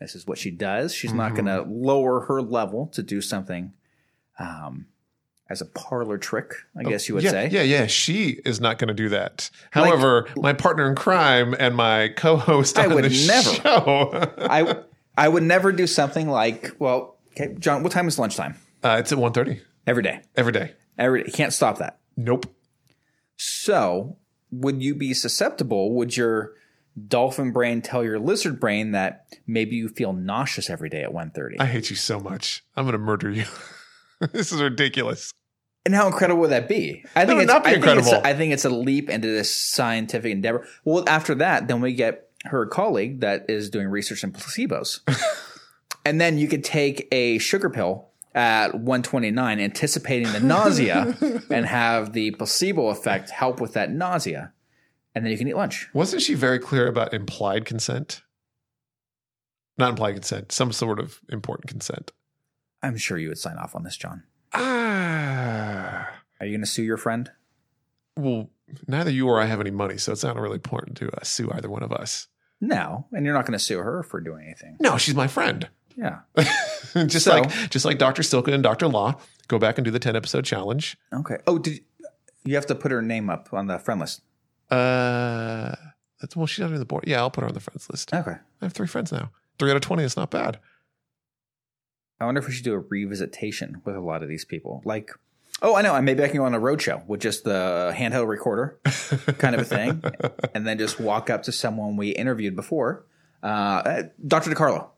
This 0.00 0.14
is 0.14 0.26
what 0.26 0.38
she 0.38 0.50
does. 0.50 0.94
She's 0.94 1.12
not 1.12 1.32
going 1.32 1.46
to 1.46 1.62
lower 1.62 2.20
her 2.26 2.42
level 2.42 2.88
to 2.88 3.02
do 3.02 3.20
something 3.20 3.72
um, 4.38 4.86
as 5.48 5.60
a 5.60 5.66
parlor 5.66 6.18
trick, 6.18 6.52
I 6.76 6.82
guess 6.82 7.08
you 7.08 7.14
would 7.14 7.24
yeah, 7.24 7.30
say. 7.30 7.48
Yeah, 7.50 7.62
yeah. 7.62 7.86
She 7.86 8.40
is 8.44 8.60
not 8.60 8.78
going 8.78 8.88
to 8.88 8.94
do 8.94 9.10
that. 9.10 9.50
However, 9.70 10.26
my 10.36 10.52
partner 10.52 10.88
in 10.88 10.94
crime 10.94 11.54
and 11.58 11.76
my 11.76 12.08
co 12.08 12.36
host 12.36 12.78
I 12.78 12.86
on 12.86 12.94
would 12.94 13.04
the 13.04 13.26
never. 13.26 13.50
show, 13.50 14.10
I, 14.50 14.82
I 15.16 15.28
would 15.28 15.42
never 15.44 15.72
do 15.72 15.86
something 15.86 16.28
like, 16.28 16.72
well, 16.78 17.16
okay, 17.32 17.54
John, 17.58 17.82
what 17.82 17.92
time 17.92 18.08
is 18.08 18.18
lunchtime? 18.18 18.56
uh, 18.82 18.96
it's 18.98 19.12
at 19.12 19.18
1.30 19.18 19.60
Every 19.86 20.02
day. 20.02 20.20
every 20.36 20.52
day. 20.52 20.72
Every 20.98 21.22
day. 21.22 21.26
You 21.28 21.32
can't 21.32 21.52
stop 21.52 21.78
that. 21.78 21.98
Nope. 22.16 22.53
So, 23.36 24.16
would 24.50 24.82
you 24.82 24.94
be 24.94 25.14
susceptible? 25.14 25.92
Would 25.94 26.16
your 26.16 26.52
dolphin 27.08 27.52
brain 27.52 27.82
tell 27.82 28.04
your 28.04 28.18
lizard 28.18 28.60
brain 28.60 28.92
that 28.92 29.26
maybe 29.46 29.76
you 29.76 29.88
feel 29.88 30.12
nauseous 30.12 30.70
every 30.70 30.88
day 30.88 31.02
at 31.02 31.10
1.30? 31.10 31.56
I 31.58 31.66
hate 31.66 31.90
you 31.90 31.96
so 31.96 32.20
much. 32.20 32.64
I'm 32.76 32.84
going 32.84 32.92
to 32.92 32.98
murder 32.98 33.30
you. 33.30 33.46
this 34.32 34.52
is 34.52 34.60
ridiculous. 34.60 35.32
and 35.84 35.94
how 35.94 36.06
incredible 36.06 36.40
would 36.42 36.50
that 36.50 36.68
be? 36.68 37.04
I 37.16 37.26
think 37.26 37.36
would 37.38 37.44
it's 37.44 37.52
not 37.52 37.64
be 37.64 37.70
I 37.70 37.72
think 37.72 37.84
it's 37.84 37.92
incredible. 38.06 38.26
I 38.26 38.34
think 38.34 38.52
it's 38.52 38.64
a 38.64 38.70
leap 38.70 39.10
into 39.10 39.28
this 39.28 39.54
scientific 39.54 40.30
endeavor. 40.32 40.66
Well, 40.84 41.04
after 41.08 41.34
that, 41.36 41.68
then 41.68 41.80
we 41.80 41.94
get 41.94 42.30
her 42.44 42.66
colleague 42.66 43.20
that 43.20 43.46
is 43.48 43.70
doing 43.70 43.88
research 43.88 44.22
in 44.22 44.32
placebos. 44.32 45.00
and 46.04 46.20
then 46.20 46.38
you 46.38 46.48
could 46.48 46.62
take 46.62 47.08
a 47.10 47.38
sugar 47.38 47.70
pill 47.70 48.08
at 48.34 48.74
129 48.74 49.60
anticipating 49.60 50.32
the 50.32 50.40
nausea 50.40 51.16
and 51.50 51.66
have 51.66 52.12
the 52.12 52.32
placebo 52.32 52.88
effect 52.88 53.30
help 53.30 53.60
with 53.60 53.74
that 53.74 53.90
nausea. 53.90 54.52
And 55.14 55.24
then 55.24 55.30
you 55.30 55.38
can 55.38 55.46
eat 55.46 55.56
lunch. 55.56 55.88
Wasn't 55.92 56.22
she 56.22 56.34
very 56.34 56.58
clear 56.58 56.88
about 56.88 57.14
implied 57.14 57.64
consent? 57.64 58.22
Not 59.78 59.90
implied 59.90 60.14
consent, 60.14 60.50
some 60.50 60.72
sort 60.72 60.98
of 60.98 61.20
important 61.28 61.68
consent. 61.68 62.12
I'm 62.82 62.96
sure 62.96 63.16
you 63.18 63.28
would 63.28 63.38
sign 63.38 63.56
off 63.56 63.76
on 63.76 63.84
this, 63.84 63.96
John. 63.96 64.24
Ah. 64.52 66.08
Are 66.40 66.46
you 66.46 66.52
going 66.52 66.60
to 66.60 66.66
sue 66.66 66.82
your 66.82 66.96
friend? 66.96 67.30
Well, 68.16 68.50
neither 68.86 69.10
you 69.10 69.28
or 69.28 69.40
I 69.40 69.46
have 69.46 69.60
any 69.60 69.70
money, 69.70 69.96
so 69.96 70.12
it's 70.12 70.24
not 70.24 70.36
really 70.36 70.56
important 70.56 70.96
to 70.98 71.08
uh, 71.08 71.22
sue 71.22 71.50
either 71.52 71.70
one 71.70 71.82
of 71.82 71.92
us. 71.92 72.28
No, 72.60 73.06
and 73.12 73.24
you're 73.24 73.34
not 73.34 73.46
going 73.46 73.58
to 73.58 73.64
sue 73.64 73.78
her 73.78 74.02
for 74.02 74.20
doing 74.20 74.44
anything. 74.44 74.76
No, 74.80 74.96
she's 74.96 75.14
my 75.14 75.26
friend. 75.26 75.68
Yeah. 75.96 76.20
just 77.06 77.24
So- 77.24 77.32
like 77.40 77.50
just 77.70 77.84
like 77.84 77.98
Dr. 77.98 78.22
Stilka 78.22 78.52
and 78.52 78.62
Dr. 78.62 78.88
Law. 78.88 79.14
Go 79.48 79.58
back 79.58 79.76
and 79.78 79.84
do 79.84 79.90
the 79.90 79.98
10 79.98 80.16
episode 80.16 80.44
challenge. 80.44 80.96
Okay. 81.12 81.36
Oh, 81.46 81.58
did 81.58 81.80
you 82.44 82.54
have 82.54 82.66
to 82.66 82.74
put 82.74 82.90
her 82.92 83.02
name 83.02 83.28
up 83.30 83.48
on 83.52 83.66
the 83.66 83.78
friend 83.78 84.00
list? 84.00 84.22
Uh 84.70 85.74
that's 86.20 86.34
well, 86.36 86.46
she's 86.46 86.64
on 86.64 86.74
the 86.74 86.84
board. 86.84 87.04
Yeah, 87.06 87.18
I'll 87.18 87.30
put 87.30 87.42
her 87.42 87.48
on 87.48 87.54
the 87.54 87.60
friends 87.60 87.88
list. 87.90 88.12
Okay. 88.14 88.30
I 88.32 88.64
have 88.64 88.72
three 88.72 88.86
friends 88.86 89.12
now. 89.12 89.30
Three 89.58 89.70
out 89.70 89.76
of 89.76 89.82
20 89.82 90.02
is 90.02 90.16
not 90.16 90.30
bad. 90.30 90.58
I 92.20 92.24
wonder 92.24 92.40
if 92.40 92.46
we 92.46 92.52
should 92.54 92.64
do 92.64 92.74
a 92.74 92.80
revisitation 92.82 93.84
with 93.84 93.96
a 93.96 94.00
lot 94.00 94.22
of 94.22 94.28
these 94.28 94.44
people. 94.44 94.80
Like, 94.84 95.10
oh, 95.60 95.74
I 95.76 95.82
know. 95.82 96.00
Maybe 96.00 96.22
I 96.22 96.28
can 96.28 96.38
go 96.38 96.44
on 96.44 96.54
a 96.54 96.60
roadshow 96.60 97.04
with 97.06 97.20
just 97.20 97.44
the 97.44 97.92
handheld 97.94 98.28
recorder 98.28 98.78
kind 99.38 99.54
of 99.54 99.60
a 99.60 99.64
thing, 99.64 100.02
and 100.54 100.66
then 100.66 100.78
just 100.78 100.98
walk 100.98 101.28
up 101.28 101.42
to 101.44 101.52
someone 101.52 101.96
we 101.96 102.10
interviewed 102.10 102.56
before, 102.56 103.04
uh, 103.42 104.04
Dr. 104.26 104.50
DiCarlo. 104.50 104.88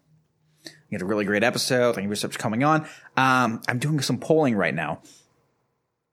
You 0.90 0.96
had 0.96 1.02
a 1.02 1.06
really 1.06 1.24
great 1.24 1.42
episode. 1.42 1.94
Thank 1.94 2.08
you 2.08 2.14
for 2.14 2.26
much 2.26 2.38
coming 2.38 2.62
on. 2.64 2.82
Um, 3.16 3.60
I'm 3.68 3.78
doing 3.78 4.00
some 4.00 4.18
polling 4.18 4.54
right 4.56 4.74
now. 4.74 5.00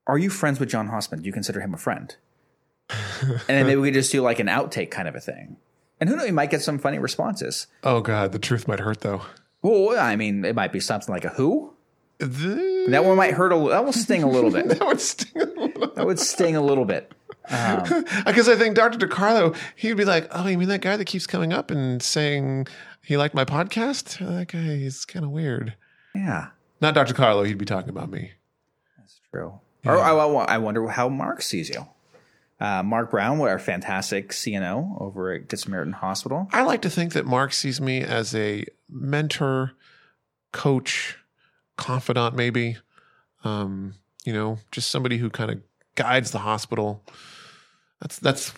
Are 0.08 0.18
you 0.18 0.30
friends 0.30 0.60
with 0.60 0.70
John 0.70 0.90
Hossman? 0.90 1.20
Do 1.22 1.26
you 1.28 1.32
consider 1.34 1.62
him 1.62 1.74
a 1.74 1.78
friend? 1.78 2.16
and 2.90 3.40
then 3.48 3.66
maybe 3.68 3.78
we 3.80 3.88
could 3.90 3.94
just 3.96 4.12
do 4.12 4.22
like 4.22 4.40
an 4.40 4.48
outtake 4.48 4.92
kind 4.92 5.08
of 5.08 5.16
a 5.16 5.20
thing. 5.20 5.58
And 6.00 6.10
who 6.10 6.16
knows, 6.18 6.26
we 6.26 6.32
might 6.32 6.50
get 6.50 6.62
some 6.62 6.80
funny 6.80 7.00
responses. 7.00 7.68
Oh 7.84 8.02
god, 8.02 8.32
the 8.34 8.40
truth 8.40 8.68
might 8.68 8.80
hurt 8.80 9.02
though. 9.02 9.22
Well, 9.62 9.98
I 9.98 10.16
mean, 10.18 10.44
it 10.44 10.56
might 10.56 10.74
be 10.74 10.82
something 10.82 11.14
like 11.14 11.24
a 11.24 11.30
who. 11.30 11.72
The- 12.20 12.86
That 12.90 13.06
one 13.06 13.16
might 13.16 13.34
hurt 13.34 13.52
a 13.54 13.56
little. 13.56 13.70
That 13.70 13.86
will 13.86 13.94
sting 14.04 14.24
a 14.24 14.30
little 14.30 14.52
bit. 14.52 14.68
that 14.68 14.86
would 14.86 15.00
sting 15.00 15.42
a 15.42 15.46
little. 15.46 15.94
That 15.96 16.06
would 16.06 16.20
sting 16.20 16.56
a 16.56 16.62
little 16.62 16.86
bit. 16.86 17.12
Because 17.46 18.48
I 18.48 18.56
think 18.56 18.76
Dr. 18.76 18.98
DiCarlo, 19.06 19.56
he'd 19.76 19.98
be 19.98 20.06
like, 20.06 20.28
"Oh, 20.32 20.48
you 20.48 20.58
mean 20.58 20.70
that 20.70 20.80
guy 20.82 20.96
that 20.96 21.06
keeps 21.06 21.28
coming 21.28 21.52
up 21.52 21.72
and 21.72 22.02
saying 22.02 22.68
he 23.04 23.18
liked 23.18 23.36
my 23.36 23.46
podcast? 23.46 24.18
That 24.20 24.48
guy 24.48 24.60
is 24.60 25.06
kind 25.06 25.26
of 25.26 25.32
weird." 25.32 25.76
Yeah, 26.16 26.50
Not 26.82 26.94
Dr. 26.94 27.14
Carlo. 27.14 27.44
He'd 27.44 27.58
be 27.58 27.66
talking 27.66 27.90
about 27.90 28.10
me. 28.12 28.32
that's 28.98 29.20
true. 29.32 29.60
Or 29.86 29.98
I, 29.98 30.12
I 30.12 30.58
wonder 30.60 30.88
how 30.88 31.10
Mark 31.10 31.42
sees 31.42 31.70
you. 31.70 31.88
Uh, 32.60 32.82
Mark 32.84 33.12
Brown, 33.12 33.42
our 33.42 33.60
fantastic 33.60 34.30
CNO 34.30 35.02
over 35.02 35.34
at 35.34 35.50
Good 35.50 35.60
Samaritan 35.60 35.92
Hospital. 35.94 36.48
I 36.54 36.62
like 36.62 36.82
to 36.84 36.90
think 36.90 37.12
that 37.14 37.26
Mark 37.26 37.52
sees 37.52 37.82
me 37.82 38.02
as 38.02 38.34
a 38.34 38.64
mentor, 38.90 39.74
coach, 40.54 41.18
confidant, 41.78 42.36
maybe. 42.36 42.78
Um, 43.44 43.96
you 44.24 44.32
know, 44.32 44.60
just 44.72 44.90
somebody 44.90 45.18
who 45.18 45.30
kind 45.30 45.52
of 45.52 45.62
guides 45.96 46.32
the 46.32 46.40
hospital. 46.40 47.04
That's 48.04 48.20
that's 48.20 48.54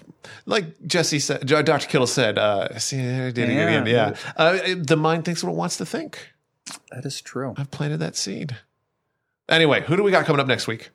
like 0.47 0.65
Jesse 0.87 1.19
said. 1.19 1.45
Dr. 1.45 1.87
Kittle 1.87 2.07
said. 2.07 2.39
Uh, 2.39 2.79
see, 2.79 2.97
I 2.99 3.29
did 3.29 3.47
it 3.49 3.53
Yeah. 3.53 3.67
again. 3.69 3.85
Yeah. 3.85 4.15
Uh, 4.35 4.57
the 4.75 4.97
mind 4.97 5.23
thinks 5.23 5.43
what 5.43 5.51
it 5.51 5.55
wants 5.55 5.77
to 5.77 5.85
think. 5.85 6.33
That 6.91 7.05
is 7.05 7.21
true. 7.21 7.53
I've 7.55 7.69
planted 7.69 7.99
that 7.99 8.15
seed. 8.15 8.57
Anyway, 9.47 9.81
who 9.83 9.95
do 9.95 10.01
we 10.01 10.09
got 10.09 10.25
coming 10.25 10.39
up 10.39 10.47
next 10.47 10.65
week? 10.65 10.89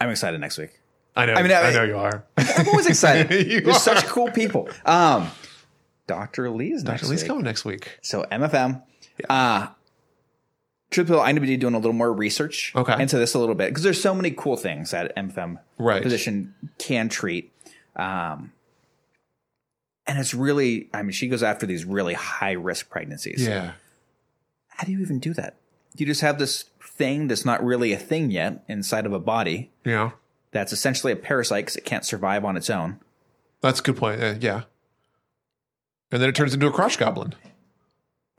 I'm 0.00 0.10
excited 0.10 0.40
next 0.40 0.58
week. 0.58 0.70
I 1.16 1.26
know. 1.26 1.32
I 1.34 1.40
I, 1.40 1.42
mean, 1.42 1.50
I- 1.52 1.72
know 1.72 1.82
you 1.82 1.96
are. 1.98 2.24
I'm 2.36 2.68
always 2.68 2.86
excited. 2.86 3.46
You 3.50 3.60
There's 3.62 3.76
are. 3.78 3.80
such 3.96 4.06
cool 4.06 4.30
people. 4.30 4.68
Um, 4.86 5.28
Dr. 6.06 6.50
Lee's 6.50 6.84
next 6.84 7.02
Dr. 7.02 7.10
Lee's 7.10 7.22
week. 7.22 7.28
coming 7.28 7.44
next 7.44 7.64
week. 7.64 7.98
So 8.02 8.24
MFM. 8.30 8.80
Uh 9.28 9.66
Told, 10.92 11.10
I'm 11.10 11.16
going 11.16 11.36
to 11.36 11.40
be 11.40 11.56
doing 11.56 11.74
a 11.74 11.78
little 11.78 11.92
more 11.92 12.12
research 12.12 12.72
Okay. 12.76 13.00
into 13.02 13.18
this 13.18 13.34
a 13.34 13.38
little 13.38 13.54
bit 13.54 13.68
because 13.70 13.82
there's 13.82 14.00
so 14.00 14.14
many 14.14 14.30
cool 14.30 14.56
things 14.56 14.90
that 14.92 15.14
MFM 15.16 15.58
Right. 15.78 16.02
position 16.02 16.54
can 16.78 17.08
treat. 17.08 17.52
Um, 17.96 18.52
and 20.06 20.18
it's 20.18 20.34
really, 20.34 20.88
I 20.92 21.02
mean, 21.02 21.12
she 21.12 21.28
goes 21.28 21.42
after 21.42 21.66
these 21.66 21.84
really 21.84 22.14
high 22.14 22.52
risk 22.52 22.90
pregnancies. 22.90 23.46
Yeah. 23.46 23.72
How 24.68 24.84
do 24.84 24.92
you 24.92 25.00
even 25.00 25.18
do 25.18 25.32
that? 25.34 25.56
You 25.96 26.06
just 26.06 26.20
have 26.22 26.38
this 26.38 26.64
thing 26.82 27.28
that's 27.28 27.44
not 27.44 27.64
really 27.64 27.92
a 27.92 27.98
thing 27.98 28.30
yet 28.30 28.64
inside 28.68 29.06
of 29.06 29.12
a 29.12 29.18
body 29.18 29.70
Yeah. 29.84 30.10
that's 30.50 30.72
essentially 30.72 31.12
a 31.12 31.16
parasite 31.16 31.64
because 31.64 31.76
it 31.76 31.84
can't 31.84 32.04
survive 32.04 32.44
on 32.44 32.56
its 32.56 32.68
own. 32.70 32.98
That's 33.60 33.80
a 33.80 33.82
good 33.82 33.96
point. 33.96 34.22
Uh, 34.22 34.34
yeah. 34.40 34.62
And 36.10 36.20
then 36.20 36.28
it 36.28 36.34
turns 36.34 36.52
into 36.52 36.66
a 36.66 36.72
crotch 36.72 36.98
goblin. 36.98 37.34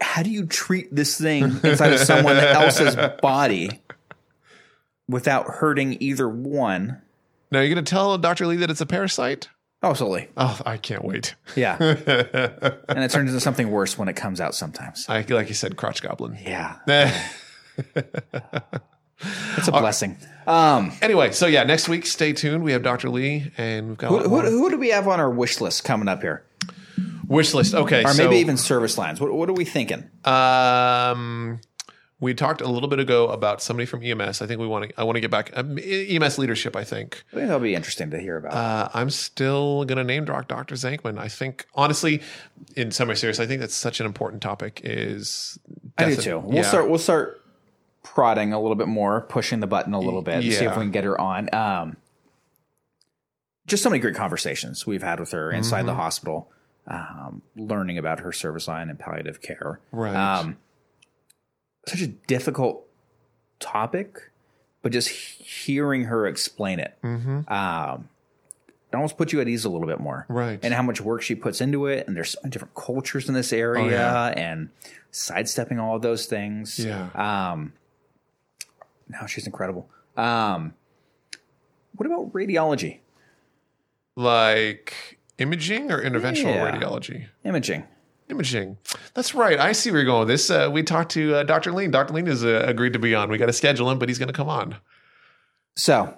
How 0.03 0.21
do 0.21 0.29
you 0.29 0.45
treat 0.45 0.93
this 0.93 1.17
thing 1.17 1.43
inside 1.63 1.93
of 1.93 1.99
someone 1.99 2.37
else's 2.37 2.95
body 3.21 3.81
without 5.07 5.45
hurting 5.47 5.97
either 5.99 6.29
one? 6.29 7.01
Now 7.51 7.61
you're 7.61 7.73
going 7.73 7.83
to 7.83 7.89
tell 7.89 8.17
Dr. 8.17 8.47
Lee 8.47 8.57
that 8.57 8.69
it's 8.69 8.81
a 8.81 8.85
parasite? 8.85 9.49
Oh, 9.81 9.89
absolutely. 9.89 10.29
Oh, 10.37 10.59
I 10.65 10.77
can't 10.77 11.03
wait. 11.03 11.35
Yeah. 11.55 11.77
and 11.79 13.03
it 13.03 13.11
turns 13.11 13.29
into 13.29 13.39
something 13.39 13.69
worse 13.69 13.97
when 13.97 14.07
it 14.07 14.15
comes 14.15 14.39
out 14.39 14.55
sometimes. 14.55 15.05
I 15.09 15.25
like 15.27 15.49
you 15.49 15.55
said, 15.55 15.75
crotch 15.75 16.01
goblin. 16.01 16.37
Yeah. 16.41 16.77
It's 19.57 19.67
a 19.67 19.71
blessing. 19.71 20.17
Um, 20.47 20.91
anyway, 21.01 21.31
so 21.31 21.47
yeah, 21.47 21.63
next 21.63 21.87
week, 21.87 22.05
stay 22.05 22.33
tuned. 22.33 22.63
We 22.63 22.73
have 22.73 22.83
Dr. 22.83 23.09
Lee, 23.09 23.51
and 23.57 23.89
we've 23.89 23.97
got 23.97 24.09
who, 24.09 24.19
who, 24.19 24.41
who 24.41 24.69
do 24.69 24.77
we 24.77 24.89
have 24.89 25.07
on 25.07 25.19
our 25.19 25.29
wish 25.29 25.61
list 25.61 25.83
coming 25.83 26.07
up 26.07 26.21
here? 26.21 26.43
Wish 27.27 27.53
list. 27.53 27.73
Okay, 27.73 28.03
Or 28.03 28.09
so, 28.13 28.23
maybe 28.23 28.37
even 28.39 28.57
service 28.57 28.97
lines. 28.97 29.19
What, 29.21 29.33
what 29.33 29.49
are 29.49 29.53
we 29.53 29.65
thinking? 29.65 30.09
Um, 30.25 31.59
we 32.19 32.33
talked 32.33 32.61
a 32.61 32.67
little 32.67 32.87
bit 32.87 32.99
ago 32.99 33.27
about 33.27 33.61
somebody 33.61 33.85
from 33.85 34.01
EMS. 34.01 34.41
I 34.41 34.47
think 34.47 34.59
we 34.61 34.67
want 34.67 34.89
to. 34.89 34.99
I 34.99 35.03
want 35.03 35.17
to 35.17 35.19
get 35.19 35.29
back 35.31 35.51
um, 35.55 35.77
EMS 35.77 36.37
leadership. 36.37 36.75
I 36.75 36.83
think 36.85 37.23
I 37.31 37.35
think 37.35 37.47
that'll 37.47 37.59
be 37.59 37.75
interesting 37.75 38.11
to 38.11 38.19
hear 38.19 38.37
about. 38.37 38.53
uh, 38.53 38.89
I'm 38.93 39.09
still 39.09 39.83
going 39.85 39.97
to 39.97 40.03
name 40.05 40.23
drop 40.23 40.47
Dr. 40.47 40.75
Zankman. 40.75 41.17
I 41.17 41.27
think 41.27 41.65
honestly, 41.75 42.21
in 42.77 42.91
some 42.91 43.07
semi 43.07 43.15
serious, 43.15 43.39
I 43.41 43.45
think 43.45 43.59
that's 43.59 43.75
such 43.75 43.99
an 43.99 44.05
important 44.05 44.41
topic. 44.41 44.79
Is 44.85 45.59
I 45.97 46.05
do 46.05 46.15
too. 46.15 46.39
We'll 46.39 46.55
yeah. 46.55 46.61
start. 46.61 46.89
We'll 46.89 46.97
start 46.99 47.41
prodding 48.03 48.53
a 48.53 48.61
little 48.61 48.75
bit 48.75 48.87
more, 48.87 49.21
pushing 49.21 49.59
the 49.59 49.67
button 49.67 49.93
a 49.93 49.99
little 49.99 50.21
bit, 50.21 50.35
and 50.35 50.43
see 50.43 50.63
if 50.63 50.77
we 50.77 50.83
can 50.83 50.91
get 50.91 51.03
her 51.03 51.19
on. 51.19 51.53
Um, 51.53 51.97
just 53.67 53.83
so 53.83 53.89
many 53.89 53.99
great 53.99 54.15
conversations 54.15 54.85
we've 54.87 55.03
had 55.03 55.19
with 55.19 55.31
her 55.31 55.51
inside 55.51 55.79
Mm-hmm. 55.79 55.87
the 55.87 55.93
hospital, 55.95 56.51
um, 56.87 57.41
learning 57.55 57.97
about 57.97 58.19
her 58.21 58.31
service 58.31 58.67
line 58.67 58.89
and 58.89 58.99
palliative 58.99 59.41
care. 59.41 59.79
Right. 59.91 60.15
Um, 60.15 60.57
such 61.87 62.01
a 62.01 62.07
difficult 62.07 62.85
topic, 63.59 64.31
but 64.81 64.91
just 64.91 65.09
hearing 65.09 66.05
her 66.05 66.25
explain 66.27 66.79
it, 66.79 66.97
Mm-hmm. 67.03 67.51
um, 67.51 68.09
it 68.91 68.95
almost 68.95 69.17
puts 69.17 69.33
you 69.33 69.41
at 69.41 69.47
ease 69.47 69.65
a 69.65 69.69
little 69.69 69.87
bit 69.87 69.99
more 69.99 70.25
Right. 70.29 70.59
and 70.61 70.71
how 70.73 70.83
much 70.83 71.01
work 71.01 71.21
she 71.23 71.33
puts 71.35 71.61
into 71.61 71.87
it. 71.87 72.07
And 72.07 72.15
there's 72.15 72.29
so 72.31 72.39
many 72.43 72.51
different 72.51 72.75
cultures 72.75 73.27
in 73.27 73.33
this 73.33 73.51
area 73.51 73.83
Oh, 73.85 73.89
yeah. 73.89 74.25
and 74.27 74.69
sidestepping 75.09 75.79
all 75.79 75.95
of 75.95 76.01
those 76.03 76.27
things. 76.27 76.77
Yeah. 76.77 77.09
Um, 77.15 77.73
no, 79.09 79.25
she's 79.25 79.45
incredible. 79.47 79.89
Um, 80.15 80.73
what 81.95 82.05
about 82.05 82.31
radiology? 82.33 82.99
like 84.15 85.17
imaging 85.37 85.91
or 85.91 86.01
interventional 86.01 86.55
Yeah. 86.55 86.71
radiology. 86.71 87.27
Imaging. 87.43 87.83
Imaging. 88.29 88.77
That's 89.13 89.35
right. 89.35 89.59
I 89.59 89.73
see 89.73 89.91
where 89.91 89.99
you're 89.99 90.05
going 90.05 90.19
with 90.21 90.29
this. 90.29 90.49
Uh, 90.49 90.69
we 90.71 90.81
talked 90.83 91.11
to 91.11 91.35
uh, 91.35 91.43
Dr. 91.43 91.71
Lean. 91.71 91.91
Dr. 91.91 92.13
Lean 92.13 92.25
has 92.27 92.43
uh, 92.43 92.63
agreed 92.65 92.93
to 92.93 92.99
be 92.99 93.13
on. 93.13 93.29
We 93.29 93.37
got 93.37 93.47
to 93.47 93.53
schedule 93.53 93.89
him, 93.91 93.99
but 93.99 94.07
he's 94.09 94.17
going 94.17 94.27
to 94.27 94.33
come 94.33 94.47
on. 94.49 94.77
So 95.75 96.15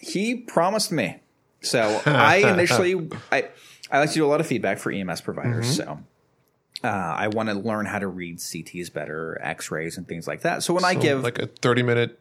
he 0.00 0.36
promised 0.36 0.92
me. 0.92 1.20
So 1.62 2.00
I 2.06 2.36
initially, 2.52 3.10
I, 3.32 3.48
I 3.90 3.98
like 3.98 4.10
to 4.10 4.14
do 4.14 4.24
a 4.24 4.28
lot 4.28 4.40
of 4.40 4.46
feedback 4.46 4.78
for 4.78 4.92
EMS 4.92 5.22
providers. 5.22 5.76
So 5.76 5.98
uh, 6.84 6.86
I 6.86 7.28
want 7.28 7.48
to 7.48 7.54
learn 7.56 7.86
how 7.86 7.98
to 7.98 8.06
read 8.06 8.38
CTs 8.38 8.92
better, 8.92 9.36
X-rays, 9.42 9.96
and 9.98 10.06
things 10.06 10.28
like 10.28 10.42
that. 10.42 10.62
So 10.62 10.72
when 10.72 10.84
I 10.84 10.94
give 10.94 11.22
like 11.22 11.38
a 11.40 11.46
30 11.46 11.82
minute. 11.82 12.19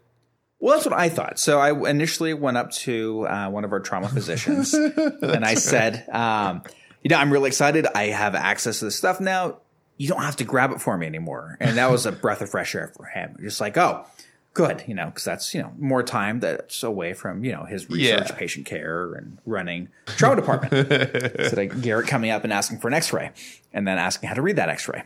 Well, 0.59 0.75
that's 0.75 0.85
what 0.85 0.97
I 0.97 1.07
thought. 1.09 1.39
So 1.39 1.59
I 1.59 1.89
initially 1.89 2.33
went 2.33 2.57
up 2.57 2.71
to 2.71 3.25
uh, 3.27 3.49
one 3.49 3.63
of 3.63 3.71
our 3.71 3.79
trauma 3.79 4.09
physicians 4.09 4.73
and 4.73 5.45
I 5.45 5.53
said, 5.53 6.05
um, 6.09 6.63
you 7.01 7.09
know, 7.09 7.15
I'm 7.17 7.31
really 7.31 7.47
excited. 7.47 7.87
I 7.95 8.07
have 8.07 8.35
access 8.35 8.79
to 8.79 8.85
this 8.85 8.95
stuff 8.97 9.21
now. 9.21 9.57
You 9.97 10.07
don't 10.09 10.21
have 10.21 10.35
to 10.37 10.43
grab 10.43 10.71
it 10.71 10.81
for 10.81 10.97
me 10.97 11.05
anymore. 11.07 11.57
And 11.61 11.77
that 11.77 11.89
was 11.89 12.05
a 12.05 12.11
breath 12.23 12.41
of 12.41 12.49
fresh 12.49 12.75
air 12.75 12.91
for 12.95 13.05
him. 13.05 13.37
Just 13.41 13.61
like, 13.61 13.77
oh, 13.77 14.05
good, 14.53 14.83
you 14.85 14.93
know, 14.95 15.05
because 15.05 15.23
that's, 15.23 15.53
you 15.53 15.61
know, 15.61 15.71
more 15.77 16.03
time 16.03 16.41
that's 16.41 16.83
away 16.83 17.13
from, 17.13 17.45
you 17.45 17.53
know, 17.53 17.63
his 17.63 17.89
research, 17.89 18.29
Yeah. 18.29 18.35
patient 18.35 18.65
care, 18.65 19.13
and 19.13 19.37
running 19.45 19.87
trauma 20.07 20.35
department. 20.35 20.73
Instead 20.91 21.71
of 21.71 21.81
Garrett 21.81 22.07
coming 22.07 22.31
up 22.31 22.43
and 22.43 22.51
asking 22.51 22.79
for 22.79 22.89
an 22.89 22.93
x 22.93 23.13
ray 23.13 23.31
and 23.71 23.87
then 23.87 23.97
asking 23.97 24.27
how 24.27 24.35
to 24.35 24.41
read 24.41 24.57
that 24.57 24.67
x 24.67 24.89
ray. 24.89 25.03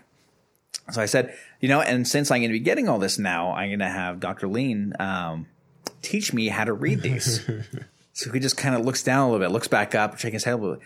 So 0.92 1.02
I 1.02 1.06
said, 1.06 1.34
you 1.64 1.70
know, 1.70 1.80
and 1.80 2.06
since 2.06 2.30
I'm 2.30 2.42
going 2.42 2.50
to 2.50 2.60
be 2.60 2.60
getting 2.60 2.90
all 2.90 3.00
this 3.00 3.18
now, 3.18 3.54
I'm 3.54 3.70
going 3.70 3.80
to 3.80 3.88
have 3.88 4.20
Dr. 4.20 4.50
Lean 4.50 4.92
um, 5.00 5.48
teach 6.02 6.34
me 6.34 6.50
how 6.50 6.66
to 6.66 6.74
read 6.74 7.00
these. 7.00 7.50
so 8.14 8.34
he 8.34 8.42
just 8.42 8.58
kind 8.58 8.76
of 8.76 8.84
looks 8.84 9.02
down 9.02 9.22
a 9.22 9.32
little 9.32 9.48
bit, 9.48 9.54
looks 9.54 9.70
back 9.70 9.96
up, 9.96 10.18
shaking 10.18 10.34
his 10.34 10.44
head 10.44 10.56
a 10.56 10.58
little 10.58 10.76
bit. 10.76 10.84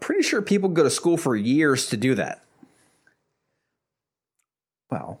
Pretty 0.00 0.22
sure 0.22 0.40
people 0.40 0.70
go 0.70 0.82
to 0.82 0.88
school 0.88 1.18
for 1.18 1.36
years 1.36 1.88
to 1.88 1.98
do 1.98 2.14
that. 2.14 2.42
Well, 4.90 5.20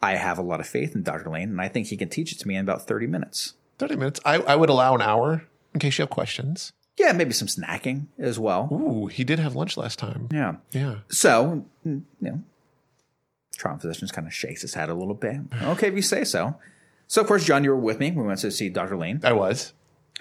I 0.00 0.12
have 0.12 0.38
a 0.38 0.42
lot 0.42 0.60
of 0.60 0.66
faith 0.66 0.94
in 0.94 1.02
Dr. 1.02 1.28
Lane, 1.28 1.50
and 1.50 1.60
I 1.60 1.68
think 1.68 1.88
he 1.88 1.98
can 1.98 2.08
teach 2.08 2.32
it 2.32 2.38
to 2.38 2.48
me 2.48 2.56
in 2.56 2.62
about 2.62 2.86
30 2.86 3.06
minutes. 3.06 3.52
30 3.80 3.96
minutes. 3.96 4.20
I, 4.24 4.36
I 4.36 4.56
would 4.56 4.70
allow 4.70 4.94
an 4.94 5.02
hour 5.02 5.44
in 5.74 5.80
case 5.80 5.98
you 5.98 6.04
have 6.04 6.10
questions. 6.10 6.72
Yeah, 6.96 7.12
maybe 7.12 7.34
some 7.34 7.48
snacking 7.48 8.06
as 8.18 8.38
well. 8.38 8.70
Ooh, 8.72 9.08
he 9.08 9.24
did 9.24 9.38
have 9.40 9.54
lunch 9.54 9.76
last 9.76 9.98
time. 9.98 10.30
Yeah. 10.32 10.54
Yeah. 10.72 11.00
So, 11.10 11.66
you 11.84 12.02
know, 12.22 12.42
trauma 13.56 13.78
physician 13.78 14.08
kind 14.08 14.26
of 14.26 14.34
shakes 14.34 14.62
his 14.62 14.74
head 14.74 14.88
a 14.88 14.94
little 14.94 15.14
bit. 15.14 15.40
Okay, 15.62 15.88
if 15.88 15.94
you 15.94 16.02
say 16.02 16.24
so. 16.24 16.56
So, 17.06 17.20
of 17.20 17.26
course, 17.26 17.44
John, 17.44 17.64
you 17.64 17.70
were 17.70 17.76
with 17.76 18.00
me. 18.00 18.10
We 18.10 18.22
went 18.22 18.40
to 18.40 18.50
see 18.50 18.68
Dr. 18.68 18.96
Lane. 18.96 19.20
I 19.22 19.32
was. 19.32 19.72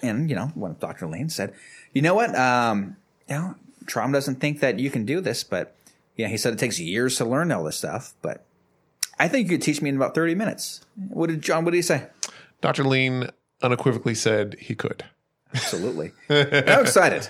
And, 0.01 0.30
you 0.30 0.35
know, 0.35 0.47
when 0.55 0.76
Dr. 0.80 1.07
Lane 1.07 1.30
said, 1.30 1.53
you 1.93 2.01
know 2.01 2.14
what? 2.14 2.35
Um, 2.35 2.97
you 3.30 3.35
know, 3.35 3.55
trauma 3.85 4.14
doesn't 4.14 4.35
think 4.35 4.60
that 4.60 4.80
you 4.80 4.89
can 4.89 5.05
do 5.05 5.22
this, 5.22 5.43
but, 5.43 5.76
yeah, 6.18 6.27
he 6.27 6.38
said 6.38 6.53
it 6.53 6.60
takes 6.60 6.80
years 6.80 7.18
to 7.18 7.26
learn 7.26 7.51
all 7.51 7.64
this 7.64 7.77
stuff, 7.77 8.14
but 8.22 8.45
I 9.19 9.27
think 9.27 9.49
you 9.49 9.57
could 9.57 9.64
teach 9.64 9.81
me 9.81 9.89
in 9.89 9.95
about 9.95 10.15
30 10.15 10.35
minutes. 10.35 10.81
What 11.10 11.30
did 11.30 11.41
John, 11.41 11.64
what 11.64 11.72
did 11.72 11.77
he 11.77 11.84
say? 11.84 12.07
Dr. 12.61 12.84
Lean 12.84 13.30
unequivocally 13.61 14.15
said 14.15 14.55
he 14.60 14.76
could. 14.76 15.05
Absolutely. 15.53 16.11
I'm 16.30 16.81
excited. 16.81 17.30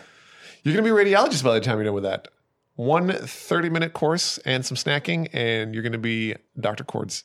You're 0.63 0.73
going 0.73 0.85
to 0.85 0.93
be 0.95 1.11
a 1.11 1.15
radiologist 1.15 1.43
by 1.43 1.53
the 1.53 1.61
time 1.61 1.75
you're 1.77 1.85
done 1.85 1.93
with 1.93 2.03
that. 2.03 2.29
One 2.75 3.11
30 3.11 3.69
minute 3.69 3.93
course 3.93 4.39
and 4.39 4.65
some 4.65 4.75
snacking, 4.75 5.29
and 5.31 5.73
you're 5.73 5.83
going 5.83 5.93
to 5.93 5.99
be 5.99 6.35
Dr. 6.59 6.83
Cords. 6.83 7.23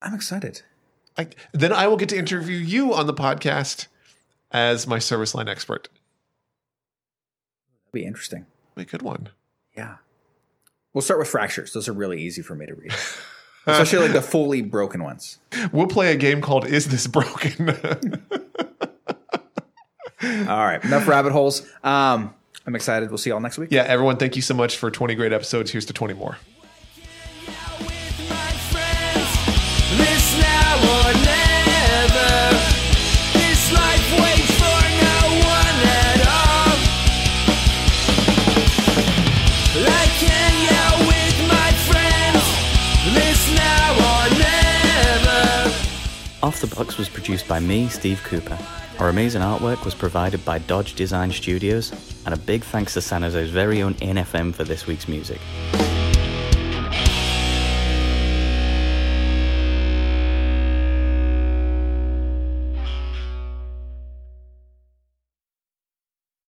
I'm 0.00 0.14
excited. 0.14 0.62
I, 1.16 1.28
then 1.52 1.72
I 1.72 1.86
will 1.88 1.96
get 1.96 2.08
to 2.10 2.16
interview 2.16 2.56
you 2.56 2.94
on 2.94 3.06
the 3.06 3.14
podcast 3.14 3.88
as 4.52 4.86
my 4.86 4.98
service 4.98 5.34
line 5.34 5.48
expert. 5.48 5.88
That'll 7.84 7.92
be 7.92 8.06
interesting. 8.06 8.46
Be 8.74 8.82
a 8.82 8.84
good 8.84 9.02
one. 9.02 9.30
Yeah. 9.76 9.96
We'll 10.94 11.02
start 11.02 11.18
with 11.18 11.28
fractures. 11.28 11.72
Those 11.72 11.88
are 11.88 11.92
really 11.92 12.22
easy 12.22 12.42
for 12.42 12.54
me 12.54 12.66
to 12.66 12.74
read, 12.74 12.92
especially 13.66 13.98
like 14.00 14.12
the 14.12 14.22
fully 14.22 14.62
broken 14.62 15.02
ones. 15.02 15.38
We'll 15.72 15.88
play 15.88 16.12
a 16.12 16.16
game 16.16 16.40
called 16.40 16.66
Is 16.66 16.86
This 16.88 17.06
Broken? 17.06 17.70
All 20.22 20.64
right, 20.64 20.82
enough 20.82 21.06
rabbit 21.06 21.32
holes. 21.32 21.66
Um, 21.84 22.34
I'm 22.68 22.76
excited. 22.76 23.08
We'll 23.08 23.16
see 23.16 23.30
y'all 23.30 23.40
next 23.40 23.56
week. 23.56 23.70
yeah, 23.72 23.84
everyone, 23.84 24.18
thank 24.18 24.36
you 24.36 24.42
so 24.42 24.52
much 24.52 24.76
for 24.76 24.90
20 24.90 25.14
great 25.14 25.32
episodes. 25.32 25.70
Here's 25.70 25.86
to 25.86 25.94
20 25.94 26.12
more. 26.12 26.36
with 27.80 28.28
my 28.28 28.52
friends. 28.68 29.28
This 29.96 30.36
now 30.38 30.76
or 30.76 31.14
never. 31.14 32.60
This 33.32 33.72
life 33.72 34.12
waits 34.20 34.52
for 34.60 34.80
no 35.00 35.16
one 35.48 35.80
at 35.80 36.20
all. 36.28 36.76
Like 39.88 40.12
Kenya 40.20 41.08
with 41.08 41.38
my 41.48 41.72
friends. 41.88 42.44
This 43.14 43.40
now 43.56 43.96
or 43.96 44.28
never. 44.36 45.72
Off 46.42 46.60
the 46.60 46.66
Box 46.66 46.98
was 46.98 47.08
produced 47.08 47.48
by 47.48 47.60
me, 47.60 47.88
Steve 47.88 48.20
Cooper. 48.24 48.58
Our 48.98 49.08
amazing 49.08 49.42
artwork 49.42 49.84
was 49.84 49.94
provided 49.94 50.44
by 50.44 50.58
Dodge 50.58 50.94
Design 50.94 51.30
Studios, 51.30 51.92
and 52.26 52.34
a 52.34 52.36
big 52.36 52.64
thanks 52.64 52.94
to 52.94 53.00
San 53.00 53.22
Jose's 53.22 53.48
very 53.48 53.80
own 53.80 53.94
NFM 53.94 54.52
for 54.52 54.64
this 54.64 54.88
week's 54.88 55.06
music. 55.06 55.40